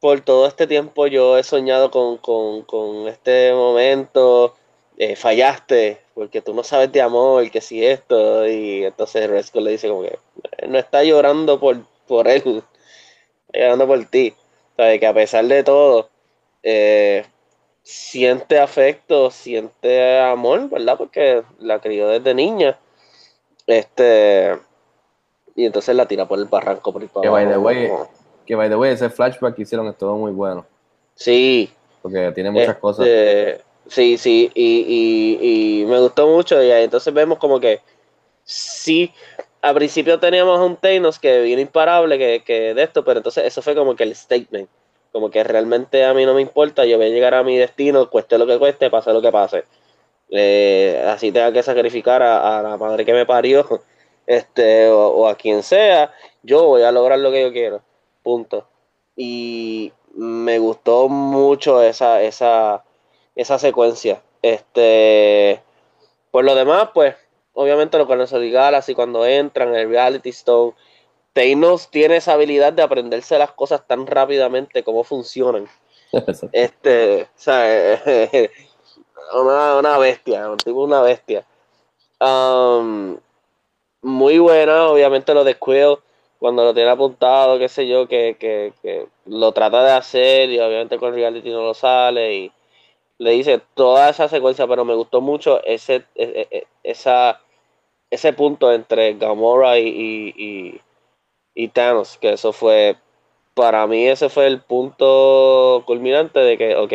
por 0.00 0.20
todo 0.20 0.46
este 0.46 0.66
tiempo 0.66 1.06
yo 1.06 1.38
he 1.38 1.42
soñado 1.42 1.90
con, 1.90 2.18
con, 2.18 2.62
con 2.62 3.08
este 3.08 3.52
momento, 3.52 4.54
eh, 4.98 5.16
fallaste, 5.16 6.00
porque 6.14 6.40
tú 6.42 6.54
no 6.54 6.62
sabes 6.62 6.90
de 6.92 7.02
amor, 7.02 7.50
que 7.50 7.60
si 7.60 7.84
esto, 7.84 8.46
y 8.46 8.84
entonces 8.84 9.28
Resco 9.28 9.60
le 9.60 9.72
dice 9.72 9.88
como 9.88 10.02
que 10.02 10.18
"Eh, 10.58 10.66
no 10.68 10.78
está 10.78 11.04
llorando 11.04 11.60
por, 11.60 11.78
por 12.06 12.28
él, 12.28 12.42
está 13.48 13.58
llorando 13.60 13.86
por 13.86 14.04
ti, 14.06 14.34
¿sabes? 14.76 14.98
Que 15.00 15.06
a 15.06 15.14
pesar 15.14 15.44
de 15.46 15.62
todo, 15.62 16.08
eh, 16.62 17.24
siente 17.82 18.58
afecto, 18.58 19.30
siente 19.30 20.18
amor, 20.20 20.68
¿verdad? 20.70 20.96
Porque 20.98 21.42
la 21.60 21.78
crió 21.80 22.08
desde 22.08 22.34
niña, 22.34 22.78
este, 23.66 24.58
y 25.54 25.64
entonces 25.66 25.94
la 25.94 26.06
tira 26.06 26.26
por 26.26 26.38
el 26.38 26.46
barranco 26.46 26.92
por 26.92 27.02
Que 27.08 27.28
by 27.28 27.48
the 27.48 27.56
way, 27.58 27.88
como- 27.88 28.08
que 28.46 28.54
by 28.54 28.68
the 28.68 28.76
way, 28.76 28.92
ese 28.92 29.10
flashback 29.10 29.56
que 29.56 29.62
hicieron 29.62 29.86
estuvo 29.88 30.16
muy 30.16 30.32
bueno. 30.32 30.64
Sí, 31.14 31.70
Porque 32.02 32.30
tiene 32.32 32.50
muchas 32.50 32.68
Este, 32.68 32.80
cosas. 32.80 33.08
Sí, 33.88 34.18
sí, 34.18 34.50
y, 34.54 35.80
y, 35.82 35.84
me 35.86 36.00
gustó 36.00 36.26
mucho. 36.28 36.62
Y 36.62 36.70
entonces 36.70 37.12
vemos 37.14 37.38
como 37.38 37.60
que 37.60 37.80
sí, 38.44 39.12
al 39.62 39.74
principio 39.74 40.18
teníamos 40.20 40.58
a 40.60 40.64
un 40.64 40.76
Thanos 40.76 41.18
que 41.18 41.42
viene 41.42 41.62
imparable 41.62 42.18
que, 42.18 42.42
que 42.44 42.74
de 42.74 42.82
esto, 42.82 43.04
pero 43.04 43.18
entonces 43.20 43.44
eso 43.44 43.62
fue 43.62 43.74
como 43.76 43.96
que 43.96 44.04
el 44.04 44.14
statement. 44.14 44.68
Como 45.12 45.30
que 45.30 45.44
realmente 45.44 46.04
a 46.04 46.14
mí 46.14 46.26
no 46.26 46.34
me 46.34 46.42
importa, 46.42 46.84
yo 46.84 46.98
voy 46.98 47.06
a 47.06 47.10
llegar 47.10 47.34
a 47.34 47.42
mi 47.44 47.56
destino, 47.56 48.10
cueste 48.10 48.38
lo 48.38 48.46
que 48.46 48.58
cueste, 48.58 48.90
pase 48.90 49.12
lo 49.12 49.22
que 49.22 49.32
pase. 49.32 49.64
Eh, 50.30 51.02
así 51.08 51.32
tenga 51.32 51.52
que 51.52 51.62
sacrificar 51.62 52.22
a, 52.22 52.58
a 52.58 52.62
la 52.62 52.76
madre 52.76 53.04
que 53.04 53.12
me 53.12 53.26
parió, 53.26 53.66
este, 54.26 54.88
o, 54.88 55.08
o 55.08 55.28
a 55.28 55.36
quien 55.36 55.62
sea, 55.62 56.12
yo 56.42 56.64
voy 56.64 56.82
a 56.82 56.92
lograr 56.92 57.18
lo 57.20 57.30
que 57.30 57.42
yo 57.42 57.52
quiero. 57.52 57.82
Punto. 58.22 58.68
Y 59.16 59.92
me 60.14 60.58
gustó 60.58 61.08
mucho 61.08 61.82
esa, 61.82 62.22
esa, 62.22 62.84
esa 63.36 63.58
secuencia. 63.58 64.22
Este, 64.42 65.62
por 66.30 66.44
lo 66.44 66.54
demás, 66.54 66.90
pues, 66.92 67.14
obviamente 67.52 67.98
lo 67.98 68.06
con 68.06 68.20
el 68.20 68.50
Galaxy 68.50 68.94
cuando 68.94 69.24
entran 69.24 69.68
en 69.68 69.76
el 69.76 69.88
Reality 69.90 70.30
Stone, 70.30 70.74
Thanos 71.32 71.90
tiene 71.90 72.16
esa 72.16 72.32
habilidad 72.32 72.72
de 72.72 72.82
aprenderse 72.82 73.38
las 73.38 73.52
cosas 73.52 73.86
tan 73.86 74.06
rápidamente 74.06 74.82
como 74.82 75.04
funcionan. 75.04 75.68
Este, 76.52 77.24
o 77.24 77.28
sea, 77.34 78.02
una, 79.34 79.76
una 79.76 79.98
bestia, 79.98 80.48
un 80.48 80.56
tipo 80.56 80.82
una 80.82 81.02
bestia. 81.02 81.44
Um, 82.20 83.18
muy 84.00 84.38
buena, 84.38 84.86
obviamente 84.86 85.34
lo 85.34 85.44
de 85.44 85.58
Quill, 85.58 85.98
cuando 86.38 86.64
lo 86.64 86.72
tiene 86.72 86.90
apuntado, 86.90 87.58
qué 87.58 87.68
sé 87.68 87.86
yo, 87.86 88.06
que, 88.08 88.36
que, 88.38 88.72
que 88.80 89.08
lo 89.26 89.52
trata 89.52 89.82
de 89.82 89.92
hacer 89.92 90.48
y 90.48 90.58
obviamente 90.58 90.96
con 90.96 91.12
reality 91.12 91.50
no 91.50 91.62
lo 91.62 91.74
sale 91.74 92.34
y 92.34 92.52
le 93.18 93.30
dice 93.32 93.60
toda 93.74 94.08
esa 94.10 94.28
secuencia, 94.28 94.66
pero 94.66 94.84
me 94.84 94.94
gustó 94.94 95.20
mucho 95.20 95.62
ese, 95.64 96.04
e- 96.14 96.48
e- 96.50 96.66
esa, 96.82 97.40
ese 98.10 98.32
punto 98.32 98.72
entre 98.72 99.14
Gamora 99.14 99.78
y- 99.78 100.80
y 101.56 101.68
Thanos, 101.68 102.18
que 102.18 102.34
eso 102.34 102.52
fue, 102.52 102.96
para 103.54 103.86
mí 103.86 104.06
ese 104.06 104.28
fue 104.28 104.46
el 104.46 104.60
punto 104.60 105.82
culminante 105.86 106.38
de 106.38 106.58
que, 106.58 106.76
ok, 106.76 106.92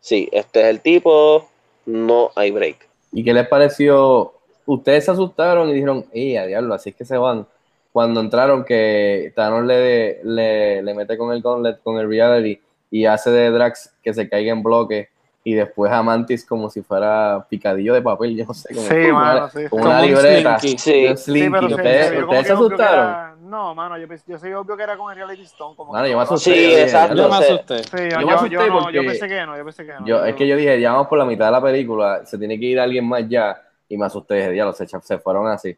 sí, 0.00 0.28
este 0.30 0.60
es 0.60 0.66
el 0.66 0.80
tipo, 0.82 1.48
no 1.86 2.30
hay 2.36 2.50
break. 2.50 2.88
¿Y 3.12 3.24
qué 3.24 3.32
les 3.32 3.48
pareció? 3.48 4.34
Ustedes 4.66 5.06
se 5.06 5.12
asustaron 5.12 5.70
y 5.70 5.74
dijeron, 5.74 6.04
¡eh, 6.12 6.38
a 6.38 6.46
diablo! 6.46 6.74
Así 6.74 6.90
es 6.90 6.96
que 6.96 7.06
se 7.06 7.16
van. 7.16 7.46
Cuando 7.92 8.20
entraron, 8.20 8.64
que 8.64 9.32
Thanos 9.34 9.64
le, 9.64 10.22
le, 10.22 10.82
le 10.82 10.94
mete 10.94 11.16
con 11.16 11.32
el 11.32 11.40
gauntlet, 11.40 11.82
con 11.82 11.98
el 11.98 12.08
reality, 12.08 12.60
y 12.90 13.06
hace 13.06 13.30
de 13.30 13.50
Drax 13.50 13.94
que 14.02 14.12
se 14.12 14.28
caiga 14.28 14.52
en 14.52 14.62
bloque, 14.62 15.08
y 15.48 15.54
después 15.54 15.92
a 15.92 16.02
Mantis 16.02 16.44
como 16.44 16.68
si 16.68 16.82
fuera 16.82 17.46
picadillo 17.48 17.94
de 17.94 18.02
papel, 18.02 18.36
yo 18.36 18.44
no 18.46 18.52
sé, 18.52 18.74
como, 18.74 18.84
Sí, 18.88 18.94
como 19.06 19.12
mano, 19.20 19.38
una, 19.38 19.48
sí. 19.50 19.58
como 19.68 19.82
Como 19.82 19.84
una 19.94 20.00
un 20.00 20.06
libreta. 20.08 20.58
Slinky. 20.58 20.78
Sí. 20.78 21.06
Un 21.06 21.16
Slinky. 21.16 21.44
Sí, 21.46 21.50
pero 21.52 21.68
se- 21.68 21.74
¿Ustedes, 21.76 22.06
se 22.08 22.24
ustedes 22.24 22.46
se 22.48 22.52
asustaron? 22.52 23.04
era- 23.08 23.36
No, 23.42 23.74
mano, 23.76 23.96
yo, 23.96 24.08
yo 24.26 24.38
soy 24.40 24.52
obvio 24.54 24.76
que 24.76 24.82
era 24.82 24.96
con 24.96 25.12
el 25.12 25.16
Reality 25.18 25.42
Stone. 25.44 25.76
Como 25.76 25.92
Mano, 25.92 26.08
yo 26.08 26.16
me 26.16 26.22
asusté. 26.24 26.52
Sí, 26.52 26.74
exacto. 26.74 27.14
Yo 27.14 27.28
me 27.28 27.36
asusté. 27.36 27.78
Sí, 27.84 27.90
yo, 27.92 28.08
Yo 28.08 28.16
me 28.18 28.22
yo, 28.24 28.34
asusté 28.34 28.54
yo 28.54 28.66
no, 28.66 28.66
yo 28.66 28.82
porque- 28.82 29.00
pensé 29.02 29.28
que 29.28 29.46
no, 29.46 29.56
yo 29.56 29.64
pensé 29.64 29.86
que 29.86 29.92
no. 29.92 30.04
Yo, 30.06 30.24
es 30.24 30.34
que 30.34 30.48
yo 30.48 30.56
dije, 30.56 30.80
ya 30.80 30.90
vamos 30.92 31.06
por 31.06 31.18
la 31.18 31.24
mitad 31.24 31.46
de 31.46 31.52
la 31.52 31.62
película, 31.62 32.26
se 32.26 32.38
tiene 32.38 32.58
que 32.58 32.66
ir 32.66 32.80
alguien 32.80 33.06
más 33.08 33.22
ya, 33.28 33.56
y 33.88 33.96
me 33.96 34.06
asusté, 34.06 34.34
dije, 34.34 34.50
diablo, 34.50 34.72
se, 34.72 34.82
echa- 34.82 35.00
se 35.00 35.18
fueron 35.18 35.46
así. 35.46 35.76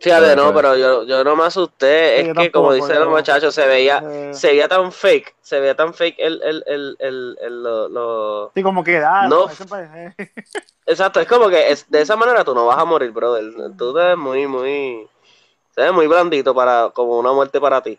Fíjate, 0.00 0.36
no, 0.36 0.44
fue- 0.44 0.54
pero 0.54 0.76
yo, 0.76 1.04
yo 1.04 1.24
no 1.24 1.34
me 1.36 1.44
asusté. 1.44 2.22
Sí, 2.22 2.28
es 2.30 2.36
que, 2.36 2.50
como 2.52 2.72
dicen 2.72 2.98
los 3.00 3.08
muchachos, 3.08 3.54
se 3.54 3.66
veía, 3.66 4.02
Eh, 4.04 4.34
se 4.34 4.48
veía 4.48 4.68
tan 4.68 4.92
fake. 4.92 5.34
Se 5.40 5.60
veía 5.60 5.74
tan 5.74 5.94
fake 5.94 6.16
el, 6.18 6.42
el, 6.42 6.64
el, 6.66 6.96
el, 6.98 7.38
el- 7.40 7.62
lo, 7.62 7.88
lo- 7.88 8.52
Sí, 8.54 8.62
como 8.62 8.84
que 8.84 8.98
da. 9.00 9.26
No. 9.28 9.48
eso 9.48 9.64
parece- 9.66 10.14
Exacto, 10.86 11.20
es 11.20 11.26
como 11.26 11.48
que 11.48 11.70
es, 11.70 11.90
de 11.90 12.02
esa 12.02 12.16
manera 12.16 12.44
tú 12.44 12.54
no 12.54 12.66
vas 12.66 12.78
a 12.78 12.84
morir, 12.84 13.10
brother. 13.12 13.44
Tú 13.78 13.94
te 13.94 14.00
ves 14.00 14.16
muy, 14.18 14.46
muy. 14.46 15.06
Se 15.74 15.80
ve 15.80 15.92
muy 15.92 16.06
blandito 16.06 16.54
para, 16.54 16.90
como 16.92 17.18
una 17.18 17.32
muerte 17.32 17.60
para 17.60 17.82
ti. 17.82 17.98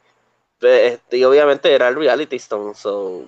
Pe- 0.59 0.87
este, 0.87 1.17
y 1.17 1.23
obviamente 1.23 1.73
era 1.73 1.87
el 1.87 1.95
reality 1.95 2.35
stone, 2.35 2.75
so. 2.75 3.23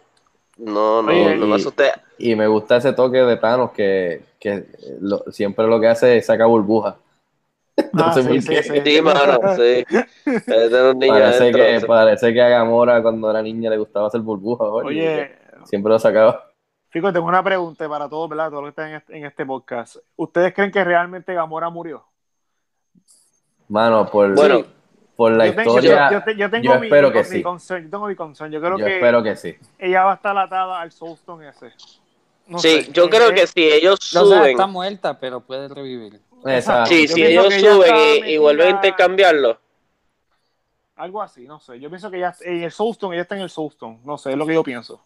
No, 0.57 1.01
no, 1.03 1.11
Oye, 1.11 1.35
no 1.35 1.45
me 1.47 1.55
asusté. 1.55 1.91
Y 2.17 2.35
me 2.35 2.47
gusta 2.47 2.77
ese 2.77 2.91
toque 2.93 3.17
de 3.19 3.37
Thanos 3.37 3.71
que, 3.71 4.23
que 4.39 4.65
lo- 5.01 5.23
siempre 5.31 5.67
lo 5.67 5.79
que 5.79 5.87
hace 5.87 6.17
es 6.17 6.25
saca 6.25 6.45
burbujas. 6.45 6.95
No 7.93 8.05
Ah, 8.05 8.13
sé 8.13 8.23
sí, 8.23 8.27
por 8.29 8.41
sí, 8.41 8.47
qué. 8.49 8.63
sí. 8.63 8.81
Sí, 8.83 9.01
mano, 9.01 9.39
sí. 9.55 9.85
Es 10.25 10.71
de 10.71 10.91
un 10.91 10.99
niño 10.99 11.13
Parece 11.13 11.37
adentro, 11.43 11.63
que, 11.63 11.79
sí. 11.79 11.85
parece 11.85 12.33
que 12.33 12.41
a 12.41 12.49
Gamora 12.49 13.01
cuando 13.01 13.29
era 13.29 13.41
niña 13.41 13.69
le 13.69 13.77
gustaba 13.77 14.07
hacer 14.07 14.21
burbujas. 14.21 14.67
oye, 14.71 14.87
Oye, 14.87 15.37
Siempre 15.65 15.91
lo 15.91 15.99
sacaba. 15.99 16.51
Fico, 16.89 17.11
tengo 17.13 17.27
una 17.27 17.43
pregunta 17.43 17.87
para 17.87 18.07
todos, 18.09 18.29
¿verdad? 18.29 18.49
Todos 18.49 18.63
los 18.63 18.73
que 18.73 18.81
están 18.81 18.89
en 18.89 18.95
este, 18.95 19.17
en 19.17 19.25
este 19.25 19.45
podcast. 19.45 19.97
¿Ustedes 20.15 20.53
creen 20.53 20.71
que 20.71 20.83
realmente 20.83 21.33
Gamora 21.33 21.69
murió? 21.69 22.05
Mano, 23.67 24.09
por, 24.09 24.33
Bueno, 24.33 24.63
por 25.15 25.31
la 25.33 25.47
yo, 25.47 25.55
tengo- 25.55 25.75
historia, 25.79 26.09
yo- 26.11 26.17
yo 26.19 26.23
te- 26.23 26.35
yo 26.35 26.49
tengo 26.49 26.63
yo 26.73 26.79
mi, 26.79 26.87
espero 26.87 27.07
mi- 27.09 27.13
que 27.13 27.19
mi 27.19 27.25
sí. 27.25 27.43
concern, 27.43 27.83
yo 27.85 27.89
tengo 27.89 28.07
mi 28.07 28.15
concern. 28.15 28.51
Yo 28.51 28.59
creo 28.61 28.77
Yo 28.77 28.85
que 28.85 28.95
espero 28.95 29.21
que 29.23 29.35
sí. 29.35 29.55
ella 29.77 30.03
va 30.05 30.11
a 30.13 30.15
estar 30.15 30.37
atada 30.37 30.79
al 30.81 30.91
Soulstone 30.91 31.49
ese. 31.49 31.71
No 32.47 32.59
sí, 32.59 32.83
sé, 32.83 32.91
yo 32.93 33.05
eh, 33.05 33.09
creo 33.09 33.29
eh, 33.31 33.33
que 33.35 33.47
si 33.47 33.61
ellos 33.63 33.99
O 33.99 34.01
sea, 34.01 34.21
suben. 34.21 34.51
está 34.51 34.67
muerta, 34.67 35.19
pero 35.19 35.41
puede 35.41 35.67
revivir. 35.67 36.21
Exacto. 36.45 36.89
Sí, 36.89 37.07
Yo 37.07 37.13
si 37.15 37.23
ellos 37.23 37.47
que 37.49 37.59
suben 37.59 38.25
y, 38.25 38.29
y 38.33 38.37
vuelven 38.37 38.67
a 38.67 38.69
intercambiarlo. 38.71 39.59
Algo 40.95 41.21
así, 41.21 41.45
no 41.45 41.59
sé. 41.59 41.79
Yo 41.79 41.89
pienso 41.89 42.09
que 42.09 42.17
ella 42.17 42.33
en 42.41 42.63
el 42.63 42.71
Soulstone, 42.71 43.15
ella 43.15 43.21
está 43.23 43.35
en 43.35 43.41
el 43.41 43.49
Soulstone. 43.49 43.99
No 44.03 44.17
sé, 44.17 44.31
es 44.31 44.37
lo 44.37 44.45
que 44.47 44.53
yo 44.55 44.63
pienso. 44.63 44.99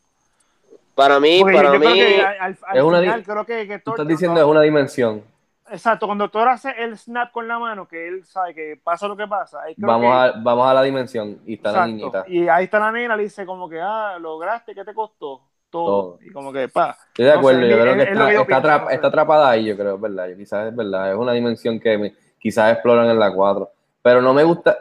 Para 0.96 1.20
mí, 1.20 1.40
Porque 1.42 1.56
para 1.58 1.74
yo, 1.74 1.80
mí. 1.80 1.86
creo 1.86 1.94
que 1.96 2.22
al, 2.22 2.36
al- 2.40 2.58
al 2.68 2.78
es 2.78 2.84
una 2.84 3.00
final, 3.02 3.20
di- 3.20 3.26
creo 3.26 3.46
que, 3.46 3.68
que 3.68 3.80
Tú 3.80 3.92
Thor- 3.92 3.96
estás 3.96 4.08
diciendo 4.08 4.40
es 4.40 4.46
una 4.46 4.62
dimensión. 4.62 5.24
Exacto, 5.70 6.06
cuando 6.06 6.30
Thor 6.30 6.50
hace 6.50 6.70
el 6.78 6.98
snap 6.98 7.32
con 7.32 7.48
la 7.48 7.58
mano, 7.58 7.88
que 7.88 8.08
él 8.08 8.26
sabe 8.26 8.54
que 8.54 8.80
pasa 8.82 9.08
lo 9.08 9.16
que 9.16 9.26
pasa. 9.28 9.62
ahí 9.64 9.76
creo 9.76 9.88
Vamos 9.88 10.12
que- 10.32 10.38
a, 10.38 10.42
vamos 10.42 10.68
a 10.68 10.74
la 10.74 10.84
dimensión 10.84 11.40
y 11.46 11.54
está 11.56 11.72
la 11.72 11.88
niñita. 11.88 12.26
Y 12.28 12.48
ahí 12.50 12.66
está 12.66 12.80
la 12.80 12.92
nena, 12.92 13.16
le 13.16 13.24
dice 13.24 13.46
como 13.46 13.70
que, 13.70 13.80
ah, 13.82 14.18
lograste, 14.20 14.76
¿qué 14.76 14.84
te 14.84 14.94
costó? 14.94 15.42
Todo. 15.72 15.86
Todo. 15.86 16.20
Y 16.22 16.30
como 16.32 16.52
que, 16.54 16.70
pa. 16.70 16.98
Estoy 17.10 17.26
de 17.26 17.32
No 17.32 17.40
acuerdo, 17.40 17.62
sé, 17.62 17.70
yo 17.70 17.80
creo 17.82 17.96
que 17.96 18.02
es 18.04 18.08
está, 18.10 18.28
que 18.28 18.34
yo 18.34 18.42
está, 18.42 18.46
pienso, 18.48 18.68
no 18.80 18.90
está 18.92 19.08
atrapada 19.08 19.50
ahí, 19.50 19.66
yo 19.66 19.76
creo, 19.78 19.96
es 19.96 20.02
verdad. 20.02 20.28
Quizás 20.38 20.68
es 20.70 20.76
verdad, 20.76 21.12
es 21.12 21.18
una 21.18 21.34
dimensión 21.34 21.80
que 21.80 21.98
me- 21.98 22.14
quizás 22.40 22.74
exploran 22.74 23.10
en 23.10 23.20
la 23.20 23.34
4. 23.34 23.70
Pero 24.02 24.22
no 24.22 24.34
me 24.34 24.44
gusta, 24.44 24.78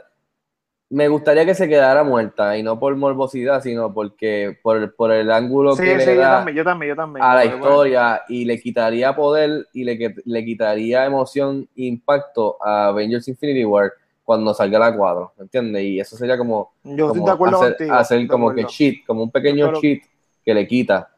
me 0.90 1.08
gustaría 1.08 1.46
que 1.46 1.54
se 1.54 1.68
quedara 1.68 2.02
muerta 2.04 2.56
y 2.58 2.62
no 2.62 2.78
por 2.80 2.96
morbosidad, 2.96 3.62
sino 3.62 3.92
porque 3.94 4.58
por, 4.62 4.76
el- 4.78 4.92
por 4.92 5.12
el 5.12 5.30
ángulo 5.30 5.76
Sí, 5.76 5.82
que 5.82 5.96
sí, 6.00 6.06
le 6.06 6.14
yo 6.14 6.20
da 6.20 6.28
también, 6.28 6.56
yo 6.56 6.64
también, 6.64 6.90
yo 6.90 6.96
también. 6.96 7.26
a 7.26 7.34
la 7.34 7.44
Pero 7.44 7.58
bueno. 7.58 7.76
historia 7.76 8.22
y 8.28 8.44
le 8.46 8.60
quitaría 8.60 9.14
poder 9.14 9.68
y 9.74 9.84
le, 9.84 10.14
le 10.24 10.44
quitaría 10.44 11.04
emoción 11.04 11.68
e 11.76 11.84
impacto 11.84 12.56
a 12.64 12.88
Avengers 12.88 13.28
Infinity 13.28 13.64
War 13.64 13.92
cuando 14.24 14.54
salga 14.54 14.78
la 14.78 14.96
4, 14.96 15.32
¿me 15.36 15.44
entiendes? 15.44 15.82
Y 15.84 16.00
eso 16.00 16.16
sería 16.16 16.38
como, 16.38 16.72
Yo 16.84 17.06
estoy 17.06 17.20
como 17.20 17.26
de 17.26 17.30
acuerdo 17.30 17.56
hacer, 17.56 17.78
contigo. 17.78 17.94
hacer 17.94 18.28
como 18.28 18.54
que 18.54 18.66
cheat, 18.66 19.06
como 19.06 19.22
un 19.24 19.30
pequeño 19.30 19.72
cheat 19.72 20.02
que 20.50 20.54
le 20.54 20.66
quita. 20.66 21.08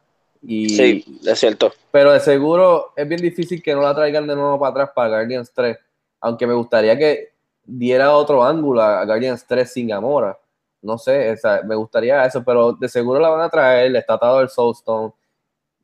Y, 0.45 0.69
Sí, 0.69 1.19
es 1.25 1.39
cierto. 1.39 1.71
pero 1.91 2.11
de 2.11 2.19
seguro 2.19 2.91
es 2.95 3.07
bien 3.07 3.21
difícil 3.21 3.63
que 3.63 3.73
no 3.73 3.81
la 3.81 3.95
traigan 3.95 4.27
de 4.27 4.35
nuevo 4.35 4.59
para 4.59 4.71
atrás 4.71 4.89
para 4.93 5.09
Guardians 5.09 5.51
3. 5.53 5.77
Aunque 6.21 6.45
me 6.45 6.53
gustaría 6.53 6.97
que 6.97 7.29
diera 7.65 8.15
otro 8.15 8.43
ángulo 8.43 8.81
a 8.81 9.05
Guardians 9.05 9.45
3 9.47 9.71
sin 9.71 9.87
Gamora. 9.87 10.37
No 10.81 10.97
sé, 10.97 11.31
o 11.31 11.37
sea, 11.37 11.61
me 11.63 11.75
gustaría 11.75 12.25
eso, 12.25 12.43
pero 12.43 12.73
de 12.73 12.89
seguro 12.89 13.19
la 13.19 13.29
van 13.29 13.41
a 13.41 13.49
traer. 13.49 13.95
Está 13.95 14.15
atado 14.15 14.41
el 14.41 14.49
Soulstone. 14.49 15.13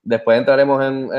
Después 0.03 0.38
entraremos 0.38 0.84
en, 0.84 1.09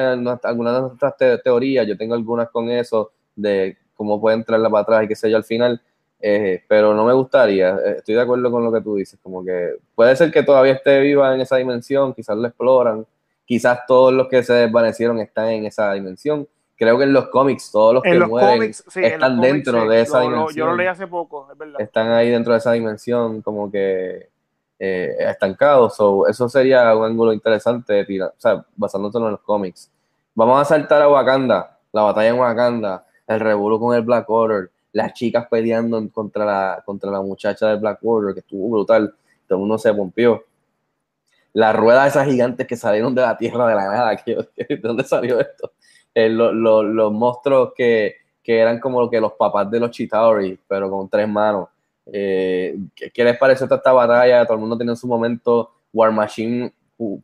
algunas 0.42 0.74
de 0.74 0.80
nuestras 0.82 1.16
te- 1.16 1.38
teorías. 1.38 1.86
Yo 1.86 1.96
tengo 1.96 2.14
algunas 2.14 2.50
con 2.50 2.68
eso, 2.70 3.10
de 3.34 3.76
cómo 3.94 4.20
puede 4.20 4.36
entrarla 4.36 4.68
para 4.68 4.82
atrás 4.82 5.04
y 5.04 5.08
qué 5.08 5.16
sé 5.16 5.30
yo 5.30 5.36
al 5.38 5.44
final. 5.44 5.80
Eh, 6.22 6.62
pero 6.68 6.92
no 6.94 7.04
me 7.04 7.12
gustaría. 7.14 7.70
Eh, 7.84 7.94
Estoy 7.98 8.14
de 8.14 8.20
acuerdo 8.20 8.50
con 8.50 8.62
lo 8.64 8.70
que 8.72 8.80
tú 8.82 8.96
dices. 8.96 9.18
Como 9.22 9.44
que 9.44 9.76
puede 9.94 10.14
ser 10.16 10.30
que 10.30 10.42
todavía 10.42 10.72
esté 10.74 11.00
viva 11.00 11.34
en 11.34 11.40
esa 11.40 11.56
dimensión, 11.56 12.12
quizás 12.14 12.36
la 12.36 12.48
exploran 12.48 13.06
quizás 13.46 13.80
todos 13.88 14.12
los 14.12 14.28
que 14.28 14.44
se 14.44 14.52
desvanecieron 14.52 15.18
están 15.18 15.48
en 15.48 15.64
esa 15.66 15.92
dimensión. 15.94 16.46
Creo 16.76 16.96
que 16.96 17.02
en 17.02 17.12
los 17.12 17.28
cómics 17.30 17.72
todos 17.72 17.94
los 17.94 18.02
que 18.04 18.14
los 18.14 18.28
mueren 18.28 18.58
cómics, 18.58 18.84
sí, 18.88 19.00
están 19.02 19.36
cómics, 19.36 19.52
dentro 19.52 19.82
sí. 19.82 19.88
de 19.88 20.00
esa 20.02 20.18
Lo- 20.20 20.24
lo- 20.24 20.30
dimensión. 20.36 20.56
Yo 20.56 20.66
lo 20.70 20.76
leí 20.76 20.86
hace 20.86 21.06
poco, 21.08 21.48
es 21.50 21.58
verdad. 21.58 21.80
Están 21.80 22.12
ahí 22.12 22.30
dentro 22.30 22.52
de 22.52 22.58
esa 22.60 22.70
dimensión 22.72 23.42
como 23.42 23.68
que 23.68 24.28
eh, 24.78 25.16
estancados. 25.18 25.96
So, 25.96 26.28
eso 26.28 26.48
sería 26.48 26.94
un 26.96 27.04
ángulo 27.06 27.32
interesante 27.32 27.92
de 27.92 28.04
tirar, 28.04 28.28
o 28.28 28.40
sea, 28.40 28.64
basándonos 28.76 29.16
en 29.16 29.30
los 29.32 29.40
cómics. 29.40 29.90
Vamos 30.34 30.60
a 30.62 30.64
saltar 30.64 31.02
a 31.02 31.08
Wakanda, 31.08 31.76
la 31.92 32.02
batalla 32.02 32.28
en 32.28 32.38
Wakanda, 32.38 33.04
el 33.26 33.40
revuelo 33.40 33.80
con 33.80 33.96
el 33.96 34.02
Black 34.02 34.30
Order, 34.30 34.70
las 34.92 35.12
chicas 35.14 35.46
peleando 35.50 36.02
contra 36.10 36.44
la, 36.44 36.82
contra 36.84 37.10
la 37.10 37.20
muchacha 37.22 37.68
del 37.68 37.78
Black 37.78 37.98
Order, 38.02 38.34
que 38.34 38.40
estuvo 38.40 38.68
brutal, 38.70 39.14
todo 39.46 39.56
el 39.56 39.60
mundo 39.60 39.78
se 39.78 39.92
pompió. 39.94 40.44
Las 41.52 41.74
ruedas 41.74 42.08
esas 42.08 42.28
gigantes 42.28 42.66
que 42.66 42.76
salieron 42.76 43.14
de 43.14 43.22
la 43.22 43.36
tierra 43.36 43.66
de 43.68 43.74
la 43.74 43.84
nada, 43.86 44.10
¿de 44.26 44.76
dónde 44.76 45.04
salió 45.04 45.40
esto? 45.40 45.72
Eh, 46.14 46.28
lo- 46.28 46.52
lo- 46.52 46.82
los 46.82 47.12
monstruos 47.12 47.72
que, 47.74 48.14
que 48.42 48.58
eran 48.58 48.78
como 48.78 49.08
que 49.10 49.20
los 49.20 49.32
papás 49.32 49.70
de 49.70 49.80
los 49.80 49.90
Chitauri, 49.90 50.58
pero 50.68 50.90
con 50.90 51.08
tres 51.08 51.28
manos. 51.28 51.68
Eh, 52.12 52.76
¿qué, 52.94 53.24
les 53.24 53.36
pareció 53.38 53.66
esta 53.72 53.92
batalla? 53.92 54.44
Todo 54.44 54.54
el 54.54 54.60
mundo 54.60 54.76
tenía 54.78 54.92
en 54.92 54.96
su 54.96 55.06
momento 55.06 55.70
War 55.92 56.12
Machine 56.12 56.72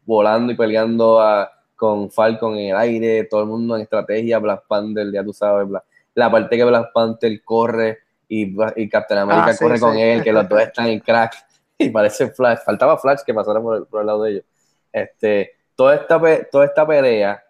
volando 0.04 0.52
y 0.52 0.56
peleando 0.56 1.20
a- 1.20 1.50
con 1.76 2.10
Falcon 2.10 2.56
en 2.56 2.70
el 2.70 2.76
aire, 2.76 3.24
todo 3.24 3.42
el 3.42 3.46
mundo 3.48 3.76
en 3.76 3.82
estrategia, 3.82 4.38
Black 4.38 4.64
Panther, 4.66 5.12
ya 5.12 5.22
tú 5.22 5.32
sabes, 5.34 5.68
Black- 5.68 5.84
la 6.16 6.30
parte 6.30 6.56
que 6.56 6.64
Black 6.64 6.92
Panther 6.92 7.42
corre 7.44 7.98
y, 8.28 8.56
y 8.76 8.88
Captain 8.88 9.20
America 9.20 9.48
Ah, 9.48 9.52
sí, 9.52 9.64
corre 9.64 9.78
con 9.78 9.94
sí. 9.94 10.00
él, 10.02 10.24
que 10.24 10.32
los 10.32 10.48
dos 10.48 10.60
están 10.62 10.86
en 10.86 10.98
crack 10.98 11.34
y 11.78 11.90
parece 11.90 12.28
Flash, 12.30 12.60
faltaba 12.64 12.98
Flash 12.98 13.20
que 13.24 13.34
pasara 13.34 13.60
por 13.60 13.76
el, 13.76 13.86
por 13.86 14.00
el 14.00 14.06
lado 14.06 14.22
de 14.22 14.30
ellos. 14.32 14.44
Este, 14.92 15.52
toda 15.74 15.94
esta, 15.94 16.20
toda 16.50 16.64
esta 16.64 16.86
pelea, 16.86 17.44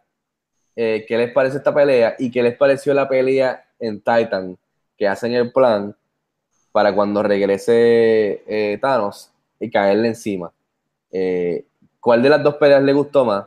eh, 0.75 1.05
¿qué 1.07 1.17
les 1.17 1.33
parece 1.33 1.59
esta 1.59 1.73
pelea? 1.73 2.17
¿Y 2.19 2.31
qué 2.31 2.43
les 2.43 2.57
pareció 2.57 2.93
la 2.93 3.09
pelea 3.09 3.65
en 3.79 4.01
Titan? 4.01 4.59
Que 4.99 5.07
hacen 5.07 5.33
el 5.33 5.53
plan 5.53 5.95
para 6.73 6.93
cuando 6.95 7.23
regrese 7.23 8.43
eh, 8.47 8.79
Thanos 8.83 9.31
y 9.61 9.71
caerle 9.71 10.09
encima. 10.09 10.53
Eh, 11.13 11.65
¿Cuál 12.01 12.23
de 12.23 12.31
las 12.31 12.43
dos 12.43 12.57
peleas 12.57 12.83
le 12.83 12.93
gustó 12.93 13.25
más? 13.25 13.47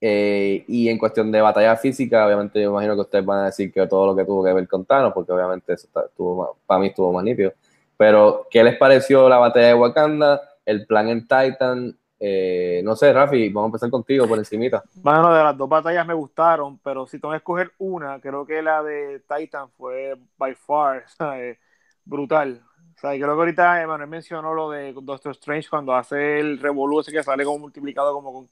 Eh, 0.00 0.64
y 0.66 0.88
en 0.88 0.98
cuestión 0.98 1.30
de 1.30 1.40
batalla 1.42 1.76
física, 1.76 2.24
obviamente 2.26 2.60
yo 2.62 2.70
imagino 2.70 2.94
que 2.94 3.02
ustedes 3.02 3.24
van 3.24 3.40
a 3.40 3.44
decir 3.46 3.70
que 3.72 3.86
todo 3.86 4.06
lo 4.06 4.16
que 4.16 4.24
tuvo 4.24 4.42
que 4.44 4.52
ver 4.52 4.66
con 4.66 4.84
Thanos, 4.86 5.12
porque 5.12 5.32
obviamente 5.32 5.74
eso 5.74 5.88
estuvo 6.06 6.36
más- 6.42 6.50
para 6.66 6.80
mí 6.80 6.86
estuvo 6.88 7.12
más 7.12 7.22
nítido. 7.24 7.52
Pero, 7.96 8.46
¿qué 8.50 8.64
les 8.64 8.76
pareció 8.78 9.28
la 9.28 9.36
batalla 9.38 9.68
de 9.68 9.74
Wakanda? 9.74 10.40
El 10.64 10.86
plan 10.86 11.08
en 11.08 11.22
Titan. 11.26 11.96
Eh, 12.18 12.80
no 12.84 12.96
sé, 12.96 13.12
Rafi, 13.12 13.48
vamos 13.48 13.64
a 13.64 13.70
empezar 13.70 13.90
contigo 13.90 14.26
por 14.26 14.38
encimita. 14.38 14.82
Bueno, 14.94 15.32
de 15.32 15.42
las 15.42 15.56
dos 15.56 15.68
batallas 15.68 16.06
me 16.06 16.14
gustaron, 16.14 16.78
pero 16.78 17.06
si 17.06 17.18
tengo 17.18 17.32
que 17.32 17.38
escoger 17.38 17.72
una, 17.78 18.20
creo 18.20 18.46
que 18.46 18.62
la 18.62 18.82
de 18.82 19.20
Titan 19.20 19.70
fue 19.70 20.16
by 20.36 20.54
far 20.54 21.04
¿sabes? 21.18 21.58
brutal. 22.04 22.62
O 22.96 23.00
sea, 23.00 23.12
creo 23.12 23.26
que 23.34 23.40
ahorita 23.40 23.82
Emanuel 23.82 24.08
mencionó 24.10 24.52
lo 24.52 24.70
de 24.70 24.92
Doctor 24.92 25.32
Strange 25.32 25.68
cuando 25.70 25.94
hace 25.94 26.38
el 26.40 26.58
revolú 26.58 27.02
que 27.02 27.22
sale 27.22 27.44
como 27.44 27.58
multiplicado 27.60 28.12
como, 28.12 28.32
con, 28.32 28.48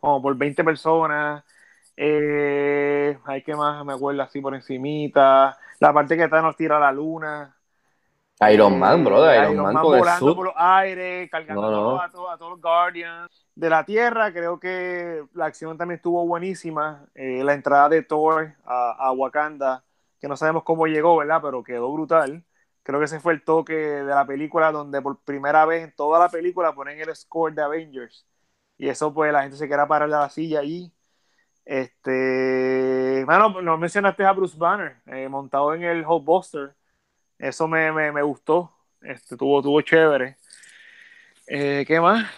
como 0.00 0.22
por 0.22 0.36
20 0.36 0.64
personas. 0.64 1.44
Eh, 1.96 3.18
hay 3.24 3.42
que 3.42 3.54
más 3.54 3.84
me 3.84 3.94
acuerdo 3.94 4.22
así 4.22 4.40
por 4.40 4.54
encimita. 4.54 5.58
La 5.80 5.92
parte 5.92 6.16
que 6.16 6.28
Thanos 6.28 6.56
tira 6.56 6.76
a 6.76 6.80
la 6.80 6.92
luna. 6.92 7.56
Iron 8.52 8.78
Man, 8.78 9.02
brother, 9.02 9.50
Iron, 9.50 9.64
Man, 9.64 9.82
con 9.82 9.94
el 9.94 10.00
volando 10.00 10.36
por 10.36 10.46
los 10.46 10.54
aires, 10.58 11.30
cargando 11.30 11.62
No, 11.62 11.70
no. 11.70 12.00
A, 12.00 12.10
todos, 12.10 12.34
a 12.34 12.36
todos 12.36 12.50
los 12.52 12.60
Guardians 12.60 13.30
de 13.54 13.70
la 13.70 13.84
Tierra. 13.84 14.30
Creo 14.30 14.60
que 14.60 15.24
la 15.32 15.46
acción 15.46 15.78
también 15.78 15.96
estuvo 15.96 16.26
buenísima. 16.26 17.06
Eh, 17.14 17.42
la 17.42 17.54
entrada 17.54 17.88
de 17.88 18.02
Thor 18.02 18.52
a, 18.66 18.90
a 18.98 19.12
Wakanda, 19.12 19.84
que 20.20 20.28
no 20.28 20.36
sabemos 20.36 20.64
cómo 20.64 20.86
llegó, 20.86 21.16
¿verdad? 21.16 21.40
Pero 21.42 21.64
quedó 21.64 21.90
brutal. 21.90 22.44
Creo 22.82 23.00
que 23.00 23.06
ese 23.06 23.20
fue 23.20 23.32
el 23.32 23.42
toque 23.42 23.74
de 23.74 24.04
la 24.04 24.26
película 24.26 24.70
donde 24.70 25.00
por 25.00 25.18
primera 25.24 25.64
vez 25.64 25.82
en 25.82 25.92
toda 25.96 26.18
la 26.18 26.28
película 26.28 26.72
ponen 26.72 27.00
el 27.00 27.16
score 27.16 27.54
de 27.54 27.62
Avengers. 27.62 28.26
Y 28.78 28.88
eso 28.88 29.12
pues 29.12 29.32
la 29.32 29.42
gente 29.42 29.56
se 29.56 29.68
queda 29.68 29.88
parar 29.88 30.08
la 30.08 30.28
silla 30.30 30.60
allí. 30.60 30.92
Este, 31.64 33.24
bueno, 33.24 33.60
no 33.60 33.76
mencionaste 33.76 34.24
a 34.24 34.32
Bruce 34.32 34.56
Banner 34.56 34.98
eh, 35.06 35.28
montado 35.28 35.74
en 35.74 35.82
el 35.82 36.06
Hulkbuster. 36.06 36.74
Eso 37.38 37.66
me, 37.66 37.90
me, 37.92 38.12
me 38.12 38.22
gustó. 38.22 38.72
Este, 39.00 39.36
tuvo, 39.36 39.62
tuvo 39.62 39.80
chévere. 39.80 40.36
Eh, 41.46 41.84
¿Qué 41.86 42.00
más? 42.00 42.30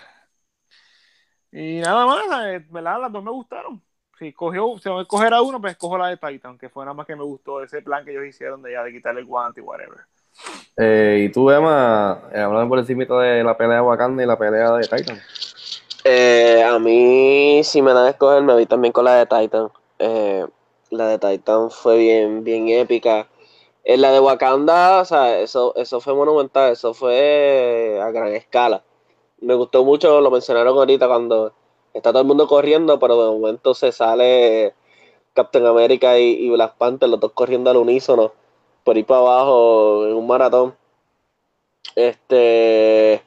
Y 1.53 1.81
nada 1.81 2.07
más, 2.07 2.47
eh, 2.47 2.67
¿verdad? 2.71 3.01
Las 3.01 3.13
dos 3.13 3.25
me 3.25 3.31
gustaron. 3.31 3.83
Si 4.19 4.33
cogió, 4.33 4.79
si 4.79 4.89
voy 4.89 5.01
a 5.01 5.03
escoger 5.03 5.33
a 5.33 5.43
uno, 5.43 5.61
pues 5.61 5.73
escojo 5.73 5.97
la 5.97 6.09
de 6.09 6.17
Titan, 6.17 6.59
que 6.59 6.69
fue 6.69 6.85
nada 6.85 6.95
más 6.95 7.07
que 7.07 7.15
me 7.15 7.23
gustó 7.23 7.63
ese 7.63 7.83
plan 7.83 8.05
que 8.05 8.11
ellos 8.11 8.27
hicieron 8.27 8.63
de 8.63 8.73
ya 8.73 8.83
de 8.83 8.93
quitarle 8.93 9.21
el 9.21 9.27
guante 9.27 9.61
y 9.61 9.65
whatever. 9.65 9.99
Y 10.77 11.29
tú, 11.31 11.51
Emma, 11.51 12.13
hablando 12.35 12.69
por 12.69 12.79
encima 12.79 13.05
de 13.05 13.45
la 13.45 13.57
pelea 13.57 13.77
de 13.77 13.81
Wakanda 13.83 14.23
y 14.23 14.27
la 14.27 14.39
pelea 14.39 14.73
de 14.73 14.89
Titan. 14.89 15.21
Eh, 16.11 16.63
a 16.65 16.79
mí, 16.79 17.61
si 17.65 17.83
me 17.83 17.93
dan 17.93 18.07
a 18.07 18.11
escoger, 18.11 18.43
me 18.43 18.55
voy 18.55 18.65
también 18.65 18.93
con 18.93 19.05
la 19.05 19.17
de 19.17 19.27
Titan. 19.27 19.71
Eh, 19.99 20.47
la 20.91 21.07
de 21.09 21.19
Titan 21.19 21.71
fue 21.71 21.99
bien, 21.99 22.45
bien 22.45 22.69
épica. 22.69 23.29
En 23.85 24.01
la 24.01 24.11
de 24.13 24.21
Wakanda, 24.21 25.01
o 25.03 25.05
sea, 25.05 25.39
eso, 25.41 25.75
eso 25.77 26.01
fue 26.01 26.15
monumental, 26.15 26.73
eso 26.73 26.95
fue 26.95 28.01
a 28.03 28.11
gran 28.11 28.29
escala. 28.35 28.83
Me 29.41 29.55
gustó 29.55 29.85
mucho, 29.85 30.21
lo 30.23 30.31
mencionaron 30.31 30.79
ahorita 30.79 31.09
cuando 31.09 31.53
está 31.93 32.11
todo 32.11 32.23
el 32.23 32.29
mundo 32.29 32.49
corriendo, 32.49 32.99
pero 32.99 33.23
de 33.25 33.31
momento 33.39 33.75
se 33.75 33.93
sale 33.93 34.75
Captain 35.35 35.67
America 35.67 36.19
y, 36.19 36.31
y 36.47 36.51
Black 36.51 36.77
Panther, 36.79 37.11
los 37.11 37.21
dos 37.21 37.33
corriendo 37.33 37.71
al 37.71 37.77
unísono, 37.77 38.33
por 38.85 38.97
ir 38.97 39.07
para 39.07 39.21
abajo 39.21 40.07
en 40.07 40.15
un 40.15 40.27
maratón. 40.27 40.77
Este, 41.97 43.23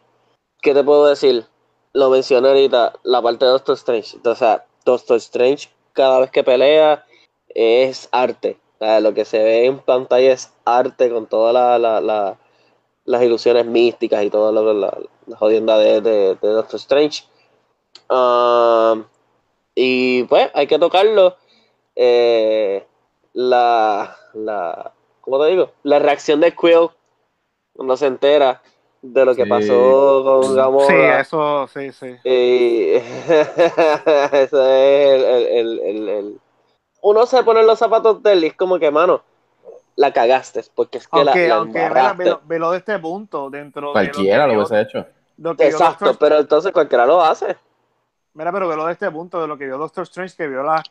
¿qué 0.62 0.74
te 0.74 0.84
puedo 0.84 1.06
decir? 1.08 1.51
Lo 1.94 2.10
mencioné 2.10 2.48
ahorita, 2.50 2.94
la 3.04 3.22
parte 3.22 3.46
de 3.46 3.52
Doctor 3.52 3.76
Strange. 3.76 4.18
O 4.24 4.36
sea, 4.36 4.66
Doctor 4.86 5.18
Strange 5.18 5.70
cada 5.94 6.20
vez 6.20 6.32
que 6.32 6.44
pelea 6.44 7.06
es 7.50 8.08
arte. 8.12 8.58
Lo 8.80 9.14
que 9.14 9.26
se 9.26 9.38
ve 9.44 9.66
en 9.66 9.80
pantalla 9.80 10.32
es 10.32 10.52
arte 10.66 11.10
con 11.12 11.28
todas 11.28 11.54
la, 11.54 11.78
la- 11.78 12.02
la- 12.02 12.38
las 13.06 13.24
ilusiones 13.24 13.66
místicas 13.66 14.24
y 14.24 14.30
todo 14.30 14.52
lo 14.52 14.74
la, 14.74 14.98
jodienda 15.38 15.78
de, 15.78 16.02
de- 16.02 16.36
Doctor 16.42 16.80
Strange. 16.80 17.24
Um, 18.10 19.06
y 19.76 20.24
pues 20.26 20.50
hay 20.54 20.68
que 20.68 20.80
tocarlo. 20.80 21.38
Eh, 21.96 22.86
la, 23.34 24.16
la, 24.34 24.94
¿cómo 25.22 25.40
te 25.44 25.50
digo? 25.52 25.72
La 25.84 26.00
reacción 26.00 26.40
de 26.42 26.56
Quill 26.56 26.90
cuando 27.76 27.98
se 27.98 28.08
entera 28.08 28.62
de 29.02 29.26
lo 29.26 29.36
que 29.36 29.44
Sí. 29.44 29.50
pasó 29.50 30.24
con 30.24 30.44
Sí, 30.50 30.56
Gamora. 30.56 31.20
eso, 31.20 31.68
sí, 31.68 31.92
sí. 31.92 32.16
Y 32.24 32.94
eso 34.32 34.66
es 34.68 35.14
el, 35.14 35.24
el- 35.24 35.48
el- 35.48 35.80
el- 35.80 36.10
el- 36.10 36.40
Uno 37.02 37.26
se 37.26 37.44
pone 37.44 37.62
en 37.62 37.68
los 37.68 37.80
zapatos 37.80 38.22
de 38.22 38.34
él 38.34 38.44
y 38.44 38.48
es 38.48 38.54
como 38.56 38.78
que, 38.78 38.92
mano, 38.92 39.24
la 39.96 40.14
cagaste, 40.14 40.64
porque 40.76 41.00
es 41.00 41.08
que 41.08 41.18
Aunque, 41.20 41.42
la, 41.44 41.48
la 41.48 41.56
aunque 41.56 41.74
mira, 41.74 41.88
embarraste. 41.88 42.24
velo, 42.24 42.42
velo 42.46 42.72
de 42.72 42.78
este 42.78 43.00
punto, 43.00 43.50
dentro 43.50 43.88
de 43.88 43.94
Cualquiera 43.94 44.46
lo 44.46 44.48
lo 44.48 44.50
que 44.50 44.56
vio- 44.58 44.68
hubiese 44.68 44.82
hecho. 44.82 45.06
lo 45.38 45.56
que 45.56 45.68
Exacto, 45.68 46.14
pero 46.20 46.38
entonces 46.40 46.72
cualquiera 46.72 47.06
lo 47.08 47.22
hace. 47.22 47.58
Mira, 48.34 48.52
pero 48.52 48.68
velo 48.68 48.86
de 48.86 48.94
este 48.94 49.10
punto, 49.12 49.42
de 49.42 49.48
lo 49.48 49.58
que 49.58 49.66
vio 49.66 49.78
Doctor 49.78 50.04
Strange, 50.04 50.36
que 50.38 50.48
vio 50.48 50.62
las 50.64 50.84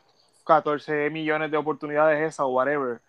14 0.45 1.09
millones 1.11 1.51
de 1.51 1.57
oportunidades 1.57 2.21
esas 2.21 2.41
o 2.41 2.49
whatever. 2.49 3.01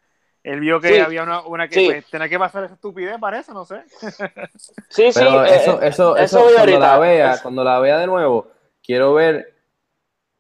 Él 0.43 0.59
vio 0.59 0.81
que 0.81 0.89
Sí. 0.95 0.99
había 0.99 1.23
una, 1.23 1.41
una 1.41 1.68
que 1.68 1.76
Sí. 1.76 1.85
pues, 1.85 2.05
tenía 2.09 2.27
que 2.27 2.39
pasar 2.39 2.63
esa 2.63 2.73
estupidez, 2.73 3.18
parece, 3.19 3.51
no 3.53 3.63
sé. 3.65 3.81
Sí, 4.89 5.11
sí, 5.11 5.19
Pero 5.19 5.45
eh, 5.45 5.55
eso, 5.55 5.81
eh, 5.81 5.88
eso, 5.88 6.18
eso 6.18 6.39
eso, 6.47 6.53
cuando 6.55 6.80
la 6.80 6.97
vea, 6.99 7.39
cuando 7.41 7.63
la 7.63 7.80
vea 7.80 7.99
de 7.99 8.07
nuevo, 8.07 8.47
quiero 8.84 9.13
ver 9.13 9.53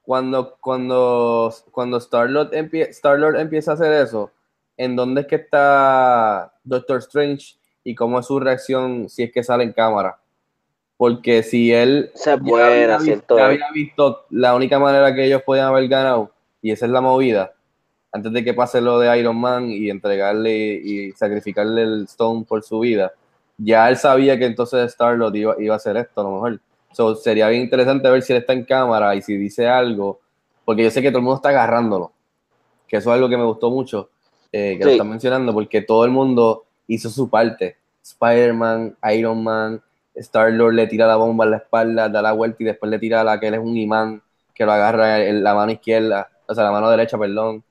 cuando, 0.01 0.57
cuando, 0.59 1.53
cuando 1.71 1.97
Star-Lord 1.97 2.51
empie- 2.53 2.87
Star-Lord 2.89 3.39
empieza 3.39 3.71
a 3.71 3.73
hacer 3.75 3.93
eso, 3.93 4.31
en 4.77 4.95
dónde 4.95 5.21
es 5.21 5.27
que 5.27 5.35
está 5.35 6.53
Doctor 6.63 6.97
Strange 6.97 7.55
y 7.83 7.93
cómo 7.95 8.19
es 8.19 8.25
su 8.25 8.39
reacción 8.39 9.09
si 9.09 9.23
es 9.23 9.31
que 9.31 9.43
sale 9.43 9.63
en 9.63 9.73
cámara. 9.73 10.17
Porque 10.97 11.43
si 11.43 11.71
él 11.73 12.11
ya 12.25 12.35
buena, 12.37 12.67
había, 12.67 12.97
vi- 12.97 13.03
cierto 13.05 13.37
ya 13.37 13.43
es. 13.43 13.49
había 13.61 13.71
visto 13.71 14.25
la 14.31 14.55
única 14.55 14.79
manera 14.79 15.13
que 15.13 15.25
ellos 15.25 15.41
podían 15.43 15.67
haber 15.67 15.87
ganado, 15.87 16.31
y 16.61 16.71
esa 16.71 16.85
es 16.87 16.91
la 16.91 17.01
movida, 17.01 17.53
antes 18.11 18.31
de 18.33 18.43
que 18.43 18.53
pase 18.53 18.81
lo 18.81 18.99
de 18.99 19.17
Iron 19.19 19.37
Man 19.37 19.69
y 19.69 19.89
entregarle 19.89 20.73
y 20.83 21.11
sacrificarle 21.13 21.83
el 21.83 22.03
Stone 22.05 22.45
por 22.47 22.63
su 22.63 22.79
vida, 22.79 23.13
ya 23.57 23.89
él 23.89 23.97
sabía 23.97 24.37
que 24.37 24.45
entonces 24.45 24.85
Star-Lord 24.91 25.35
iba, 25.35 25.55
iba 25.59 25.73
a 25.73 25.77
hacer 25.77 25.95
esto 25.97 26.21
a 26.21 26.23
lo 26.23 26.31
mejor. 26.31 26.59
So, 26.93 27.15
sería 27.15 27.47
bien 27.47 27.61
interesante 27.61 28.09
ver 28.09 28.21
si 28.21 28.33
él 28.33 28.39
está 28.39 28.53
en 28.53 28.65
cámara 28.65 29.15
y 29.15 29.21
si 29.21 29.37
dice 29.37 29.67
algo, 29.67 30.19
porque 30.65 30.83
yo 30.83 30.91
sé 30.91 31.01
que 31.01 31.09
todo 31.09 31.19
el 31.19 31.23
mundo 31.23 31.37
está 31.37 31.49
agarrándolo, 31.49 32.11
que 32.87 32.97
eso 32.97 33.09
es 33.09 33.15
algo 33.15 33.29
que 33.29 33.37
me 33.37 33.45
gustó 33.45 33.69
mucho, 33.69 34.09
eh, 34.51 34.75
que 34.77 34.83
lo 34.83 34.89
Sí. 34.89 34.95
están 34.95 35.09
mencionando, 35.09 35.53
porque 35.53 35.81
todo 35.81 36.03
el 36.03 36.11
mundo 36.11 36.65
hizo 36.87 37.09
su 37.09 37.29
parte. 37.29 37.77
Spider-Man, 38.03 38.97
Iron 39.13 39.43
Man, 39.43 39.81
Star-Lord 40.15 40.73
le 40.73 40.87
tira 40.87 41.07
la 41.07 41.15
bomba 41.15 41.45
en 41.45 41.51
la 41.51 41.57
espalda, 41.57 42.09
da 42.09 42.21
la 42.21 42.33
vuelta 42.33 42.57
y 42.59 42.65
después 42.65 42.89
le 42.89 42.99
tira 42.99 43.23
la 43.23 43.39
que 43.39 43.47
él 43.47 43.53
es 43.53 43.59
un 43.61 43.77
imán 43.77 44.21
que 44.53 44.65
lo 44.65 44.73
agarra 44.73 45.23
en 45.23 45.43
la 45.43 45.53
mano 45.55 45.71
izquierda, 45.71 46.29
o 46.45 46.53
sea, 46.53 46.65
la 46.65 46.71
mano 46.71 46.89
derecha, 46.89 47.17
perdón. 47.17 47.63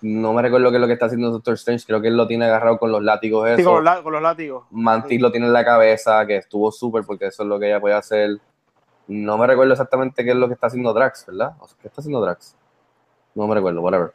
No 0.00 0.32
me 0.32 0.42
recuerdo 0.42 0.70
qué 0.70 0.76
es 0.76 0.80
lo 0.80 0.86
que 0.86 0.92
está 0.92 1.06
haciendo 1.06 1.30
Doctor 1.30 1.54
Strange, 1.54 1.84
creo 1.86 2.00
que 2.00 2.08
él 2.08 2.16
lo 2.16 2.26
tiene 2.28 2.44
agarrado 2.44 2.78
con 2.78 2.92
los 2.92 3.02
látigos 3.02 3.48
Sí, 3.56 3.64
con, 3.64 3.74
los, 3.76 3.84
la- 3.84 4.02
con 4.02 4.12
los 4.12 4.22
látigos. 4.22 4.64
Mantis 4.70 5.20
lo 5.20 5.30
tiene 5.32 5.46
en 5.46 5.52
la 5.52 5.64
cabeza, 5.64 6.24
que 6.26 6.36
estuvo 6.36 6.70
súper 6.70 7.02
porque 7.04 7.26
eso 7.26 7.42
es 7.42 7.48
lo 7.48 7.58
que 7.58 7.66
ella 7.66 7.80
puede 7.80 7.94
hacer. 7.96 8.38
No 9.08 9.36
me 9.38 9.46
recuerdo 9.46 9.72
exactamente 9.72 10.24
qué 10.24 10.30
es 10.30 10.36
lo 10.36 10.46
que 10.46 10.54
está 10.54 10.68
haciendo 10.68 10.92
Drax, 10.92 11.26
¿verdad? 11.26 11.52
O 11.58 11.66
sea, 11.66 11.76
¿Qué 11.80 11.88
está 11.88 12.00
haciendo 12.00 12.20
Drax? 12.20 12.54
No 13.34 13.46
me 13.46 13.54
recuerdo, 13.54 13.80
whatever. 13.80 14.12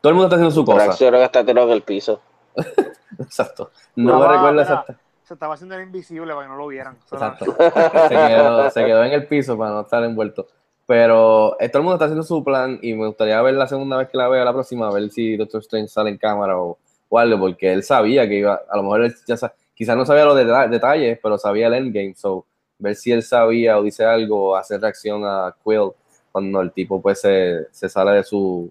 Todo 0.00 0.10
el 0.10 0.14
mundo 0.14 0.26
está 0.26 0.36
haciendo 0.36 0.50
su 0.54 0.64
cosa. 0.64 0.86
Reaccionó 0.86 1.18
que 1.18 1.24
está 1.24 1.44
tirado 1.44 1.68
en 1.68 1.74
el 1.74 1.82
piso. 1.82 2.20
Exacto. 3.20 3.70
No 3.94 4.18
me 4.18 4.26
recuerdo 4.28 4.60
exacto. 4.62 4.94
Se 5.22 5.34
estaba 5.34 5.54
haciendo 5.54 5.76
el 5.76 5.82
invisible 5.82 6.32
para 6.34 6.46
que 6.46 6.50
no 6.50 6.56
lo 6.56 6.66
vieran. 6.66 6.96
Exacto. 7.12 7.44
Se 7.44 8.08
quedó, 8.08 8.70
se 8.70 8.84
quedó 8.84 9.04
en 9.04 9.12
el 9.12 9.26
piso 9.28 9.56
para 9.56 9.70
no 9.70 9.80
estar 9.82 10.02
envuelto. 10.02 10.46
Pero 10.92 11.56
eh, 11.58 11.70
todo 11.70 11.78
el 11.78 11.84
mundo 11.84 11.94
está 11.94 12.04
haciendo 12.04 12.22
su 12.22 12.44
plan 12.44 12.78
y 12.82 12.92
me 12.92 13.06
gustaría 13.06 13.40
ver 13.40 13.54
la 13.54 13.66
segunda 13.66 13.96
vez 13.96 14.10
que 14.10 14.18
la 14.18 14.28
vea, 14.28 14.44
la 14.44 14.52
próxima, 14.52 14.92
ver 14.92 15.08
si 15.08 15.38
Doctor 15.38 15.62
Strange 15.62 15.88
sale 15.88 16.10
en 16.10 16.18
cámara 16.18 16.58
o, 16.58 16.76
algo, 17.12 17.38
porque 17.38 17.72
él 17.72 17.82
sabía 17.82 18.28
que 18.28 18.34
iba, 18.34 18.60
a 18.68 18.76
lo 18.76 18.82
mejor 18.82 19.04
él 19.04 19.14
ya 19.26 19.36
quizás 19.72 19.96
no 19.96 20.04
sabía 20.04 20.26
los 20.26 20.36
deta- 20.36 20.68
detalles, 20.68 21.18
pero 21.22 21.38
sabía 21.38 21.68
el 21.68 21.72
endgame, 21.72 22.14
so 22.14 22.44
ver 22.78 22.94
si 22.94 23.10
él 23.10 23.22
sabía 23.22 23.78
o 23.78 23.82
dice 23.82 24.04
algo 24.04 24.50
o 24.50 24.54
hacer 24.54 24.82
reacción 24.82 25.24
a 25.24 25.56
Quill 25.64 25.92
cuando 26.30 26.60
el 26.60 26.72
tipo 26.72 27.00
pues 27.00 27.22
se, 27.22 27.68
se 27.70 27.88
sale 27.88 28.10
de 28.10 28.24
su, 28.24 28.70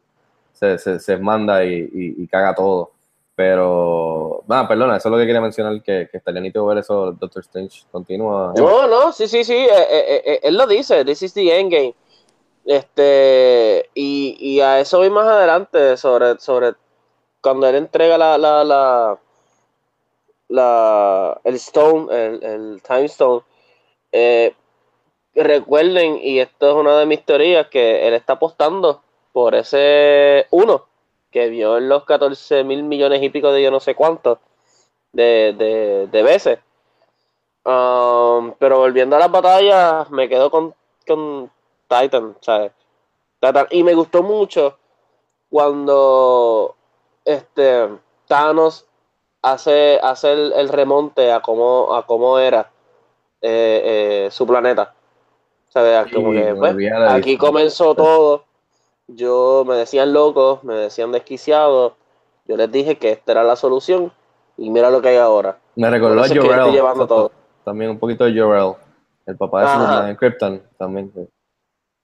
se, 0.54 0.78
se, 0.78 1.00
se 1.00 1.18
manda 1.18 1.66
y, 1.66 1.90
y- 2.20 2.28
caga 2.28 2.54
todo. 2.54 2.92
Pero, 3.36 4.44
ah, 4.48 4.68
perdona, 4.68 4.98
eso 4.98 5.10
es 5.10 5.12
lo 5.12 5.18
que 5.18 5.26
quería 5.26 5.42
mencionar, 5.42 5.82
que, 5.82 6.08
que 6.12 6.18
estaría 6.18 6.40
nítido 6.40 6.68
ver 6.68 6.78
eso, 6.78 7.14
Doctor 7.14 7.42
Strange 7.42 7.82
continúa. 7.92 8.54
No, 8.56 8.86
no, 8.88 9.12
sí, 9.12 9.28
sí, 9.28 9.44
sí, 9.44 9.56
eh, 9.56 10.22
eh, 10.24 10.40
él 10.44 10.56
lo 10.56 10.68
dice, 10.68 11.04
this 11.04 11.24
is 11.24 11.34
the 11.34 11.60
endgame. 11.60 11.96
Este, 12.66 13.90
y, 13.94 14.38
y 14.40 14.62
a 14.62 14.80
eso 14.80 15.00
voy 15.00 15.10
más 15.10 15.28
adelante, 15.28 15.98
sobre, 15.98 16.38
sobre 16.40 16.74
cuando 17.42 17.68
él 17.68 17.76
entrega 17.76 18.18
la, 18.18 18.38
la, 18.38 18.64
la, 18.64 19.20
la 20.50 21.42
el 21.44 21.56
Stone, 21.56 22.08
el, 22.16 22.44
el 22.44 22.82
Time 22.84 23.06
Stone. 23.06 23.42
Eh, 24.12 24.54
recuerden, 25.36 26.20
y 26.22 26.40
esto 26.40 26.70
es 26.70 26.76
una 26.76 26.98
de 27.00 27.06
mis 27.06 27.26
teorías, 27.26 27.68
que 27.68 28.08
él 28.08 28.14
está 28.14 28.34
apostando 28.34 29.02
por 29.34 29.56
ese 29.56 30.48
uno 30.52 30.86
que 31.32 31.48
vio 31.50 31.78
en 31.78 31.88
los 31.90 32.04
14 32.06 32.64
mil 32.66 32.84
millones 32.84 33.24
y 33.24 33.30
pico 33.30 33.52
de 33.54 33.64
yo 33.64 33.72
no 33.72 33.80
sé 33.80 33.96
cuántos 33.96 34.40
de, 35.14 35.56
de, 35.58 36.08
de 36.08 36.24
veces. 36.24 36.60
Um, 37.64 38.54
pero 38.60 38.80
volviendo 38.80 39.16
a 39.16 39.20
las 39.20 39.32
batallas, 39.32 40.10
me 40.10 40.28
quedo 40.28 40.50
con, 40.50 40.74
con 41.08 41.52
Titan, 41.92 42.38
¿sabes? 42.40 42.72
Titan. 43.40 43.68
Y 43.72 43.84
me 43.84 43.94
gustó 43.94 44.24
mucho 44.24 44.78
cuando 45.50 46.76
este 47.26 47.90
Thanos 48.28 48.86
hace, 49.42 50.00
hace 50.02 50.32
el, 50.32 50.54
el 50.54 50.70
remonte 50.70 51.32
a 51.34 51.42
cómo, 51.42 51.94
a 51.94 52.06
cómo 52.06 52.40
era 52.40 52.72
eh, 53.42 54.26
eh, 54.26 54.32
su 54.32 54.48
planeta. 54.48 54.94
¿Sabes? 55.68 56.06
Sí, 56.10 56.16
que, 56.16 56.56
pues, 56.56 56.76
aquí 57.10 57.38
comenzó 57.38 57.96
todo. 57.96 58.44
Yo 59.08 59.64
me 59.66 59.76
decían 59.76 60.14
locos, 60.14 60.64
me 60.64 60.76
decían 60.76 61.12
desquiciados. 61.12 61.94
Yo 62.46 62.58
les 62.58 62.72
dije 62.72 62.98
que 62.98 63.12
esta 63.12 63.34
era 63.34 63.44
la 63.44 63.56
solución. 63.56 64.12
Y 64.58 64.70
mira 64.70 64.90
lo 64.90 65.02
que 65.02 65.10
hay 65.10 65.18
ahora. 65.18 65.58
Me 65.76 65.90
recordó 65.90 66.24
a 66.24 66.28
Jor-El. 66.28 67.30
También 67.64 67.92
un 67.92 68.00
poquito 68.00 68.26
de 68.26 68.40
Jor-El. 68.40 68.76
El 69.26 69.38
papá 69.38 69.62
de. 69.62 69.68
Superman 69.68 70.10
en 70.10 70.16
Krypton. 70.16 70.64
También. 70.78 71.14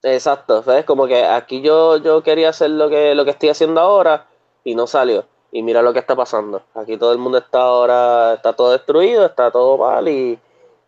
Exacto, 0.04 0.64
¿sabes? 0.64 0.86
Como 0.86 1.08
que 1.08 1.24
aquí 1.24 1.62
yo, 1.62 1.98
yo 1.98 2.24
quería 2.24 2.50
hacer 2.50 2.70
lo 2.70 2.90
que, 2.90 3.16
lo 3.16 3.26
que 3.26 3.32
estoy 3.32 3.50
haciendo 3.50 3.82
ahora 3.82 4.28
y 4.64 4.76
no 4.76 4.88
salió. 4.88 5.26
Y 5.52 5.64
mira 5.64 5.82
lo 5.82 5.94
que 5.94 6.00
está 6.00 6.16
pasando. 6.16 6.62
Aquí 6.76 6.98
todo 6.98 7.12
el 7.14 7.18
mundo 7.18 7.38
está 7.40 7.62
ahora, 7.62 8.34
está 8.36 8.54
todo 8.54 8.72
destruido, 8.72 9.26
está 9.26 9.50
todo 9.50 9.78
mal 9.78 10.08
y, 10.08 10.38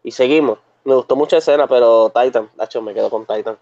y 0.04 0.12
seguimos. 0.12 0.60
Me 0.84 0.96
gustó 0.96 1.16
mucho 1.16 1.36
la 1.36 1.40
escena, 1.40 1.68
pero 1.68 2.12
Titan, 2.12 2.50
Nacho, 2.58 2.82
me 2.82 2.94
quedo 2.94 3.10
con 3.10 3.26
Titan. 3.26 3.58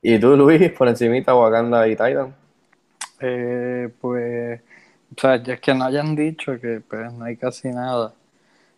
¿Y 0.00 0.18
tú, 0.18 0.36
Luis, 0.36 0.70
por 0.72 0.88
encimita, 0.88 1.34
Wakanda 1.34 1.86
y 1.86 1.92
Titan? 1.92 2.34
Eh, 3.20 3.88
pues, 4.00 4.60
o 5.16 5.20
sea, 5.20 5.42
ya 5.42 5.54
es 5.54 5.60
que 5.60 5.74
no 5.74 5.84
hayan 5.84 6.16
dicho 6.16 6.58
que 6.60 6.80
pues, 6.80 7.12
no 7.12 7.24
hay 7.24 7.36
casi 7.36 7.68
nada. 7.68 8.14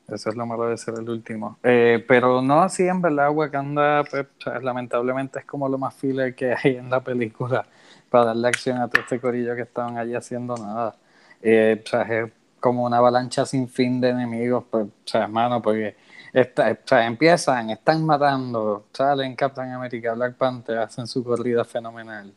Eso 0.08 0.28
es 0.30 0.36
lo 0.36 0.44
malo 0.46 0.68
de 0.68 0.76
ser 0.76 0.94
el 0.98 1.08
último. 1.08 1.58
Eh, 1.62 2.04
pero 2.06 2.42
no 2.42 2.62
así, 2.62 2.86
en 2.86 3.00
verdad, 3.00 3.30
Wakanda, 3.30 4.04
pues, 4.04 4.26
lamentablemente 4.62 5.38
es 5.38 5.44
como 5.46 5.68
lo 5.68 5.78
más 5.78 5.94
filler 5.94 6.34
que 6.34 6.52
hay 6.62 6.76
en 6.76 6.90
la 6.90 7.00
película 7.02 7.66
para 8.10 8.26
darle 8.26 8.48
acción 8.48 8.78
a 8.78 8.88
todo 8.88 9.00
este 9.02 9.18
corillo 9.20 9.54
que 9.56 9.62
estaban 9.62 9.96
allí 9.96 10.14
haciendo 10.14 10.56
nada. 10.56 10.94
Eh, 11.42 11.82
o 11.84 11.88
sea, 11.88 12.02
es 12.02 12.30
como 12.60 12.84
una 12.84 12.98
avalancha 12.98 13.44
sin 13.46 13.68
fin 13.68 14.00
de 14.00 14.10
enemigos, 14.10 14.64
pues, 14.70 14.86
o 14.86 14.90
sea, 15.04 15.24
hermano, 15.24 15.60
porque 15.62 15.96
esta- 16.32 16.72
o 16.72 16.76
sea, 16.86 17.06
empiezan, 17.06 17.70
están 17.70 18.04
matando, 18.04 18.86
salen 18.92 19.34
Captain 19.36 19.70
America, 19.72 20.12
Black 20.14 20.34
Panther, 20.36 20.78
hacen 20.78 21.06
su 21.06 21.24
corrida 21.24 21.64
fenomenal. 21.64 22.32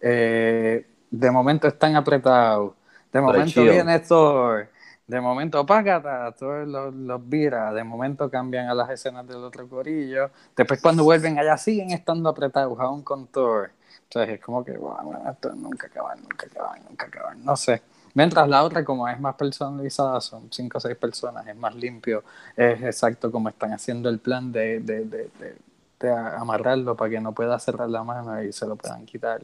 Eh, 0.00 0.86
de 1.10 1.30
momento 1.30 1.68
están 1.68 1.96
apretados, 1.96 2.72
de 3.12 3.20
momento 3.20 3.62
viene 3.72 3.98
Thor, 4.00 4.68
de 5.10 5.20
momento 5.20 5.66
págata, 5.66 6.32
todos 6.32 6.66
los, 6.68 6.94
los 6.94 7.28
vira, 7.28 7.72
de 7.72 7.84
momento 7.84 8.30
cambian 8.30 8.68
a 8.68 8.74
las 8.74 8.90
escenas 8.90 9.26
del 9.26 9.38
otro 9.38 9.68
corillo, 9.68 10.30
después 10.56 10.80
cuando 10.80 11.04
vuelven 11.04 11.38
allá 11.38 11.56
siguen 11.58 11.90
estando 11.92 12.28
apretados 12.28 12.78
aún 12.80 13.02
con 13.02 13.26
Thor. 13.28 13.70
Entonces 14.04 14.34
es 14.34 14.40
como 14.40 14.64
que, 14.64 14.72
bueno, 14.78 15.20
esto 15.30 15.52
nunca 15.54 15.86
acaban, 15.88 16.20
nunca 16.22 16.46
acaban, 16.46 16.80
nunca 16.88 17.06
acaban, 17.06 17.44
no 17.44 17.56
sé. 17.56 17.82
Mientras 18.14 18.48
la 18.48 18.64
otra, 18.64 18.84
como 18.84 19.06
es 19.08 19.20
más 19.20 19.34
personalizada, 19.36 20.20
son 20.20 20.48
cinco 20.52 20.78
o 20.78 20.80
seis 20.80 20.96
personas, 20.96 21.46
es 21.46 21.56
más 21.56 21.74
limpio, 21.74 22.24
es 22.56 22.82
exacto 22.82 23.30
como 23.30 23.48
están 23.48 23.72
haciendo 23.72 24.08
el 24.08 24.18
plan 24.18 24.50
de, 24.52 24.80
de, 24.80 25.04
de, 25.04 25.30
de, 25.38 25.56
de 26.00 26.10
amarrarlo 26.12 26.96
para 26.96 27.10
que 27.10 27.20
no 27.20 27.32
pueda 27.32 27.58
cerrar 27.58 27.88
la 27.88 28.02
mano 28.02 28.42
y 28.42 28.52
se 28.52 28.66
lo 28.66 28.76
puedan 28.76 29.06
quitar. 29.06 29.42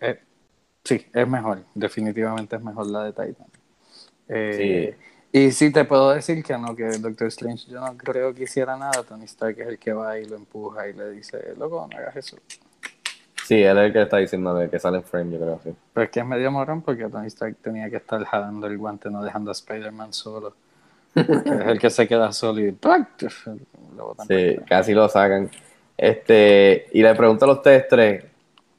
Es- 0.00 0.18
sí, 0.84 1.06
es 1.12 1.28
mejor, 1.28 1.64
definitivamente 1.74 2.56
es 2.56 2.62
mejor 2.62 2.86
la 2.88 3.04
de 3.04 3.12
Titan. 3.12 3.48
Eh, 4.28 4.96
Y 5.32 5.50
sí 5.50 5.72
te 5.72 5.84
puedo 5.84 6.10
decir 6.10 6.44
que 6.44 6.56
no, 6.58 6.76
que 6.76 6.84
Doctor 6.98 7.28
Strange 7.28 7.70
yo 7.70 7.80
no 7.80 7.96
creo 7.96 8.34
que 8.34 8.44
hiciera 8.44 8.76
nada, 8.76 9.02
Tony 9.02 9.24
Stark 9.24 9.58
es 9.58 9.66
el 9.66 9.78
que 9.78 9.94
va 9.94 10.18
y 10.18 10.26
lo 10.26 10.36
empuja 10.36 10.88
y 10.88 10.92
le 10.92 11.10
dice, 11.10 11.54
loco, 11.58 11.88
no 11.90 11.96
hagas 11.96 12.16
eso. 12.16 12.36
Sí, 13.46 13.62
él 13.62 13.78
es 13.78 13.86
el 13.86 13.92
que 13.94 14.02
está 14.02 14.18
diciendo 14.18 14.54
de 14.54 14.68
que 14.68 14.78
sale 14.78 14.98
en 14.98 15.04
frame, 15.04 15.32
yo 15.32 15.38
creo, 15.38 15.60
sí. 15.64 15.74
Pero 15.94 16.04
es 16.04 16.10
que 16.10 16.20
es 16.20 16.26
medio 16.26 16.50
morón 16.50 16.82
porque 16.82 17.08
Tony 17.08 17.28
Stark 17.28 17.56
tenía 17.62 17.88
que 17.88 17.96
estar 17.96 18.22
jalando 18.24 18.66
el 18.66 18.76
guante, 18.76 19.10
no 19.10 19.22
dejando 19.22 19.50
a 19.50 19.52
Spider-Man 19.52 20.12
solo. 20.12 20.54
Es 21.14 21.66
el 21.66 21.78
que 21.78 21.90
se 21.90 22.06
queda 22.06 22.30
solo 22.32 22.60
y 22.60 22.70
lo 22.70 24.16
Sí, 24.28 24.56
casi 24.66 24.92
lo 24.92 25.08
sacan. 25.08 25.50
Este, 25.96 26.86
y 26.92 27.02
le 27.02 27.14
pregunto 27.14 27.46
a 27.46 27.52
ustedes 27.52 27.88
tres, 27.88 28.24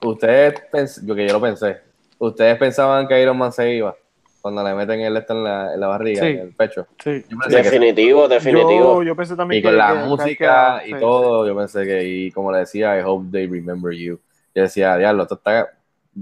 ustedes 0.02 1.02
yo 1.04 1.16
que 1.16 1.28
yo 1.28 1.34
lo 1.34 1.42
pensé, 1.42 1.78
¿ustedes 2.20 2.58
pensaban 2.58 3.08
que 3.08 3.22
Iron 3.22 3.38
Man 3.38 3.52
se 3.52 3.74
iba 3.74 3.96
cuando 4.44 4.62
le 4.62 4.74
meten 4.76 5.00
el 5.00 5.16
esto 5.16 5.32
en 5.34 5.44
la, 5.46 5.74
en 5.74 5.80
la 5.80 5.88
barriga, 5.88 6.22
Sí. 6.22 6.28
en 6.32 6.40
el 6.40 6.54
pecho? 6.54 6.86
Sí. 7.02 7.24
Que. 7.24 7.56
Definitivo, 7.56 8.28
definitivo. 8.28 9.02
Yo, 9.02 9.04
yo 9.04 9.16
pensé 9.16 9.38
también 9.38 9.60
Y 9.60 9.62
que 9.62 9.70
con 9.70 9.78
la 9.78 9.94
que- 9.94 10.00
música 10.10 10.82
que- 10.84 10.90
y 10.90 10.94
sí, 10.94 11.00
todo, 11.00 11.48
yo 11.48 11.56
pensé 11.56 11.86
que, 11.86 12.04
y 12.04 12.32
como 12.32 12.52
le 12.52 12.60
decía, 12.60 13.00
I 13.00 13.04
hope 13.06 13.30
they 13.32 13.48
remember 13.48 13.94
you. 13.94 14.20
Yo 14.54 14.62
decía, 14.64 14.98
diablo, 14.98 15.24
esto 15.24 15.36
está 15.36 15.70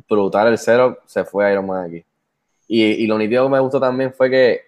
brutal 0.08 0.50
el 0.50 0.60
cero, 0.60 1.00
se 1.08 1.24
fue 1.26 1.52
Iron 1.52 1.66
Man 1.66 1.86
aquí. 1.90 2.06
Y, 2.68 2.84
y 2.84 3.08
lo 3.08 3.18
nítido 3.18 3.46
que 3.46 3.50
me 3.54 3.60
gustó 3.60 3.80
también 3.80 4.14
fue 4.14 4.30
que 4.30 4.62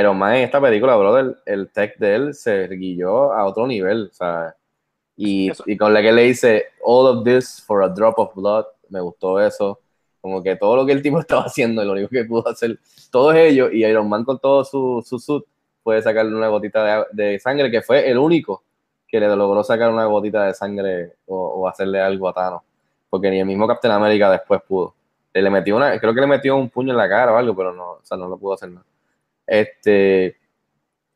Iron 0.00 0.16
Man 0.18 0.36
en 0.36 0.44
esta 0.44 0.58
película, 0.62 0.96
brother, 0.96 1.36
el 1.44 1.68
tech 1.70 1.98
de 1.98 2.14
él 2.14 2.34
se 2.34 2.66
guilló 2.68 3.34
a 3.34 3.44
otro 3.44 3.66
nivel, 3.66 4.08
¿sabes? 4.12 4.54
Y, 5.16 5.52
y 5.66 5.76
con 5.76 5.92
la 5.92 6.00
que 6.00 6.10
le 6.10 6.22
dice, 6.22 6.64
all 6.82 7.18
of 7.18 7.22
this 7.24 7.62
for 7.64 7.84
a 7.84 7.88
drop 7.88 8.18
of 8.18 8.34
blood, 8.34 8.64
me 8.88 9.00
gustó 9.00 9.38
eso. 9.38 9.78
Como 10.24 10.42
que 10.42 10.56
todo 10.56 10.74
lo 10.74 10.86
que 10.86 10.92
el 10.92 11.02
tipo 11.02 11.18
estaba 11.20 11.42
haciendo, 11.42 11.84
lo 11.84 11.92
único 11.92 12.08
que 12.08 12.24
pudo 12.24 12.48
hacer, 12.48 12.78
todos 13.10 13.34
ellos, 13.34 13.68
y 13.74 13.84
Iron 13.84 14.08
Man 14.08 14.24
con 14.24 14.38
todo 14.38 14.64
su, 14.64 15.04
su 15.06 15.18
suit, 15.18 15.44
puede 15.82 16.00
sacarle 16.00 16.34
una 16.34 16.48
gotita 16.48 17.06
de, 17.12 17.38
sangre, 17.38 17.70
que 17.70 17.82
fue 17.82 18.08
el 18.08 18.16
único 18.16 18.64
que 19.06 19.20
le 19.20 19.28
logró 19.36 19.62
sacar 19.62 19.92
una 19.92 20.06
gotita 20.06 20.46
de 20.46 20.54
sangre 20.54 21.12
o, 21.26 21.68
hacerle 21.68 22.00
algo 22.00 22.26
a 22.26 22.32
Thanos. 22.32 22.62
Porque 23.10 23.30
ni 23.30 23.38
el 23.38 23.44
mismo 23.44 23.68
Captain 23.68 23.92
America 23.92 24.30
después 24.30 24.62
pudo. 24.66 24.94
Le, 25.34 25.50
metió 25.50 25.76
una, 25.76 26.00
creo 26.00 26.14
que 26.14 26.22
le 26.22 26.26
metió 26.26 26.56
un 26.56 26.70
puño 26.70 26.92
en 26.92 26.96
la 26.96 27.06
cara 27.06 27.30
o 27.30 27.36
algo, 27.36 27.54
pero 27.54 27.74
no, 27.74 27.90
o 27.90 28.00
sea, 28.02 28.16
no 28.16 28.26
lo 28.26 28.38
pudo 28.38 28.54
hacer 28.54 28.70
nada. 28.70 28.86
Este, 29.46 30.38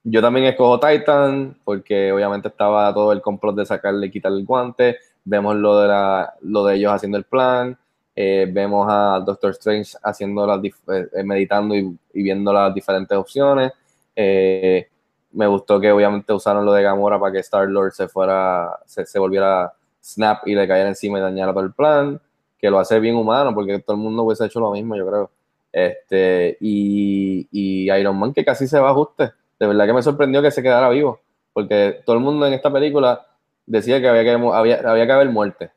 yo 0.05 0.21
también 0.21 0.45
escojo 0.45 0.79
Titan, 0.79 1.57
porque 1.65 2.13
obviamente 2.13 2.49
estaba 2.49 2.93
todo 2.93 3.13
el 3.13 3.23
complot 3.23 3.57
de 3.57 3.65
sacarle, 3.65 4.11
quitarle 4.11 4.41
el 4.41 4.45
guante. 4.45 4.99
Vemos 5.25 5.57
lo 5.57 5.81
de, 5.81 5.89
la, 5.89 6.35
lo 6.43 6.67
de 6.67 6.77
ellos 6.77 6.93
haciendo 6.93 7.17
el 7.17 7.25
plan. 7.25 7.79
Eh, 8.21 8.49
vemos 8.51 8.85
a 8.91 9.21
Doctor 9.25 9.53
Strange 9.53 9.97
haciendo 10.03 10.45
las 10.45 10.59
dif- 10.61 11.09
eh, 11.15 11.23
meditando 11.23 11.77
y, 11.77 11.97
viendo 12.13 12.53
las 12.53 12.75
diferentes 12.75 13.17
opciones. 13.17 13.71
Eh, 14.17 14.89
me 15.31 15.47
gustó 15.47 15.79
que 15.79 15.93
obviamente 15.93 16.33
usaron 16.33 16.65
lo 16.65 16.73
de 16.73 16.83
Gamora 16.83 17.21
para 17.21 17.33
que 17.33 17.39
Star 17.39 17.69
Lord 17.69 17.93
se 17.93 18.09
fuera, 18.09 18.77
se, 18.87 19.07
se 19.07 19.21
volviera 19.21 19.73
Snap 20.03 20.49
y 20.49 20.57
le 20.57 20.67
cayera 20.67 20.89
encima 20.89 21.19
y 21.19 21.23
dañara 21.23 21.53
todo 21.53 21.63
el 21.63 21.73
plan, 21.73 22.21
que 22.59 22.71
lo 22.71 22.81
hace 22.81 22.99
bien 22.99 23.15
humano, 23.15 23.55
porque 23.55 23.79
todo 23.79 23.95
el 23.97 24.03
mundo 24.03 24.25
hubiese 24.25 24.47
hecho 24.47 24.59
lo 24.59 24.73
mismo, 24.73 24.97
yo 24.97 25.07
creo. 25.07 25.31
Este, 25.71 26.57
y, 26.61 27.47
y 27.53 27.93
Iron 27.93 28.19
Man 28.19 28.33
que 28.33 28.45
casi 28.45 28.67
se 28.67 28.81
va 28.81 28.89
a 28.89 28.91
ajuste. 28.91 29.31
De 29.61 29.67
verdad 29.69 29.87
que 29.87 29.93
me 29.93 30.03
sorprendió 30.03 30.43
que 30.43 30.51
se 30.51 30.63
quedara 30.63 30.89
vivo, 30.89 31.21
porque 31.53 32.01
todo 32.05 32.17
el 32.17 32.23
mundo 32.23 32.47
en 32.49 32.55
esta 32.55 32.73
película 32.73 33.25
decía 33.65 34.01
que 34.01 34.09
había 34.09 34.25
que, 34.25 34.31
había, 34.33 34.81
había 34.91 35.07
que 35.07 35.13
haber 35.13 35.29
muerte. 35.29 35.71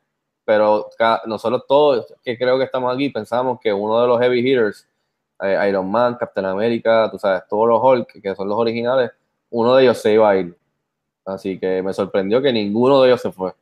Pero 0.52 0.90
nosotros 1.28 1.64
todos 1.66 2.14
que 2.22 2.38
creo 2.38 2.58
que 2.58 2.66
estamos 2.66 2.94
aquí 2.94 3.08
pensamos 3.10 3.58
que 3.62 3.72
uno 3.72 4.02
de 4.02 4.08
los 4.08 4.20
heavy 4.20 4.40
hitters, 4.42 4.86
eh, 5.42 5.58
Iron 5.70 5.90
Man, 5.90 6.18
Captain 6.20 6.46
America, 6.46 7.10
tú 7.10 7.18
sabes, 7.18 7.44
todos 7.48 7.70
los 7.70 7.82
Hulk, 7.82 8.22
que 8.22 8.36
son 8.36 8.50
los 8.50 8.58
originales, 8.58 9.12
uno 9.50 9.76
de 9.76 9.84
ellos 9.84 9.98
se 9.98 10.12
iba 10.12 10.30
a 10.30 10.36
ir. 10.36 10.58
Así 11.26 11.58
que 11.58 11.82
me 11.82 11.94
sorprendió 11.94 12.42
que 12.42 12.52
ninguno 12.52 13.02
de 13.02 13.08
ellos 13.10 13.22
se 13.22 13.32
fue. 13.32 13.54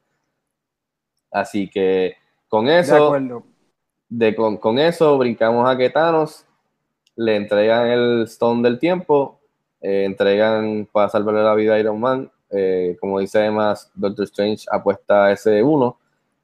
Así 1.32 1.70
que 1.70 2.16
con 2.48 2.66
De 2.66 2.80
eso, 2.80 3.06
acuerdo. 3.06 3.44
de, 4.10 4.36
con, 4.36 4.57
con 4.57 4.80
eso 4.80 5.16
brincamos 5.20 5.70
a 5.70 5.78
que 5.78 5.91
Thanos 5.91 6.44
le 7.16 7.36
entregan 7.36 7.88
el 7.88 8.24
Stone 8.24 8.64
del 8.68 8.80
Tiempo, 8.80 9.40
eh, 9.82 10.06
entregan 10.06 10.88
para 10.91 11.10
salvarle 11.10 11.44
la 11.44 11.53
vida 11.53 11.76
a 11.76 11.80
Iron 11.80 11.99
Man. 11.99 12.32
eh, 12.49 12.98
como 12.99 13.20
dice 13.20 13.38
además, 13.40 13.91
Doctor 13.94 14.26
Strange 14.26 14.66
apuesta 14.72 15.26
a 15.26 15.32
ese 15.34 15.61
uno, 15.61 15.99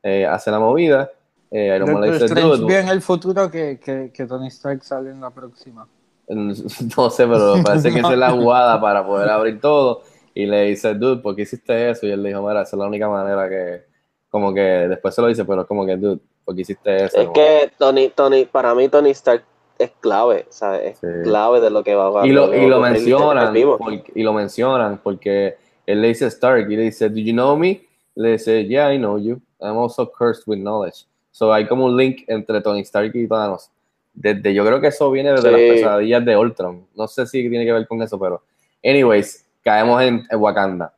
eh, 0.07 0.23
hace 0.25 0.51
la 0.51 0.59
movida. 0.59 1.09
eh, 1.49 1.73
Iron 1.75 1.91
Man 1.91 2.01
le 2.01 2.11
dice, 2.11 2.25
Strange 2.25 2.57
"Dude, 2.57 2.65
vio 2.67 2.77
en 2.79 2.89
el 2.89 3.01
futuro 3.01 3.49
que, 3.49 3.79
que, 3.83 4.11
que 4.13 4.25
Tony 4.27 4.47
Stark 4.47 4.83
sale 4.83 5.09
en 5.09 5.19
la 5.19 5.31
próxima. 5.31 5.87
No 6.29 7.09
sé, 7.09 7.27
pero 7.27 7.55
parece 7.63 7.91
que 7.91 7.99
esa 8.01 8.13
es 8.13 8.17
la 8.19 8.31
jugada 8.31 8.79
para 8.79 9.05
poder 9.05 9.29
abrir 9.29 9.59
todo. 9.59 10.01
Y 10.33 10.45
le 10.45 10.63
dice, 10.65 10.93
dude, 10.93 11.21
¿por 11.21 11.35
qué 11.35 11.43
hiciste 11.43 11.89
eso? 11.89 12.05
Y 12.05 12.11
él 12.11 12.21
le 12.21 12.29
dijo, 12.29 12.41
mira, 12.41 12.61
esa 12.61 12.75
es 12.75 12.79
la 12.79 12.87
única 12.87 13.07
manera 13.09 13.47
que, 13.49 13.83
como 14.29 14.53
que 14.53 14.61
después 14.61 15.15
se 15.15 15.21
lo 15.21 15.27
dice, 15.27 15.43
pero 15.45 15.61
es 15.61 15.67
como 15.67 15.85
que, 15.85 15.95
dude, 15.95 16.19
¿por 16.43 16.53
qué 16.55 16.61
hiciste 16.61 17.05
eso? 17.05 17.21
Es 17.21 17.29
que 17.29 17.71
Tony, 17.77 18.09
Tony, 18.09 18.45
para 18.45 18.75
mí 18.75 18.89
Tony 18.89 19.11
Stark 19.11 19.43
es 19.79 19.91
clave, 20.01 20.45
¿sabes? 20.49 20.93
Es 20.93 20.99
Sí. 20.99 21.07
clave 21.23 21.61
de 21.61 21.69
lo 21.69 21.83
que 21.83 21.95
va 21.95 22.21
a 22.21 22.27
y 22.27 22.31
lo, 22.31 22.53
y 22.53 22.67
lo 22.67 22.79
mencionan, 22.79 23.53
porque, 23.77 24.11
y 24.13 24.23
lo 24.23 24.33
mencionan 24.33 24.99
porque 25.01 25.57
él 25.85 26.01
le 26.01 26.09
dice 26.09 26.27
Stark 26.27 26.69
y 26.69 26.75
le 26.75 26.83
dice, 26.83 27.09
¿Do 27.09 27.17
you 27.19 27.33
know 27.33 27.55
me? 27.57 27.81
Le 28.15 28.33
dice, 28.33 28.65
Yeah, 28.65 28.93
I 28.93 28.97
know 28.97 29.17
you. 29.17 29.41
I'm 29.65 29.77
also 29.77 30.05
cursed 30.09 30.43
with 30.47 30.57
knowledge. 30.59 31.05
So 31.31 31.51
hay 31.53 31.67
como 31.67 31.85
un 31.85 31.97
link 31.97 32.23
entre 32.27 32.61
Tony 32.61 32.81
Stark 32.81 33.11
y 33.15 33.27
Thanos. 33.27 33.69
Desde, 34.13 34.53
yo 34.53 34.65
creo 34.65 34.79
que 34.79 34.87
eso 34.87 35.11
viene 35.11 35.31
desde 35.31 35.49
Sí. 35.49 35.51
las 35.51 35.75
pesadillas 35.75 36.25
de 36.25 36.37
Ultron. 36.37 36.87
No 36.95 37.07
sé 37.07 37.25
si 37.27 37.49
tiene 37.49 37.65
que 37.65 37.73
ver 37.73 37.87
con 37.87 38.01
eso, 38.01 38.17
pero. 38.19 38.41
Anyways, 38.83 39.45
caemos 39.63 40.01
en, 40.01 40.25
en 40.29 40.39
Wakanda. 40.39 40.93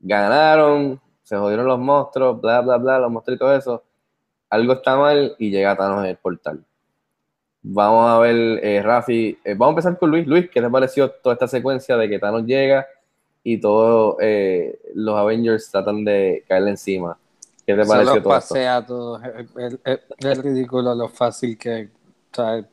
Ganaron, 0.00 1.00
se 1.22 1.36
jodieron 1.36 1.66
los 1.66 1.78
monstruos, 1.78 2.40
bla, 2.40 2.60
bla, 2.60 2.76
bla, 2.76 2.98
los 3.00 3.10
monstruos 3.10 3.36
y 3.36 3.38
todo 3.38 3.56
eso. 3.56 3.82
Algo 4.48 4.74
está 4.74 4.96
mal 4.96 5.34
y 5.38 5.50
llega 5.50 5.76
Thanos 5.76 6.04
en 6.04 6.10
el 6.10 6.16
portal. 6.16 6.64
Vamos 7.62 8.08
a 8.08 8.18
ver, 8.20 8.36
eh, 8.64 8.80
Rafi, 8.80 9.36
eh, 9.42 9.54
vamos 9.54 9.68
a 9.68 9.70
empezar 9.70 9.98
con 9.98 10.10
Luis. 10.10 10.24
Luis, 10.26 10.48
¿qué 10.50 10.62
te 10.62 10.70
pareció 10.70 11.10
toda 11.10 11.32
esta 11.32 11.48
secuencia 11.48 11.96
de 11.96 12.08
que 12.08 12.20
Thanos 12.20 12.44
llega 12.44 12.86
y 13.42 13.58
todos 13.60 14.16
eh, 14.20 14.78
los 14.94 15.16
Avengers 15.16 15.68
tratan 15.72 16.04
de 16.04 16.44
caerle 16.46 16.70
encima? 16.70 17.18
¿Qué 17.66 17.74
te 17.74 17.84
pareció 17.86 18.04
los 18.04 18.22
todo 18.22 18.28
pasea 18.28 18.76
a 18.76 18.86
todos. 18.86 19.22
Es, 19.56 19.78
es- 19.84 20.00
es 20.18 20.38
ridículo 20.38 20.94
lo 20.94 21.08
fácil 21.08 21.56
que. 21.58 21.90
o 22.32 22.34
sea, 22.34 22.66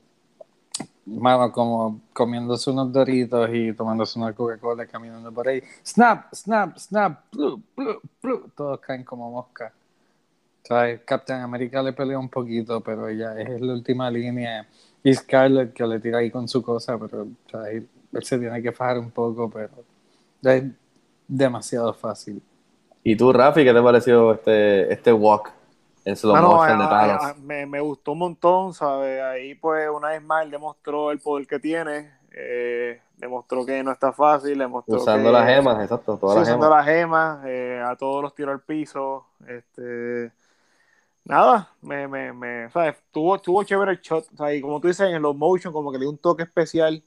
mano, 1.06 1.52
como 1.52 2.02
comiéndose 2.14 2.70
unos 2.72 2.92
doritos 2.92 3.50
y 3.54 3.74
tomándose 3.74 4.18
una 4.20 4.34
Coca-Cola 4.34 4.86
caminando 4.88 5.32
por 5.32 5.48
ahí. 5.48 5.62
Snap, 5.86 6.34
snap, 6.34 6.78
snap, 6.78 7.30
plu, 7.32 7.62
plu, 7.76 8.02
plu. 8.22 8.50
Todos 8.56 8.80
caen 8.80 9.04
como 9.04 9.30
moscas. 9.32 9.74
¿Sabes? 10.64 11.02
Captain 11.06 11.42
America 11.42 11.84
le 11.84 11.94
pelea 11.94 12.20
un 12.20 12.30
poquito, 12.30 12.82
pero 12.82 13.10
ya 13.12 13.40
es 13.40 13.62
la 13.62 13.74
última 13.74 14.12
línea. 14.12 14.68
Y 15.04 15.14
Scarlett 15.14 15.74
que 15.74 15.86
le 15.88 16.00
tira 16.00 16.20
ahí 16.20 16.32
con 16.32 16.48
su 16.48 16.64
cosa, 16.64 16.98
pero 17.00 17.28
¿sabes? 17.52 17.84
él 18.14 18.24
se 18.26 18.40
tiene 18.40 18.62
que 18.62 18.72
fajar 18.72 19.00
un 19.00 19.12
poco, 19.12 19.50
pero 19.50 19.72
es 20.44 20.64
demasiado 21.28 21.94
fácil. 21.94 22.42
¿Y 23.04 23.16
tú, 23.16 23.34
Rafi, 23.34 23.64
qué 23.64 23.74
te 23.74 23.82
pareció 23.82 24.34
este, 24.34 24.92
este 24.94 25.12
walk 25.14 25.52
en 26.06 26.16
slow 26.16 26.34
Mano, 26.34 26.48
motion 26.56 26.78
de 26.80 26.88
Thanos? 26.88 27.22
a- 27.22 27.34
me, 27.36 27.66
me 27.66 27.80
gustó 27.82 28.14
un 28.14 28.20
montón, 28.20 28.74
¿sabes? 28.74 29.22
Ahí, 29.22 29.56
pues, 29.56 29.90
una 29.90 30.10
vez 30.10 30.22
más, 30.24 30.44
él 30.46 30.52
demostró 30.52 31.12
el 31.12 31.20
poder 31.20 31.48
que 31.48 31.60
tiene. 31.60 32.12
eh, 32.36 33.00
demostró 33.18 33.64
que 33.66 33.84
no 33.84 33.92
está 33.92 34.12
fácil, 34.12 34.58
demostró 34.58 34.98
Usando 35.02 35.30
que- 35.30 35.32
las 35.32 35.46
gemas, 35.48 35.82
exacto, 35.84 36.14
Sí, 36.16 36.20
todas 36.22 36.36
las 36.40 36.44
usando 36.44 36.66
gemas. 36.66 36.78
las 36.78 36.86
gemas, 36.86 37.46
eh, 37.46 37.80
a 37.86 37.96
todos 37.96 38.24
los 38.24 38.34
tiró 38.34 38.52
al 38.52 38.62
piso. 38.64 39.28
Este, 39.48 40.32
nada, 41.26 41.76
me, 41.82 42.08
me, 42.08 42.34
me, 42.34 42.70
¿sabes? 42.72 42.98
Tuvo, 43.12 43.40
tuvo 43.42 43.64
chévere 43.64 43.92
el 43.94 44.02
shot. 44.02 44.28
o 44.34 44.38
sea, 44.38 44.54
y 44.56 44.62
como 44.62 44.80
tú 44.82 44.88
dices, 44.90 45.08
en 45.14 45.22
los 45.22 45.36
motion, 45.36 45.74
como 45.74 45.92
que 45.92 45.98
le 46.00 46.04
dio 46.06 46.12
un 46.12 46.18
toque 46.20 46.44
especial. 46.44 47.04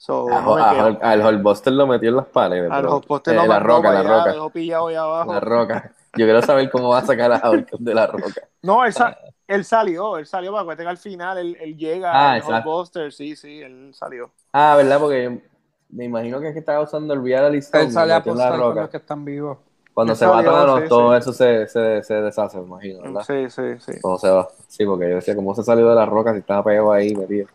So, 0.00 0.30
A- 0.30 0.40
no 0.40 0.56
a-. 0.56 0.70
Al 0.86 0.98
al 1.02 1.26
Hulkbuster 1.26 1.72
lo 1.74 1.86
metió 1.86 2.08
en 2.08 2.16
las 2.16 2.26
paredes. 2.26 2.70
A 2.72 2.80
bro. 2.80 2.90
los 2.92 3.06
postes 3.06 3.34
Eh, 3.34 3.36
lo 3.36 3.46
la 3.46 3.58
roca, 3.60 3.90
la 3.92 4.02
roca. 4.02 4.26
lo 4.28 4.32
dejó 4.32 4.50
pillado 4.50 4.86
ahí 4.88 4.94
abajo. 4.94 5.32
La 5.34 5.40
roca. 5.40 5.92
Yo 6.16 6.24
quiero 6.24 6.40
saber 6.42 6.70
cómo 6.70 6.88
va 6.88 6.98
a 7.00 7.04
sacar 7.06 7.30
a 7.32 7.50
Hulk 7.50 7.70
de 7.78 7.94
la 7.94 8.06
roca. 8.06 8.24
No, 8.62 8.84
él, 8.84 8.92
sa- 8.92 9.16
él 9.46 9.64
salió, 9.64 10.16
él 10.18 10.26
salió 10.26 10.52
para 10.52 10.76
que 10.76 10.82
al 10.86 10.96
final 10.98 11.38
él, 11.38 11.56
él 11.60 11.76
llega 11.76 12.12
Ah, 12.12 12.32
al. 12.34 12.42
Hulkbuster, 12.42 13.12
sí, 13.12 13.36
sí, 13.36 13.60
él 13.60 13.90
salió. 13.94 14.30
Ah, 14.52 14.74
¿verdad? 14.76 14.98
Porque 15.00 15.42
me 15.90 16.04
imagino 16.06 16.40
que 16.40 16.48
es 16.48 16.52
que 16.54 16.60
estaba 16.60 16.82
usando 16.82 17.12
el 17.14 17.22
reality 17.22 17.58
stone. 17.58 17.84
Él 17.84 17.92
sale 17.92 18.12
a 18.14 18.16
apostar 18.16 18.58
con 18.58 18.74
los 18.76 18.88
que 18.90 18.96
están 18.96 19.24
vivos. 19.24 19.58
Cuando 19.92 20.12
Él 20.12 20.18
se 20.18 20.26
va 20.26 20.42
Thanos, 20.42 20.80
sí, 20.80 20.88
todo 20.88 21.12
sí. 21.12 21.18
eso 21.18 21.32
se, 21.32 21.66
se, 21.68 22.02
se 22.02 22.14
deshace, 22.14 22.58
me 22.58 22.64
imagino, 22.64 23.02
¿verdad? 23.02 23.22
Sí, 23.26 23.50
sí, 23.50 23.62
sí. 23.80 24.00
Cuando 24.00 24.18
se 24.18 24.30
va. 24.30 24.48
Sí, 24.68 24.86
porque 24.86 25.08
yo 25.10 25.16
decía, 25.16 25.34
¿cómo 25.36 25.54
se 25.54 25.62
salió 25.62 25.88
de 25.88 25.94
la 25.94 26.06
roca 26.06 26.32
si 26.32 26.38
estaba 26.38 26.64
pegado 26.64 26.92
ahí 26.92 27.14
metido? 27.14 27.48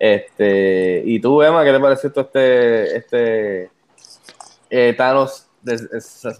Este, 0.00 1.02
y 1.04 1.20
tú, 1.20 1.42
Emma, 1.42 1.62
¿qué 1.62 1.72
te 1.72 1.78
pareció 1.78 2.10
todo 2.10 2.24
este, 2.24 2.96
este 2.96 3.70
eh, 4.70 4.94
Thanos 4.96 5.46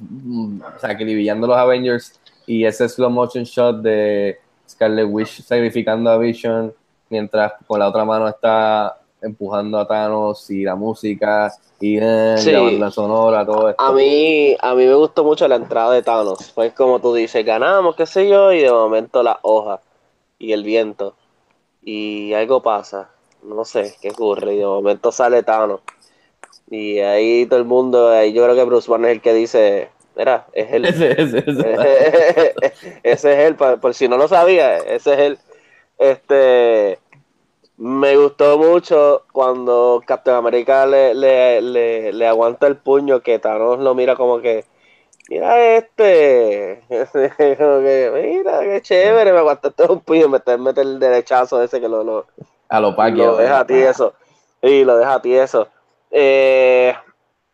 mm, 0.00 0.60
sacrificando 0.80 1.46
los 1.46 1.58
Avengers 1.58 2.18
y 2.46 2.64
ese 2.64 2.88
slow 2.88 3.10
motion 3.10 3.44
shot 3.44 3.82
de 3.82 4.38
Scarlet 4.66 5.06
Witch 5.06 5.42
sacrificando 5.42 6.08
a 6.08 6.16
Vision 6.16 6.72
mientras 7.10 7.52
con 7.66 7.80
la 7.80 7.88
otra 7.88 8.02
mano 8.06 8.26
está 8.28 8.96
empujando 9.20 9.78
a 9.78 9.86
Thanos 9.86 10.50
y 10.50 10.62
la 10.62 10.74
música 10.74 11.52
y 11.78 11.98
eh, 12.00 12.36
Sí. 12.38 12.52
la 12.52 12.60
banda 12.60 12.90
sonora, 12.90 13.44
todo 13.44 13.68
esto. 13.68 13.82
A 13.82 13.92
mí, 13.92 14.56
a 14.58 14.74
mí 14.74 14.86
me 14.86 14.94
gustó 14.94 15.22
mucho 15.22 15.46
la 15.46 15.56
entrada 15.56 15.92
de 15.92 16.02
Thanos. 16.02 16.50
Fue 16.52 16.72
como 16.72 16.98
tú 16.98 17.12
dices, 17.12 17.44
ganamos, 17.44 17.94
qué 17.94 18.06
sé 18.06 18.26
yo, 18.26 18.52
y 18.52 18.60
de 18.60 18.70
momento 18.72 19.22
la 19.22 19.38
hoja 19.42 19.80
y 20.38 20.52
el 20.52 20.64
viento. 20.64 21.14
Y 21.82 22.32
algo 22.32 22.62
pasa. 22.62 23.10
No 23.42 23.64
sé 23.64 23.94
qué 24.00 24.10
ocurre. 24.10 24.54
Y 24.54 24.58
de 24.58 24.66
momento 24.66 25.12
sale 25.12 25.42
Thanos. 25.42 25.80
Y 26.70 27.00
ahí 27.00 27.46
todo 27.46 27.58
el 27.58 27.64
mundo, 27.64 28.10
ahí 28.10 28.32
yo 28.32 28.44
creo 28.44 28.54
que 28.54 28.64
Bruce 28.64 28.90
Banner 28.90 29.10
es 29.10 29.16
el 29.16 29.22
que 29.22 29.34
dice, 29.34 29.90
mira, 30.16 30.46
es 30.52 30.72
él. 30.72 30.84
Ese- 30.86 31.20
ese- 31.20 31.38
ese- 31.46 32.54
ese 33.02 33.32
es 33.32 33.38
él, 33.48 33.56
por, 33.56 33.80
por 33.80 33.94
si 33.94 34.08
no 34.08 34.16
lo 34.16 34.28
sabía, 34.28 34.78
ese 34.78 35.12
es 35.14 35.18
él. 35.20 35.38
Este, 35.98 36.98
me 37.76 38.16
gustó 38.16 38.58
mucho 38.58 39.24
cuando 39.32 40.02
Captain 40.06 40.36
America 40.36 40.86
le, 40.86 41.14
le, 41.14 41.60
le, 41.62 42.12
le 42.12 42.26
aguanta 42.26 42.66
el 42.66 42.76
puño, 42.76 43.20
que 43.20 43.38
Thanos 43.38 43.80
lo 43.80 43.94
mira 43.94 44.16
como 44.16 44.40
que, 44.40 44.64
mira 45.28 45.76
este, 45.76 46.82
como 47.58 47.80
que, 47.80 48.10
mira, 48.14 48.60
qué 48.62 48.80
chévere, 48.82 49.32
me 49.32 49.38
aguantaste 49.40 49.84
un 49.90 50.00
puño, 50.00 50.28
me 50.28 50.38
está 50.38 50.56
mete 50.58 50.82
el 50.82 50.98
derechazo 51.00 51.62
ese 51.62 51.80
que 51.80 51.88
lo, 51.88 52.04
lo, 52.04 52.26
a 52.70 52.80
lo 52.80 52.94
Pacquiao, 52.96 53.32
lo 53.32 53.36
deja 53.36 53.66
tieso. 53.66 54.14
Y 54.62 54.84
lo 54.84 54.96
deja 54.96 55.20
tieso. 55.22 55.68
Eh, 56.10 56.94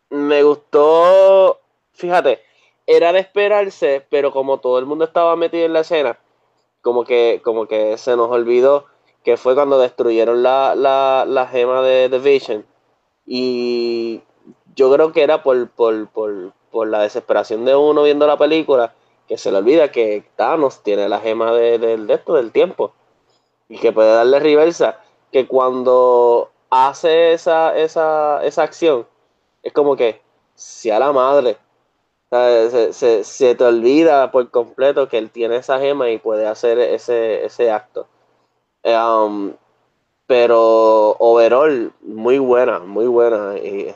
me 0.09 0.43
gustó, 0.43 1.59
fíjate, 1.93 2.41
era 2.85 3.11
de 3.13 3.19
esperarse, 3.19 4.05
pero 4.09 4.31
como 4.31 4.59
todo 4.59 4.79
el 4.79 4.85
mundo 4.85 5.05
estaba 5.05 5.35
metido 5.35 5.65
en 5.65 5.73
la 5.73 5.81
escena, 5.81 6.17
como 6.81 7.03
que, 7.03 7.41
como 7.43 7.67
que 7.67 7.97
se 7.97 8.15
nos 8.15 8.29
olvidó 8.31 8.85
que 9.23 9.35
fue 9.37 9.55
cuando 9.55 9.77
destruyeron 9.79 10.41
la, 10.43 10.73
la, 10.75 11.25
la 11.27 11.47
gema 11.47 11.81
de 11.81 12.07
The 12.09 12.19
Vision. 12.19 12.65
Y 13.25 14.21
yo 14.75 14.91
creo 14.93 15.11
que 15.11 15.23
era 15.23 15.43
por, 15.43 15.69
por, 15.69 16.07
por, 16.09 16.53
por 16.71 16.87
la 16.87 17.01
desesperación 17.01 17.65
de 17.65 17.75
uno 17.75 18.03
viendo 18.03 18.25
la 18.25 18.37
película, 18.37 18.93
que 19.27 19.37
se 19.37 19.51
le 19.51 19.57
olvida 19.57 19.91
que 19.91 20.23
Thanos 20.37 20.81
tiene 20.83 21.09
la 21.09 21.19
gema 21.19 21.51
de, 21.51 21.77
de- 21.79 21.97
de 21.97 22.13
esto, 22.13 22.33
del 22.35 22.51
tiempo 22.51 22.93
y 23.67 23.77
que 23.79 23.91
puede 23.91 24.13
darle 24.13 24.39
reversa, 24.39 25.01
que 25.37 25.47
cuando 25.47 26.49
hace 26.71 27.33
esa, 27.33 27.77
esa, 27.77 28.43
esa 28.43 28.63
acción, 28.63 29.05
es 29.61 29.71
como 29.71 29.95
que, 29.95 30.19
si 30.55 30.89
a 30.89 30.97
la 30.99 31.11
madre, 31.11 31.57
sea, 32.31 32.69
se, 32.71 32.93
se- 32.93 33.23
se 33.23 33.55
te 33.55 33.63
olvida 33.63 34.31
por 34.31 34.49
completo 34.49 35.07
que 35.07 35.19
él 35.19 35.29
tiene 35.29 35.57
esa 35.57 35.79
gema 35.79 36.09
y 36.09 36.17
puede 36.17 36.47
hacer 36.47 36.79
ese, 36.79 37.45
ese 37.45 37.69
acto. 37.71 38.07
Um, 38.83 39.53
pero 40.25 41.15
overall, 41.19 41.93
muy 42.01 42.39
buena, 42.39 42.79
muy 42.79 43.05
buena. 43.07 43.57
y 43.57 43.93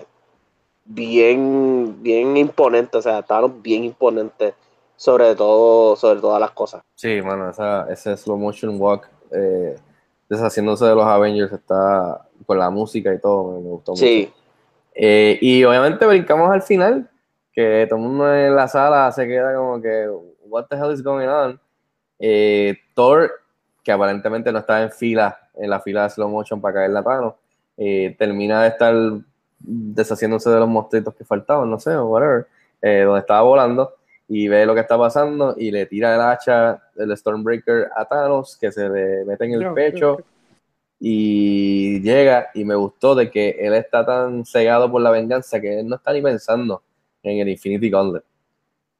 bien, 0.85 2.01
bien 2.03 2.37
imponente, 2.37 2.97
o 2.97 3.01
sea, 3.01 3.19
estaban 3.19 3.61
bien 3.61 3.83
imponente 3.83 4.53
sobre 4.95 5.35
todo, 5.35 5.95
sobre 5.95 6.21
todas 6.21 6.39
las 6.39 6.51
cosas. 6.51 6.83
Sí, 6.95 7.21
mano, 7.23 7.49
esa, 7.49 7.91
ese 7.91 8.15
slow 8.15 8.37
motion 8.37 8.79
walk 8.79 9.09
eh, 9.31 9.75
deshaciéndose 10.31 10.85
de 10.85 10.95
los 10.95 11.05
Avengers 11.05 11.51
está 11.51 12.25
con 12.45 12.57
la 12.57 12.69
música 12.69 13.13
y 13.13 13.19
todo, 13.19 13.59
me, 13.59 13.69
gustó 13.69 13.91
mucho. 13.91 14.03
Sí, 14.03 14.31
Eh, 14.93 15.37
y 15.41 15.63
obviamente 15.63 16.05
brincamos 16.05 16.49
al 16.51 16.61
final, 16.61 17.09
que 17.53 17.85
todo 17.89 17.99
el 17.99 18.05
mundo 18.05 18.33
en 18.33 18.55
la 18.55 18.67
sala 18.67 19.11
se 19.11 19.27
queda 19.27 19.55
como 19.55 19.81
que, 19.81 20.07
what 20.45 20.65
the 20.69 20.75
hell 20.75 20.91
is 20.93 21.03
going 21.03 21.27
on? 21.27 21.59
Eh, 22.19 22.77
Thor, 22.93 23.29
que 23.83 23.91
aparentemente 23.91 24.51
no 24.51 24.59
estaba 24.59 24.83
en 24.83 24.91
fila, 24.91 25.37
en 25.55 25.69
la 25.69 25.81
fila 25.81 26.03
de 26.03 26.09
slow 26.09 26.29
motion 26.29 26.61
para 26.61 26.75
caer 26.75 26.91
la 26.91 27.01
mano, 27.01 27.35
eh, 27.77 28.15
termina 28.17 28.63
de 28.63 28.69
estar 28.69 28.95
deshaciéndose 29.59 30.49
de 30.49 30.59
los 30.59 30.69
monstruitos 30.69 31.13
que 31.13 31.25
faltaban, 31.25 31.69
no 31.69 31.79
sé, 31.79 31.95
o 31.95 32.05
whatever, 32.05 32.47
eh, 32.81 33.03
donde 33.05 33.19
estaba 33.19 33.41
volando, 33.41 33.95
y 34.33 34.47
ve 34.47 34.65
lo 34.65 34.73
que 34.73 34.79
está 34.79 34.97
pasando 34.97 35.55
y 35.57 35.71
le 35.71 35.85
tira 35.87 36.15
el 36.15 36.21
hacha 36.21 36.81
del 36.95 37.17
Stormbreaker 37.17 37.89
a 37.93 38.05
Thanos, 38.05 38.57
que 38.57 38.71
se 38.71 38.87
le 38.87 39.25
mete 39.25 39.43
en 39.43 39.55
el 39.55 39.63
Yo, 39.63 39.73
pecho 39.73 40.17
y 40.99 41.99
llega 42.01 42.49
y 42.53 42.63
me 42.63 42.75
gustó 42.75 43.13
de 43.13 43.29
que 43.29 43.49
él 43.59 43.73
está 43.73 44.05
tan 44.05 44.45
cegado 44.45 44.89
por 44.89 45.01
la 45.01 45.11
venganza 45.11 45.59
que 45.59 45.81
él 45.81 45.87
no 45.87 45.97
está 45.97 46.13
ni 46.13 46.21
pensando 46.21 46.81
en 47.23 47.39
el 47.39 47.49
Infinity 47.49 47.89
Gauntlet. 47.89 48.23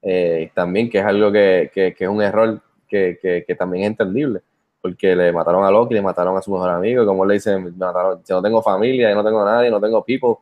Eh, 0.02 0.52
también 0.54 0.90
que 0.90 1.00
es 1.00 1.06
algo 1.06 1.32
que, 1.32 1.72
que- 1.74 1.94
que 1.94 2.04
es 2.04 2.10
un 2.10 2.22
error 2.22 2.60
que, 2.90 3.18
que- 3.48 3.56
también 3.56 3.84
es 3.86 3.92
entendible, 3.92 4.42
porque 4.82 5.16
le 5.16 5.32
mataron 5.32 5.64
a 5.64 5.72
Loki, 5.72 5.94
le 5.94 6.02
mataron 6.02 6.36
a 6.36 6.42
su 6.42 6.52
mejor 6.52 6.72
amigo, 6.72 7.06
como 7.06 7.24
le 7.26 7.36
dice, 7.36 7.58
me 7.58 7.72
mataron, 7.72 8.22
yo 8.28 8.36
no 8.36 8.42
tengo 8.42 8.62
familia, 8.62 9.10
yo 9.10 9.16
no 9.16 9.24
tengo 9.24 9.46
nadie, 9.46 9.70
no 9.72 9.80
tengo 9.80 10.04
people, 10.04 10.40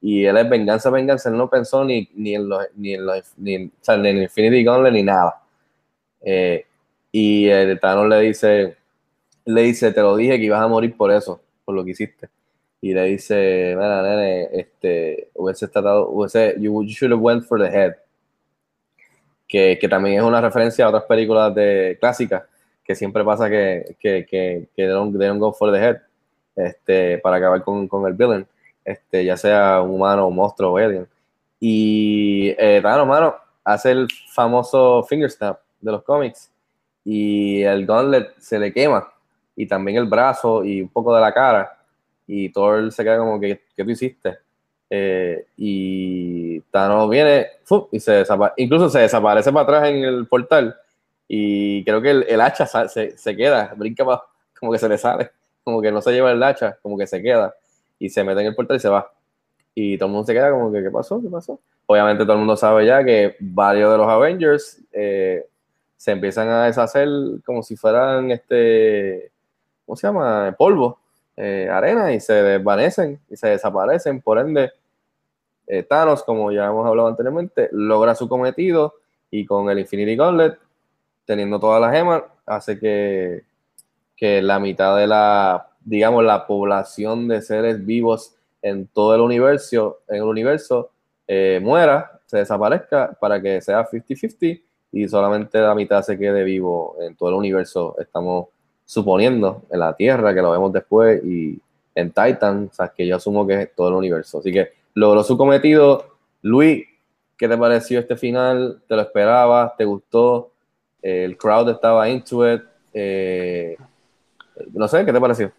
y 0.00 0.24
él 0.24 0.36
es 0.36 0.48
venganza, 0.48 0.90
venganza, 0.90 1.28
él 1.28 1.36
no 1.36 1.50
pensó 1.50 1.84
ni, 1.84 2.08
ni 2.14 2.34
en 2.34 2.48
los, 2.48 2.64
ni 2.76 2.94
en 2.94 3.04
los, 3.06 3.32
ni, 3.36 3.54
en- 3.54 3.72
o 3.80 3.84
sea, 3.84 3.96
ni 3.96 4.08
en 4.10 4.18
Infinity 4.22 4.62
Gauntlet 4.64 4.92
ni 4.92 5.02
nada. 5.02 5.42
Eh, 6.22 6.64
y 7.12 7.48
el 7.48 7.78
Thanos 7.80 8.08
le 8.08 8.20
dice, 8.20 8.76
le 9.44 9.62
dice, 9.62 9.92
te 9.92 10.00
lo 10.00 10.16
dije 10.16 10.38
que 10.38 10.44
ibas 10.44 10.60
a 10.62 10.68
morir 10.68 10.96
por 10.96 11.10
eso, 11.10 11.40
por 11.64 11.74
lo 11.74 11.84
que 11.84 11.90
hiciste. 11.92 12.28
Y 12.80 12.94
le 12.94 13.04
dice, 13.04 13.74
mira, 13.76 14.02
nene, 14.02 14.48
este, 14.52 15.30
hubiese 15.34 15.66
tratado, 15.68 16.08
hubiese, 16.10 16.54
you, 16.58 16.82
you 16.84 16.90
should 16.90 17.12
have 17.12 17.20
went 17.22 17.42
for 17.44 17.58
the 17.60 17.66
head. 17.66 17.94
Que, 19.48 19.78
que 19.80 19.88
también 19.88 20.18
es 20.18 20.22
una 20.22 20.40
referencia 20.40 20.84
a 20.84 20.88
otras 20.88 21.04
películas 21.04 21.54
de 21.54 21.96
clásicas, 21.98 22.42
que 22.84 22.94
siempre 22.94 23.24
pasa 23.24 23.48
que, 23.48 23.96
que, 23.98 24.26
que, 24.26 24.68
que 24.76 24.82
they 24.82 24.86
don't, 24.86 25.16
they 25.18 25.26
don't 25.26 25.40
go 25.40 25.52
for 25.52 25.72
the 25.72 25.78
head, 25.78 25.96
este, 26.54 27.18
para 27.18 27.36
acabar 27.38 27.62
con, 27.64 27.88
con 27.88 28.06
el 28.06 28.12
villain, 28.12 28.46
este, 28.88 29.24
ya 29.24 29.36
sea 29.36 29.82
humano, 29.82 30.30
monstruo 30.30 30.72
o 30.72 30.76
alien. 30.78 31.06
Y 31.60 32.54
eh, 32.58 32.80
Thanos, 32.82 33.06
mano, 33.06 33.34
hace 33.64 33.90
el 33.90 34.08
famoso 34.32 35.02
finger 35.04 35.30
snap 35.30 35.60
de 35.80 35.92
los 35.92 36.02
cómics 36.02 36.50
y 37.04 37.62
el 37.62 37.84
gauntlet 37.86 38.34
se 38.38 38.58
le 38.58 38.72
quema 38.72 39.08
y 39.56 39.66
también 39.66 39.98
el 39.98 40.06
brazo 40.06 40.64
y 40.64 40.82
un 40.82 40.88
poco 40.88 41.14
de 41.14 41.20
la 41.20 41.32
cara 41.32 41.76
y 42.26 42.48
Thor 42.50 42.90
se 42.92 43.02
queda 43.02 43.18
como 43.18 43.40
que 43.40 43.62
¿qué 43.76 43.84
tú 43.84 43.90
hiciste? 43.90 44.38
Eh, 44.90 45.46
y 45.56 46.60
Thanos 46.70 47.10
viene 47.10 47.46
¡fum! 47.64 47.86
y 47.92 48.00
se 48.00 48.24
desapa- 48.24 48.54
incluso 48.56 48.88
se 48.88 49.00
desaparece 49.00 49.52
para 49.52 49.62
atrás 49.64 49.88
en 49.90 50.04
el 50.04 50.26
portal 50.26 50.76
y 51.28 51.84
creo 51.84 52.00
que 52.00 52.10
el, 52.10 52.22
el 52.28 52.40
hacha 52.40 52.66
se, 52.66 53.16
se 53.16 53.36
queda, 53.36 53.74
brinca 53.76 54.04
para, 54.04 54.22
como 54.58 54.72
que 54.72 54.78
se 54.78 54.88
le 54.88 54.96
sale 54.98 55.30
como 55.62 55.82
que 55.82 55.92
no 55.92 56.00
se 56.00 56.12
lleva 56.12 56.32
el 56.32 56.42
hacha, 56.42 56.78
como 56.82 56.96
que 56.96 57.06
se 57.06 57.20
queda 57.22 57.54
y 57.98 58.08
se 58.08 58.24
mete 58.24 58.40
en 58.40 58.48
el 58.48 58.54
portal 58.54 58.76
y 58.76 58.80
se 58.80 58.88
va. 58.88 59.12
Y 59.74 59.96
todo 59.96 60.06
el 60.08 60.12
mundo 60.12 60.26
se 60.26 60.34
queda 60.34 60.50
como 60.50 60.72
que, 60.72 60.82
¿qué 60.82 60.90
pasó? 60.90 61.20
¿Qué 61.20 61.28
pasó? 61.28 61.60
Obviamente 61.86 62.24
todo 62.24 62.34
el 62.34 62.40
mundo 62.40 62.56
sabe 62.56 62.86
ya 62.86 63.02
que 63.04 63.36
varios 63.40 63.90
de 63.92 63.98
los 63.98 64.08
Avengers 64.08 64.82
eh, 64.92 65.46
se 65.96 66.12
empiezan 66.12 66.48
a 66.48 66.66
deshacer 66.66 67.08
como 67.44 67.62
si 67.62 67.76
fueran, 67.76 68.30
este, 68.30 69.32
¿cómo 69.86 69.96
se 69.96 70.06
llama? 70.06 70.54
Polvo, 70.58 70.98
eh, 71.36 71.68
arena, 71.70 72.12
y 72.12 72.20
se 72.20 72.34
desvanecen 72.34 73.20
y 73.30 73.36
se 73.36 73.48
desaparecen. 73.48 74.20
Por 74.20 74.38
ende, 74.38 74.72
eh, 75.66 75.82
Thanos, 75.82 76.24
como 76.24 76.52
ya 76.52 76.66
hemos 76.66 76.86
hablado 76.86 77.08
anteriormente, 77.08 77.68
logra 77.72 78.14
su 78.14 78.28
cometido 78.28 78.94
y 79.30 79.46
con 79.46 79.70
el 79.70 79.78
Infinity 79.78 80.16
Gauntlet, 80.16 80.58
teniendo 81.24 81.60
todas 81.60 81.80
las 81.80 81.92
gemas, 81.92 82.22
hace 82.46 82.78
que, 82.78 83.44
que 84.16 84.42
la 84.42 84.58
mitad 84.58 84.96
de 84.96 85.06
la, 85.06 85.67
digamos, 85.88 86.22
la 86.22 86.46
población 86.46 87.28
de 87.28 87.40
seres 87.40 87.84
vivos 87.84 88.34
en 88.60 88.86
todo 88.88 89.14
el 89.14 89.22
universo, 89.22 90.00
en 90.08 90.16
el 90.16 90.22
universo 90.24 90.90
eh, 91.26 91.60
muera, 91.62 92.20
se 92.26 92.38
desaparezca 92.38 93.16
para 93.18 93.40
que 93.40 93.60
sea 93.62 93.88
50-50 93.88 94.62
y 94.92 95.08
solamente 95.08 95.58
la 95.60 95.74
mitad 95.74 96.02
se 96.02 96.18
quede 96.18 96.44
vivo 96.44 96.96
en 97.00 97.16
todo 97.16 97.30
el 97.30 97.36
universo. 97.36 97.96
Estamos 97.98 98.48
suponiendo 98.84 99.62
en 99.70 99.80
la 99.80 99.94
Tierra, 99.94 100.34
que 100.34 100.42
lo 100.42 100.50
vemos 100.50 100.72
después, 100.72 101.22
y 101.24 101.58
en 101.94 102.10
Titan, 102.10 102.68
o 102.70 102.74
sea, 102.74 102.88
que 102.88 103.06
yo 103.06 103.16
asumo 103.16 103.46
que 103.46 103.62
es 103.62 103.74
todo 103.74 103.88
el 103.88 103.94
universo. 103.94 104.38
Así 104.38 104.52
que 104.52 104.72
logró 104.94 105.22
su 105.24 105.38
cometido. 105.38 106.16
Luis, 106.42 106.86
¿qué 107.36 107.48
te 107.48 107.56
pareció 107.56 107.98
este 107.98 108.16
final? 108.16 108.82
¿Te 108.86 108.94
lo 108.94 109.02
esperabas? 109.02 109.76
¿Te 109.76 109.84
gustó? 109.84 110.52
Eh, 111.02 111.24
el 111.24 111.36
crowd 111.36 111.70
estaba 111.70 112.08
into 112.08 112.50
it. 112.50 112.62
Eh, 112.92 113.76
no 114.72 114.86
sé, 114.86 115.04
¿qué 115.04 115.12
te 115.12 115.20
pareció? 115.20 115.52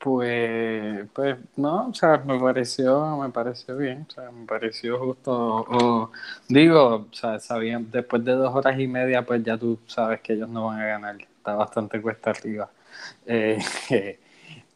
Pues, 0.00 1.08
pues 1.12 1.38
no, 1.56 1.88
o 1.88 1.94
sea, 1.94 2.18
me 2.18 2.38
pareció, 2.38 3.16
me 3.18 3.30
pareció 3.30 3.76
bien, 3.76 4.06
o 4.08 4.12
sea, 4.12 4.30
me 4.30 4.46
pareció 4.46 4.96
justo, 4.98 5.32
o, 5.32 6.12
digo, 6.48 7.06
o 7.10 7.12
sea, 7.12 7.40
sabían, 7.40 7.90
después 7.90 8.24
de 8.24 8.32
dos 8.32 8.54
horas 8.54 8.78
y 8.78 8.86
media, 8.86 9.26
pues 9.26 9.42
ya 9.42 9.58
tú 9.58 9.76
sabes 9.88 10.20
que 10.20 10.34
ellos 10.34 10.48
no 10.48 10.66
van 10.66 10.80
a 10.80 10.86
ganar, 10.86 11.16
está 11.20 11.54
bastante 11.56 12.00
cuesta 12.00 12.30
arriba. 12.30 12.70
Eh, 13.26 13.58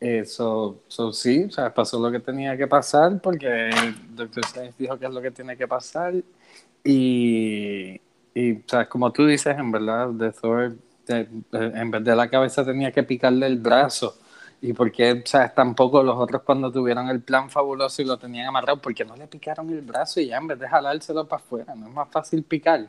eso, 0.00 0.80
so, 0.88 1.12
sí, 1.12 1.44
o 1.44 1.50
sea, 1.50 1.72
pasó 1.72 1.98
lo 2.00 2.10
que 2.12 2.18
tenía 2.20 2.56
que 2.56 2.66
pasar, 2.66 3.20
porque 3.22 3.70
el 3.70 4.16
Dr. 4.16 4.44
Strange 4.44 4.74
dijo 4.78 4.98
que 4.98 5.06
es 5.06 5.12
lo 5.12 5.22
que 5.22 5.30
tiene 5.30 5.56
que 5.56 5.68
pasar, 5.68 6.14
y, 6.84 8.00
y 8.34 8.52
o 8.56 8.88
como 8.88 9.12
tú 9.12 9.26
dices, 9.26 9.56
en 9.58 9.70
verdad, 9.72 10.08
de 10.10 10.32
Thor, 10.32 10.76
de- 11.06 11.28
de- 11.52 11.80
en 11.80 11.90
vez 11.90 12.04
de 12.04 12.16
la 12.16 12.28
cabeza 12.28 12.64
tenía 12.64 12.92
que 12.92 13.02
picarle 13.02 13.46
el 13.46 13.58
brazo. 13.58 14.16
¿Y 14.62 14.72
por 14.72 14.90
qué, 14.92 15.12
o 15.12 15.26
sea, 15.26 15.52
tampoco 15.52 16.02
los 16.02 16.16
otros 16.16 16.42
cuando 16.42 16.72
tuvieron 16.72 17.08
el 17.10 17.20
plan 17.20 17.50
fabuloso 17.50 18.00
y 18.00 18.06
lo 18.06 18.16
tenían 18.16 18.46
amarrado, 18.46 18.80
por 18.80 18.94
qué 18.94 19.04
no 19.04 19.14
le 19.16 19.26
picaron 19.26 19.68
el 19.70 19.82
brazo 19.82 20.20
y 20.20 20.28
ya 20.28 20.38
en 20.38 20.46
vez 20.46 20.58
de 20.58 20.68
jalárselo 20.68 21.26
para 21.28 21.42
afuera? 21.42 21.74
No 21.74 21.88
es 21.88 21.92
más 21.92 22.08
fácil 22.10 22.44
picar. 22.44 22.88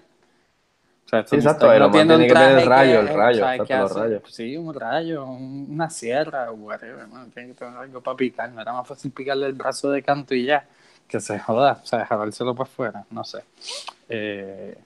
O 1.05 1.09
sea, 1.09 1.19
Sí, 1.25 1.35
exacto, 1.37 1.65
pero 1.67 1.87
no 1.87 1.91
tiene 1.91 2.17
que 2.27 2.35
tener 2.35 2.59
el 2.59 2.65
rayo, 2.65 2.99
el 2.99 3.07
rayo, 3.07 3.39
¿sabes 3.39 3.61
exacto, 3.61 3.77
los 3.77 3.91
rayos. 3.93 4.23
Sí, 4.25 4.57
un 4.57 4.73
rayo, 4.73 5.25
un- 5.25 5.67
una 5.71 5.89
sierra, 5.89 6.51
whatever, 6.51 7.07
¿no? 7.07 7.25
Tiene 7.27 7.49
que 7.49 7.55
tener 7.55 7.77
algo 7.77 8.01
para 8.01 8.17
picar. 8.17 8.51
No 8.51 8.61
era 8.61 8.73
más 8.73 8.87
fácil 8.87 9.11
picarle 9.11 9.47
el 9.47 9.53
brazo 9.53 9.89
de 9.91 10.01
canto 10.03 10.35
y 10.35 10.45
ya, 10.45 10.67
que 11.07 11.19
se 11.19 11.39
joda, 11.39 11.79
o 11.83 11.85
sea, 11.85 12.05
jalárselo 12.05 12.53
para 12.55 12.69
afuera, 12.69 13.05
no 13.11 13.23
sé. 13.23 13.43
Eh, 14.09 14.77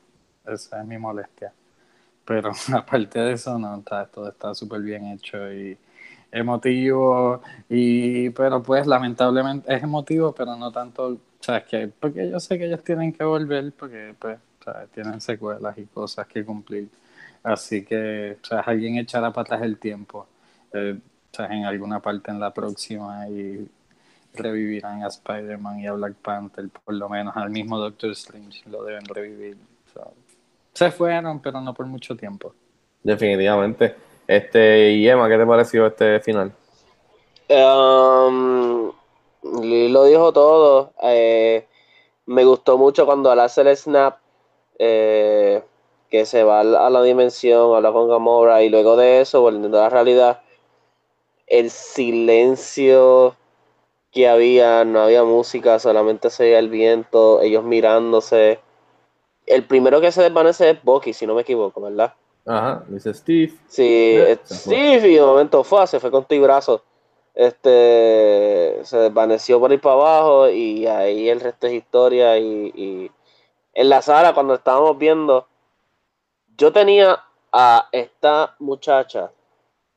esa 0.45 0.81
es 0.81 0.87
mi 0.87 0.97
molestia. 0.97 1.53
Pero 2.25 2.51
aparte 2.75 3.19
de 3.19 3.33
eso, 3.33 3.57
no, 3.59 3.77
está, 3.79 4.05
todo 4.07 4.29
está 4.29 4.55
súper 4.55 4.81
bien 4.81 5.07
hecho 5.07 5.51
y 5.53 5.77
emotivo, 6.31 7.41
y 7.69 8.29
pero 8.31 8.61
pues 8.61 8.85
lamentablemente 8.87 9.73
es 9.73 9.83
emotivo, 9.83 10.33
pero 10.33 10.55
no 10.55 10.71
tanto, 10.71 11.07
o 11.07 11.19
sea, 11.39 11.57
es 11.57 11.65
que, 11.65 11.87
porque 11.87 12.29
yo 12.29 12.39
sé 12.39 12.57
que 12.57 12.65
ellos 12.65 12.83
tienen 12.83 13.13
que 13.13 13.23
volver, 13.23 13.71
porque 13.73 14.13
pues, 14.19 14.39
sea, 14.63 14.85
tienen 14.87 15.21
secuelas 15.21 15.77
y 15.77 15.85
cosas 15.85 16.27
que 16.27 16.43
cumplir. 16.43 16.89
Así 17.43 17.85
que, 17.85 18.37
sea, 18.41 18.59
alguien 18.61 18.97
echará 18.97 19.27
atrás 19.27 19.61
el 19.61 19.77
tiempo, 19.77 20.27
eh, 20.73 20.99
sea, 21.31 21.47
en 21.47 21.65
alguna 21.65 22.01
parte 22.01 22.31
en 22.31 22.39
la 22.39 22.53
próxima 22.53 23.27
y 23.29 23.67
revivirán 24.33 25.03
a 25.03 25.07
Spider-Man 25.07 25.79
y 25.79 25.87
a 25.87 25.93
Black 25.93 26.15
Panther, 26.15 26.69
por 26.69 26.93
lo 26.93 27.09
menos 27.09 27.35
al 27.35 27.49
mismo 27.49 27.77
Doctor 27.77 28.11
Strange 28.11 28.69
lo 28.69 28.83
deben 28.83 29.05
revivir. 29.05 29.57
Se 30.73 30.91
fueron, 30.91 31.39
pero 31.39 31.59
no 31.59 31.73
por 31.73 31.87
mucho 31.87 32.15
tiempo. 32.15 32.53
Definitivamente. 33.01 33.95
Este, 34.27 34.91
y 34.91 35.07
Emma, 35.07 35.29
¿qué 35.29 35.37
te 35.37 35.45
pareció 35.45 35.87
este 35.87 36.19
final? 36.19 36.51
Um, 37.49 38.91
lo 39.41 40.03
dijo 40.03 40.33
todo. 40.33 40.91
Eh, 41.01 41.65
me 42.25 42.43
gustó 42.43 42.77
mucho 42.77 43.05
cuando 43.05 43.31
al 43.31 43.39
hacer 43.39 43.67
el 43.67 43.77
snap, 43.77 44.17
eh, 44.79 45.63
que 46.09 46.25
se 46.25 46.43
va 46.43 46.59
a 46.59 46.89
la 46.89 47.01
dimensión, 47.01 47.75
habla 47.75 47.91
con 47.91 48.09
Gamora 48.09 48.63
y 48.63 48.69
luego 48.69 48.97
de 48.97 49.21
eso, 49.21 49.41
volviendo 49.41 49.79
a 49.79 49.83
la 49.83 49.89
realidad, 49.89 50.41
el 51.47 51.69
silencio 51.69 53.35
que 54.11 54.27
había, 54.27 54.83
no 54.83 55.01
había 55.01 55.23
música, 55.23 55.79
solamente 55.79 56.29
se 56.29 56.43
veía 56.43 56.59
el 56.59 56.69
viento, 56.69 57.41
ellos 57.41 57.63
mirándose. 57.63 58.59
El 59.45 59.63
primero 59.63 60.01
que 60.01 60.11
se 60.11 60.21
desvanece 60.21 60.69
es 60.71 60.83
Bucky, 60.83 61.13
si 61.13 61.25
no 61.25 61.35
me 61.35 61.43
equivoco, 61.43 61.79
¿verdad? 61.81 62.13
Ajá, 62.47 62.83
dice 62.87 63.13
Steve. 63.13 63.53
Sí, 63.67 63.83
Eh, 63.83 64.31
eh, 64.31 64.39
sí, 64.45 64.75
y 64.75 65.15
de 65.15 65.21
momento 65.21 65.63
fue, 65.63 65.85
se 65.87 65.99
fue 65.99 66.09
con 66.11 66.25
tu 66.25 66.41
brazo. 66.41 66.83
Este 67.35 68.79
se 68.83 68.97
desvaneció 68.97 69.59
por 69.59 69.69
ahí 69.71 69.77
para 69.77 69.95
abajo 69.95 70.49
y 70.49 70.87
ahí 70.87 71.29
el 71.29 71.39
resto 71.41 71.67
es 71.67 71.73
historia. 71.73 72.37
Y, 72.39 72.71
y 72.73 73.11
en 73.73 73.89
la 73.89 74.01
sala, 74.01 74.33
cuando 74.33 74.55
estábamos 74.55 74.97
viendo, 74.97 75.47
yo 76.57 76.71
tenía 76.71 77.23
a 77.51 77.87
esta 77.91 78.55
muchacha 78.59 79.31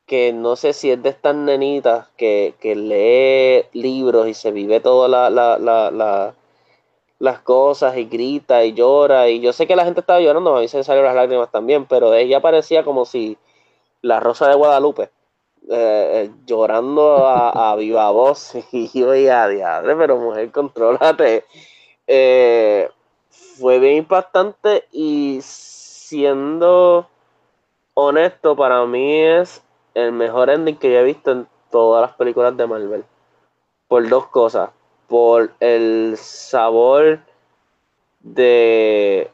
que 0.05 0.33
no 0.33 0.55
sé 0.55 0.73
si 0.73 0.91
es 0.91 1.01
de 1.01 1.09
estas 1.09 1.35
nenitas 1.35 2.09
que, 2.17 2.55
que 2.59 2.75
lee 2.75 3.65
libros 3.81 4.27
y 4.27 4.33
se 4.33 4.51
vive 4.51 4.79
todas 4.81 5.09
la, 5.09 5.29
la, 5.29 5.57
la, 5.57 5.91
la- 5.91 6.35
las 7.21 7.39
cosas 7.39 7.95
y 7.97 8.05
grita 8.05 8.65
y 8.65 8.73
llora. 8.73 9.29
Y 9.29 9.39
yo 9.41 9.53
sé 9.53 9.67
que 9.67 9.75
la 9.75 9.85
gente 9.85 9.99
estaba 10.01 10.19
llorando, 10.19 10.57
a 10.57 10.61
mí 10.61 10.67
se 10.67 10.83
salieron 10.83 11.07
las 11.07 11.15
lágrimas 11.15 11.51
también, 11.51 11.85
pero 11.85 12.13
ella 12.13 12.41
parecía 12.41 12.83
como 12.83 13.05
si 13.05 13.37
la 14.01 14.19
Rosa 14.19 14.49
de 14.49 14.55
Guadalupe, 14.55 15.03
eh, 15.03 15.09
eh, 15.69 16.31
llorando 16.47 17.27
a, 17.27 17.71
a 17.71 17.75
viva 17.75 18.09
voz. 18.09 18.53
Y 18.71 18.87
yo, 18.99 19.15
ya, 19.15 19.47
diadre, 19.47 19.95
pero 19.95 20.17
mujer, 20.17 20.51
contrólate. 20.51 21.45
Eh, 22.07 22.89
fue 23.29 23.77
bien 23.77 23.97
impactante 23.97 24.85
y 24.91 25.39
siendo 25.43 27.07
honesto, 27.93 28.55
para 28.55 28.83
mí 28.87 29.21
es 29.21 29.61
el 29.93 30.11
mejor 30.11 30.49
ending 30.49 30.77
que 30.77 30.91
yo 30.91 30.99
he 30.99 31.03
visto 31.03 31.31
en 31.31 31.47
todas 31.69 32.01
las 32.01 32.17
películas 32.17 32.57
de 32.57 32.65
Marvel. 32.65 33.05
Por 33.87 34.09
dos 34.09 34.25
cosas. 34.27 34.71
Por 35.11 35.51
el 35.59 36.15
sabor 36.17 37.19
de 38.21 39.29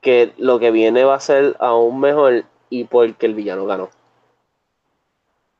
que 0.00 0.32
lo 0.36 0.60
que 0.60 0.70
viene 0.70 1.02
va 1.02 1.16
a 1.16 1.20
ser 1.20 1.56
aún 1.58 1.98
mejor 1.98 2.44
y 2.70 2.84
porque 2.84 3.26
el 3.26 3.34
villano 3.34 3.66
ganó. 3.66 3.84
O 3.84 3.90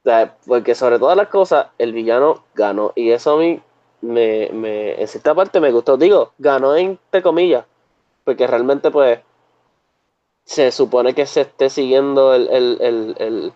sea, 0.04 0.36
porque 0.46 0.76
sobre 0.76 1.00
todas 1.00 1.16
las 1.16 1.26
cosas, 1.26 1.66
el 1.78 1.92
villano 1.92 2.44
ganó. 2.54 2.92
Y 2.94 3.10
eso 3.10 3.32
a 3.32 3.38
mí, 3.38 3.60
me, 4.00 4.48
me, 4.52 5.00
en 5.00 5.08
cierta 5.08 5.34
parte 5.34 5.58
me 5.58 5.72
gustó. 5.72 5.96
Digo, 5.96 6.34
ganó 6.38 6.76
entre 6.76 7.20
comillas. 7.20 7.64
Porque 8.22 8.46
realmente, 8.46 8.92
pues, 8.92 9.18
se 10.44 10.70
supone 10.70 11.14
que 11.14 11.26
se 11.26 11.40
esté 11.40 11.68
siguiendo 11.68 12.32
el, 12.32 12.48
el, 12.48 12.78
el, 12.80 13.16
el, 13.18 13.52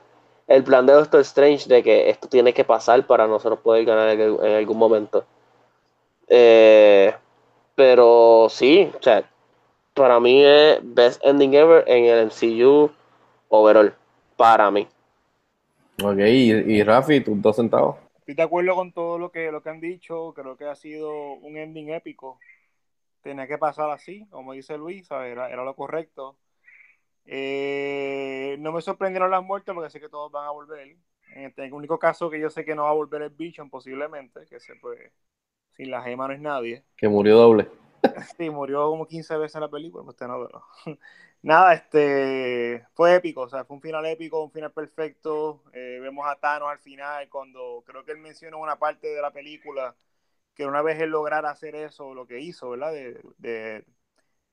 el 0.48 0.64
plan 0.64 0.84
de 0.86 0.94
Doctor 0.94 1.20
Strange 1.20 1.68
de 1.68 1.84
que 1.84 2.10
esto 2.10 2.26
tiene 2.26 2.52
que 2.52 2.64
pasar 2.64 3.06
para 3.06 3.28
nosotros 3.28 3.60
poder 3.60 3.84
ganar 3.84 4.08
en, 4.08 4.20
en 4.20 4.56
algún 4.56 4.78
momento. 4.78 5.24
Eh, 6.34 7.14
pero 7.74 8.46
sí, 8.48 8.90
o 8.98 9.02
sea, 9.02 9.22
para 9.92 10.18
mí 10.18 10.42
es 10.42 10.80
best 10.82 11.22
ending 11.22 11.52
ever 11.52 11.84
en 11.86 12.06
el 12.06 12.20
MCU 12.20 12.90
overall. 13.50 13.94
Para 14.38 14.70
mí. 14.70 14.88
Ok, 16.02 16.18
y, 16.20 16.52
y 16.52 16.82
Rafi, 16.82 17.20
tus 17.20 17.40
dos 17.42 17.56
centavos. 17.56 17.96
Estoy 18.20 18.34
de 18.34 18.42
acuerdo 18.42 18.74
con 18.74 18.92
todo 18.92 19.18
lo 19.18 19.30
que, 19.30 19.52
lo 19.52 19.62
que 19.62 19.68
han 19.68 19.80
dicho. 19.80 20.32
Creo 20.34 20.56
que 20.56 20.64
ha 20.64 20.74
sido 20.74 21.34
un 21.34 21.58
ending 21.58 21.90
épico. 21.90 22.38
Tenía 23.22 23.46
que 23.46 23.58
pasar 23.58 23.90
así, 23.90 24.26
como 24.30 24.54
dice 24.54 24.78
Luis. 24.78 25.10
Era, 25.10 25.50
era 25.50 25.64
lo 25.64 25.76
correcto. 25.76 26.38
Eh, 27.26 28.56
no 28.58 28.72
me 28.72 28.80
sorprendieron 28.80 29.30
las 29.30 29.44
muertes 29.44 29.74
porque 29.74 29.90
sé 29.90 30.00
que 30.00 30.08
todos 30.08 30.32
van 30.32 30.46
a 30.46 30.50
volver. 30.50 30.96
En 31.34 31.44
este- 31.44 31.64
el 31.66 31.74
único 31.74 31.98
caso 31.98 32.30
que 32.30 32.40
yo 32.40 32.48
sé 32.50 32.64
que 32.64 32.74
no 32.74 32.84
va 32.84 32.90
a 32.90 32.94
volver 32.94 33.22
es 33.22 33.36
Vision, 33.36 33.70
posiblemente, 33.70 34.46
que 34.48 34.60
se 34.60 34.76
pues, 34.76 34.98
sin 35.76 35.90
la 35.90 36.02
gema 36.02 36.28
no 36.28 36.34
es 36.34 36.40
nadie. 36.40 36.84
Que 36.96 37.08
murió 37.08 37.36
doble. 37.36 37.68
Sí, 38.36 38.50
murió 38.50 38.88
como 38.88 39.06
15 39.06 39.36
veces 39.36 39.54
en 39.56 39.62
la 39.62 39.70
película, 39.70 40.04
pues 40.04 40.14
usted 40.14 40.26
no, 40.26 40.46
pero- 40.46 40.64
nada, 41.42 41.72
este 41.74 42.86
fue 42.94 43.14
épico, 43.14 43.42
o 43.42 43.48
sea, 43.48 43.64
fue 43.64 43.76
un 43.76 43.82
final 43.82 44.04
épico, 44.06 44.42
un 44.44 44.50
final 44.52 44.72
perfecto. 44.72 45.62
Eh, 45.72 45.98
vemos 46.00 46.26
a 46.28 46.36
Thanos 46.36 46.68
al 46.70 46.78
final, 46.78 47.28
cuando 47.30 47.82
creo 47.86 48.04
que 48.04 48.12
él 48.12 48.18
menciona 48.18 48.56
una 48.58 48.78
parte 48.78 49.08
de 49.08 49.22
la 49.22 49.32
película 49.32 49.96
que 50.54 50.66
una 50.66 50.82
vez 50.82 51.00
él 51.00 51.10
lograra 51.10 51.50
hacer 51.50 51.74
eso, 51.76 52.14
lo 52.14 52.26
que 52.26 52.40
hizo, 52.40 52.70
¿verdad? 52.70 52.92
De, 52.92 53.20
de, 53.38 53.86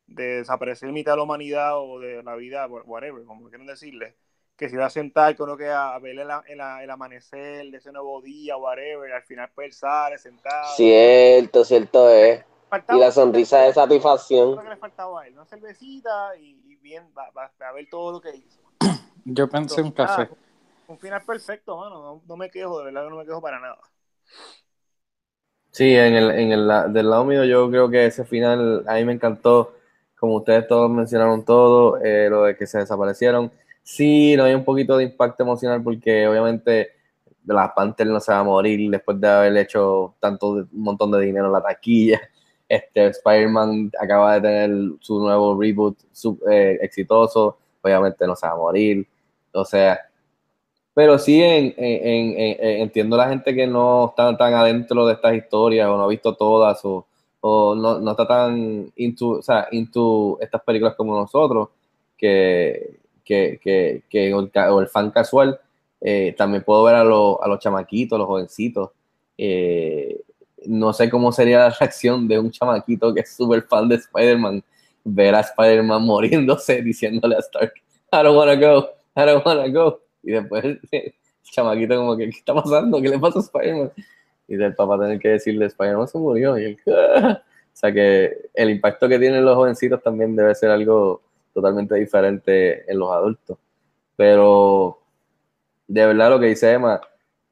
de 0.07 0.23
desaparecer 0.39 0.91
mitad 0.91 1.13
de 1.13 1.17
la 1.17 1.23
humanidad 1.23 1.77
o 1.79 1.99
de 1.99 2.23
la 2.23 2.35
vida, 2.35 2.67
whatever, 2.67 3.23
como 3.25 3.49
quieran 3.49 3.67
decirle, 3.67 4.15
que 4.59 4.67
se 4.69 4.75
iba 4.75 4.85
a 4.85 4.89
sentar, 4.89 5.35
creo 5.37 5.55
que 5.55 5.69
a 5.69 5.97
ver 5.99 6.19
el, 6.19 6.29
el, 6.47 6.59
el 6.83 6.89
amanecer 6.89 7.71
de 7.71 7.77
ese 7.77 7.93
nuevo 7.93 8.21
día, 8.21 8.57
whatever, 8.57 9.09
y 9.09 9.13
al 9.13 9.23
final 9.23 9.49
pues 9.55 9.67
él 9.67 9.73
sale 9.73 10.17
sentado. 10.17 10.75
Cierto, 10.75 11.63
cierto 11.63 12.09
es. 12.09 12.43
Faltaba- 12.69 12.97
Y 12.97 12.99
la 13.01 13.11
sonrisa 13.11 13.59
de 13.61 13.73
satisfacción. 13.73 14.55
Lo 14.55 14.61
que 14.63 14.69
le 14.69 14.75
faltaba 14.77 15.21
a 15.21 15.27
él, 15.27 15.33
una 15.33 15.45
cervecita 15.45 16.35
y, 16.37 16.61
y 16.65 16.75
bien, 16.75 17.05
va, 17.17 17.31
va- 17.31 17.51
a 17.67 17.71
ver 17.71 17.87
todo 17.89 18.11
lo 18.11 18.21
que 18.21 18.35
hizo. 18.35 18.59
Yo 19.25 19.49
pensé 19.49 19.81
un 19.81 19.89
Entonces, 19.91 20.07
café. 20.07 20.23
nada, 20.23 20.39
un 20.87 20.99
final 20.99 21.21
perfecto, 21.25 21.77
mano. 21.77 22.01
No, 22.01 22.21
no 22.27 22.35
me 22.37 22.49
quejo, 22.51 22.79
de 22.79 22.85
verdad 22.85 23.05
que 23.05 23.09
no 23.11 23.15
me 23.17 23.25
quejo 23.25 23.41
para 23.41 23.59
nada. 23.59 23.79
Sí, 25.71 25.95
en 25.95 26.15
el, 26.15 26.31
en 26.31 26.51
el 26.51 26.67
la- 26.67 26.87
del 26.87 27.09
lado 27.09 27.25
mío 27.25 27.43
yo 27.45 27.69
creo 27.69 27.89
que 27.89 28.05
ese 28.07 28.25
final 28.25 28.83
a 28.87 28.95
mí 28.95 29.05
me 29.05 29.13
encantó, 29.13 29.75
como 30.17 30.35
ustedes 30.37 30.67
todos 30.67 30.89
mencionaron 30.89 31.45
todo, 31.45 31.97
eh, 32.03 32.27
lo 32.29 32.43
de 32.43 32.57
que 32.57 32.67
se 32.67 32.79
desaparecieron. 32.79 33.51
Sí, 33.91 34.35
no 34.37 34.43
hay 34.43 34.53
un 34.53 34.63
poquito 34.63 34.97
de 34.97 35.05
impacto 35.05 35.41
emocional 35.43 35.81
porque 35.83 36.27
obviamente 36.27 36.89
la 37.45 37.73
Panther 37.73 38.05
no 38.07 38.19
se 38.19 38.31
va 38.31 38.39
a 38.39 38.43
morir 38.43 38.89
después 38.91 39.19
de 39.19 39.27
haber 39.27 39.57
hecho 39.57 40.13
tanto, 40.19 40.49
un 40.51 40.69
montón 40.73 41.09
de 41.11 41.21
dinero 41.21 41.47
en 41.47 41.53
la 41.53 41.61
taquilla. 41.63 42.21
Este, 42.69 43.07
Spider-Man 43.07 43.91
acaba 43.99 44.35
de 44.35 44.41
tener 44.41 44.91
su 44.99 45.19
nuevo 45.19 45.59
reboot 45.59 45.97
su- 46.11 46.39
eh, 46.51 46.77
exitoso, 46.83 47.57
obviamente 47.81 48.27
no 48.27 48.35
se 48.35 48.45
va 48.45 48.53
a 48.53 48.57
morir. 48.57 49.07
O 49.53 49.65
sea, 49.65 49.99
pero 50.93 51.17
sí 51.19 51.41
en, 51.41 51.73
en- 51.77 52.07
en- 52.37 52.59
en- 52.59 52.81
entiendo 52.81 53.15
la 53.17 53.29
gente 53.29 53.55
que 53.55 53.67
no 53.67 54.07
está 54.09 54.35
tan 54.37 54.53
adentro 54.53 55.05
de 55.05 55.13
estas 55.13 55.35
historias 55.35 55.87
o 55.87 55.97
no 55.97 56.03
ha 56.03 56.07
visto 56.07 56.35
todas 56.35 56.83
o, 56.83 57.05
o 57.41 57.75
no, 57.75 57.99
no 57.99 58.11
está 58.11 58.27
tan 58.27 58.91
into, 58.95 59.29
o 59.31 59.41
sea, 59.41 59.67
into 59.71 60.37
estas 60.41 60.61
películas 60.63 60.95
como 60.95 61.15
nosotros, 61.17 61.69
que, 62.17 62.99
que, 63.29 63.59
que, 63.63 64.01
que 64.09 64.31
el, 64.31 64.49
ca- 64.51 64.73
o 64.73 64.81
el 64.81 64.87
fan 64.87 65.11
casual, 65.11 65.59
eh, 66.01 66.33
también 66.37 66.63
puedo 66.63 66.83
ver 66.83 66.95
a, 66.95 67.03
los- 67.03 67.37
a 67.41 67.47
los 67.47 67.59
chamaquitos, 67.59 68.17
los 68.17 68.27
jovencitos. 68.27 68.89
eh, 69.37 70.19
no 70.65 70.91
sé 70.91 71.09
cómo 71.09 71.31
sería 71.31 71.59
la 71.59 71.69
reacción 71.79 72.27
de 72.27 72.39
un 72.39 72.51
chamaquito 72.51 73.13
que 73.13 73.21
es 73.21 73.33
súper 73.35 73.61
fan 73.63 73.87
de 73.87 73.95
Spider-Man, 73.95 74.61
ver 75.05 75.35
a 75.35 75.41
Spider-Man 75.41 76.01
muriéndose 76.03 76.81
diciéndole 76.89 77.35
a 77.35 77.39
Stark, 77.39 77.73
I 78.11 78.23
don't 78.23 78.35
wanna 78.37 78.55
go, 78.55 78.89
I 79.15 79.25
don't 79.25 79.45
wanna 79.45 79.67
go. 79.69 80.01
Y 80.23 80.31
después 80.31 80.63
el 80.91 81.13
chamaquito 81.43 81.95
como 81.95 82.17
que, 82.17 82.25
¿qué 82.29 82.37
está 82.39 82.53
pasando? 82.55 83.01
¿Qué 83.01 83.09
le 83.09 83.19
pasa 83.19 83.39
a 83.39 83.41
Spider-Man? 83.43 83.91
Y 84.49 84.55
del 84.55 84.73
papá 84.75 84.99
tener 84.99 85.19
que 85.19 85.29
decirle, 85.29 85.67
Spider-Man 85.67 86.07
se 86.07 86.17
murió. 86.17 86.57
Y 86.57 86.63
él. 86.65 86.79
O 86.87 87.79
sea 87.79 87.93
que 87.93 88.49
el 88.53 88.69
impacto 88.71 89.07
que 89.07 89.17
tienen 89.19 89.45
los 89.45 89.55
jovencitos 89.55 90.01
también 90.03 90.35
debe 90.35 90.53
ser 90.55 90.71
algo 90.71 91.21
totalmente 91.53 91.95
diferente 91.95 92.89
en 92.91 92.99
los 92.99 93.11
adultos. 93.11 93.57
Pero 94.15 94.99
de 95.87 96.05
verdad 96.05 96.29
lo 96.29 96.39
que 96.39 96.47
dice 96.47 96.73
Emma 96.73 97.01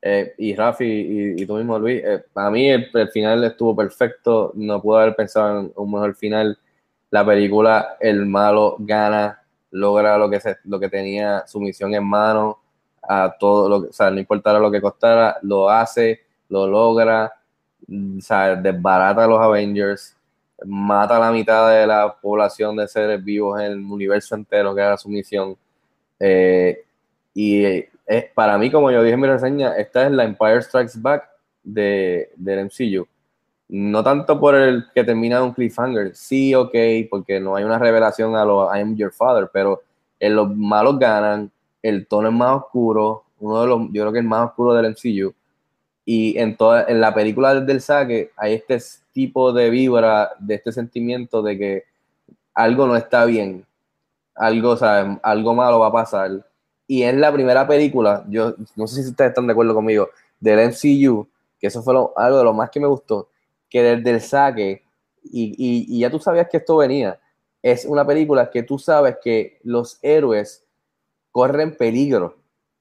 eh, 0.01 0.33
y 0.37 0.55
Rafi 0.55 0.85
y, 0.85 1.41
y 1.41 1.45
tú 1.45 1.55
mismo 1.55 1.79
Luis, 1.79 2.01
eh, 2.03 2.23
mí 2.51 2.69
el, 2.69 2.89
el 2.93 3.09
final 3.09 3.43
estuvo 3.43 3.75
perfecto, 3.75 4.51
no 4.55 4.81
pude 4.81 5.01
haber 5.01 5.15
pensado 5.15 5.61
en 5.61 5.71
un 5.75 5.91
mejor 5.91 6.15
final. 6.15 6.57
La 7.09 7.25
película, 7.25 7.97
el 7.99 8.25
malo 8.25 8.75
gana, 8.79 9.41
logra 9.71 10.17
lo 10.17 10.29
que, 10.29 10.39
se, 10.39 10.57
lo 10.65 10.79
que 10.79 10.89
tenía 10.89 11.45
su 11.47 11.59
misión 11.59 11.93
en 11.93 12.03
mano, 12.03 12.59
a 13.01 13.35
todo 13.39 13.69
lo 13.69 13.83
que, 13.83 13.89
o 13.89 13.93
sea, 13.93 14.11
no 14.11 14.19
importara 14.19 14.59
lo 14.59 14.69
que 14.69 14.81
costara, 14.81 15.37
lo 15.41 15.69
hace, 15.69 16.21
lo 16.49 16.67
logra, 16.67 17.31
mm, 17.87 18.17
o 18.19 18.21
sea, 18.21 18.55
desbarata 18.55 19.23
a 19.23 19.27
los 19.27 19.39
Avengers, 19.39 20.16
mata 20.65 21.17
a 21.17 21.19
la 21.19 21.31
mitad 21.31 21.71
de 21.71 21.85
la 21.85 22.15
población 22.19 22.75
de 22.75 22.87
seres 22.87 23.23
vivos 23.23 23.59
en 23.59 23.71
el 23.73 23.79
universo 23.79 24.35
entero, 24.35 24.73
que 24.73 24.81
era 24.81 24.97
su 24.97 25.09
misión. 25.09 25.55
Eh, 26.19 26.83
y 27.33 27.63
eh, 27.63 28.31
para 28.33 28.57
mí, 28.57 28.71
como 28.71 28.89
yo 28.91 29.03
dije 29.03 29.13
en 29.13 29.19
mi 29.19 29.27
reseña, 29.27 29.75
esta 29.77 30.05
es 30.05 30.11
la 30.11 30.23
Empire 30.23 30.61
Strikes 30.61 30.93
Back 30.95 31.29
de, 31.63 32.31
del 32.35 32.65
MCU. 32.65 33.07
No 33.69 34.03
tanto 34.03 34.39
por 34.39 34.55
el 34.55 34.85
que 34.93 35.03
termina 35.03 35.43
un 35.43 35.53
cliffhanger, 35.53 36.15
sí, 36.15 36.55
ok, 36.55 36.73
porque 37.09 37.39
no 37.39 37.55
hay 37.55 37.65
una 37.65 37.77
revelación 37.77 38.35
a 38.35 38.45
lo 38.45 38.73
I 38.73 38.79
am 38.79 38.95
your 38.95 39.11
father, 39.11 39.49
pero 39.51 39.81
en 40.19 40.35
los 40.35 40.55
malos 40.55 40.97
ganan, 40.97 41.51
el 41.81 42.07
tono 42.07 42.29
es 42.29 42.33
más 42.33 42.63
oscuro, 42.63 43.25
uno 43.39 43.61
de 43.61 43.67
los, 43.67 43.81
yo 43.91 44.03
creo 44.03 44.13
que 44.13 44.19
el 44.19 44.25
más 44.25 44.47
oscuro 44.47 44.73
del 44.73 44.91
MCU, 44.91 45.33
y 46.09 46.39
en 46.39 46.55
toda, 46.55 46.85
en 46.87 47.01
la 47.01 47.13
película 47.13 47.53
desde 47.53 47.73
el 47.73 47.81
saque 47.81 48.31
hay 48.37 48.53
este 48.53 48.79
tipo 49.11 49.51
de 49.51 49.69
vibra, 49.69 50.31
de 50.39 50.55
este 50.55 50.71
sentimiento 50.71 51.41
de 51.41 51.57
que 51.57 51.83
algo 52.53 52.87
no 52.87 52.95
está 52.95 53.25
bien, 53.25 53.65
algo, 54.35 54.77
¿sabes? 54.77 55.17
algo 55.23 55.53
malo 55.53 55.79
va 55.79 55.87
a 55.87 55.91
pasar, 55.91 56.45
y 56.87 57.03
es 57.03 57.13
la 57.15 57.31
primera 57.33 57.67
película, 57.67 58.23
yo 58.29 58.55
no 58.77 58.87
sé 58.87 59.03
si 59.03 59.09
ustedes 59.09 59.29
están 59.31 59.47
de 59.47 59.53
acuerdo 59.53 59.73
conmigo, 59.75 60.09
del 60.39 60.59
MCU, 60.59 61.27
que 61.59 61.67
eso 61.67 61.83
fue 61.83 61.93
algo 62.15 62.37
de 62.37 62.43
lo 62.45 62.53
más 62.53 62.69
que 62.69 62.79
me 62.79 62.87
gustó, 62.87 63.29
que 63.69 63.83
desde 63.83 64.09
el 64.11 64.21
saque, 64.21 64.83
y, 65.23 65.55
y- 65.57 65.97
y 65.97 65.99
ya 65.99 66.09
tú 66.09 66.19
sabías 66.19 66.47
que 66.49 66.57
esto 66.57 66.77
venía, 66.77 67.19
es 67.61 67.83
una 67.85 68.05
película 68.07 68.49
que 68.49 68.63
tú 68.63 68.79
sabes 68.79 69.17
que 69.21 69.59
los 69.63 69.99
héroes 70.01 70.63
corren 71.31 71.75
peligro, 71.75 72.37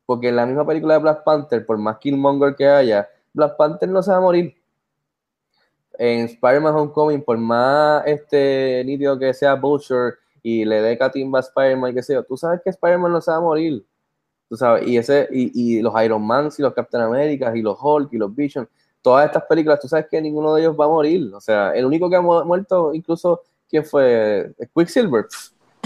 porque 0.07 0.29
en 0.29 0.37
la 0.37 0.47
misma 0.47 0.65
película 0.67 0.95
de 0.95 1.01
Black 1.01 1.25
Panther, 1.25 1.67
por 1.67 1.79
más 1.79 1.99
Killmonger 1.99 2.55
que 2.55 2.69
haya, 2.69 3.09
Black 3.37 3.57
Panther 3.59 3.89
no 3.89 4.03
se 4.03 4.11
va 4.11 4.17
a 4.17 4.21
morir. 4.21 4.57
En 5.99 6.25
Spider-Man 6.25 6.75
Homecoming, 6.75 7.23
por 7.23 7.37
más 7.39 8.03
este 8.07 8.83
nítido 8.85 9.19
que 9.19 9.33
sea 9.33 9.55
Butcher 9.55 10.15
y 10.43 10.65
le 10.65 10.81
dé 10.81 10.97
catimba 10.99 11.39
a 11.39 11.43
Spider-Man, 11.43 11.95
que 11.95 12.03
sea, 12.03 12.23
tú 12.23 12.37
sabes 12.37 12.61
que 12.63 12.71
Spider-Man 12.71 13.13
no 13.13 13.21
se 13.21 13.31
va 13.31 13.37
a 13.37 13.41
morir. 13.41 13.85
Tú 14.49 14.57
sabes, 14.57 14.87
y, 14.87 14.97
ese, 14.97 15.29
y, 15.31 15.83
los 15.83 15.93
Iron 16.03 16.27
Man 16.27 16.51
y 16.57 16.63
los 16.63 16.73
Captain 16.73 17.03
America 17.03 17.55
y 17.55 17.63
los 17.63 17.77
Hulk 17.81 18.13
y 18.13 18.17
los 18.17 18.35
Vision, 18.35 18.69
todas 19.03 19.27
estas 19.27 19.45
películas, 19.45 19.81
tú 19.81 19.89
sabes 19.89 20.07
que 20.11 20.21
ninguno 20.21 20.55
de 20.55 20.63
ellos 20.63 20.77
va 20.79 20.85
a 20.85 20.89
morir. 20.89 21.33
O 21.35 21.41
sea, 21.41 21.73
el 21.75 21.85
único 21.85 22.09
que 22.09 22.17
ha 22.17 22.21
mu- 22.21 22.45
muerto, 22.45 22.95
incluso, 22.95 23.43
¿quién 23.69 23.85
fue? 23.85 24.55
Quicksilver. 24.75 25.27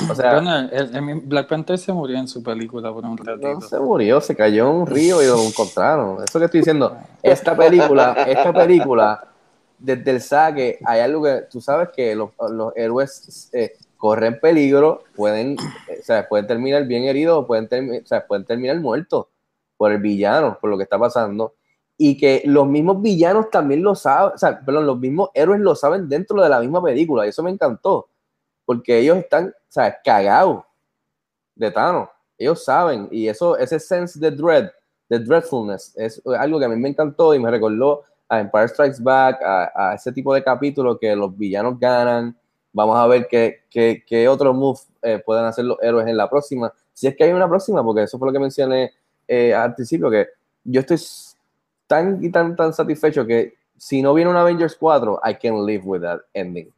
O 0.09 0.15
sea, 0.15 0.35
Bueno, 0.35 0.57
el- 0.71 0.95
el 0.97 1.21
Black 1.21 1.49
Panther 1.49 1.79
se 1.79 1.93
murió 1.93 2.17
en 2.19 2.29
su 2.29 2.43
película 2.43 2.93
por 2.93 3.05
un 3.05 3.17
ratito. 3.19 3.55
no 3.55 3.61
se 3.61 3.79
murió, 3.79 4.21
se 4.21 4.35
cayó 4.37 4.69
en 4.69 4.75
un 4.77 4.87
río 4.87 5.23
y 5.23 5.27
lo 5.27 5.35
encontraron. 5.47 6.23
Eso 6.25 6.39
que 6.39 6.45
estoy 6.47 6.61
diciendo, 6.61 6.97
esta 7.23 7.57
película, 7.57 8.13
esta 8.27 8.53
película, 8.53 9.25
desde 9.79 10.11
el 10.11 10.21
saque, 10.21 10.79
hay 10.85 11.01
algo 11.01 11.23
que 11.25 11.43
tú 11.51 11.61
sabes 11.61 11.89
que 11.95 12.15
los, 12.15 12.31
los 12.51 12.73
héroes 12.77 13.49
eh, 13.53 13.73
corren 13.97 14.39
peligro, 14.41 15.03
pueden, 15.17 15.57
eh, 15.89 15.99
o 16.01 16.05
sea, 16.05 16.29
pueden 16.29 16.47
terminar 16.47 16.85
bien 16.87 17.05
heridos 17.05 17.47
pueden, 17.47 17.69
termi- 17.69 18.03
o 18.03 18.07
sea, 18.07 18.27
pueden 18.27 18.45
terminar 18.45 18.79
muertos 18.81 19.27
por 19.77 19.91
el 19.93 19.99
villano, 19.99 20.59
por 20.61 20.69
lo 20.71 20.77
que 20.77 20.83
está 20.85 20.99
pasando. 20.99 21.55
Y 21.97 22.17
que 22.19 22.43
los 22.47 22.67
mismos 22.67 23.01
villanos 23.03 23.51
también 23.51 23.83
lo 23.83 23.95
saben, 23.95 24.33
o 24.35 24.39
sea, 24.39 24.61
perdón, 24.61 24.87
los 24.87 24.99
mismos 24.99 25.31
héroes 25.35 25.61
lo 25.61 25.75
saben 25.75 26.09
dentro 26.09 26.43
de 26.43 26.49
la 26.49 26.61
misma 26.61 26.83
película, 26.83 27.25
y 27.25 27.31
eso 27.31 27.43
me 27.43 27.51
encantó, 27.51 28.09
porque 28.71 29.01
ellos 29.01 29.17
están, 29.17 29.49
o 29.49 29.53
sea, 29.67 30.01
cagados 30.01 30.63
de 31.57 31.73
Thanos. 31.73 32.09
Ellos 32.39 32.65
saben, 32.65 33.09
y 33.11 33.27
eso, 33.27 33.59
ese 33.59 33.81
sense 33.81 34.17
de 34.21 34.31
dread, 34.31 34.71
de 35.09 35.19
dreadfulness, 35.19 35.93
es 35.97 36.23
algo 36.39 36.61
que 36.61 36.67
a 36.67 36.69
mí 36.69 36.77
me 36.77 36.89
encantó 36.89 37.35
y 37.35 37.41
me 37.41 37.51
recordó 37.51 38.05
a 38.29 38.39
Empire 38.39 38.69
Strikes 38.69 39.03
Back, 39.03 39.43
a, 39.43 39.73
a 39.75 39.95
ese 39.97 40.13
tipo 40.13 40.33
de 40.33 40.45
capítulo 40.45 40.97
que 41.01 41.17
los 41.17 41.37
villanos 41.37 41.81
ganan. 41.81 42.39
Vamos 42.73 42.97
a 42.97 43.09
ver 43.09 43.27
qué, 43.29 43.65
qué, 43.69 44.05
qué 44.07 44.29
otro 44.29 44.55
move 44.55 44.79
eh, 45.03 45.19
pueden 45.19 45.47
hacer 45.47 45.65
los 45.65 45.77
héroes 45.83 46.07
en 46.07 46.17
la 46.17 46.31
próxima. 46.31 46.73
Si 46.93 47.09
es 47.09 47.17
que 47.17 47.25
hay 47.25 47.33
una 47.33 47.49
próxima, 47.49 47.83
porque 47.83 48.05
eso 48.05 48.21
fue 48.21 48.29
lo 48.29 48.33
que 48.33 48.39
mencioné 48.39 48.93
eh, 49.27 49.53
al 49.53 49.75
principio, 49.75 50.09
que 50.13 50.29
yo 50.63 50.79
estoy 50.79 50.97
tan 51.89 52.23
y 52.23 52.31
tan, 52.31 52.55
tan 52.55 52.73
satisfecho 52.73 53.27
que 53.27 53.55
si 53.77 54.01
no 54.01 54.15
viene 54.15 54.31
un 54.31 54.37
Avengers 54.37 54.77
4, 54.79 55.23
I 55.25 55.35
can 55.35 55.67
live 55.67 55.83
with 55.85 56.03
that 56.03 56.21
ending. 56.35 56.73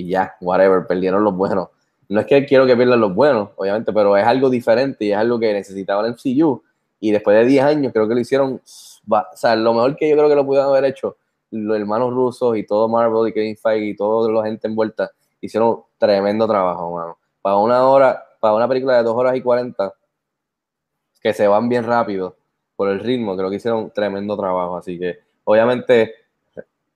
Y 0.00 0.08
ya, 0.08 0.34
whatever, 0.40 0.86
perdieron 0.86 1.22
los 1.22 1.34
buenos. 1.34 1.68
No 2.08 2.20
es 2.20 2.26
que 2.26 2.44
quiero 2.46 2.66
que 2.66 2.76
pierdan 2.76 3.00
los 3.00 3.14
buenos, 3.14 3.50
obviamente, 3.56 3.92
pero 3.92 4.16
es 4.16 4.24
algo 4.24 4.48
diferente 4.50 5.04
y 5.04 5.12
es 5.12 5.18
algo 5.18 5.38
que 5.38 5.52
necesitaba 5.52 6.06
el 6.06 6.14
MCU. 6.14 6.62
Y 6.98 7.12
después 7.12 7.36
de 7.36 7.44
10 7.44 7.64
años, 7.64 7.92
creo 7.92 8.08
que 8.08 8.14
lo 8.14 8.20
hicieron. 8.20 8.60
O 9.08 9.24
sea, 9.34 9.54
lo 9.56 9.74
mejor 9.74 9.96
que 9.96 10.08
yo 10.08 10.16
creo 10.16 10.28
que 10.28 10.34
lo 10.34 10.44
pudieron 10.44 10.70
haber 10.70 10.86
hecho 10.86 11.16
los 11.50 11.76
hermanos 11.76 12.12
rusos 12.12 12.56
y 12.56 12.64
todo 12.64 12.88
Marvel 12.88 13.28
y 13.28 13.32
Kevin 13.32 13.56
Feige 13.56 13.86
y 13.86 13.96
toda 13.96 14.30
la 14.30 14.44
gente 14.44 14.68
envuelta 14.68 15.10
hicieron 15.40 15.82
tremendo 15.98 16.46
trabajo, 16.46 16.92
mano. 16.92 17.18
Para 17.42 17.56
una 17.56 17.88
hora, 17.88 18.24
para 18.40 18.54
una 18.54 18.68
película 18.68 18.96
de 18.96 19.02
2 19.02 19.16
horas 19.16 19.36
y 19.36 19.40
40, 19.40 19.94
que 21.20 21.32
se 21.32 21.46
van 21.48 21.68
bien 21.68 21.84
rápido 21.84 22.36
por 22.76 22.88
el 22.88 23.00
ritmo, 23.00 23.36
creo 23.36 23.50
que 23.50 23.56
hicieron 23.56 23.90
tremendo 23.90 24.36
trabajo. 24.36 24.76
Así 24.76 24.98
que, 24.98 25.18
obviamente, 25.44 26.14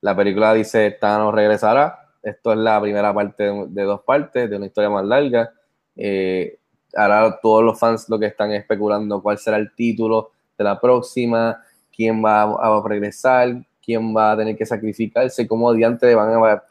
la 0.00 0.14
película 0.14 0.52
dice 0.54 0.90
Thanos 0.92 1.34
regresará. 1.34 2.03
Esto 2.24 2.52
es 2.52 2.58
la 2.58 2.80
primera 2.80 3.12
parte 3.12 3.44
de, 3.68 3.82
dos 3.82 4.00
partes, 4.00 4.48
de 4.48 4.56
una 4.56 4.66
historia 4.66 4.90
más 4.90 5.04
larga. 5.04 5.52
Eh, 5.94 6.58
ahora 6.96 7.38
todos 7.42 7.62
los 7.62 7.78
fans 7.78 8.08
lo 8.08 8.18
que 8.18 8.26
están 8.26 8.52
especulando 8.52 9.22
cuál 9.22 9.38
será 9.38 9.58
el 9.58 9.74
título 9.74 10.30
de 10.56 10.64
la 10.64 10.80
próxima, 10.80 11.62
quién 11.94 12.24
va 12.24 12.42
a, 12.42 12.78
a 12.78 12.82
regresar, 12.88 13.64
quién 13.84 14.16
va 14.16 14.32
a 14.32 14.36
tener 14.36 14.56
que 14.56 14.64
sacrificarse, 14.64 15.46
cómo 15.46 15.72
diante 15.72 16.14
van 16.14 16.42
a, 16.42 16.62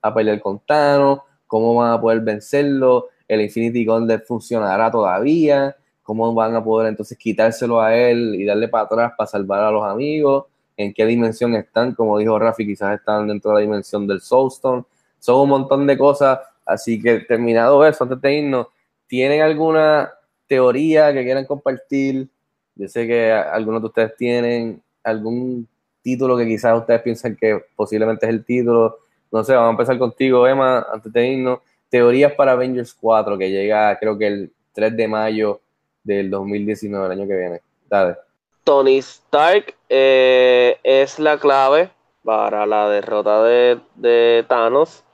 a 0.00 0.14
pelear 0.14 0.40
con 0.40 0.60
Thanos, 0.60 1.20
cómo 1.46 1.74
van 1.74 1.92
a 1.92 2.00
poder 2.00 2.20
vencerlo, 2.20 3.08
el 3.28 3.42
Infinity 3.42 3.84
Gauntlet 3.84 4.24
funcionará 4.26 4.90
todavía, 4.90 5.76
cómo 6.02 6.32
van 6.34 6.56
a 6.56 6.64
poder 6.64 6.88
entonces 6.88 7.18
quitárselo 7.18 7.80
a 7.80 7.94
él 7.94 8.34
y 8.34 8.44
darle 8.44 8.68
para 8.68 8.84
atrás 8.84 9.12
para 9.16 9.26
salvar 9.26 9.60
a 9.60 9.70
los 9.70 9.84
amigos, 9.84 10.46
en 10.76 10.92
qué 10.94 11.04
dimensión 11.06 11.54
están, 11.54 11.94
como 11.94 12.18
dijo 12.18 12.38
Rafi, 12.38 12.66
quizás 12.66 12.98
están 12.98 13.28
dentro 13.28 13.50
de 13.50 13.56
la 13.56 13.60
dimensión 13.60 14.06
del 14.06 14.20
Soulstone, 14.20 14.84
son 15.22 15.42
un 15.42 15.48
montón 15.50 15.86
de 15.86 15.96
cosas, 15.96 16.40
así 16.66 17.00
que 17.00 17.20
terminado 17.20 17.86
eso, 17.86 18.02
antes 18.02 18.20
de 18.20 18.34
irnos, 18.34 18.66
¿tienen 19.06 19.40
alguna 19.40 20.12
teoría 20.48 21.12
que 21.12 21.22
quieran 21.22 21.46
compartir? 21.46 22.28
Yo 22.74 22.88
sé 22.88 23.06
que 23.06 23.30
algunos 23.30 23.80
de 23.82 23.86
ustedes 23.86 24.16
tienen 24.16 24.82
algún 25.04 25.68
título 26.02 26.36
que 26.36 26.44
quizás 26.44 26.76
ustedes 26.76 27.02
piensan 27.02 27.36
que 27.36 27.62
posiblemente 27.76 28.26
es 28.26 28.30
el 28.30 28.44
título. 28.44 28.98
No 29.30 29.44
sé, 29.44 29.54
vamos 29.54 29.68
a 29.68 29.70
empezar 29.70 29.96
contigo, 29.96 30.44
Emma, 30.44 30.84
antes 30.92 31.12
de 31.12 31.28
irnos. 31.28 31.60
Teorías 31.88 32.32
para 32.32 32.52
Avengers 32.52 32.92
4, 33.00 33.38
que 33.38 33.50
llega 33.50 33.96
creo 34.00 34.18
que 34.18 34.26
el 34.26 34.52
3 34.72 34.96
de 34.96 35.06
mayo 35.06 35.60
del 36.02 36.30
2019, 36.30 37.06
el 37.06 37.12
año 37.12 37.28
que 37.28 37.36
viene. 37.36 37.60
Dale. 37.88 38.16
Tony 38.64 38.98
Stark 38.98 39.72
eh, 39.88 40.78
es 40.82 41.20
la 41.20 41.38
clave 41.38 41.90
para 42.24 42.66
la 42.66 42.88
derrota 42.88 43.44
de, 43.44 43.78
de 43.94 44.44
Thanos. 44.48 45.04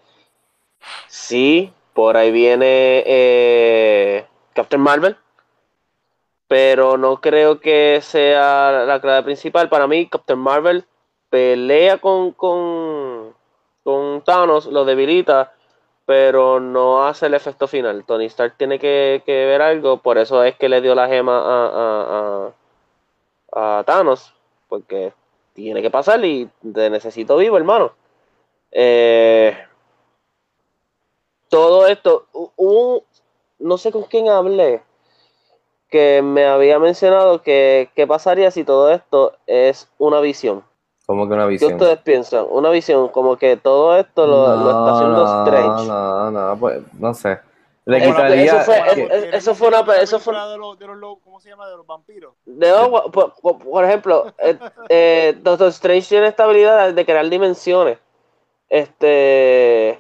Sí, 1.09 1.73
por 1.95 2.17
ahí 2.17 2.31
viene 2.31 3.03
eh, 3.07 4.27
Captain 4.55 4.81
Marvel, 4.83 5.17
pero 6.47 6.97
no 6.97 7.21
creo 7.21 7.61
que 7.61 8.01
sea 8.03 8.85
la 8.87 9.01
clave 9.01 9.23
principal. 9.25 9.69
Para 9.69 9.87
mí, 9.87 10.09
Captain 10.09 10.39
Marvel 10.39 10.85
pelea 11.31 11.99
con, 11.99 12.33
con, 12.33 13.35
con 13.85 14.23
Thanos, 14.25 14.67
lo 14.67 14.85
debilita, 14.85 15.53
pero 16.07 16.59
no 16.61 17.07
hace 17.07 17.27
el 17.27 17.35
efecto 17.35 17.69
final. 17.69 18.05
Tony 18.07 18.27
Stark 18.27 18.57
tiene 18.57 18.79
que, 18.79 19.23
que 19.27 19.33
ver 19.47 19.61
algo, 19.63 19.99
por 20.03 20.17
eso 20.19 20.43
es 20.45 20.57
que 20.57 20.69
le 20.71 20.81
dio 20.81 20.95
la 20.95 21.09
gema 21.09 21.39
a, 21.39 22.53
a, 22.53 22.53
a, 23.53 23.79
a 23.81 23.85
Thanos, 23.85 24.35
porque 24.69 25.13
tiene 25.55 25.83
que 25.83 25.91
pasar 25.91 26.25
y 26.25 26.49
te 26.75 26.91
necesito 26.91 27.37
vivo, 27.37 27.57
hermano. 27.59 27.93
Eh, 28.73 29.57
todo 31.49 31.87
esto, 31.87 32.27
un, 32.57 33.01
no 33.59 33.79
sé 33.79 33.91
con 33.93 34.03
quién 34.05 34.29
hablé, 34.29 34.83
que 35.91 36.21
me 36.23 36.47
había 36.47 36.79
mencionado 36.79 37.43
que 37.43 37.91
qué 37.95 38.07
pasaría 38.07 38.51
si 38.51 38.65
todo 38.65 38.91
esto 38.91 39.35
es 39.47 39.91
una 39.99 40.21
visión. 40.21 40.63
Como 41.07 41.27
que 41.27 41.33
una 41.35 41.45
¿Qué 41.45 41.51
visión. 41.53 41.73
ustedes 41.73 41.99
piensan? 42.01 42.47
Una 42.51 42.69
visión, 42.69 43.09
como 43.09 43.37
que 43.39 43.57
todo 43.57 43.97
esto 43.97 44.27
lo, 44.27 44.47
lo 44.57 44.69
está 44.71 44.95
haciendo 44.95 45.25
no, 45.25 45.45
Strange. 45.45 45.87
No, 45.89 46.31
no, 46.31 46.57
pues 46.61 46.83
no 46.99 47.15
sé. 47.15 47.39
Le 47.87 47.97
Eso- 47.97 48.07
quitaría. 48.11 48.45
eso 48.45 48.59
fue- 48.61 48.83
que- 48.95 49.31
eso 49.33 49.55
fue 49.55 49.69
una, 49.69 49.97
eso 49.97 50.21
fue 50.21 50.35
de 50.39 50.59
los, 50.59 50.79
de 50.79 50.87
los, 50.87 50.97
lo- 50.99 51.17
¿cómo 51.25 51.41
se 51.41 51.49
llma? 51.49 51.67
De 51.71 51.77
los 51.79 51.87
vampiros. 51.87 52.35
de 52.45 52.71
por- 53.11 53.33
por 53.59 53.85
ejemplo, 53.85 54.27
eh, 54.37 54.59
eh, 54.91 55.39
Doctor 55.41 55.69
Strange 55.69 56.07
tiene 56.07 56.27
esta 56.27 56.45
habilidad 56.45 56.93
de 56.93 57.05
crear 57.07 57.27
dimensiones. 57.31 57.97
Este, 58.69 59.99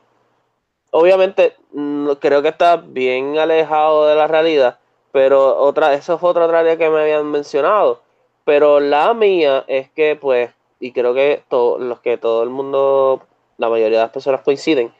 obviamente, 0.90 1.54
mm, 1.72 2.12
creo 2.20 2.42
que 2.42 2.48
está 2.48 2.76
bien 2.76 3.38
alejado 3.38 4.06
de 4.06 4.14
la 4.16 4.26
realidad, 4.26 4.78
pero 5.12 5.56
otra, 5.58 5.94
eso 5.94 6.18
fue 6.18 6.30
otra 6.30 6.44
área 6.58 6.76
que 6.78 6.90
me 6.90 7.00
habían 7.02 7.26
mencionado. 7.30 8.02
Pero 8.44 8.80
la 8.80 9.12
mía 9.14 9.64
es 9.68 9.90
que, 9.90 10.16
pues, 10.16 10.50
y 10.80 10.92
creo 10.92 11.14
que 11.14 11.42
to- 11.48 11.78
los 11.78 12.00
que 12.00 12.16
todo 12.18 12.42
el 12.42 12.50
mundo, 12.50 13.22
la 13.58 13.68
mayoría 13.68 13.98
de 13.98 14.04
las 14.04 14.12
personas 14.12 14.40
coinciden, 14.42 14.92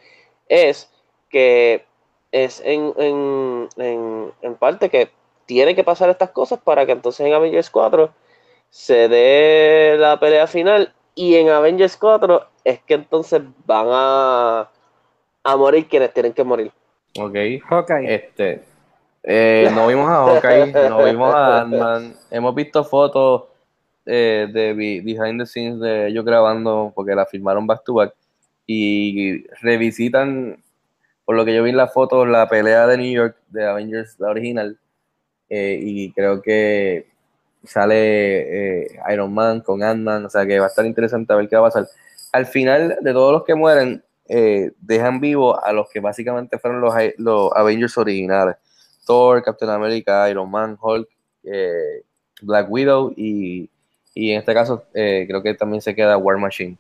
es 0.49 0.91
que 1.31 1.85
es 2.33 2.61
en, 2.65 2.93
en, 2.99 3.69
en, 3.77 4.33
en 4.43 4.55
parte 4.57 4.91
que 4.91 5.11
tiene 5.47 5.75
que 5.75 5.85
pasar 5.85 6.11
estas 6.11 6.31
cosas 6.31 6.61
para 6.61 6.85
que 6.87 6.93
entonces 6.93 7.27
en 7.27 7.33
Avengers 7.35 7.71
4 7.71 8.11
se 8.71 9.09
dé 9.09 9.97
la 9.99 10.21
pelea 10.21 10.47
final 10.47 10.93
y 11.15 11.37
en 11.37 11.49
Avengers 11.51 11.97
4 11.97 12.47
es 12.65 12.81
que 12.83 12.95
entonces 12.95 13.43
van 13.67 13.87
a, 13.91 14.71
a 15.53 15.57
morir 15.57 15.87
quienes 15.89 16.13
tienen 16.13 16.33
que 16.33 16.45
morir. 16.45 16.71
Ok. 17.19 17.35
Hawkeye. 17.69 18.15
Este, 18.15 18.63
eh, 19.23 19.69
no 19.75 19.87
vimos 19.87 20.09
a 20.09 20.25
Hawkeye, 20.25 20.73
no 20.89 21.05
vimos 21.05 21.35
a 21.35 21.61
Ant-Man. 21.63 22.15
Hemos 22.31 22.55
visto 22.55 22.85
fotos 22.85 23.45
eh, 24.07 24.47
de 24.53 24.73
be- 24.75 25.01
behind 25.03 25.41
the 25.41 25.47
scenes 25.47 25.81
de 25.81 26.07
ellos 26.09 26.25
grabando 26.25 26.93
porque 26.95 27.15
la 27.15 27.27
filmaron 27.27 27.67
back 27.67 27.83
to 27.85 27.95
back 27.95 28.15
y 28.67 29.47
revisitan, 29.63 30.63
por 31.25 31.37
lo 31.37 31.45
que 31.45 31.55
yo 31.55 31.63
vi 31.63 31.71
en 31.71 31.77
las 31.77 31.93
fotos, 31.93 32.29
la 32.29 32.49
pelea 32.49 32.87
de 32.87 32.99
New 32.99 33.11
York 33.13 33.37
de 33.49 33.67
Avengers, 33.67 34.17
la 34.19 34.29
original. 34.29 34.79
eh, 35.51 35.79
y 35.83 36.13
creo 36.13 36.43
que 36.43 37.07
sale 37.65 38.83
eh, 38.85 38.89
Iron 39.13 39.33
Man 39.33 39.61
con 39.63 39.83
Ant-Man, 39.83 40.27
o 40.27 40.31
sea 40.31 40.47
que 40.47 40.59
va 40.59 40.67
a 40.67 40.69
estar 40.69 40.85
interesante 40.87 41.33
a 41.33 41.37
ver 41.37 41.49
qué 41.49 41.57
va 41.57 41.67
a 41.67 41.71
pasar. 41.71 41.89
Al 42.33 42.47
final 42.47 42.99
de 43.01 43.13
todos 43.13 43.33
los 43.33 43.45
que 43.45 43.55
mueren, 43.55 44.03
eh, 44.29 44.73
dejan 44.81 45.21
vivo 45.21 45.63
a 45.63 45.73
los 45.73 45.89
que 45.91 46.01
básicamente 46.01 46.59
fueron 46.59 46.81
los, 46.81 46.95
los 47.17 47.51
Avengers 47.55 47.97
originales. 47.99 48.57
Thor, 49.07 49.43
Captain 49.43 49.71
America, 49.71 50.29
Iron 50.31 50.51
Man, 50.51 50.77
Hulk, 50.81 51.09
eh, 51.45 52.03
Black 52.43 52.71
Widow 52.71 53.13
y, 53.17 53.71
y 54.15 54.33
en 54.33 54.41
este 54.41 54.53
caso 54.53 54.85
eh, 54.93 55.25
creo 55.27 55.43
que 55.43 55.55
también 55.55 55.81
se 55.81 55.95
queda 55.95 56.19
War 56.19 56.37
Machine. 56.39 56.77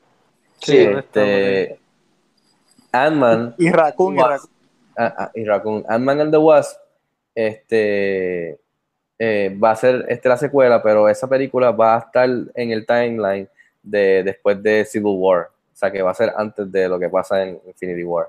Sí, 0.60 0.76
este, 0.76 1.78
Ant-Man 2.92 3.54
Y 3.58 3.70
Raccoon, 3.70 4.16
y 4.16 4.20
Raccoon. 4.20 4.50
ah, 4.98 5.14
ah, 5.16 5.30
y 5.34 5.44
Raccoon. 5.44 5.84
Ant-Man 5.88 6.20
and 6.20 6.32
the 6.32 6.38
Wasp 6.38 6.78
este, 7.34 8.58
eh, 9.18 9.56
va 9.62 9.70
a 9.70 9.76
ser 9.76 10.04
este, 10.08 10.28
la 10.28 10.36
secuela, 10.36 10.82
pero 10.82 11.08
esa 11.08 11.28
película 11.28 11.70
va 11.70 11.96
a 11.96 11.98
estar 12.00 12.28
en 12.28 12.70
el 12.72 12.84
timeline 12.84 13.48
de 13.82 14.22
después 14.24 14.62
de 14.62 14.84
Civil 14.84 15.14
War. 15.16 15.48
O 15.78 15.80
sea, 15.80 15.92
que 15.92 16.02
va 16.02 16.10
a 16.10 16.14
ser 16.14 16.32
antes 16.36 16.72
de 16.72 16.88
lo 16.88 16.98
que 16.98 17.08
pasa 17.08 17.40
en 17.44 17.60
Infinity 17.64 18.02
War. 18.02 18.28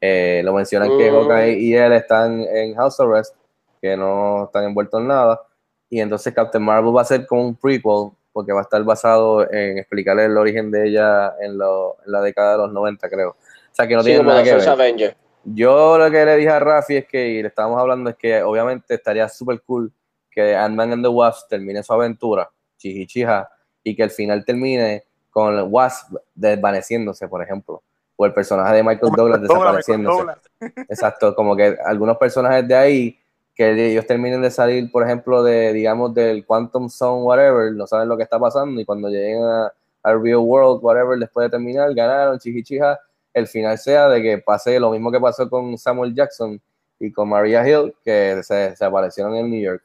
Eh, 0.00 0.40
lo 0.42 0.54
mencionan 0.54 0.96
que 0.96 1.10
Mm. 1.10 1.14
Hawkeye 1.14 1.58
y 1.58 1.74
él 1.74 1.92
están 1.92 2.40
en 2.40 2.74
House 2.74 2.98
Arrest, 3.00 3.34
que 3.82 3.94
no 3.98 4.44
están 4.44 4.64
envueltos 4.64 4.98
en 5.02 5.08
nada. 5.08 5.42
Y 5.90 6.00
entonces 6.00 6.32
Captain 6.32 6.64
Marvel 6.64 6.96
va 6.96 7.02
a 7.02 7.04
ser 7.04 7.26
como 7.26 7.42
un 7.42 7.54
prequel, 7.54 8.12
porque 8.32 8.50
va 8.50 8.60
a 8.60 8.62
estar 8.62 8.82
basado 8.82 9.42
en 9.52 9.76
explicarle 9.76 10.24
el 10.24 10.38
origen 10.38 10.70
de 10.70 10.88
ella 10.88 11.34
en, 11.38 11.58
lo- 11.58 11.96
en 12.06 12.12
la 12.12 12.22
década 12.22 12.52
de 12.52 12.58
los 12.58 12.72
90, 12.72 13.10
creo. 13.10 13.30
O 13.32 13.36
sea, 13.74 13.86
que 13.86 13.94
no 13.94 14.00
Sí, 14.02 14.06
tiene 14.12 14.24
nada 14.24 14.42
que 14.42 14.54
ver. 14.54 14.68
Avenger. 14.68 15.16
Yo 15.44 15.98
lo 15.98 16.10
que 16.10 16.24
le 16.24 16.36
dije 16.36 16.48
a 16.48 16.58
Rafi 16.60 16.96
es 16.96 17.06
que, 17.06 17.28
y 17.28 17.42
le 17.42 17.48
estábamos 17.48 17.78
hablando, 17.78 18.08
es 18.08 18.16
que 18.16 18.42
obviamente 18.42 18.94
estaría 18.94 19.28
súper 19.28 19.60
cool 19.66 19.92
que 20.30 20.56
Ant-Man 20.56 20.94
and 20.94 21.02
the 21.04 21.08
Wasp 21.10 21.46
termine 21.50 21.82
su 21.82 21.92
aventura, 21.92 22.50
chihichija, 22.78 23.48
y 23.84 23.94
que 23.94 24.02
al 24.02 24.10
final 24.10 24.44
termine 24.46 25.04
con 25.36 25.54
el 25.54 25.64
Wasp 25.64 26.14
desvaneciéndose, 26.34 27.28
por 27.28 27.42
ejemplo, 27.42 27.82
o 28.16 28.24
el 28.24 28.32
personaje 28.32 28.76
de 28.76 28.82
Michael 28.82 29.12
Douglas 29.14 29.42
desapareciéndose. 29.42 30.32
Exacto, 30.88 31.34
como 31.34 31.54
que 31.54 31.76
algunos 31.84 32.16
personajes 32.16 32.66
de 32.66 32.74
ahí, 32.74 33.18
que 33.54 33.90
ellos 33.90 34.06
terminen 34.06 34.40
de 34.40 34.50
salir, 34.50 34.90
por 34.90 35.04
ejemplo, 35.04 35.42
de, 35.42 35.74
digamos, 35.74 36.14
del 36.14 36.46
Quantum 36.46 36.88
Zone, 36.88 37.22
whatever, 37.22 37.70
no 37.74 37.86
saben 37.86 38.08
lo 38.08 38.16
que 38.16 38.22
está 38.22 38.38
pasando, 38.38 38.80
y 38.80 38.86
cuando 38.86 39.10
lleguen 39.10 39.42
a, 39.42 39.70
al 40.04 40.22
Real 40.22 40.38
World, 40.38 40.82
whatever, 40.82 41.18
después 41.18 41.44
de 41.44 41.50
terminar, 41.50 41.92
ganaron, 41.92 42.38
chihichija, 42.38 42.98
el 43.34 43.46
final 43.46 43.76
sea 43.76 44.08
de 44.08 44.22
que 44.22 44.38
pase 44.38 44.80
lo 44.80 44.90
mismo 44.90 45.12
que 45.12 45.20
pasó 45.20 45.50
con 45.50 45.76
Samuel 45.76 46.14
Jackson 46.14 46.58
y 46.98 47.12
con 47.12 47.28
Maria 47.28 47.68
Hill, 47.68 47.94
que 48.02 48.40
se, 48.42 48.74
se 48.74 48.84
aparecieron 48.86 49.34
en 49.36 49.50
New 49.50 49.60
York. 49.60 49.82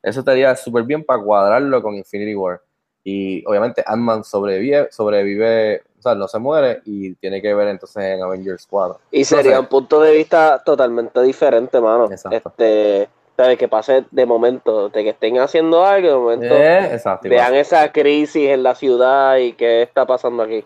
Eso 0.00 0.20
estaría 0.20 0.54
súper 0.54 0.84
bien 0.84 1.02
para 1.02 1.20
cuadrarlo 1.20 1.82
con 1.82 1.96
Infinity 1.96 2.36
War. 2.36 2.60
Y 3.04 3.44
obviamente 3.46 3.82
Ant-Man 3.84 4.22
sobrevive, 4.24 4.88
sobrevive, 4.92 5.82
o 5.98 6.02
sea, 6.02 6.14
no 6.14 6.28
se 6.28 6.38
muere 6.38 6.82
y 6.84 7.14
tiene 7.14 7.42
que 7.42 7.52
ver 7.52 7.68
entonces 7.68 8.02
en 8.02 8.22
Avengers 8.22 8.66
4. 8.68 9.00
Y 9.10 9.24
sería 9.24 9.58
un 9.58 9.66
punto 9.66 10.00
de 10.00 10.16
vista 10.16 10.62
totalmente 10.64 11.20
diferente, 11.22 11.80
mano. 11.80 12.10
Exacto. 12.10 12.36
Este, 12.36 13.08
¿sabes? 13.36 13.58
Que 13.58 13.68
pase 13.68 14.04
de 14.10 14.26
momento, 14.26 14.88
de 14.88 15.02
que 15.02 15.10
estén 15.10 15.38
haciendo 15.38 15.84
algo, 15.84 16.08
de 16.08 16.14
momento 16.14 16.54
Eh, 16.54 16.94
exacto. 16.94 17.28
vean 17.28 17.54
esa 17.54 17.90
crisis 17.90 18.50
en 18.50 18.62
la 18.62 18.74
ciudad 18.74 19.36
y 19.38 19.54
qué 19.54 19.82
está 19.82 20.06
pasando 20.06 20.44
aquí. 20.44 20.64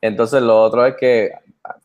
Entonces 0.00 0.42
lo 0.42 0.62
otro 0.62 0.84
es 0.84 0.96
que 0.96 1.32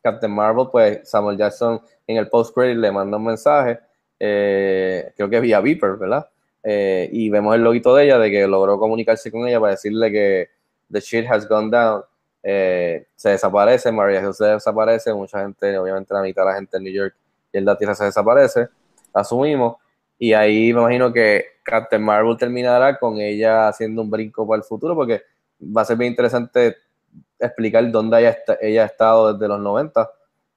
Captain 0.01 0.33
Marvel, 0.33 0.67
pues 0.71 1.09
Samuel 1.09 1.37
Jackson 1.37 1.81
en 2.05 2.17
el 2.17 2.27
post-credit 2.27 2.77
le 2.77 2.91
manda 2.91 3.15
un 3.17 3.23
mensaje, 3.23 3.79
eh, 4.19 5.13
creo 5.15 5.29
que 5.29 5.39
vía 5.39 5.61
Viper, 5.61 5.95
¿verdad? 5.95 6.27
Eh, 6.71 7.09
y 7.11 7.31
vemos 7.31 7.55
el 7.55 7.63
loguito 7.63 7.95
de 7.95 8.03
ella, 8.05 8.19
de 8.19 8.29
que 8.29 8.45
logró 8.45 8.77
comunicarse 8.77 9.31
con 9.31 9.47
ella 9.47 9.59
para 9.59 9.71
decirle 9.71 10.11
que 10.11 10.49
the 10.91 10.99
shit 10.99 11.25
has 11.27 11.47
gone 11.49 11.71
down. 11.71 12.03
Eh, 12.43 13.07
se 13.15 13.29
desaparece, 13.31 13.91
Maria 13.91 14.21
Hill 14.21 14.35
se 14.35 14.45
desaparece, 14.45 15.11
mucha 15.15 15.41
gente, 15.41 15.75
obviamente 15.79 16.13
la 16.13 16.21
mitad 16.21 16.43
de 16.43 16.49
la 16.49 16.55
gente 16.55 16.77
en 16.77 16.83
New 16.83 16.93
York 16.93 17.15
y 17.51 17.57
en 17.57 17.65
la 17.65 17.75
tierra 17.75 17.95
se 17.95 18.05
desaparece. 18.05 18.67
asumimos. 19.13 19.77
Y 20.19 20.33
ahí 20.33 20.71
me 20.71 20.81
imagino 20.81 21.11
que 21.11 21.43
Captain 21.63 22.03
Marvel 22.03 22.37
terminará 22.37 22.99
con 22.99 23.17
ella 23.19 23.67
haciendo 23.69 24.03
un 24.03 24.09
brinco 24.11 24.45
para 24.47 24.57
el 24.59 24.63
futuro, 24.63 24.93
porque 24.93 25.23
va 25.59 25.81
a 25.81 25.85
ser 25.85 25.97
bien 25.97 26.11
interesante 26.11 26.75
explicar 27.39 27.89
dónde 27.89 28.19
ella, 28.19 28.29
está- 28.29 28.57
ella 28.61 28.83
ha 28.83 28.85
estado 28.85 29.33
desde 29.33 29.47
los 29.47 29.59
90 29.59 30.07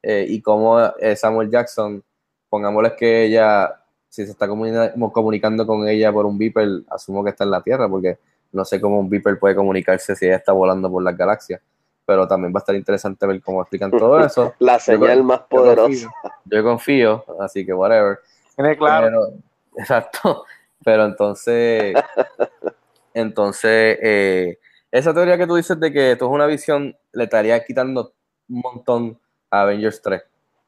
eh, 0.03 0.27
y 0.29 0.43
cómo 0.43 0.79
eh, 0.99 1.17
Samuel 1.17 1.49
Jackson, 1.51 2.03
pongámosle 2.51 2.95
que 2.97 3.25
ella, 3.25 3.82
si 4.13 4.27
se 4.27 4.33
está 4.33 4.47
comuni- 4.47 5.11
comunicando 5.11 5.67
con 5.67 5.89
ella 5.89 6.13
por 6.13 6.27
un 6.27 6.37
beeper, 6.37 6.69
asumo 6.91 7.25
que 7.25 7.31
está 7.31 7.45
en 7.45 7.51
la 7.51 7.63
Tierra, 7.63 7.89
porque 7.89 8.19
no 8.53 8.63
sé 8.63 8.79
cómo 8.79 9.01
un 9.01 9.09
beeper 9.09 9.39
puede 9.39 9.55
comunicarse 9.55 10.15
si 10.15 10.27
ella 10.27 10.37
está 10.37 10.53
volando 10.53 10.91
por 10.91 11.03
las 11.03 11.17
galaxias, 11.17 11.63
pero 12.05 12.29
también 12.29 12.53
va 12.55 12.59
a 12.59 12.61
estar 12.61 12.75
interesante 12.75 13.27
ver 13.27 13.41
cómo 13.41 13.63
explican 13.63 13.91
todo 13.91 14.21
eso. 14.25 14.53
La 14.59 14.79
señal 14.79 15.17
Yo- 15.19 15.25
más 15.25 15.39
yo 15.41 15.47
poderosa. 15.49 15.87
confío, 15.87 16.11
Yo 16.45 16.63
confío, 16.63 17.25
así 17.41 17.65
que 17.65 17.73
whatever. 17.73 18.19
Tiene 18.55 18.77
claro. 18.77 19.07
Pero, 19.07 19.33
exacto. 19.79 20.45
Pero 20.85 21.07
entonces, 21.07 21.95
entonces, 23.15 23.99
eh, 24.03 24.59
esa 24.91 25.15
teoría 25.15 25.39
que 25.39 25.47
tú 25.47 25.55
dices 25.57 25.81
de 25.81 25.91
que 25.91 26.13
esto 26.13 26.27
es 26.27 26.31
una 26.33 26.47
visión, 26.47 26.95
le 27.13 27.25
estaría 27.25 27.65
quitando 27.65 28.13
un 28.51 28.61
montón 28.61 29.19
a 29.51 29.63
Avengers 29.63 30.03
3. 30.03 30.23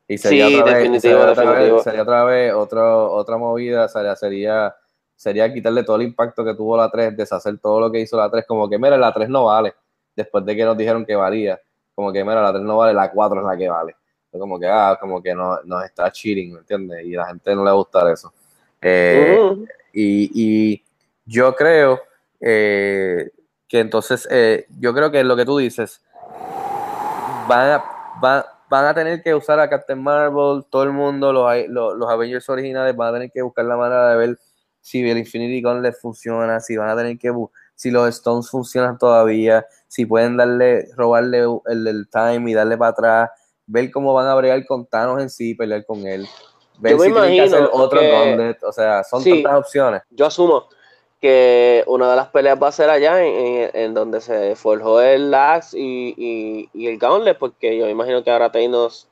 Y 0.06 0.18
sería 0.18 0.48
Sí, 0.48 0.54
otra 0.60 0.72
vez, 0.74 1.02
sería 1.02 1.18
otra 1.18 1.52
vez, 1.52 1.82
sería 1.82 2.02
otra 2.02 2.24
vez 2.24 2.52
otro- 2.52 3.12
otra 3.12 3.36
movida, 3.38 3.88
sería, 3.88 4.14
sería, 4.16 4.76
sería 5.16 5.52
quitarle 5.52 5.82
todo 5.82 5.96
el 5.96 6.02
impacto 6.02 6.44
que 6.44 6.54
tuvo 6.54 6.76
la 6.76 6.90
3, 6.90 7.16
deshacer 7.16 7.58
todo 7.58 7.80
lo 7.80 7.90
que 7.90 8.00
hizo 8.00 8.16
la 8.16 8.30
3, 8.30 8.44
como 8.46 8.68
que 8.68 8.78
mira, 8.78 8.96
la 8.98 9.12
3 9.12 9.28
no 9.28 9.46
vale, 9.46 9.74
después 10.14 10.44
de 10.44 10.54
que 10.56 10.64
nos 10.64 10.76
dijeron 10.76 11.06
que 11.06 11.14
valía, 11.16 11.58
como 11.94 12.12
que 12.12 12.22
mira, 12.22 12.42
la 12.42 12.52
3 12.52 12.62
no 12.64 12.76
vale, 12.76 12.92
la 12.92 13.10
4 13.10 13.40
es 13.40 13.46
la 13.46 13.56
que 13.56 13.68
vale. 13.68 13.96
Como 14.30 14.58
que, 14.58 14.66
ah, 14.66 14.98
como 15.00 15.22
que 15.22 15.32
no, 15.32 15.60
nos 15.62 15.84
está 15.84 16.10
cheating, 16.10 16.54
¿me 16.54 16.58
entiendes? 16.58 17.06
Y 17.06 17.14
a 17.14 17.20
la 17.20 17.26
gente 17.28 17.54
no 17.54 17.64
le 17.64 17.70
gusta 17.70 18.10
eso. 18.12 18.32
Eh, 18.82 19.38
y, 19.92 20.30
y 20.72 20.84
yo 21.24 21.54
creo 21.54 22.00
eh, 22.40 23.30
que 23.68 23.78
entonces, 23.78 24.26
eh, 24.30 24.66
yo 24.80 24.92
creo 24.92 25.12
que 25.12 25.22
lo 25.22 25.36
que 25.36 25.44
tú 25.44 25.58
dices, 25.58 26.02
van 27.48 27.70
a, 27.70 27.84
van, 28.20 28.44
van 28.68 28.86
a 28.86 28.94
tener 28.94 29.22
que 29.22 29.34
usar 29.34 29.60
a 29.60 29.68
Captain 29.68 30.02
Marvel, 30.02 30.64
todo 30.70 30.82
el 30.84 30.92
mundo, 30.92 31.32
los, 31.32 31.50
los, 31.68 31.96
los 31.96 32.10
Avengers 32.10 32.48
originales 32.48 32.96
van 32.96 33.10
a 33.10 33.12
tener 33.12 33.30
que 33.30 33.42
buscar 33.42 33.64
la 33.64 33.76
manera 33.76 34.10
de 34.10 34.16
ver 34.16 34.38
si 34.80 35.08
el 35.08 35.18
Infinity 35.18 35.62
Gauntlet 35.62 35.94
funciona, 36.00 36.60
si 36.60 36.76
van 36.76 36.88
a 36.90 36.96
tener 36.96 37.18
que 37.18 37.32
si 37.74 37.90
los 37.90 38.08
Stones 38.08 38.50
funcionan 38.50 38.98
todavía, 38.98 39.66
si 39.88 40.06
pueden 40.06 40.36
darle, 40.36 40.86
robarle 40.96 41.44
el, 41.66 41.86
el 41.86 42.08
time 42.08 42.50
y 42.50 42.54
darle 42.54 42.76
para 42.76 42.90
atrás, 42.90 43.30
ver 43.66 43.90
cómo 43.90 44.12
van 44.12 44.26
a 44.28 44.34
bregar 44.34 44.64
con 44.66 44.86
Thanos 44.86 45.20
en 45.22 45.30
sí, 45.30 45.54
pelear 45.54 45.84
con 45.86 46.06
él, 46.06 46.26
ver 46.78 46.92
Yo 46.92 46.98
me 46.98 47.06
si 47.06 47.12
tienen 47.12 47.30
que 47.30 47.36
imagino 47.36 47.56
hacer 47.56 47.70
otro 47.72 48.00
que- 48.00 48.10
Gauntlet, 48.10 48.62
o 48.62 48.72
sea, 48.72 49.02
son 49.04 49.22
Sí. 49.22 49.42
tantas 49.42 49.58
opciones. 49.60 50.02
Yo 50.10 50.26
asumo 50.26 50.68
que 51.24 51.82
una 51.86 52.10
de 52.10 52.16
las 52.16 52.28
peleas 52.28 52.62
va 52.62 52.68
a 52.68 52.72
ser 52.72 52.90
allá 52.90 53.24
en, 53.24 53.34
en- 53.34 53.70
en 53.72 53.94
donde 53.94 54.20
se 54.20 54.54
forjó 54.56 55.00
el 55.00 55.32
Axe 55.32 55.78
y, 55.78 56.14
y, 56.18 56.68
y 56.74 56.86
el 56.88 56.98
Gauntlet, 56.98 57.38
porque 57.38 57.78
yo 57.78 57.88
imagino 57.88 58.22
que 58.22 58.30
ahora 58.30 58.52
Thanos 58.52 59.08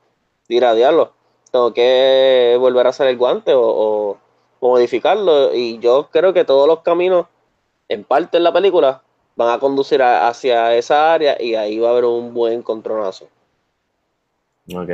dirá, 0.47 0.75
diablo, 0.75 1.11
tengo 1.51 1.73
que 1.73 2.55
volver 2.59 2.85
a 2.85 2.91
hacer 2.91 3.07
el 3.07 3.17
guante 3.17 3.53
o, 3.55 3.61
o- 3.63 4.17
o 4.59 4.69
modificarlo. 4.69 5.55
Y 5.55 5.79
yo 5.79 6.09
creo 6.11 6.33
que 6.33 6.45
todos 6.45 6.67
los 6.67 6.81
caminos, 6.81 7.25
en 7.89 8.03
parte 8.03 8.37
en 8.37 8.43
la 8.43 8.53
película, 8.53 9.01
van 9.35 9.49
a 9.49 9.57
conducir 9.59 10.03
a- 10.03 10.27
hacia 10.27 10.75
esa 10.75 11.13
área 11.15 11.35
y 11.41 11.55
ahí 11.55 11.79
va 11.79 11.87
a 11.89 11.91
haber 11.93 12.05
un 12.05 12.31
buen 12.31 12.61
contronazo. 12.61 13.27
Ok. 14.75 14.89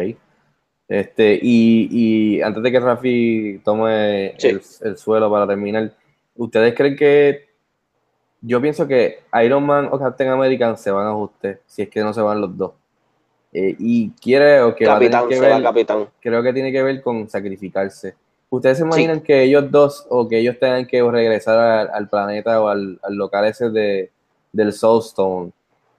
Este, 0.88 1.38
y, 1.42 1.88
y 2.38 2.42
antes 2.42 2.64
de 2.64 2.72
que 2.72 2.80
Rafi 2.80 3.62
tome 3.66 4.36
Sí. 4.38 4.48
el, 4.48 4.62
el 4.82 4.98
suelo 4.98 5.30
para 5.30 5.46
terminar, 5.46 5.92
¿ustedes 6.40 6.74
creen 6.74 6.96
que 6.96 7.50
yo 8.42 8.62
pienso 8.62 8.88
que 8.88 9.20
Iron 9.44 9.66
Man 9.66 9.90
o 9.92 10.00
Captain 10.00 10.30
America 10.30 10.76
se 10.78 10.90
van 10.90 11.06
a 11.06 11.12
ajuste 11.12 11.60
si 11.68 11.82
es 11.82 11.90
que 11.90 12.02
no 12.02 12.14
se 12.14 12.22
van 12.22 12.40
los 12.40 12.58
dos? 12.58 12.72
Eh, 13.52 13.76
y 13.78 14.12
creo 14.12 14.76
que 14.76 14.88
va 14.88 14.96
a 14.96 15.00
tener 15.00 15.12
Capitán, 15.12 15.30
que 15.30 15.40
ver, 15.40 15.64
Capitán. 15.64 16.08
creo 16.20 16.42
que 16.42 16.54
tiene 16.54 16.72
que 16.72 16.82
ver 16.82 17.02
con 17.02 17.28
sacrificarse. 17.30 18.16
¿Ustedes 18.50 18.78
se 18.78 18.84
imaginan 18.84 19.22
que 19.22 19.44
ellos 19.44 19.70
dos 19.70 20.08
o 20.10 20.28
que 20.28 20.40
ellos 20.40 20.58
tengan 20.60 20.88
que 20.88 21.04
regresar 21.04 21.60
al, 21.60 21.90
al 21.94 22.10
planeta 22.10 22.62
o 22.62 22.68
al, 22.68 23.00
al 23.04 23.16
local 23.16 23.46
ese 23.46 23.70
de, 23.70 24.10
del 24.52 24.74
Soulstone 24.74 25.52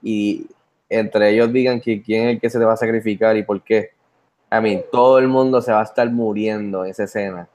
y 0.03 0.47
entre 0.89 1.31
ellos 1.31 1.53
digan 1.53 1.81
que 1.81 2.03
quién 2.03 2.29
es 2.29 2.35
el 2.35 2.41
que 2.41 2.51
se 2.51 2.59
te 2.59 2.65
va 2.65 2.73
a 2.73 2.77
sacrificar 2.77 3.37
y 3.37 3.43
por 3.43 3.63
qué? 3.63 3.91
A 4.49 4.61
mí, 4.61 4.83
todo 4.91 5.19
el 5.19 5.29
mundo 5.29 5.61
se 5.61 5.71
va 5.71 5.81
a 5.81 5.85
estar 5.85 6.11
muriendo 6.11 6.85
en 6.85 6.91
esa 6.91 7.05
escena. 7.05 7.49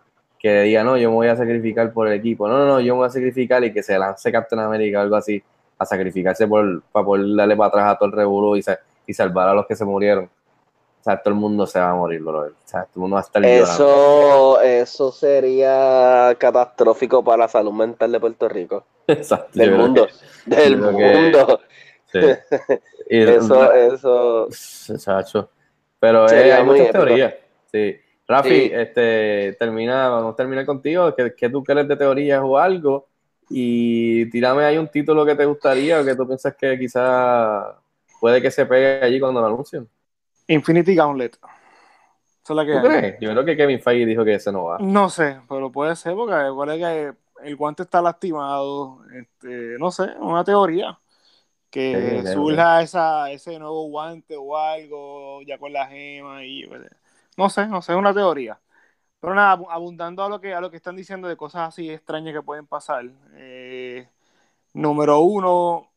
Que 0.45 0.61
diga, 0.61 0.83
no, 0.83 0.95
yo 0.95 1.09
me 1.09 1.15
voy 1.15 1.27
a 1.27 1.35
sacrificar 1.35 1.91
por 1.91 2.07
el 2.07 2.13
equipo. 2.13 2.47
No, 2.47 2.59
no, 2.59 2.65
no, 2.67 2.79
yo 2.79 2.93
me 2.93 2.99
voy 2.99 3.07
a 3.07 3.09
sacrificar 3.09 3.63
y 3.63 3.73
que 3.73 3.81
se 3.81 3.97
lance 3.97 4.31
Captain 4.31 4.59
America 4.61 4.99
o 4.99 5.01
algo 5.01 5.15
así 5.15 5.41
a 5.79 5.85
sacrificarse 5.87 6.47
por, 6.47 6.83
para 6.91 7.03
poder 7.03 7.35
darle 7.35 7.55
para 7.57 7.67
atrás 7.69 7.95
a 7.95 7.97
todo 7.97 8.09
el 8.09 8.15
revolú 8.15 8.55
y, 8.55 8.63
y 9.07 9.13
salvar 9.15 9.49
a 9.49 9.55
los 9.55 9.65
que 9.65 9.75
se 9.75 9.83
murieron. 9.85 10.25
O 10.25 11.03
sea, 11.03 11.17
todo 11.19 11.33
el 11.33 11.39
mundo 11.39 11.65
se 11.65 11.79
va 11.79 11.89
a 11.89 11.95
morir, 11.95 12.21
bro. 12.21 12.41
O 12.41 12.51
sea, 12.63 12.81
todo 12.83 12.91
el 12.97 13.01
mundo 13.01 13.15
va 13.15 13.21
a 13.21 13.23
estar 13.23 13.41
llorando. 13.41 13.63
Eso, 13.73 14.61
eso 14.61 15.11
sería 15.11 16.35
catastrófico 16.37 17.23
para 17.23 17.37
la 17.37 17.47
salud 17.47 17.73
mental 17.73 18.11
de 18.11 18.19
Puerto 18.19 18.47
Rico. 18.47 18.85
Exacto, 19.07 19.49
Del 19.57 19.71
mundo. 19.75 20.07
que- 20.45 20.55
Del 20.55 20.75
que- 20.75 20.77
mundo. 20.79 21.59
sí. 22.11 22.19
Y- 23.09 23.21
Eso, 23.23 23.71
eso. 23.73 24.47
Chacho. 24.97 25.49
Pero 25.99 26.29
eh, 26.29 26.53
hay 26.53 26.63
muchas 26.63 26.81
épico. 26.89 27.03
teorías. 27.05 27.33
Sí. 27.71 27.95
Rafi, 28.27 28.49
Sí. 28.49 28.71
este, 28.73 29.53
termina, 29.59 30.09
vamos 30.09 30.33
a 30.33 30.35
terminar 30.35 30.65
contigo. 30.65 31.13
¿Qué, 31.15 31.33
qué 31.35 31.49
tú 31.49 31.63
crees 31.63 31.87
de 31.87 31.95
teorías 31.95 32.41
o 32.43 32.57
algo? 32.57 33.07
Y 33.49 34.27
tírame 34.31 34.63
ahí 34.65 34.77
un 34.77 34.87
título 34.87 35.25
que 35.25 35.35
te 35.35 35.45
gustaría 35.45 36.01
o 36.01 36.05
que 36.05 36.15
tú 36.15 36.25
piensas 36.25 36.55
que 36.55 36.77
quizá 36.79 37.77
puede 38.19 38.41
que 38.41 38.49
se 38.49 38.65
pegue 38.65 38.99
allí 39.03 39.19
cuando 39.19 39.41
lo 39.41 39.47
anuncien. 39.47 39.87
Infinity 40.47 40.95
Gauntlet. 40.95 41.35
Esa 42.43 42.53
es 42.53 42.55
la 42.57 42.65
que 42.65 42.71
¿Tú 42.73 42.77
hay. 42.79 42.87
crees? 42.99 43.15
Yo 43.19 43.31
creo 43.31 43.45
que 43.45 43.57
Kevin 43.57 43.81
Feige 43.81 44.05
dijo 44.05 44.23
que 44.25 44.35
ese 44.35 44.51
no 44.51 44.65
va. 44.65 44.77
No 44.79 45.09
sé, 45.09 45.39
pero 45.47 45.71
puede 45.71 45.95
ser 45.95 46.15
porque 46.15 46.35
recuerda 46.35 46.77
que 46.77 47.13
el 47.43 47.55
guante 47.55 47.83
está 47.83 48.01
lastimado. 48.01 48.99
Este, 49.13 49.77
no 49.79 49.91
sé, 49.91 50.03
una 50.19 50.43
teoría. 50.43 50.97
Que 51.69 52.23
surja 52.33 52.81
esa, 52.81 53.29
ese 53.31 53.59
nuevo 53.59 53.89
guante 53.89 54.35
o 54.37 54.55
algo, 54.57 55.41
ya 55.41 55.57
con 55.57 55.73
la 55.73 55.85
gema 55.87 56.45
y 56.45 56.65
pues, 56.67 56.81
no 57.37 57.49
sé, 57.49 57.67
no 57.67 57.81
sé, 57.81 57.93
es 57.93 57.97
una 57.97 58.13
teoría. 58.13 58.61
Pero 59.19 59.35
nada, 59.35 59.53
abu- 59.53 59.71
abundando 59.71 60.23
a 60.23 60.29
lo 60.29 60.41
que 60.41 60.53
a 60.53 60.61
lo 60.61 60.71
que 60.71 60.77
están 60.77 60.95
diciendo 60.95 61.27
de 61.27 61.37
cosas 61.37 61.69
así 61.69 61.89
extrañas 61.91 62.33
que 62.33 62.41
pueden 62.43 62.67
pasar. 62.67 63.05
eh, 63.35 64.09
número 64.73 65.21
uno, 65.21 65.91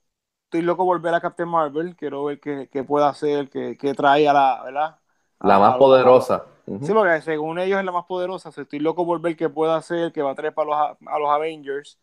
estoy 0.44 0.62
loco 0.62 0.84
volver 0.84 1.14
a 1.14 1.20
Captain 1.22 1.48
Marvel. 1.48 1.96
Quiero 1.96 2.24
ver 2.26 2.40
qué, 2.40 2.68
qué 2.72 2.84
puede 2.84 3.06
hacer, 3.06 3.50
qué, 3.50 3.76
qué 3.78 3.94
trae 3.94 4.28
a 4.28 4.32
la, 4.34 4.62
¿verdad? 4.64 5.00
La 5.42 5.58
A- 5.58 5.58
más 5.58 5.74
a- 5.76 5.78
poderosa. 5.78 6.44
Sí, 6.80 6.92
porque 6.94 7.20
según 7.22 7.58
ellos 7.58 7.78
es 7.78 7.84
la 7.84 7.92
más 7.92 8.06
poderosa. 8.06 8.50
estoy 8.50 8.78
loco 8.78 9.04
por 9.06 9.20
ver 9.20 9.36
qué 9.36 9.48
puede 9.50 9.72
hacer, 9.74 10.12
qué 10.12 10.22
va 10.22 10.30
a 10.32 10.34
traer 10.34 10.54
para 10.54 10.66
los, 10.68 10.76
a, 10.76 11.14
a 11.14 11.18
los 11.18 11.28
Avengers. 11.30 11.98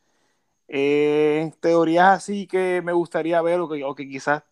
Eh, 0.70 1.52
teorías 1.62 2.10
así 2.18 2.48
que 2.48 2.82
me 2.84 2.94
gustaría 2.94 3.41
ver 3.41 3.60
o 3.62 3.70
que, 3.70 3.84
o 3.84 3.95
que 3.95 4.07
quizás 4.10 4.44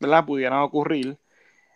¿verdad? 0.00 0.26
pudieran 0.26 0.60
ocurrir. 0.62 1.18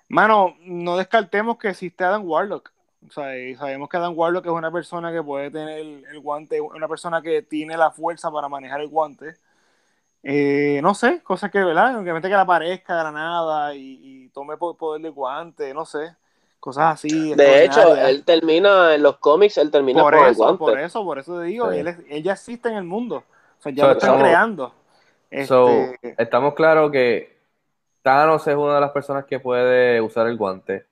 Mano, 0.09 0.57
no 0.61 0.97
descartemos 0.97 1.59
que 1.59 1.69
existe 1.69 2.05
Adam 2.05 2.29
Warlock. 2.29 2.71
O 3.09 3.13
sea, 3.13 3.37
y 3.39 3.55
sabemos 3.57 3.89
que 3.89 3.97
Adam 3.97 4.17
Warlock 4.17 4.47
es 4.47 4.53
una 4.53 4.71
persona 4.73 5.13
que 5.13 5.23
puede 5.23 5.51
tener 5.51 5.79
el, 5.79 6.05
el 6.11 6.21
guante, 6.21 6.61
una 6.61 6.89
persona 6.89 7.23
que 7.23 7.43
tiene 7.43 7.77
la 7.77 7.91
fuerza 7.91 8.31
para 8.31 8.49
manejar 8.49 8.81
el 8.81 8.89
guante. 8.89 9.35
Eh, 10.23 10.81
no 10.83 10.95
sé, 10.95 11.21
cosas 11.23 11.51
que, 11.51 11.63
¿verdad? 11.63 11.97
Obviamente 11.99 12.29
que 12.29 12.35
le 12.35 12.41
aparezca 12.41 12.97
de 12.97 13.05
la 13.05 13.13
nada 13.13 13.75
y, 13.75 14.01
y 14.03 14.29
tome 14.31 14.57
po- 14.57 14.75
poder 14.77 15.03
del 15.03 15.13
guante, 15.13 15.73
no 15.73 15.85
sé. 15.85 16.15
Cosas 16.59 16.95
así. 16.95 17.33
De 17.35 17.65
hecho, 17.65 17.95
él 17.95 18.25
termina 18.25 18.95
en 18.95 19.03
los 19.05 19.19
cómics, 19.19 19.57
él 19.59 19.71
termina 19.71 20.03
por 20.03 20.15
con 20.17 20.25
el 20.25 20.31
eso, 20.33 20.43
guante. 20.43 20.59
por 20.59 20.81
eso, 20.81 21.05
por 21.05 21.19
eso 21.21 21.39
te 21.39 21.45
digo, 21.45 21.71
Sí. 21.71 21.79
él, 21.79 21.87
es- 21.89 21.99
él 22.09 22.23
ya 22.25 22.33
existe 22.33 22.69
en 22.69 22.77
el 22.77 22.85
mundo. 22.85 23.19
O 23.59 23.63
sea, 23.63 23.71
ya 23.73 23.83
So, 23.85 23.87
lo 23.89 23.93
están 23.93 24.11
estamos- 24.11 24.23
creando. 24.29 24.75
So, 25.47 25.69
Este, 25.69 26.15
estamos 26.19 26.55
claros 26.55 26.91
que 26.91 27.36
Thanos 28.07 28.47
es 28.47 28.55
una 28.55 28.77
de 28.77 28.81
las 28.81 28.93
personas 28.93 29.25
que 29.25 29.41
puede 29.41 30.01
usar 30.01 30.29
el 30.29 30.37
guante. 30.37 30.87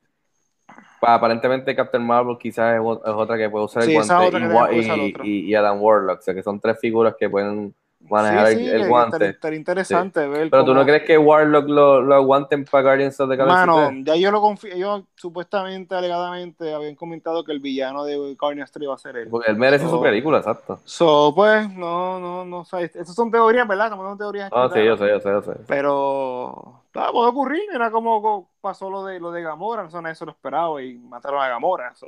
Pa- 1.01 1.15
Aparentemente 1.15 1.77
Captain 1.77 2.05
Marvel 2.05 2.37
quizás 2.37 2.75
es, 2.75 2.81
o- 2.81 3.01
otra 3.05 3.37
que 3.37 3.49
puede 3.49 3.67
usar 3.67 3.85
el 3.85 3.89
Sí, 3.91 3.95
guante 3.95 4.75
y, 4.75 4.81
usar 4.81 4.99
y- 5.25 5.51
y- 5.51 5.55
Adam 5.55 5.81
Warlock, 5.81 6.19
o 6.19 6.23
sea 6.23 6.35
que 6.35 6.43
son 6.43 6.59
tres 6.59 6.77
figuras 6.81 7.15
que 7.17 7.31
pueden 7.31 7.73
manejar 8.11 8.49
sí, 8.49 8.53
el, 8.55 8.59
sí, 8.59 8.69
el 8.71 8.83
que 8.83 8.89
guante. 8.89 9.29
Estaría, 9.29 9.59
interesante 9.59 10.27
ver. 10.27 10.51
Pero 10.51 10.63
tú 10.65 10.73
cómo- 10.73 10.81
no 10.81 10.85
crees 10.85 11.05
que 11.05 11.17
Warlock 11.17 11.69
lo, 11.69 12.03
lo 12.03 12.15
aguanten 12.17 12.65
para 12.65 12.83
Guardians 12.83 13.19
of 13.21 13.31
the 13.31 13.37
Galaxy 13.37 13.61
Mano, 13.67 13.87
3? 13.89 14.05
ya 14.05 14.17
yo 14.17 14.31
lo 14.33 14.41
confío. 14.41 14.75
Ellos 14.75 15.03
supuestamente, 15.15 15.95
alegadamente, 15.95 16.75
habían 16.75 16.97
comentado 16.97 17.45
que 17.45 17.53
el 17.53 17.61
villano 17.61 18.05
de 18.05 18.35
Guardians 18.35 18.73
3 18.73 18.83
iba 18.85 18.95
a 18.95 18.99
ser 18.99 19.17
él. 19.19 19.29
Porque 19.31 19.51
él 19.53 19.57
merece 19.57 19.85
So- 19.85 19.91
su 19.93 20.03
película, 20.03 20.39
exacto. 20.39 20.81
So, 20.85 21.33
pues, 21.35 21.71
no, 21.73 22.19
no, 22.19 22.45
no 22.45 22.65
sé. 22.65 22.83
Estas 22.85 23.15
son 23.15 23.31
teorías, 23.31 23.67
¿verdad? 23.69 23.87
Estamos 23.87 24.05
dando 24.05 24.25
teorías. 24.25 24.51
Ah, 24.53 24.65
aquí, 24.65 24.81
sí, 24.81 24.85
yo 24.87 24.97
sé, 24.97 25.09
yo 25.09 25.21
sé, 25.21 25.29
yo 25.31 25.43
sé. 25.43 25.53
Pero 25.67 26.81
ah, 26.95 27.11
puede 27.13 27.29
ocurrir, 27.29 27.63
era 27.73 27.91
como 27.91 28.23
co- 28.23 28.49
pasó 28.61 28.91
lo 28.91 29.05
de 29.05 29.21
lo 29.21 29.31
de 29.33 29.43
Gamora, 29.43 29.83
no, 29.85 30.15
se 30.15 30.25
lo 30.25 30.31
esperaba 30.33 30.83
y 30.83 30.95
mataron 30.99 31.43
a 31.43 31.49
Gamora. 31.49 31.95
so, 31.95 32.07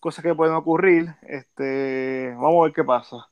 cosas 0.00 0.22
que 0.22 0.34
pueden 0.34 0.54
ocurrir. 0.54 1.14
Este, 1.22 2.30
vamos 2.36 2.60
a 2.60 2.64
ver 2.64 2.72
qué 2.72 2.84
pasa. 2.84 3.28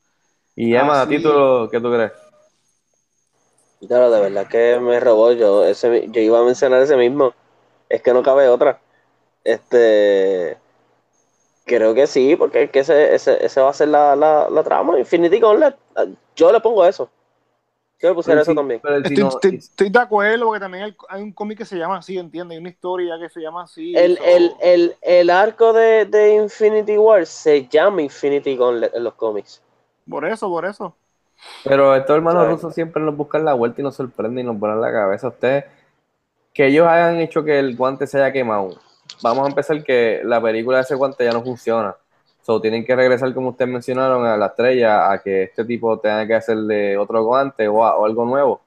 Y 0.56 0.74
Emma, 0.74 1.00
a 1.00 1.02
Así- 1.02 1.16
ti, 1.16 1.22
tú- 1.22 1.68
¿qué 1.70 1.80
tú 1.80 1.90
crees? 1.92 2.12
Claro, 3.86 4.10
de 4.10 4.20
verdad 4.20 4.46
que 4.46 4.78
me 4.80 5.00
robó. 5.00 5.32
Yo, 5.32 5.64
ese, 5.64 6.08
yo 6.08 6.20
iba 6.20 6.38
a 6.38 6.44
mencionar 6.44 6.80
ese 6.82 6.96
mismo. 6.96 7.32
Es 7.88 8.00
que 8.02 8.12
no 8.14 8.22
cabe 8.22 8.48
otra. 8.48 8.80
Este. 9.44 10.56
Creo 11.64 11.94
que 11.94 12.06
sí, 12.06 12.36
porque 12.36 12.64
es 12.64 12.70
que 12.70 12.80
ese, 12.80 13.14
ese, 13.14 13.44
ese 13.44 13.60
va 13.60 13.70
a 13.70 13.74
ser 13.74 13.88
la, 13.88 14.14
la, 14.16 14.48
la 14.50 14.62
trama. 14.62 14.98
Infinity 14.98 15.40
Gauntlet. 15.40 15.76
Yo 16.36 16.52
le 16.52 16.60
pongo 16.60 16.84
eso. 16.84 17.08
Yo 18.02 18.08
le 18.08 18.14
pusiera 18.16 18.34
Pero 18.40 18.42
eso 18.42 18.50
si- 18.50 18.56
también. 18.56 18.80
pero 18.82 18.96
si 18.96 19.00
Estoy, 19.14 19.24
no- 19.24 19.28
estoy- 19.30 19.54
estoy 19.56 19.90
de 19.90 19.98
acuerdo 20.00 20.44
porque 20.46 20.60
también 20.60 20.94
hay, 21.08 21.22
un 21.22 21.32
cómic 21.32 21.58
que 21.58 21.64
se 21.64 21.76
llama 21.76 21.98
así, 21.98 22.18
¿entiendes? 22.18 22.56
Hay 22.56 22.60
una 22.60 22.68
historia 22.70 23.14
que 23.20 23.28
se 23.28 23.40
llama 23.40 23.62
así. 23.62 23.96
El, 23.96 24.18
el, 24.24 24.52
el, 24.60 24.96
el 25.02 25.30
arco 25.30 25.72
de, 25.72 26.04
de 26.06 26.34
Infinity 26.34 26.98
War 26.98 27.24
se 27.24 27.68
llama 27.68 28.02
Infinity 28.02 28.56
Gauntlet 28.56 28.92
en 28.92 29.04
los 29.04 29.14
cómics. 29.14 29.62
Por 30.10 30.24
eso, 30.24 30.48
por 30.48 30.64
eso. 30.66 30.96
Pero 31.62 31.94
estos 31.94 32.16
hermanos 32.16 32.48
rusos 32.48 32.74
siempre 32.74 33.00
nos 33.02 33.16
buscan 33.16 33.44
la 33.44 33.54
vuelta 33.54 33.80
y 33.80 33.84
nos 33.84 33.94
sorprenden 33.94 34.44
y 34.44 34.48
nos 34.48 34.58
ponen 34.58 34.80
la 34.80 34.90
cabeza. 34.90 35.28
Ustedes, 35.28 35.64
que 36.52 36.66
ellos 36.66 36.88
hayan 36.88 37.20
hecho 37.20 37.44
que 37.44 37.58
el 37.60 37.76
guante 37.76 38.08
se 38.08 38.20
haya 38.20 38.32
quemado. 38.32 38.70
Vamos 39.22 39.44
a 39.44 39.48
empezar 39.48 39.82
que 39.84 40.22
la 40.24 40.42
película 40.42 40.78
de 40.78 40.82
ese 40.82 40.96
guante 40.96 41.24
ya 41.24 41.32
no 41.32 41.42
funciona. 41.42 41.94
So, 42.42 42.60
tienen 42.60 42.84
que 42.84 42.96
regresar, 42.96 43.32
como 43.34 43.50
ustedes 43.50 43.70
mencionaron, 43.70 44.26
a 44.26 44.36
la 44.36 44.46
estrella, 44.46 45.10
a 45.12 45.22
que 45.22 45.44
este 45.44 45.64
tipo 45.64 45.98
tenga 46.00 46.26
que 46.26 46.34
hacerle 46.34 46.98
otro 46.98 47.22
guante 47.24 47.68
o, 47.68 47.84
a- 47.84 47.96
o 47.96 48.04
algo 48.04 48.24
nuevo. 48.24 48.60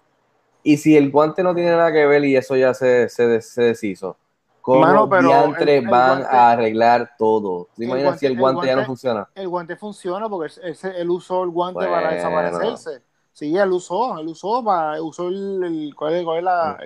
Y 0.63 0.77
si 0.77 0.95
el 0.95 1.11
guante 1.11 1.43
no 1.43 1.53
tiene 1.53 1.71
nada 1.71 1.91
que 1.91 2.05
ver 2.05 2.23
y 2.23 2.35
eso 2.37 2.55
ya 2.55 2.73
se, 2.73 3.09
se, 3.09 3.41
se 3.41 3.61
deshizo, 3.63 4.15
¿cómo 4.61 4.79
Mano, 4.81 5.09
pero 5.09 5.27
diantre 5.27 5.77
el- 5.77 5.83
el 5.85 5.91
van 5.91 6.19
guante- 6.21 6.27
a 6.35 6.51
arreglar 6.51 7.11
todo? 7.17 7.67
¿Te 7.75 7.83
imaginas 7.83 8.03
guante- 8.13 8.19
si 8.19 8.25
el 8.27 8.31
el 8.31 8.39
guante, 8.39 8.65
ya 8.65 8.71
no 8.73 8.77
guante- 8.79 8.87
funciona? 8.87 9.27
El 9.35 9.47
guante 9.49 9.75
funciona 9.75 10.29
porque 10.29 10.53
él, 10.63 10.77
él- 10.95 11.09
usó 11.09 11.43
el 11.43 11.49
guante 11.49 11.85
para 11.85 12.01
Bueno. 12.01 12.15
desaparecerse. 12.15 13.01
Sí, 13.33 13.55
él 13.57 13.71
usó, 13.73 14.17
él 14.17 14.27
usó 14.29 14.63
para, 14.63 15.01
usó 15.01 15.27
el, 15.27 15.93
¿cuál 15.97 16.13
es, 16.15 16.23
cuál 16.23 16.37
es 16.37 16.43
la, 16.45 16.79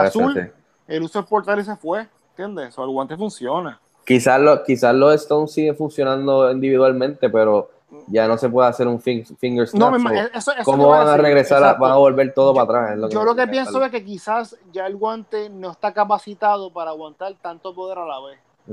azul? 0.00 0.52
él 0.86 1.02
usó 1.02 1.18
el 1.20 1.24
portal 1.24 1.58
y 1.60 1.64
se 1.64 1.74
fue, 1.76 2.06
¿entiendes? 2.36 2.78
O 2.78 2.84
el 2.84 2.90
guante 2.90 3.16
funciona. 3.16 3.80
Quizás, 4.04 4.40
lo, 4.40 4.62
quizás 4.64 4.94
los 4.94 5.14
Stones 5.14 5.52
siguen 5.52 5.76
funcionando 5.76 6.50
individualmente, 6.50 7.28
pero 7.30 7.70
ya 8.08 8.26
no 8.26 8.36
se 8.38 8.48
puede 8.48 8.68
hacer 8.68 8.88
un 8.88 9.00
fin- 9.00 9.24
finger 9.38 9.66
snap. 9.68 9.80
No, 9.80 9.90
me 9.90 9.98
so, 9.98 10.04
ima- 10.14 10.30
eso, 10.34 10.52
eso 10.52 10.64
¿Cómo 10.64 10.88
van 10.88 11.02
a 11.06 11.10
decir, 11.10 11.22
regresar? 11.22 11.58
exacto. 11.62 11.82
van 11.82 11.92
a 11.92 11.96
volver 11.96 12.34
todo 12.34 12.54
Yo- 12.54 12.66
para 12.66 12.80
atrás. 12.80 12.94
es 12.94 12.98
lo 13.00 13.08
que 13.08 13.14
Yo 13.14 13.24
lo 13.24 13.34
que 13.36 13.46
pienso 13.46 13.84
es 13.84 13.90
que 13.90 14.04
quizás 14.04 14.56
ya 14.72 14.86
el 14.86 14.96
guante 14.96 15.50
no 15.50 15.70
está 15.70 15.92
capacitado 15.92 16.72
para 16.72 16.90
aguantar 16.90 17.34
tanto 17.40 17.74
poder 17.74 17.98
a 17.98 18.06
la 18.06 18.20
vez. 18.20 18.38
So, 18.66 18.72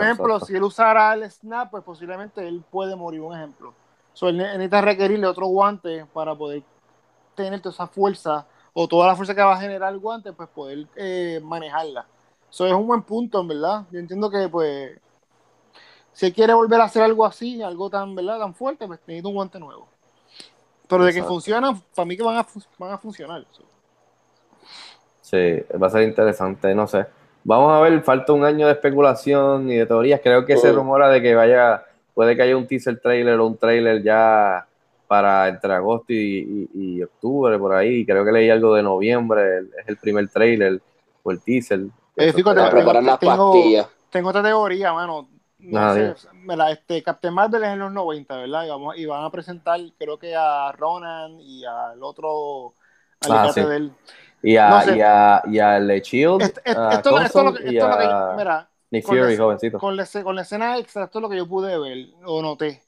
ejemplo, 0.00 0.34
exacto. 0.34 0.46
si 0.46 0.56
él 0.56 0.62
usara 0.64 1.14
el 1.14 1.30
snap, 1.30 1.70
pues 1.70 1.82
posiblemente 1.84 2.46
él 2.46 2.62
puede 2.70 2.94
morir, 2.96 3.20
un 3.20 3.34
ejemplo. 3.36 3.72
So, 4.12 4.28
él 4.28 4.36
ne- 4.36 4.44
necesita 4.52 4.80
requerirle 4.80 5.26
otro 5.28 5.46
guante 5.46 6.04
para 6.12 6.34
poder 6.34 6.62
tener 7.36 7.60
toda 7.60 7.72
esa 7.72 7.86
fuerza 7.86 8.46
o 8.74 8.86
toda 8.88 9.06
la 9.06 9.14
fuerza 9.16 9.34
que 9.34 9.42
va 9.42 9.54
a 9.54 9.60
generar 9.60 9.92
el 9.92 9.98
guante, 10.00 10.32
pues 10.32 10.48
poder 10.48 10.86
eh, 10.96 11.40
manejarla. 11.42 12.04
Eso 12.50 12.66
es 12.66 12.72
un 12.72 12.86
buen 12.86 13.02
punto, 13.02 13.40
en 13.40 13.48
verdad. 13.48 13.84
Yo 13.90 13.98
entiendo 13.98 14.30
que, 14.30 14.48
pues, 14.48 14.98
si 16.12 16.26
él 16.26 16.32
quiere 16.34 16.54
volver 16.54 16.80
a 16.80 16.84
hacer 16.84 17.02
algo 17.02 17.24
así, 17.24 17.62
algo 17.62 17.88
tan, 17.90 18.14
¿verdad? 18.14 18.38
tan 18.40 18.54
fuerte, 18.54 18.86
pues 18.86 19.00
necesita 19.06 19.28
un 19.28 19.34
guante 19.34 19.60
nuevo. 19.60 19.86
Pero 20.88 21.04
de 21.04 21.12
que 21.12 21.22
funcionan, 21.22 21.80
para 21.94 22.06
mí 22.06 22.16
que 22.16 22.22
van 22.22 22.38
a, 22.38 22.46
van 22.78 22.92
a 22.92 22.98
funcionar. 22.98 23.44
So, 23.52 23.62
Sí, 25.20 25.36
va 25.80 25.88
a 25.88 25.90
ser 25.90 26.02
interesante, 26.02 26.74
no 26.74 26.86
sé. 26.86 27.06
Vamos 27.44 27.72
a 27.72 27.80
ver, 27.80 28.02
falta 28.02 28.32
un 28.32 28.44
año 28.44 28.66
de 28.66 28.72
especulación 28.72 29.70
y 29.70 29.76
de 29.76 29.86
teorías. 29.86 30.20
Creo 30.22 30.44
que 30.44 30.56
se 30.56 30.72
rumora 30.72 31.08
de 31.10 31.20
que 31.22 31.34
vaya, 31.34 31.84
puede 32.14 32.34
que 32.34 32.42
haya 32.42 32.56
un 32.56 32.66
teaser 32.66 32.98
trailer 33.00 33.38
o 33.38 33.46
un 33.46 33.56
trailer 33.58 34.02
ya 34.02 34.66
para 35.06 35.48
entre 35.48 35.72
agosto 35.74 36.12
y, 36.12 36.68
y- 36.74 36.96
y 36.98 37.02
octubre, 37.02 37.58
por 37.58 37.74
ahí. 37.74 38.04
Creo 38.04 38.24
que 38.24 38.32
leí 38.32 38.50
algo 38.50 38.74
de 38.74 38.82
noviembre, 38.82 39.60
es 39.78 39.88
el 39.88 39.96
primer 39.98 40.28
trailer 40.28 40.80
o 41.22 41.30
el 41.30 41.40
teaser. 41.40 41.80
Eh, 42.18 42.32
tengo- 42.32 42.52
preparar 42.70 43.02
las 43.04 43.18
tengo- 43.18 43.52
pastillas. 43.52 43.86
tengo 44.10 44.28
otra 44.30 44.42
teoría, 44.42 44.92
mano. 44.92 45.28
No 45.60 45.92
sé, 45.94 46.14
la- 46.46 46.70
este, 46.70 47.02
Captain 47.02 47.34
Marvel 47.34 47.64
es 47.64 47.70
en 47.70 47.80
los 47.80 47.92
90, 47.92 48.36
¿verdad? 48.36 48.64
Y, 48.64 48.68
vamos, 48.68 48.96
y 48.96 49.06
van 49.06 49.24
a 49.24 49.30
presentar, 49.30 49.80
creo 49.98 50.16
que 50.18 50.34
a 50.36 50.70
Ronan 50.72 51.40
y 51.40 51.64
al 51.64 52.00
otro 52.02 52.74
Ah, 53.28 53.50
sí. 53.52 53.60
de 53.62 53.76
él. 53.76 53.92
Y 54.40 54.56
a, 54.56 54.68
No 54.68 54.80
sé. 54.82 54.96
y 54.96 55.00
a, 55.00 55.42
y 55.46 55.58
a 55.58 55.78
Le 55.80 56.00
Shield, 56.00 56.42
Esto, 56.42 56.60
esto- 56.64 56.80
a 56.80 56.92
esto- 56.94 57.20
esto 57.20 57.38
es 57.40 57.44
lo 57.44 57.52
que, 57.54 57.58
esto 57.74 57.88
lo 57.88 58.00
yo- 58.02 58.36
mira, 58.36 58.68
Nick 58.92 59.04
con 59.04 59.18
Fury, 59.18 59.36
la- 59.36 59.42
jovencito. 59.42 59.78
con 59.80 59.96
la, 59.96 60.06
con 60.22 60.36
la 60.36 60.42
escena 60.42 60.78
extra, 60.78 61.04
esto 61.04 61.18
es 61.18 61.22
lo 61.22 61.28
que 61.28 61.36
yo 61.36 61.48
pude 61.48 61.76
ver 61.76 62.06
o 62.24 62.40
noté. 62.40 62.80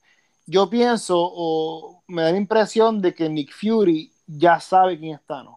Yo 0.47 0.71
pienso 0.71 1.17
o 1.19 2.03
me 2.07 2.23
da 2.23 2.31
la 2.31 2.37
impresión 2.39 3.03
de 3.03 3.13
que 3.15 3.29
Nick 3.29 3.53
Fury 3.53 4.13
ya 4.29 4.61
sabe 4.61 4.97
quién 4.99 5.17
es 5.17 5.27
Thanos. 5.27 5.57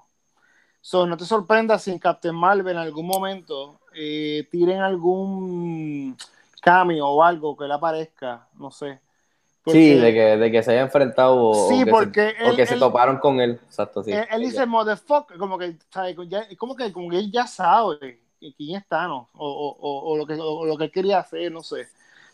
So, 0.90 1.08
no 1.08 1.16
te 1.18 1.26
sorprendas 1.26 1.84
si 1.84 1.92
en 1.92 2.00
Captain 2.00 2.36
Marvel 2.36 2.74
en 2.76 2.78
algún 2.78 3.08
momento 3.08 3.80
eh, 3.96 4.48
tiren 4.52 4.82
algún 4.82 6.18
cameo 6.62 7.08
o 7.08 7.24
algo 7.24 7.56
que 7.58 7.66
le 7.68 7.74
aparezca, 7.76 8.48
no 8.56 8.70
sé. 8.72 9.00
Sí, 9.66 9.96
de 9.96 10.14
que, 10.14 10.20
de 10.38 10.52
que 10.52 10.62
se 10.64 10.72
haya 10.72 10.82
enfrentado 10.82 11.36
o, 11.38 11.78
Sí, 11.78 11.82
o 11.82 11.86
que, 11.86 11.92
porque 11.92 12.30
se, 12.40 12.50
o 12.50 12.56
él- 12.56 12.56
que 12.56 12.66
se 12.68 12.78
toparon 12.78 13.18
con 13.20 13.40
él. 13.40 13.60
Exacto, 13.66 14.04
sí. 14.04 14.12
él, 14.12 14.28
él 14.32 14.42
dice 14.44 14.66
motherfucker, 14.66 15.38
como 15.38 15.58
que, 15.58 15.78
¿sabe? 15.90 16.16
Ya- 16.28 16.48
como 16.58 16.76
que, 16.76 16.92
como 16.92 17.10
que 17.10 17.18
él 17.20 17.32
ya 17.32 17.48
sabe 17.48 18.22
quién 18.58 18.78
es 18.78 18.88
Thanos 18.88 19.28
o, 19.34 19.48
o, 19.50 19.70
o, 19.80 20.12
o 20.14 20.18
lo 20.18 20.26
que, 20.26 20.34
o 20.40 20.66
lo 20.66 20.78
que 20.78 20.86
él 20.86 20.92
quería 20.92 21.20
hacer, 21.20 21.52
no 21.52 21.62
sé. 21.64 21.88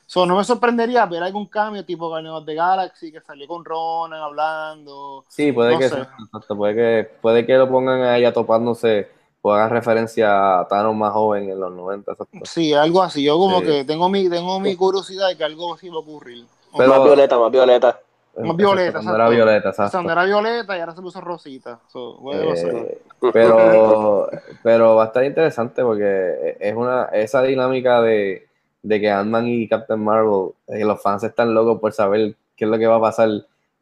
So, 0.10 0.26
no 0.26 0.36
me 0.38 0.44
sorprendería 0.44 1.06
ver 1.06 1.22
algún 1.22 1.45
cambio 1.45 1.86
tipo 1.86 2.07
Guardians 2.10 2.44
the 2.44 2.56
Galaxy 2.56 3.11
que 3.11 3.22
salió 3.22 3.48
con 3.48 3.64
Ronan 3.64 4.19
hablando. 4.19 5.23
Sí, 5.27 5.52
puede 5.52 5.73
no 5.73 5.77
que 5.77 6.56
puede 6.56 6.73
que 6.73 7.11
puede 7.22 7.45
que 7.45 7.53
lo 7.53 7.69
pongan 7.69 8.02
a 8.02 8.18
ella 8.18 8.34
topándose 8.34 9.07
o 9.44 9.53
hagan 9.53 9.69
referencia 9.69 10.61
a 10.61 10.68
Thanos 10.68 10.95
más 10.95 11.14
joven 11.14 11.52
en 11.52 11.60
los 11.60 11.72
90, 11.72 12.11
exacto. 12.14 12.40
Sí, 12.44 12.73
algo 12.73 13.03
así. 13.03 13.23
Yo 13.23 13.38
como 13.38 13.60
Sí. 13.60 13.68
que 13.68 13.84
tengo 13.86 14.10
mi, 14.10 14.27
tengo 14.27 14.60
mi 14.60 14.76
curiosidad 14.76 15.27
de 15.27 15.38
que 15.38 15.44
algo 15.44 15.76
así 15.76 15.90
va 15.90 15.98
a 15.98 15.99
ocurrir. 15.99 16.44
Pero- 16.76 16.90
más 16.90 17.03
violeta, 17.03 17.38
más 17.38 17.52
violeta. 17.52 17.99
Más 18.36 18.56
violeta, 18.57 18.94
Cuando 18.94 19.11
era 19.14 19.26
exacto. 19.26 19.36
violeta, 19.36 19.69
exacto. 19.69 19.91
Cuando 19.91 20.11
era 20.14 20.23
violeta 20.26 20.76
y 20.76 20.80
ahora 20.80 20.95
se 20.95 21.02
puso 21.03 21.22
rosita. 21.22 21.80
So, 21.88 22.15
bueno, 22.15 22.45
no 22.49 22.56
sé. 22.56 22.68
Eh, 22.68 23.02
pero, 23.31 24.27
pero 24.64 24.95
va 24.95 25.03
a 25.03 25.07
estar 25.07 25.23
interesante 25.23 25.84
porque 25.84 26.57
es 26.60 26.76
una 26.76 27.10
esa 27.14 27.44
dinámica 27.44 28.02
de, 28.02 28.48
de 28.81 28.99
que 28.99 29.10
Ant-Man 29.10 29.47
y 29.47 29.68
Captain 29.68 29.99
Marvel, 30.03 30.51
eh, 30.68 30.85
los 30.85 31.01
fans 31.01 31.23
están 31.23 31.53
locos 31.53 31.80
por 31.80 31.91
saber 31.93 32.35
qué 32.56 32.65
es 32.65 32.72
lo 32.72 32.77
que 32.77 32.88
va 32.88 32.95
a 32.95 33.01
pasar 33.01 33.30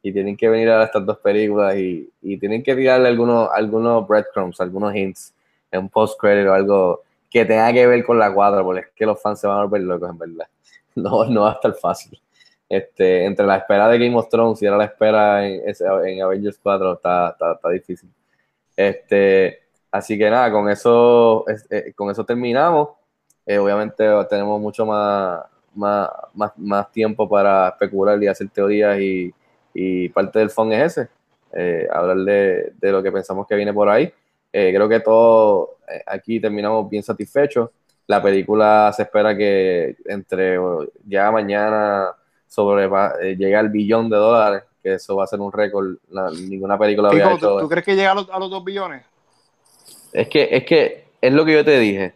y 0.01 0.11
tienen 0.13 0.37
que 0.37 0.49
venir 0.49 0.69
a 0.69 0.83
estas 0.83 1.05
dos 1.05 1.17
películas 1.19 1.75
y, 1.77 2.09
y 2.21 2.37
tienen 2.37 2.63
que 2.63 2.75
tirarle 2.75 3.07
algunos, 3.09 3.49
algunos 3.53 4.07
breadcrumbs, 4.07 4.59
algunos 4.61 4.95
hints 4.95 5.33
en 5.71 5.89
post-credit 5.89 6.47
o 6.47 6.53
algo 6.53 7.01
que 7.29 7.43
tenga 7.45 7.71
que 7.73 7.85
ver 7.87 8.05
con 8.05 8.17
la 8.17 8.33
cuadra, 8.33 8.63
porque 8.63 8.81
es 8.81 8.87
que 8.95 9.05
los 9.05 9.21
fans 9.21 9.39
se 9.39 9.47
van 9.47 9.59
a 9.59 9.63
volver 9.65 9.81
locos 9.81 10.09
en 10.09 10.17
verdad. 10.17 10.47
No, 10.95 11.25
no 11.25 11.41
va 11.41 11.51
a 11.51 11.53
estar 11.53 11.73
fácil. 11.75 12.19
Este, 12.67 13.23
entre 13.25 13.45
la 13.45 13.57
espera 13.57 13.87
de 13.87 13.99
Game 13.99 14.15
of 14.17 14.29
Thrones 14.29 14.59
y 14.61 14.65
ahora 14.65 14.79
la 14.79 14.85
espera 14.85 15.47
en, 15.47 15.61
en 16.05 16.21
Avengers 16.23 16.59
4 16.61 16.93
está, 16.93 17.29
está, 17.29 17.51
está 17.53 17.69
difícil. 17.69 18.09
Este, 18.75 19.59
así 19.91 20.17
que 20.17 20.29
nada, 20.29 20.51
con 20.51 20.69
eso, 20.69 21.47
es- 21.47 21.65
eh, 21.69 21.93
con 21.95 22.09
eso 22.11 22.25
terminamos. 22.25 22.89
Eh, 23.47 23.57
obviamente 23.57 24.05
tenemos 24.29 24.59
mucho 24.59 24.85
más, 24.85 25.41
más, 25.73 26.09
más, 26.33 26.51
más 26.57 26.91
tiempo 26.91 27.27
para 27.29 27.69
especular 27.69 28.21
y 28.21 28.27
hacer 28.27 28.49
teorías 28.49 28.99
y, 28.99 29.33
y 29.73 30.09
parte 30.09 30.39
del 30.39 30.49
fun 30.49 30.73
es 30.73 30.97
ese, 30.97 31.09
eh, 31.53 31.87
hablar 31.91 32.17
de, 32.17 32.73
de 32.77 32.91
lo 32.91 33.01
que 33.01 33.11
pensamos 33.11 33.47
que 33.47 33.55
viene 33.55 33.73
por 33.73 33.87
ahí. 33.87 34.11
Eh, 34.51 34.71
creo 34.75 34.89
que 34.89 34.99
todos 34.99 35.69
aquí 36.05 36.39
terminamos 36.41 36.89
bien 36.89 37.03
satisfechos. 37.03 37.69
La 38.07 38.21
película 38.21 38.91
se 38.93 39.03
espera 39.03 39.35
que 39.35 39.95
entre 40.05 40.57
ya 41.05 41.31
mañana 41.31 42.09
sobre 42.47 42.87
llegue 43.37 43.55
al 43.55 43.69
billón 43.69 44.09
de 44.09 44.17
dólares, 44.17 44.63
que 44.83 44.93
eso 44.95 45.15
va 45.15 45.23
a 45.23 45.27
ser 45.27 45.39
un 45.39 45.51
récord. 45.51 45.95
La- 46.09 46.31
ninguna 46.31 46.77
película 46.77 47.09
había 47.09 47.33
hecho. 47.33 47.55
¿tú, 47.55 47.61
tú 47.61 47.69
crees 47.69 47.85
que 47.85 47.95
llega 47.95 48.11
a 48.11 48.15
los, 48.15 48.29
a 48.29 48.39
los 48.39 48.49
dos 48.49 48.63
billones? 48.63 49.03
Es 50.13 50.27
que, 50.29 50.47
es 50.51 50.65
que 50.65 51.05
es 51.21 51.33
lo 51.33 51.45
que 51.45 51.53
yo 51.53 51.65
te 51.65 51.79
dije. 51.79 52.13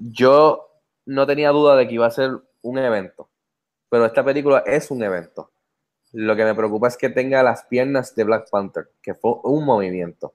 Yo 0.00 0.68
no 1.06 1.26
tenía 1.26 1.50
duda 1.50 1.76
de 1.76 1.88
que 1.88 1.94
iba 1.94 2.06
a 2.06 2.10
ser 2.10 2.38
un 2.62 2.78
evento, 2.78 3.28
pero 3.88 4.04
esta 4.06 4.24
película 4.24 4.62
es 4.66 4.90
un 4.90 5.02
evento. 5.02 5.50
Lo 6.12 6.36
que 6.36 6.44
me 6.44 6.54
preocupa 6.54 6.88
es 6.88 6.96
que 6.96 7.08
tenga 7.08 7.42
las 7.42 7.64
piernas 7.64 8.14
de 8.14 8.24
Black 8.24 8.48
Panther, 8.50 8.90
que 9.02 9.14
fue 9.14 9.34
un 9.42 9.64
movimiento. 9.64 10.34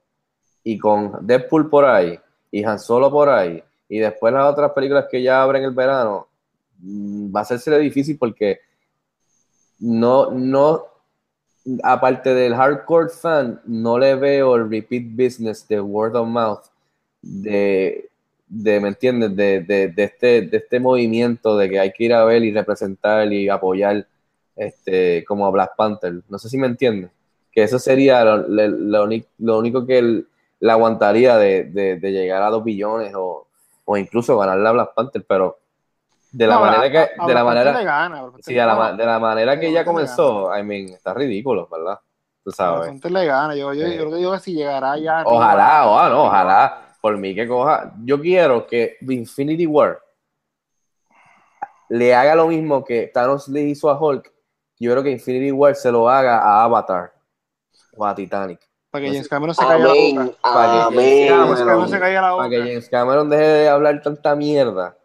Y 0.62 0.78
con 0.78 1.26
Deadpool 1.26 1.70
por 1.70 1.84
ahí, 1.84 2.18
y 2.50 2.64
Han 2.64 2.78
Solo 2.78 3.10
por 3.10 3.28
ahí, 3.28 3.62
y 3.88 3.98
después 3.98 4.32
las 4.32 4.50
otras 4.52 4.72
películas 4.72 5.06
que 5.10 5.22
ya 5.22 5.42
abren 5.42 5.64
el 5.64 5.72
verano, 5.72 6.28
mm, 6.78 7.34
va 7.34 7.40
a 7.40 7.42
hacerse 7.42 7.76
difícil 7.78 8.18
porque 8.18 8.60
no, 9.80 10.30
no, 10.30 10.84
aparte 11.82 12.34
del 12.34 12.54
hardcore 12.54 13.08
fan, 13.08 13.60
no 13.64 13.98
le 13.98 14.14
veo 14.14 14.56
el 14.56 14.70
repeat 14.70 15.04
business 15.10 15.66
de 15.68 15.80
word 15.80 16.14
of 16.16 16.28
mouth 16.28 16.64
de, 17.22 18.10
de 18.56 18.80
¿me 18.80 18.88
entiendes? 18.88 19.34
De, 19.34 19.60
de, 19.60 19.88
de 19.88 20.04
este, 20.04 20.42
de 20.42 20.56
este 20.58 20.78
movimiento 20.80 21.56
de 21.56 21.68
que 21.68 21.80
hay 21.80 21.92
que 21.92 22.04
ir 22.04 22.14
a 22.14 22.24
ver 22.24 22.44
y 22.44 22.52
representar 22.52 23.32
y 23.32 23.48
apoyar 23.48 24.06
este, 24.56 25.24
como 25.24 25.46
a 25.46 25.50
Black 25.50 25.72
Panther. 25.76 26.14
No 26.28 26.38
sé 26.38 26.48
si 26.48 26.56
me 26.58 26.66
entiendes. 26.68 27.10
Que 27.52 27.62
eso 27.64 27.78
sería 27.78 28.24
lo, 28.24 28.38
lo- 28.48 29.06
lo 29.38 29.58
único 29.58 29.86
que 29.86 29.98
él 29.98 30.28
le 30.60 30.72
aguantaría 30.72 31.36
de, 31.36 31.64
de- 31.64 31.96
de 31.98 32.12
llegar 32.12 32.42
a 32.42 32.50
dos 32.50 32.62
billones 32.64 33.12
o, 33.16 33.46
o 33.84 33.96
incluso 33.96 34.38
ganarle 34.38 34.68
a 34.68 34.72
Black 34.72 34.94
Panther, 34.94 35.24
pero 35.28 35.58
de 36.32 36.46
la 36.46 36.54
No, 36.54 36.60
manera 36.62 36.90
que, 36.90 36.98
a- 36.98 37.10
a 37.24 37.26
de 37.26 37.34
la 37.34 37.44
manera, 37.44 37.82
gana, 37.82 38.22
sí, 38.40 38.58
a 38.58 38.66
la 38.66 38.92
de 38.92 39.04
la 39.06 39.18
manera 39.18 39.58
que 39.58 39.70
ya 39.72 39.84
comenzó, 39.84 40.56
I 40.56 40.62
mean, 40.62 40.88
está 40.90 41.14
ridículo, 41.14 41.68
¿verdad? 41.70 41.98
Tú 42.44 42.50
sabes. 42.50 43.02
Le 43.04 43.24
gana. 43.24 43.54
Yo, 43.56 43.72
yo, 43.72 43.86
Sí. 43.86 43.96
yo 43.96 44.04
lo 44.10 44.32
que 44.32 44.38
si 44.40 44.52
llegará 44.54 44.98
ya. 44.98 45.22
Ojalá, 45.24 45.86
ojalá, 45.86 46.08
no, 46.10 46.24
ojalá, 46.24 46.83
por 47.04 47.18
mí 47.18 47.34
que 47.34 47.46
coja. 47.46 47.92
Yo 48.02 48.18
quiero 48.18 48.66
que 48.66 48.96
Infinity 49.02 49.66
War 49.66 50.00
le 51.90 52.14
haga 52.14 52.34
lo 52.34 52.46
mismo 52.48 52.82
que 52.82 53.10
Thanos 53.12 53.46
le 53.48 53.60
hizo 53.60 53.90
a 53.90 54.00
Hulk. 54.00 54.32
Yo 54.80 54.90
creo 54.90 55.02
que 55.02 55.10
Infinity 55.10 55.52
War 55.52 55.74
se 55.76 55.92
lo 55.92 56.08
haga 56.08 56.38
a 56.38 56.64
Avatar 56.64 57.12
o 57.94 58.06
a 58.06 58.14
Titanic. 58.14 58.58
Para 58.90 59.04
que 59.04 59.10
James. 59.12 59.28
Cameron 59.28 59.54
se 59.54 59.62
caiga 59.66 59.84
la 59.86 59.92
boca. 59.92 60.30
Para 60.42 60.88
que. 60.88 61.28
James 61.28 61.58
Cameron 61.60 61.88
se 61.90 61.98
caiga 62.00 62.20
la 62.22 62.36
Para 62.38 62.48
que 62.48 62.56
boca. 62.56 62.68
James 62.70 62.88
Cameron 62.88 63.28
deje 63.28 63.42
de 63.48 63.68
hablar 63.68 64.00
tanta 64.00 64.34
mierda. 64.34 64.96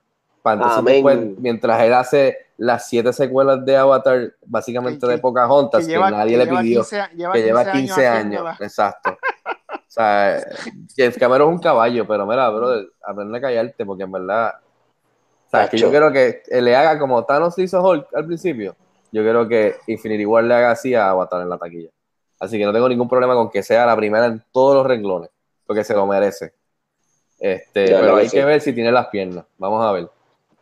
Para 0.41 0.81
después, 0.81 1.19
mientras 1.37 1.81
él 1.81 1.93
hace 1.93 2.37
las 2.55 2.87
siete 2.87 3.11
secuelas 3.11 3.65
de 3.65 3.75
Avatar, 3.75 4.35
básicamente 4.45 5.05
Que- 5.05 5.11
de 5.13 5.17
Pocahontas, 5.17 5.81
que 5.81 5.87
que, 5.87 5.91
lleva- 5.93 6.11
nadie 6.11 6.31
que 6.31 6.37
le 6.37 6.45
lleva 6.45 6.61
pidió. 6.61 6.79
15 6.79 6.99
a- 7.01 7.09
lleva 7.11 7.33
que 7.33 7.43
lleva 7.43 7.63
15 7.65 7.77
15 7.81 8.07
años 8.07 8.61
exacto. 8.61 9.17
O 9.89 9.91
sea, 9.91 10.39
James 10.95 11.17
Cameron 11.17 11.49
es 11.49 11.55
un 11.55 11.61
caballo, 11.61 12.05
pero 12.07 12.25
mira, 12.27 12.47
brother, 12.51 12.87
aprende 13.03 13.37
a 13.39 13.41
callarte 13.41 13.85
porque 13.85 14.03
en 14.03 14.11
verdad, 14.11 14.53
o 15.47 15.49
sea, 15.49 15.67
que 15.67 15.77
yo 15.79 15.89
quiero 15.89 16.11
que 16.11 16.43
le 16.61 16.75
haga 16.75 16.99
como 16.99 17.25
Thanos 17.25 17.57
hizo 17.57 17.81
Hulk 17.81 18.07
al 18.13 18.25
principio, 18.27 18.75
yo 19.11 19.23
quiero 19.23 19.47
que 19.47 19.77
Infinity 19.87 20.25
War 20.27 20.43
le 20.43 20.53
haga 20.53 20.71
así 20.71 20.93
a 20.93 21.09
Avatar 21.09 21.41
en 21.41 21.49
la 21.49 21.57
taquilla. 21.57 21.89
Así 22.39 22.59
que 22.59 22.65
no 22.65 22.71
tengo 22.71 22.87
ningún 22.87 23.09
problema 23.09 23.33
con 23.33 23.49
que 23.49 23.63
sea 23.63 23.85
la 23.87 23.95
primera 23.95 24.27
en 24.27 24.43
todos 24.51 24.75
los 24.75 24.85
renglones, 24.85 25.31
porque 25.65 25.83
se 25.83 25.95
lo 25.95 26.05
merece. 26.05 26.53
Este, 27.39 27.89
Ya, 27.89 27.99
pero 27.99 28.15
hay 28.17 28.29
que 28.29 28.45
ver 28.45 28.61
si 28.61 28.71
tiene 28.73 28.91
las 28.91 29.07
piernas. 29.07 29.45
Vamos 29.57 29.83
a 29.83 29.91
ver. 29.91 30.07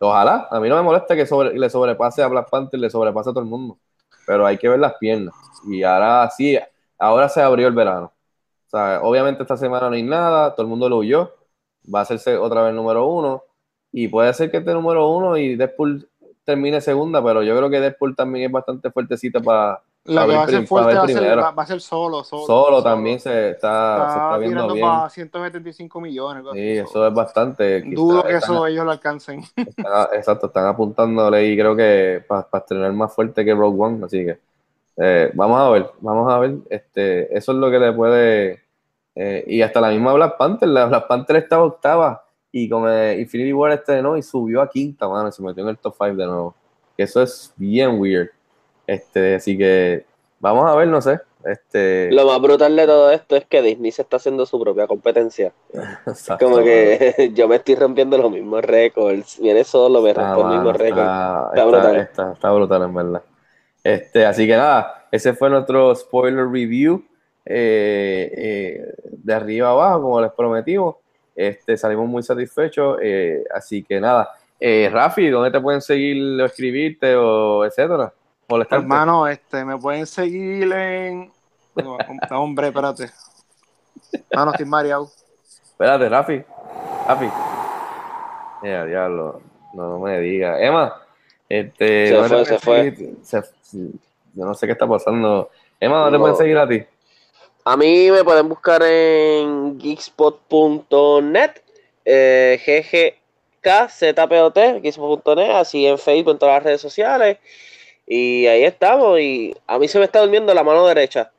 Ojalá, 0.00 0.48
a 0.50 0.58
mí 0.58 0.68
no 0.70 0.76
me 0.76 0.82
molesta 0.82 1.14
que 1.14 1.26
sobre- 1.26 1.52
le 1.58 1.68
sobrepase 1.68 2.22
a 2.22 2.28
Black 2.28 2.48
Panther, 2.48 2.80
le 2.80 2.88
sobrepase 2.88 3.28
a 3.28 3.32
todo 3.32 3.42
el 3.42 3.48
mundo. 3.50 3.76
Pero 4.26 4.46
hay 4.46 4.56
que 4.56 4.68
ver 4.68 4.78
las 4.78 4.94
piernas. 4.94 5.34
Y 5.66 5.82
ahora 5.82 6.28
sí, 6.30 6.58
ahora 6.98 7.28
se 7.28 7.42
abrió 7.42 7.68
el 7.68 7.74
verano. 7.74 8.10
O 8.68 8.70
sea, 8.70 9.00
obviamente 9.02 9.42
esta 9.42 9.56
semana 9.56 9.88
no 9.88 9.94
hay 9.96 10.02
nada, 10.02 10.54
todo 10.54 10.62
el 10.62 10.68
mundo 10.68 10.88
lo 10.90 10.98
huyó. 10.98 11.32
Va 11.92 12.00
a 12.00 12.02
hacerse 12.02 12.36
otra 12.36 12.62
vez 12.62 12.74
número 12.74 13.06
uno. 13.06 13.42
Y 13.90 14.08
puede 14.08 14.32
ser 14.34 14.50
que 14.50 14.58
esté 14.58 14.74
número 14.74 15.08
uno 15.10 15.38
y 15.38 15.56
Deadpool 15.56 16.06
termine 16.44 16.80
segunda, 16.82 17.24
pero 17.24 17.42
yo 17.42 17.56
creo 17.56 17.70
que 17.70 17.80
Deadpool 17.80 18.14
también 18.14 18.46
es 18.46 18.52
bastante 18.52 18.90
fuertecita 18.90 19.40
para 19.40 19.80
La 20.04 20.26
que 20.26 20.34
va 20.36 20.42
a 20.42 20.48
ser 20.48 20.66
fuerte 20.66 20.94
va 20.94 21.02
a 21.02 21.06
ser, 21.08 21.38
va, 21.38 21.62
a 21.62 21.66
ser 21.66 21.80
solo. 21.80 22.22
Solo, 22.24 22.46
Solo, 22.46 22.82
también 22.82 23.18
se 23.18 23.50
está, 23.52 24.10
se 24.12 24.18
Está, 24.18 24.36
viendo 24.38 24.74
bien. 24.74 24.86
para 24.86 25.08
175 25.08 26.00
millones. 26.02 26.44
Sí, 26.52 26.68
eso 26.78 27.06
es 27.06 27.14
bastante. 27.14 27.80
Dudo 27.82 28.22
que 28.22 28.34
están- 28.34 28.54
eso 28.54 28.66
ellos 28.66 28.84
lo 28.84 28.90
alcancen. 28.90 29.40
están- 29.56 30.08
exacto, 30.12 30.48
están 30.48 30.66
apuntándole 30.66 31.46
y 31.46 31.56
creo 31.56 31.74
que 31.74 32.22
para 32.28 32.46
estrenar 32.52 32.92
más 32.92 33.14
fuerte 33.14 33.46
que 33.46 33.54
Rogue 33.54 33.82
One, 33.82 34.04
así 34.04 34.26
que 34.26 34.38
eh, 35.00 35.30
vamos 35.34 35.60
a 35.60 35.70
ver, 35.70 35.86
vamos 36.00 36.32
a 36.32 36.38
ver, 36.38 36.54
este, 36.70 37.36
eso 37.36 37.52
es 37.52 37.58
lo 37.58 37.70
que 37.70 37.78
le 37.78 37.92
puede, 37.92 38.62
eh, 39.14 39.44
y 39.46 39.62
hasta 39.62 39.80
la 39.80 39.90
misma 39.90 40.12
Black 40.14 40.36
Panther, 40.36 40.68
la 40.68 40.86
Black 40.86 41.06
Panther 41.06 41.36
estaba 41.36 41.64
octava 41.64 42.24
y 42.52 42.68
con 42.68 42.84
eh, 42.88 43.16
Infinity 43.20 43.52
War 43.52 43.72
estrenó 43.72 44.16
y 44.16 44.22
subió 44.22 44.60
a 44.62 44.68
quinta, 44.70 45.08
mano, 45.08 45.28
y 45.28 45.32
se 45.32 45.42
metió 45.42 45.62
en 45.62 45.70
el 45.70 45.78
top 45.78 45.94
5 45.98 46.16
de 46.16 46.26
nuevo, 46.26 46.54
eso 46.96 47.22
es 47.22 47.52
bien 47.56 47.98
weird, 48.00 48.28
este, 48.86 49.36
así 49.36 49.56
que 49.56 50.04
vamos 50.40 50.68
a 50.68 50.74
ver, 50.74 50.88
no 50.88 51.00
sé, 51.00 51.20
este, 51.44 52.10
Lo 52.10 52.26
más 52.26 52.40
brutal 52.40 52.74
de 52.74 52.84
todo 52.84 53.12
esto 53.12 53.36
es 53.36 53.44
que 53.46 53.62
Disney 53.62 53.92
se 53.92 54.02
está 54.02 54.16
haciendo 54.16 54.44
su 54.44 54.60
propia 54.60 54.88
competencia. 54.88 55.52
exacto, 56.04 56.44
Como 56.44 56.58
que 56.58 57.30
yo 57.34 57.46
me 57.46 57.56
estoy 57.56 57.76
rompiendo 57.76 58.18
los 58.18 58.30
mismos 58.32 58.62
récords. 58.64 59.38
Viene 59.40 59.62
solo, 59.62 60.02
me 60.02 60.12
rompo 60.12 60.40
el 60.40 60.46
mano, 60.46 60.54
mismo 60.56 60.72
récord. 60.72 60.98
está, 60.98 61.50
Está 61.52 61.54
está- 61.54 61.64
brutal. 61.64 61.96
está- 61.96 62.32
está 62.32 62.50
brutal, 62.52 62.82
en 62.82 62.94
verdad. 62.94 63.22
Este, 63.82 64.26
así 64.26 64.46
que 64.46 64.56
nada, 64.56 65.06
ese 65.10 65.32
fue 65.34 65.50
nuestro 65.50 65.94
spoiler 65.94 66.46
review 66.48 67.04
eh, 67.44 68.32
eh, 68.36 68.94
de 69.10 69.34
arriba 69.34 69.70
abajo, 69.70 70.02
como 70.02 70.20
les 70.20 70.32
prometimos. 70.32 70.96
Este, 71.34 71.76
salimos 71.76 72.08
muy 72.08 72.22
satisfechos, 72.22 72.98
eh, 73.00 73.44
así 73.54 73.82
que 73.84 74.00
nada. 74.00 74.30
Eh, 74.60 74.90
Rafi, 74.92 75.28
¿dónde 75.28 75.52
te 75.52 75.60
pueden 75.60 75.80
seguir 75.80 76.40
o 76.40 76.44
escribirte 76.44 77.14
o 77.14 77.64
etcétera? 77.64 78.12
Molestarte. 78.48 78.82
Hermano, 78.82 79.28
este, 79.28 79.64
me 79.64 79.78
pueden 79.78 80.06
seguir 80.06 80.72
en. 80.72 81.30
No, 82.30 82.42
hombre, 82.42 82.68
espérate. 82.68 83.08
Ah, 84.34 84.44
no, 84.44 84.50
estoy 84.50 84.66
mareado. 84.66 85.08
Espérate, 85.62 86.08
Rafi. 86.08 86.42
Rafi. 87.06 87.30
Mira, 88.62 88.84
diablo. 88.84 89.40
No, 89.74 89.90
no 89.90 89.98
me 90.00 90.18
digas. 90.18 90.58
Emma, 90.60 90.92
este, 91.48 92.10
yo 92.10 92.22
no 94.44 94.54
sé 94.54 94.66
qué 94.66 94.72
está 94.72 94.86
pasando. 94.86 95.50
Emma, 95.80 95.98
¿dónde 96.00 96.18
No. 96.18 96.22
pueden 96.22 96.36
seguir 96.36 96.58
a 96.58 96.68
ti? 96.68 96.82
A 97.64 97.76
mí 97.76 98.10
me 98.10 98.24
pueden 98.24 98.48
buscar 98.48 98.82
en 98.82 99.78
geekspot.net, 99.78 101.50
eh, 102.04 102.58
ggkzpot, 103.62 104.54
geekspot.net, 104.82 105.50
así 105.50 105.86
en 105.86 105.98
Facebook, 105.98 106.32
en 106.32 106.38
todas 106.38 106.54
las 106.56 106.62
redes 106.64 106.80
sociales. 106.80 107.38
Y 108.06 108.46
ahí 108.46 108.64
estamos. 108.64 109.20
Y 109.20 109.54
a 109.66 109.78
mí 109.78 109.86
se 109.88 109.98
me 109.98 110.06
está 110.06 110.20
durmiendo 110.20 110.54
la 110.54 110.62
mano 110.64 110.86
derecha. 110.86 111.30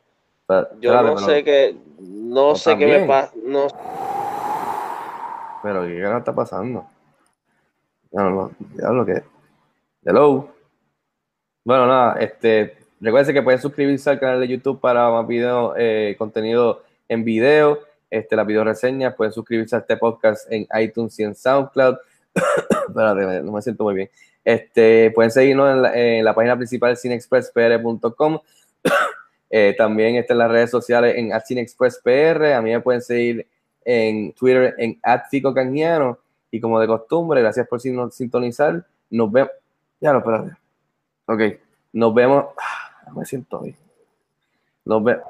Yo 0.47 0.55
espérate, 0.93 1.03
no 1.07 1.15
pero- 1.15 1.25
sé 1.27 1.43
qué, 1.43 1.75
no 1.99 2.55
sé 2.55 2.77
qué 2.77 2.85
me 2.85 3.05
pasa. 3.07 3.31
No, 3.43 3.67
Pero, 5.61 5.85
¿qué 5.87 5.95
carajo 6.01 6.19
está 6.19 6.33
pasando? 6.33 6.85
No, 8.11 8.29
no, 8.29 8.51
diablo 8.75 9.05
que. 9.05 9.21
Hello. 10.09 10.49
Bueno, 11.63 11.85
nada, 11.85 12.19
este, 12.19 12.77
recuerden 12.99 13.31
que 13.35 13.43
pueden 13.43 13.61
suscribirse 13.61 14.09
al 14.09 14.19
canal 14.19 14.39
de 14.39 14.47
YouTube 14.47 14.79
para 14.81 15.07
más 15.11 15.27
video, 15.27 15.75
eh, 15.77 16.15
contenido 16.17 16.81
en 17.07 17.23
video, 17.23 17.81
este, 18.09 18.35
las 18.35 18.47
video 18.47 18.63
reseñas, 18.63 19.13
pueden 19.13 19.31
suscribirse 19.31 19.75
a 19.75 19.79
este 19.79 19.97
podcast 19.97 20.51
en 20.51 20.65
iTunes 20.81 21.19
y 21.19 21.23
en 21.25 21.35
SoundCloud. 21.35 21.97
Espérate, 22.87 23.43
no 23.43 23.51
me 23.51 23.61
siento 23.61 23.83
muy 23.83 23.93
bien. 23.93 24.09
Este, 24.43 25.11
pueden 25.11 25.29
seguirnos 25.29 25.75
en 25.75 25.81
la, 25.83 25.95
en 25.95 26.25
la 26.25 26.33
página 26.33 26.55
principal 26.55 26.97
cinexpresspr.com. 26.97 28.39
Eh, 29.51 29.75
también 29.75 30.15
está 30.15 30.33
en 30.33 30.39
las 30.39 30.51
redes 30.51 30.71
sociales 30.71 31.15
en 31.17 31.31
@cinexpresspr. 31.39 32.53
A 32.53 32.61
mí 32.63 32.71
me 32.71 32.81
pueden 32.81 33.01
seguir 33.01 33.47
en 33.83 34.31
Twitter 34.33 34.73
en 34.79 34.99
@ficocangiano. 35.31 36.17
Y 36.49 36.59
como 36.59 36.79
de 36.79 36.85
costumbre, 36.85 37.41
gracias 37.41 37.67
por 37.67 37.79
sin- 37.79 38.11
sintonizar. 38.11 38.85
Nos 39.09 39.31
vemos. 39.31 39.49
Ya 39.99 40.13
no, 40.13 40.19
espérate. 40.19 40.51
Ok. 41.25 41.41
Nos 41.93 42.13
vemos. 42.13 42.45
Ah, 42.57 43.11
me 43.15 43.25
siento 43.25 43.59
bien. 43.59 43.77
Nos 44.85 45.03
vemos. 45.03 45.23